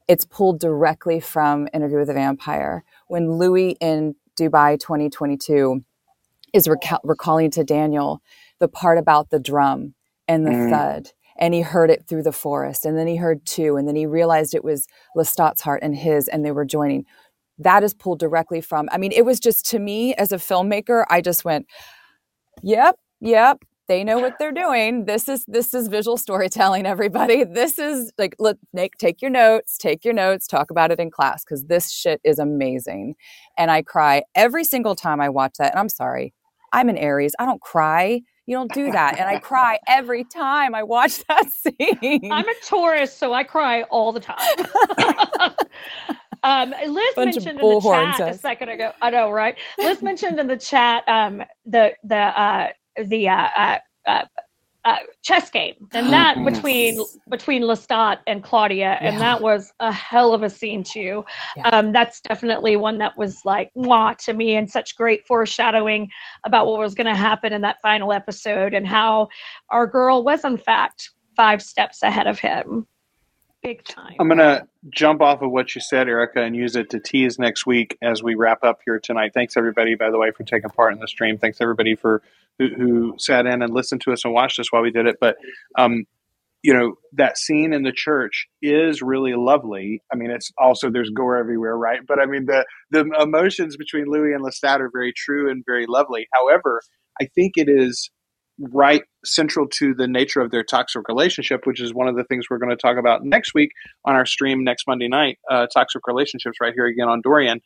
it's 0.07 0.27
pulled 0.27 0.61
directly 0.61 1.19
from 1.19 1.67
interview 1.73 1.99
with 1.99 2.11
a 2.11 2.15
vampire. 2.15 2.85
When 3.09 3.33
louis 3.39 3.77
in 3.81 4.17
dubai 4.39 4.79
2022 4.79 5.83
is 6.53 6.67
reca- 6.67 7.01
recalling 7.05 7.51
to 7.53 7.63
daniel 7.63 8.21
the 8.59 8.69
part 8.69 8.99
about 8.99 9.31
the 9.31 9.39
drum 9.39 9.95
and 10.27 10.45
the 10.45 10.51
mm. 10.51 10.71
thud 10.71 11.13
and 11.39 11.55
he 11.55 11.61
heard 11.63 11.91
it 11.91 12.07
through 12.09 12.23
the 12.23 12.33
forest 12.33 12.85
and 12.85 12.97
then 12.99 13.07
he 13.07 13.17
heard 13.17 13.45
two 13.47 13.77
and 13.77 13.89
then 13.89 13.97
he 13.97 14.07
realized 14.07 14.55
it 14.55 14.65
was 14.65 14.87
lestat's 15.17 15.63
heart 15.63 15.81
and 15.83 15.97
his 15.97 16.29
and 16.29 16.45
they 16.45 16.53
were 16.53 16.65
joining. 16.65 17.05
That 17.59 17.85
is 17.85 17.95
pulled 17.95 18.19
directly 18.21 18.61
from 18.61 18.89
i 18.93 18.99
mean 18.99 19.13
it 19.13 19.25
was 19.25 19.41
just 19.41 19.67
to 19.71 19.79
me 19.79 20.15
as 20.17 20.33
a 20.33 20.39
filmmaker 20.39 21.05
i 21.11 21.21
just 21.21 21.45
went 21.45 21.67
yep 22.63 22.97
yep 23.21 23.63
they 23.89 24.03
know 24.03 24.19
what 24.19 24.39
they're 24.39 24.53
doing. 24.53 25.05
This 25.05 25.29
is 25.29 25.45
this 25.47 25.75
is 25.75 25.89
visual 25.89 26.17
storytelling 26.17 26.87
everybody. 26.87 27.45
This 27.45 27.79
is 27.79 28.13
like 28.19 28.35
look 28.39 28.59
Nick, 28.73 28.97
take 28.99 29.21
your 29.21 29.31
notes 29.31 29.77
take 29.79 30.05
your 30.05 30.15
notes 30.15 30.47
talk 30.47 30.71
about 30.71 30.91
it 30.91 30.99
in 31.01 31.11
class 31.11 31.45
because 31.45 31.65
this 31.65 31.91
shit 31.93 32.21
is 32.25 32.39
amazing. 32.39 33.15
And 33.59 33.71
i 33.71 33.83
cry 33.83 34.23
every 34.35 34.65
single 34.65 34.95
time 34.97 35.21
i 35.21 35.29
watch 35.29 35.55
that 35.59 35.73
and 35.73 35.79
i'm 35.81 35.89
sorry 35.89 36.33
i'm 36.73 36.89
an 36.89 36.97
aries 36.97 37.35
i 37.39 37.45
don't 37.47 37.61
cry 37.61 38.23
you 38.47 38.57
don't 38.57 38.73
do 38.73 38.91
that. 38.93 39.19
And 39.19 39.29
I 39.29 39.39
cry 39.39 39.79
every 39.87 40.25
time 40.25 40.75
I 40.75 40.83
watch 40.83 41.25
that 41.29 41.51
scene. 41.51 42.33
I'm 42.33 42.49
a 42.49 42.55
Taurus, 42.65 43.17
so 43.17 43.33
I 43.33 43.45
cry 43.45 43.83
all 43.85 44.13
the 44.13 44.21
time. 44.21 44.37
Um, 46.45 46.75
Liz 46.87 47.17
mentioned 47.17 47.59
in 47.59 47.67
the 47.67 47.81
chat 47.81 48.21
a 48.21 48.39
second 48.39 48.69
ago. 48.69 48.93
I 49.01 49.09
know, 49.09 49.31
right? 49.31 49.57
Liz 49.79 50.03
mentioned 50.03 50.39
in 50.39 50.47
the 50.47 50.59
chat 50.59 51.03
um, 51.09 51.43
the 51.65 51.95
the 52.05 52.17
uh, 52.17 52.69
the 53.03 53.29
uh, 53.31 53.79
uh, 54.07 54.25
uh, 54.85 54.97
chess 55.23 55.51
game, 55.51 55.75
and 55.93 56.13
that 56.13 56.45
between 56.45 57.03
between 57.31 57.63
Lestat 57.63 58.19
and 58.27 58.43
Claudia, 58.43 58.99
and 59.01 59.15
Yeah. 59.15 59.19
that 59.21 59.41
was 59.41 59.73
a 59.81 59.93
hell 59.93 60.35
of 60.35 60.43
a 60.43 60.51
scene 60.51 60.83
too. 60.83 61.25
Yeah. 61.57 61.69
Um, 61.71 61.93
that's 61.93 62.21
definitely 62.21 62.77
one 62.77 62.99
that 62.99 63.17
was 63.17 63.41
like 63.45 63.71
mwah 63.77 64.17
to 64.25 64.33
me, 64.35 64.57
and 64.57 64.71
such 64.71 64.97
great 64.97 65.27
foreshadowing 65.27 66.11
about 66.45 66.67
what 66.67 66.79
was 66.79 66.95
going 66.95 67.07
to 67.07 67.15
happen 67.17 67.53
in 67.53 67.63
that 67.63 67.77
final 67.83 68.13
episode, 68.13 68.75
and 68.75 68.87
how 68.87 69.29
our 69.71 69.87
girl 69.87 70.23
was 70.23 70.45
in 70.45 70.57
fact 70.57 71.11
five 71.37 71.61
steps 71.63 72.03
ahead 72.03 72.27
of 72.27 72.39
him, 72.39 72.87
big 73.65 73.83
time. 73.85 74.15
I'm 74.21 74.29
going 74.29 74.39
to 74.39 74.69
jump 74.91 75.23
off 75.23 75.43
of 75.43 75.51
what 75.51 75.75
you 75.75 75.81
said, 75.81 76.07
Erica, 76.07 76.43
and 76.43 76.55
use 76.55 76.77
it 76.77 76.91
to 76.91 77.01
tease 77.01 77.39
next 77.39 77.67
week 77.67 77.97
as 78.03 78.23
we 78.23 78.35
wrap 78.35 78.63
up 78.63 78.81
here 78.85 79.01
tonight. 79.01 79.33
Thanks, 79.33 79.57
everybody, 79.57 79.95
by 79.95 80.11
the 80.11 80.19
way, 80.19 80.31
for 80.31 80.45
taking 80.45 80.71
part 80.71 80.93
in 80.93 81.01
the 81.01 81.09
stream. 81.09 81.39
Thanks, 81.39 81.61
everybody, 81.61 81.95
for 81.95 82.23
who, 82.59 82.69
who 82.69 83.15
sat 83.19 83.47
in 83.47 83.63
and 83.63 83.73
listened 83.73 84.03
to 84.03 84.13
us 84.13 84.25
and 84.25 84.35
watched 84.35 84.61
us 84.61 84.71
while 84.71 84.83
we 84.83 84.91
did 84.91 85.07
it. 85.07 85.17
But, 85.19 85.37
um, 85.79 86.05
you 86.63 86.75
know, 86.75 86.95
that 87.15 87.39
scene 87.39 87.73
in 87.73 87.83
the 87.83 87.93
church 87.93 88.47
is 88.63 89.03
really 89.03 89.35
lovely. 89.35 90.03
I 90.13 90.17
mean, 90.17 90.31
it's 90.31 90.51
also 90.59 90.91
there's 90.91 91.11
gore 91.11 91.37
everywhere, 91.37 91.77
right? 91.77 92.01
But 92.07 92.21
I 92.21 92.27
mean, 92.27 92.47
the 92.47 92.65
the 92.91 93.05
emotions 93.21 93.77
between 93.77 94.07
Louis 94.07 94.33
and 94.33 94.43
Lestat 94.43 94.81
are 94.81 94.91
very 94.91 95.13
true 95.13 95.51
and 95.51 95.63
very 95.67 95.85
lovely. 95.87 96.27
However, 96.33 96.81
I 97.21 97.27
think 97.35 97.55
it 97.57 97.69
is 97.69 98.11
right 98.59 99.03
central 99.25 99.67
to 99.67 99.95
the 99.95 100.07
nature 100.07 100.41
of 100.41 100.51
their 100.51 100.63
toxic 100.63 101.09
relationship, 101.09 101.67
which 101.67 101.81
is 101.81 101.93
one 101.93 102.09
of 102.09 102.17
the 102.17 102.25
things 102.25 102.47
we're 102.49 102.59
going 102.59 102.71
to 102.71 102.77
talk 102.77 102.97
about 102.97 103.25
next 103.25 103.55
week 103.55 103.71
on 104.05 104.15
our 104.15 104.27
stream 104.27 104.63
next 104.63 104.87
Monday 104.87 105.09
night. 105.09 105.39
Uh, 105.51 105.67
toxic 105.73 106.07
relationships, 106.07 106.59
right 106.61 106.75
here 106.75 106.87
again 106.87 107.09
on 107.09 107.21
Dorian. 107.21 107.61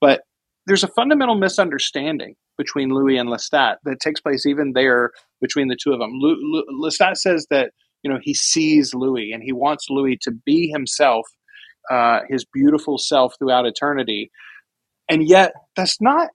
But 0.00 0.22
there's 0.66 0.84
a 0.84 0.88
fundamental 0.88 1.36
misunderstanding 1.36 2.34
between 2.58 2.90
Louis 2.90 3.16
and 3.16 3.28
Lestat 3.28 3.76
that 3.84 4.00
takes 4.00 4.20
place 4.20 4.46
even 4.46 4.72
there 4.72 5.12
between 5.40 5.68
the 5.68 5.76
two 5.80 5.92
of 5.92 5.98
them. 5.98 6.20
Lestat 6.80 7.16
says 7.16 7.46
that 7.50 7.72
you 8.02 8.10
know 8.10 8.18
he 8.20 8.34
sees 8.34 8.94
Louis 8.94 9.32
and 9.32 9.42
he 9.42 9.52
wants 9.52 9.86
Louis 9.90 10.18
to 10.22 10.30
be 10.30 10.68
himself, 10.68 11.26
uh, 11.90 12.20
his 12.28 12.44
beautiful 12.44 12.98
self 12.98 13.34
throughout 13.38 13.66
eternity, 13.66 14.30
and 15.08 15.26
yet 15.26 15.52
that's 15.76 16.00
not 16.00 16.30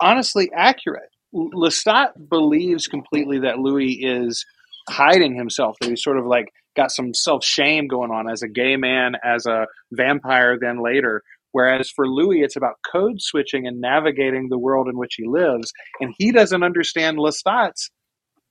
honestly 0.00 0.50
accurate. 0.54 1.11
Lestat 1.34 2.28
believes 2.28 2.86
completely 2.86 3.38
that 3.40 3.58
Louis 3.58 3.92
is 4.02 4.44
hiding 4.88 5.34
himself, 5.34 5.76
that 5.80 5.90
he's 5.90 6.02
sort 6.02 6.18
of 6.18 6.26
like 6.26 6.52
got 6.76 6.90
some 6.90 7.14
self 7.14 7.44
shame 7.44 7.86
going 7.88 8.10
on 8.10 8.28
as 8.30 8.42
a 8.42 8.48
gay 8.48 8.76
man, 8.76 9.14
as 9.24 9.46
a 9.46 9.66
vampire, 9.92 10.58
then 10.60 10.82
later. 10.82 11.22
Whereas 11.52 11.90
for 11.90 12.08
Louis, 12.08 12.40
it's 12.40 12.56
about 12.56 12.76
code 12.90 13.20
switching 13.20 13.66
and 13.66 13.80
navigating 13.80 14.48
the 14.48 14.58
world 14.58 14.88
in 14.88 14.96
which 14.96 15.14
he 15.16 15.26
lives. 15.26 15.70
And 16.00 16.14
he 16.18 16.32
doesn't 16.32 16.62
understand 16.62 17.18
Lestat's 17.18 17.90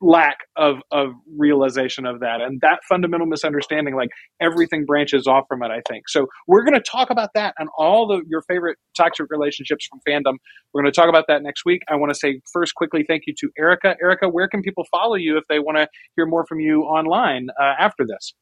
lack 0.02 0.38
of, 0.58 0.78
of 0.92 1.14
realization 1.38 2.06
of 2.06 2.20
that. 2.20 2.42
And 2.42 2.60
that 2.62 2.80
fundamental 2.90 3.28
misunderstanding, 3.28 3.96
like 3.96 4.10
everything 4.42 4.86
branches 4.86 5.28
off 5.28 5.46
from 5.48 5.62
it, 5.64 5.70
I 5.70 5.82
think. 5.88 6.10
So 6.10 6.28
we're 6.48 6.64
going 6.64 6.74
to 6.74 6.82
talk 6.82 7.10
about 7.12 7.30
that 7.36 7.54
and 7.60 7.70
all 7.78 8.08
the 8.08 8.24
your 8.28 8.42
favorite 8.50 8.78
toxic 8.98 9.28
relationships 9.30 9.88
from 9.88 10.00
fandom. 10.08 10.38
We're 10.74 10.82
going 10.82 10.92
to 10.92 11.00
talk 11.00 11.08
about 11.08 11.26
that 11.28 11.44
next 11.44 11.66
week. 11.66 11.82
I 11.90 11.96
want 11.96 12.12
to 12.12 12.18
say 12.18 12.42
first 12.52 12.74
quickly 12.76 13.06
thank 13.08 13.24
you 13.28 13.34
to 13.40 13.50
Erica. 13.58 13.96
Erica, 14.02 14.28
where 14.28 14.48
can 14.48 14.62
people 14.62 14.86
follow 14.92 15.16
you 15.16 15.38
if 15.38 15.44
they 15.50 15.60
want 15.60 15.78
to 15.78 15.88
hear 16.16 16.26
more 16.26 16.46
from 16.48 16.60
you 16.60 16.82
online 16.82 17.48
uh, 17.60 17.74
after 17.80 18.06
this? 18.06 18.34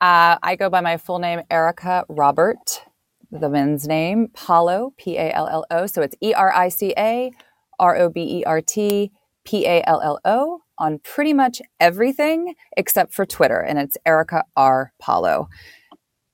Uh, 0.00 0.36
I 0.42 0.56
go 0.56 0.68
by 0.68 0.80
my 0.80 0.96
full 0.96 1.20
name, 1.20 1.42
Erica 1.48 2.04
Robert, 2.08 2.82
the 3.30 3.48
men's 3.48 3.86
name, 3.86 4.28
Pallo, 4.34 4.92
P 4.98 5.16
A 5.16 5.32
L 5.32 5.46
L 5.48 5.64
O. 5.70 5.86
So 5.86 6.02
it's 6.02 6.16
E 6.20 6.34
R 6.34 6.52
I 6.52 6.68
C 6.68 6.92
A 6.98 7.30
R 7.78 7.96
O 7.96 8.08
B 8.08 8.38
E 8.38 8.44
R 8.44 8.60
T 8.60 9.12
P 9.44 9.64
A 9.64 9.82
L 9.86 10.00
L 10.02 10.18
O 10.24 10.60
on 10.82 10.98
pretty 10.98 11.32
much 11.32 11.62
everything 11.78 12.54
except 12.76 13.14
for 13.14 13.24
Twitter. 13.24 13.60
And 13.60 13.78
it's 13.78 13.96
Erica 14.04 14.44
R. 14.56 14.92
Pallo. 14.98 15.48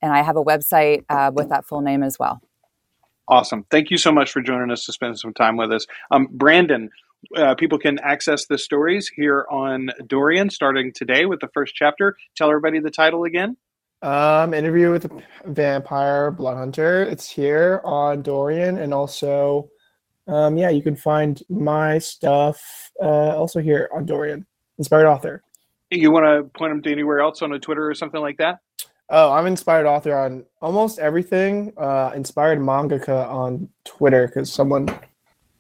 And 0.01 0.11
I 0.13 0.23
have 0.23 0.37
a 0.37 0.45
website 0.45 1.05
uh, 1.11 1.31
with 1.35 1.51
that 1.51 1.67
full 1.67 1.83
name 1.83 2.03
as 2.03 2.19
well. 2.19 2.41
Awesome. 3.29 3.67
Thank 3.71 3.91
you 3.91 3.99
so 3.99 4.11
much 4.11 4.33
for 4.33 4.41
joining 4.41 4.71
us 4.71 4.87
to 4.87 4.93
spend 4.93 5.19
some 5.19 5.35
time 5.35 5.59
with 5.59 5.71
us. 5.71 5.87
Um, 6.11 6.29
Brandon, 6.31 6.89
uh, 7.37 7.57
people 7.57 7.79
can 7.79 7.99
access 7.99 8.47
the 8.47 8.57
stories 8.57 9.11
here 9.15 9.45
on 9.51 9.91
Dorian 10.07 10.49
starting 10.49 10.93
today 10.95 11.27
with 11.27 11.41
the 11.41 11.49
first 11.53 11.75
chapter. 11.75 12.17
Tell 12.35 12.49
everybody 12.49 12.81
the 12.81 12.91
title 12.91 13.25
again. 13.25 13.59
Um, 14.01 14.55
interview 14.55 14.93
with 14.93 15.03
the 15.03 15.23
vampire 15.45 16.31
blood 16.31 16.57
hunter. 16.57 17.03
It's 17.03 17.29
here 17.29 17.83
on 17.85 18.23
Dorian, 18.23 18.79
and 18.79 18.95
also, 18.95 19.69
um, 20.29 20.57
yeah, 20.57 20.71
you 20.71 20.83
can 20.83 20.95
find 20.95 21.43
my 21.49 21.99
stuff 21.99 22.91
uh, 23.03 23.37
also 23.37 23.61
here 23.61 23.89
on 23.93 24.07
Dorian. 24.07 24.47
Inspired 24.79 25.09
author. 25.09 25.43
You 25.91 26.11
want 26.11 26.27
to 26.27 26.59
point 26.59 26.71
them 26.71 26.83
to 26.83 26.93
anywhere 26.93 27.21
else 27.21 27.43
on 27.43 27.53
a 27.53 27.59
Twitter 27.59 27.89
or 27.89 27.95
something 27.95 28.21
like 28.21 28.37
that? 28.39 28.61
Oh, 29.11 29.33
I'm 29.33 29.47
inspired 29.47 29.87
author 29.87 30.17
on 30.17 30.45
almost 30.61 30.99
everything. 30.99 31.73
Uh, 31.79 32.13
inspired 32.15 32.59
mangaka 32.59 33.27
on 33.27 33.69
Twitter 33.85 34.27
because 34.27 34.53
someone 34.53 34.89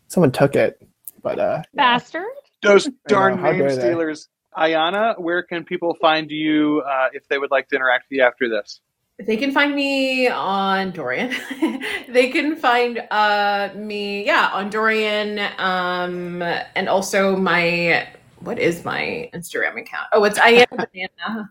someone 0.09 0.33
took 0.33 0.55
it. 0.55 0.87
But 1.23 1.39
uh, 1.39 1.63
yeah. 1.73 1.93
Bastard. 1.99 2.27
Those 2.63 2.89
darn 3.07 3.39
how 3.39 3.53
name 3.53 3.71
stealers. 3.71 4.29
Ayana, 4.57 5.19
where 5.19 5.43
can 5.43 5.65
people 5.65 5.97
find 6.01 6.31
you 6.31 6.83
uh, 6.87 7.09
if 7.13 7.27
they 7.29 7.39
would 7.39 7.51
like 7.51 7.69
to 7.69 7.77
interact 7.77 8.07
with 8.11 8.19
you 8.19 8.25
after 8.25 8.49
this? 8.49 8.81
They 9.27 9.37
can 9.37 9.51
find 9.53 9.75
me 9.75 10.29
on 10.29 10.93
Dorian. 10.93 11.35
they 12.09 12.31
can 12.31 12.55
find 12.55 13.03
uh 13.11 13.71
me, 13.75 14.25
yeah, 14.25 14.51
on 14.53 14.71
Dorian. 14.71 15.41
Um, 15.59 16.43
and 16.43 16.89
also 16.89 17.37
my 17.37 18.09
what 18.41 18.59
is 18.59 18.85
my 18.85 19.29
Instagram 19.35 19.81
account? 19.81 20.07
Oh, 20.13 20.25
it's 20.25 20.39
Iana 20.39 20.67
Banana. 20.71 21.51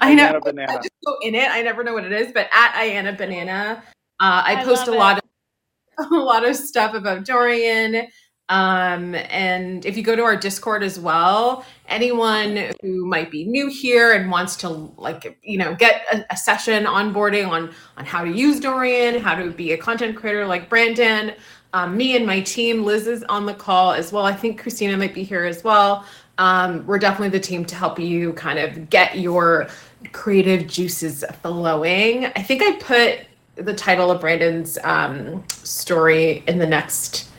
I 0.00 0.14
know. 0.14 0.40
Banana. 0.40 0.72
I 0.72 0.76
just 0.76 0.94
go 1.04 1.16
in 1.22 1.34
it. 1.34 1.50
I 1.50 1.62
never 1.62 1.84
know 1.84 1.92
what 1.92 2.04
it 2.04 2.12
is, 2.12 2.32
but 2.32 2.48
at 2.54 2.72
Iana 2.72 3.16
Banana, 3.16 3.82
uh, 4.20 4.42
I, 4.46 4.56
I 4.60 4.64
post 4.64 4.88
a 4.88 4.92
love 4.92 4.98
lot 4.98 5.18
of 5.18 6.12
a 6.12 6.14
lot 6.14 6.48
of 6.48 6.56
stuff 6.56 6.94
about 6.94 7.24
Dorian. 7.24 8.08
Um, 8.48 9.14
and 9.14 9.84
if 9.84 9.96
you 9.96 10.02
go 10.02 10.14
to 10.14 10.22
our 10.22 10.36
Discord 10.36 10.82
as 10.82 11.00
well, 11.00 11.64
anyone 11.88 12.72
who 12.82 13.06
might 13.06 13.30
be 13.30 13.44
new 13.44 13.68
here 13.68 14.12
and 14.12 14.30
wants 14.30 14.56
to 14.56 14.68
like, 14.68 15.38
you 15.42 15.58
know, 15.58 15.74
get 15.74 16.04
a, 16.12 16.24
a 16.30 16.36
session 16.36 16.84
onboarding 16.84 17.48
on 17.48 17.72
on 17.96 18.04
how 18.04 18.24
to 18.24 18.30
use 18.30 18.60
Dorian, 18.60 19.20
how 19.20 19.34
to 19.34 19.50
be 19.50 19.72
a 19.72 19.76
content 19.76 20.16
creator 20.16 20.46
like 20.46 20.68
Brandon, 20.68 21.32
um, 21.72 21.96
me 21.96 22.16
and 22.16 22.26
my 22.26 22.40
team, 22.40 22.84
Liz 22.84 23.06
is 23.06 23.22
on 23.24 23.44
the 23.44 23.52
call 23.52 23.92
as 23.92 24.10
well. 24.12 24.24
I 24.24 24.32
think 24.32 24.60
Christina 24.60 24.96
might 24.96 25.12
be 25.12 25.22
here 25.22 25.44
as 25.44 25.62
well. 25.62 26.06
Um, 26.38 26.86
we're 26.86 26.98
definitely 26.98 27.30
the 27.30 27.40
team 27.40 27.64
to 27.66 27.74
help 27.74 27.98
you 27.98 28.32
kind 28.34 28.58
of 28.58 28.88
get 28.88 29.18
your 29.18 29.68
creative 30.12 30.66
juices 30.66 31.24
flowing. 31.42 32.26
I 32.26 32.42
think 32.42 32.62
I 32.62 32.72
put 32.76 33.26
the 33.62 33.74
title 33.74 34.10
of 34.10 34.20
Brandon's 34.20 34.78
um, 34.84 35.44
story 35.48 36.42
in 36.46 36.58
the 36.58 36.66
next 36.66 37.30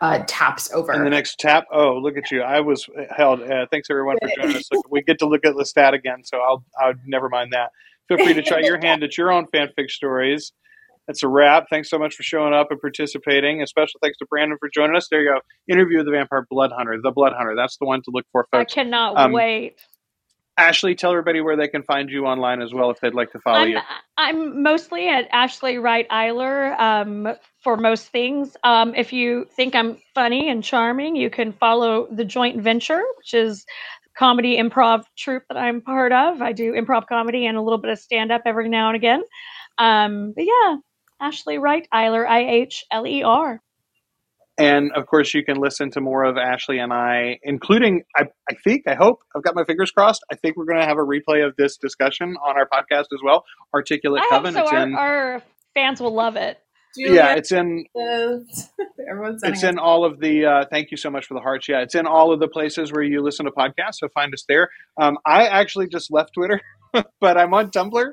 uh, 0.00 0.22
taps 0.26 0.72
over. 0.72 0.92
In 0.92 1.04
the 1.04 1.10
next 1.10 1.38
tap, 1.38 1.64
oh, 1.72 1.94
look 1.98 2.16
at 2.16 2.30
you! 2.30 2.42
I 2.42 2.60
was 2.60 2.86
held. 3.16 3.42
Uh, 3.42 3.66
thanks 3.70 3.88
everyone 3.90 4.16
for 4.22 4.28
joining 4.36 4.56
us. 4.56 4.68
Look, 4.72 4.90
we 4.90 5.02
get 5.02 5.18
to 5.20 5.26
look 5.26 5.44
at 5.44 5.54
Lestat 5.54 5.92
again, 5.94 6.22
so 6.24 6.38
I'll, 6.38 6.64
I'll 6.80 6.94
never 7.06 7.28
mind 7.28 7.52
that. 7.52 7.70
Feel 8.08 8.18
free 8.18 8.34
to 8.34 8.42
try 8.42 8.60
your 8.60 8.78
hand 8.82 9.02
at 9.04 9.16
your 9.16 9.30
own 9.30 9.46
fanfic 9.54 9.90
stories. 9.90 10.52
That's 11.06 11.22
a 11.22 11.28
wrap. 11.28 11.66
Thanks 11.70 11.90
so 11.90 11.98
much 11.98 12.14
for 12.14 12.22
showing 12.22 12.54
up 12.54 12.68
and 12.70 12.80
participating. 12.80 13.62
A 13.62 13.66
special 13.66 13.98
thanks 14.02 14.16
to 14.18 14.26
Brandon 14.26 14.56
for 14.60 14.68
joining 14.72 14.94
us. 14.96 15.08
There 15.10 15.22
you 15.22 15.30
go. 15.32 15.40
Interview 15.72 15.98
with 15.98 16.06
the 16.06 16.12
Vampire 16.12 16.46
Blood 16.48 16.70
Hunter. 16.72 16.98
The 17.02 17.10
Blood 17.10 17.32
Hunter. 17.36 17.54
That's 17.56 17.76
the 17.78 17.86
one 17.86 18.00
to 18.02 18.10
look 18.12 18.26
for, 18.30 18.46
I 18.52 18.64
cannot 18.64 19.16
Um, 19.16 19.32
wait. 19.32 19.80
Ashley, 20.56 20.94
tell 20.94 21.10
everybody 21.12 21.40
where 21.40 21.56
they 21.56 21.68
can 21.68 21.82
find 21.82 22.10
you 22.10 22.26
online 22.26 22.60
as 22.60 22.74
well 22.74 22.90
if 22.90 23.00
they'd 23.00 23.14
like 23.14 23.32
to 23.32 23.38
follow 23.40 23.58
I'm, 23.58 23.68
you. 23.70 23.80
I'm 24.18 24.62
mostly 24.62 25.08
at 25.08 25.26
Ashley 25.32 25.78
Wright 25.78 26.06
Ihler 26.10 26.78
um, 26.78 27.34
for 27.62 27.76
most 27.76 28.08
things. 28.08 28.56
Um, 28.62 28.94
if 28.94 29.12
you 29.12 29.46
think 29.56 29.74
I'm 29.74 29.98
funny 30.14 30.50
and 30.50 30.62
charming, 30.62 31.16
you 31.16 31.30
can 31.30 31.52
follow 31.52 32.08
the 32.10 32.24
Joint 32.24 32.60
Venture, 32.60 33.02
which 33.16 33.32
is 33.32 33.64
comedy 34.18 34.58
improv 34.58 35.04
troupe 35.16 35.44
that 35.48 35.56
I'm 35.56 35.80
part 35.80 36.12
of. 36.12 36.42
I 36.42 36.52
do 36.52 36.72
improv 36.72 37.06
comedy 37.06 37.46
and 37.46 37.56
a 37.56 37.62
little 37.62 37.78
bit 37.78 37.90
of 37.90 37.98
stand 37.98 38.30
up 38.30 38.42
every 38.44 38.68
now 38.68 38.88
and 38.88 38.96
again. 38.96 39.22
Um, 39.78 40.34
but 40.36 40.44
yeah, 40.44 40.76
Ashley 41.20 41.58
Wright 41.58 41.88
Ihler, 41.92 42.26
I 42.26 42.40
H 42.40 42.84
L 42.90 43.06
E 43.06 43.22
R. 43.22 43.62
And 44.60 44.92
of 44.92 45.06
course, 45.06 45.32
you 45.34 45.44
can 45.44 45.56
listen 45.56 45.90
to 45.92 46.00
more 46.00 46.24
of 46.24 46.36
Ashley 46.36 46.78
and 46.78 46.92
I, 46.92 47.38
including, 47.42 48.02
I, 48.16 48.24
I 48.50 48.54
think, 48.62 48.82
I 48.86 48.94
hope, 48.94 49.20
I've 49.34 49.42
got 49.42 49.54
my 49.54 49.64
fingers 49.64 49.90
crossed. 49.90 50.22
I 50.30 50.36
think 50.36 50.56
we're 50.56 50.66
going 50.66 50.80
to 50.80 50.86
have 50.86 50.98
a 50.98 51.04
replay 51.04 51.46
of 51.46 51.56
this 51.56 51.76
discussion 51.76 52.36
on 52.46 52.56
our 52.56 52.68
podcast 52.68 53.06
as 53.12 53.20
well. 53.24 53.44
Articulate 53.74 54.22
I 54.22 54.34
hope 54.34 54.44
Coven. 54.44 54.54
so. 54.54 54.62
It's 54.62 54.72
Our, 54.72 54.82
in, 54.82 54.94
our 54.94 55.42
fans 55.74 56.00
will 56.00 56.14
love 56.14 56.36
it. 56.36 56.58
yeah, 56.96 57.34
it's 57.34 57.52
in, 57.52 57.86
is. 57.94 58.68
Everyone's 59.10 59.42
it's 59.44 59.62
in 59.62 59.78
all 59.78 60.04
of 60.04 60.20
the, 60.20 60.44
uh, 60.44 60.64
thank 60.70 60.90
you 60.90 60.96
so 60.96 61.08
much 61.10 61.26
for 61.26 61.34
the 61.34 61.40
hearts. 61.40 61.68
Yeah, 61.68 61.80
it's 61.80 61.94
in 61.94 62.06
all 62.06 62.32
of 62.32 62.40
the 62.40 62.48
places 62.48 62.92
where 62.92 63.02
you 63.02 63.22
listen 63.22 63.46
to 63.46 63.52
podcasts. 63.52 63.94
So 63.94 64.08
find 64.08 64.34
us 64.34 64.44
there. 64.48 64.68
Um, 65.00 65.16
I 65.24 65.46
actually 65.46 65.88
just 65.88 66.10
left 66.12 66.32
Twitter, 66.34 66.60
but 67.20 67.38
I'm 67.38 67.54
on 67.54 67.70
Tumblr. 67.70 68.12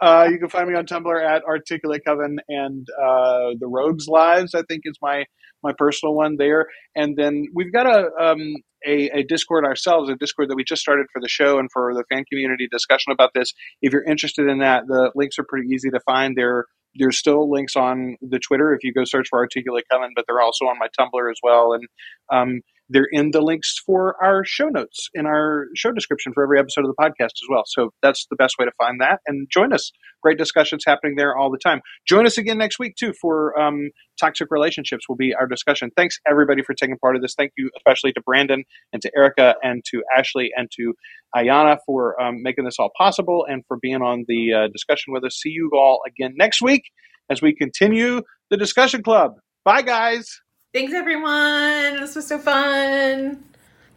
Uh, 0.00 0.28
you 0.30 0.38
can 0.38 0.48
find 0.48 0.68
me 0.68 0.74
on 0.74 0.86
Tumblr 0.86 1.24
at 1.24 1.44
Articulate 1.44 2.02
Coven 2.06 2.38
and 2.48 2.86
uh, 3.00 3.50
the 3.58 3.66
Rogues 3.66 4.08
Lives. 4.08 4.54
I 4.54 4.62
think 4.68 4.82
is 4.84 4.98
my 5.00 5.24
my 5.62 5.72
personal 5.76 6.14
one 6.14 6.36
there. 6.36 6.66
And 6.94 7.16
then 7.16 7.46
we've 7.54 7.72
got 7.72 7.86
a, 7.86 8.10
um, 8.20 8.54
a, 8.86 9.10
a 9.10 9.22
Discord 9.24 9.64
ourselves, 9.64 10.08
a 10.08 10.14
Discord 10.14 10.50
that 10.50 10.56
we 10.56 10.64
just 10.64 10.82
started 10.82 11.06
for 11.12 11.20
the 11.20 11.28
show 11.28 11.58
and 11.58 11.68
for 11.72 11.94
the 11.94 12.04
fan 12.10 12.24
community 12.30 12.68
discussion 12.70 13.12
about 13.12 13.30
this. 13.34 13.52
If 13.82 13.92
you're 13.92 14.04
interested 14.04 14.48
in 14.48 14.58
that, 14.58 14.86
the 14.86 15.10
links 15.14 15.38
are 15.38 15.44
pretty 15.48 15.68
easy 15.68 15.90
to 15.90 16.00
find. 16.06 16.36
There, 16.36 16.66
there's 16.94 17.18
still 17.18 17.50
links 17.50 17.76
on 17.76 18.16
the 18.20 18.38
Twitter 18.38 18.72
if 18.72 18.84
you 18.84 18.92
go 18.92 19.04
search 19.04 19.28
for 19.30 19.38
Articulate 19.40 19.84
Coven, 19.90 20.12
but 20.14 20.24
they're 20.26 20.40
also 20.40 20.66
on 20.66 20.78
my 20.78 20.88
Tumblr 20.98 21.30
as 21.30 21.38
well. 21.42 21.72
And 21.72 21.88
um, 22.32 22.60
they're 22.88 23.08
in 23.10 23.30
the 23.32 23.40
links 23.40 23.76
for 23.84 24.16
our 24.22 24.44
show 24.44 24.68
notes 24.68 25.08
in 25.14 25.26
our 25.26 25.66
show 25.74 25.92
description 25.92 26.32
for 26.32 26.42
every 26.42 26.58
episode 26.58 26.84
of 26.84 26.94
the 26.94 27.02
podcast 27.02 27.26
as 27.26 27.48
well. 27.50 27.62
So 27.66 27.90
that's 28.02 28.26
the 28.30 28.36
best 28.36 28.56
way 28.58 28.64
to 28.64 28.72
find 28.78 29.00
that. 29.00 29.20
And 29.26 29.48
join 29.50 29.72
us. 29.72 29.90
Great 30.22 30.38
discussions 30.38 30.84
happening 30.86 31.16
there 31.16 31.36
all 31.36 31.50
the 31.50 31.58
time. 31.58 31.80
Join 32.06 32.26
us 32.26 32.38
again 32.38 32.58
next 32.58 32.78
week, 32.78 32.94
too, 32.98 33.12
for 33.20 33.58
um, 33.60 33.90
toxic 34.20 34.48
relationships 34.50 35.08
will 35.08 35.16
be 35.16 35.34
our 35.34 35.46
discussion. 35.46 35.90
Thanks, 35.96 36.18
everybody, 36.28 36.62
for 36.62 36.74
taking 36.74 36.98
part 36.98 37.14
of 37.14 37.22
this. 37.22 37.34
Thank 37.36 37.52
you, 37.56 37.70
especially 37.76 38.12
to 38.14 38.20
Brandon 38.22 38.64
and 38.92 39.00
to 39.02 39.10
Erica 39.16 39.54
and 39.62 39.84
to 39.90 40.02
Ashley 40.16 40.50
and 40.56 40.68
to 40.76 40.94
Ayana 41.36 41.78
for 41.86 42.20
um, 42.20 42.42
making 42.42 42.64
this 42.64 42.76
all 42.78 42.90
possible 42.96 43.46
and 43.48 43.62
for 43.68 43.76
being 43.80 44.02
on 44.02 44.24
the 44.26 44.52
uh, 44.54 44.68
discussion 44.72 45.12
with 45.12 45.24
us. 45.24 45.38
See 45.40 45.50
you 45.50 45.70
all 45.74 46.00
again 46.06 46.34
next 46.36 46.62
week 46.62 46.82
as 47.30 47.42
we 47.42 47.54
continue 47.54 48.22
the 48.50 48.56
discussion 48.56 49.02
club. 49.02 49.34
Bye, 49.64 49.82
guys. 49.82 50.40
Thanks, 50.78 50.94
everyone. 50.94 51.98
This 51.98 52.14
was 52.14 52.28
so 52.28 52.38
fun. 52.38 53.42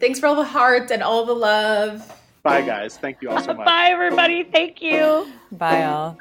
Thanks 0.00 0.18
for 0.18 0.26
all 0.26 0.34
the 0.34 0.42
hearts 0.42 0.90
and 0.90 1.00
all 1.00 1.24
the 1.24 1.32
love. 1.32 2.12
Bye, 2.42 2.62
guys. 2.62 2.96
Thank 2.96 3.22
you 3.22 3.30
all 3.30 3.40
so 3.40 3.54
much. 3.54 3.66
Bye, 3.66 3.90
everybody. 3.90 4.42
Thank 4.42 4.82
you. 4.82 5.28
Bye, 5.52 5.84
all. 5.84 6.18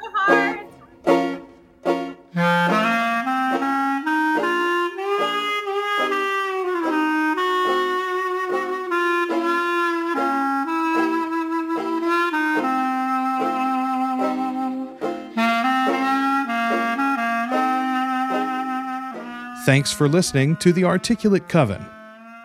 Thanks 19.66 19.92
for 19.92 20.10
listening 20.10 20.56
to 20.58 20.74
The 20.74 20.86
Articulate 20.86 21.48
Coven. 21.48 21.86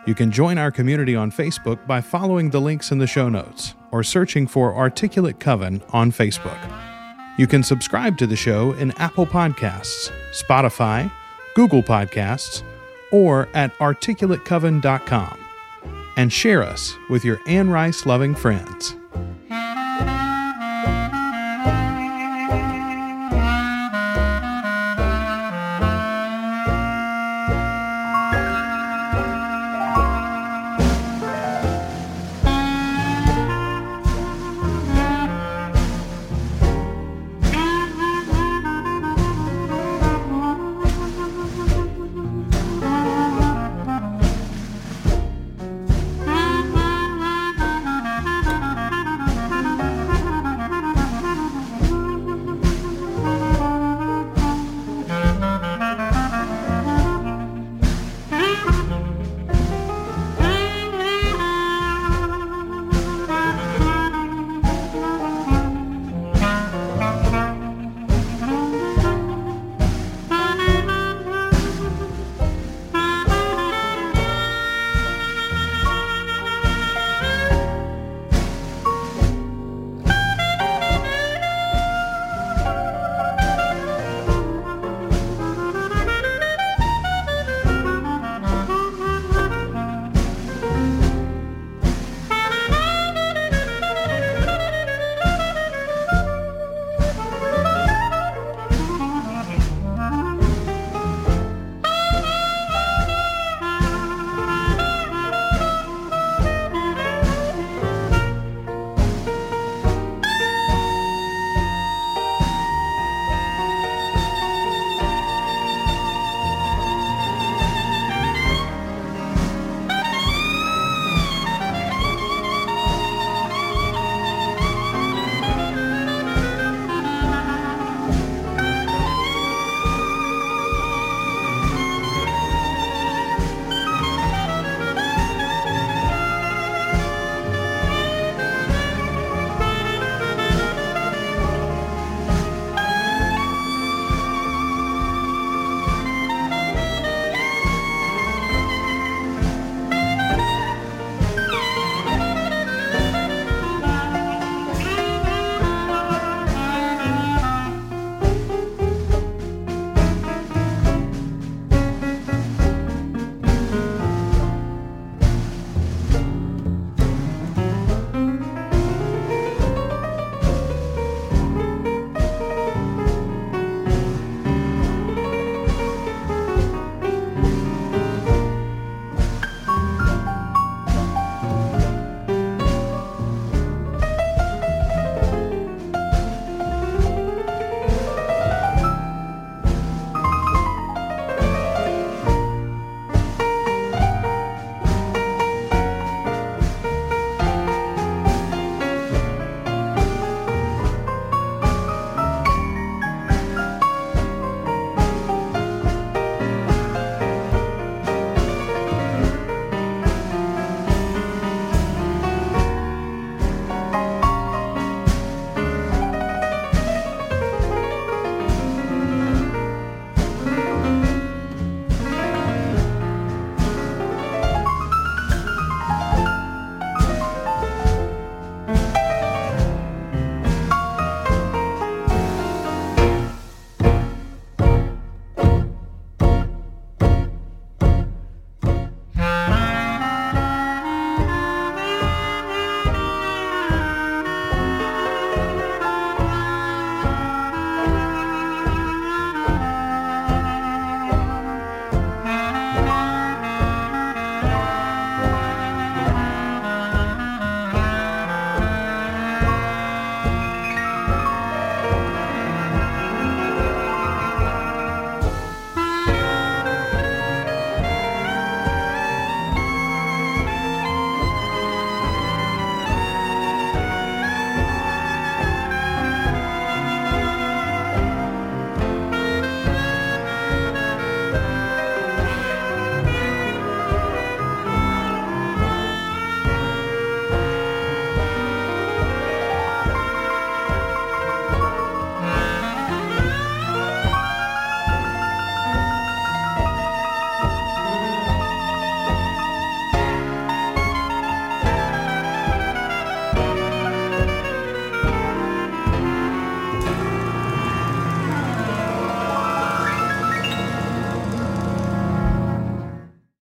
You 0.07 0.15
can 0.15 0.31
join 0.31 0.59
our 0.59 0.71
community 0.71 1.17
on 1.17 1.33
Facebook 1.33 1.87
by 1.87 2.03
following 2.03 2.51
the 2.51 2.61
links 2.61 2.91
in 2.91 2.99
the 2.99 3.07
show 3.07 3.31
notes 3.31 3.75
or 3.91 4.03
searching 4.03 4.47
for 4.47 4.75
Articulate 4.75 5.41
Coven 5.41 5.83
on 5.95 6.13
Facebook. 6.13 6.59
You 7.39 7.47
can 7.47 7.63
subscribe 7.63 8.19
to 8.19 8.27
the 8.27 8.37
show 8.37 8.73
in 8.75 8.91
Apple 8.99 9.25
Podcasts, 9.25 10.13
Spotify, 10.31 11.11
Google 11.55 11.83
Podcasts, 11.83 12.63
or 13.11 13.49
at 13.55 13.73
articulatecoven.com. 13.79 15.39
And 16.19 16.31
share 16.31 16.63
us 16.63 16.95
with 17.09 17.25
your 17.25 17.41
Anne 17.47 17.71
Rice 17.71 18.05
loving 18.05 18.35
friends. 18.35 18.95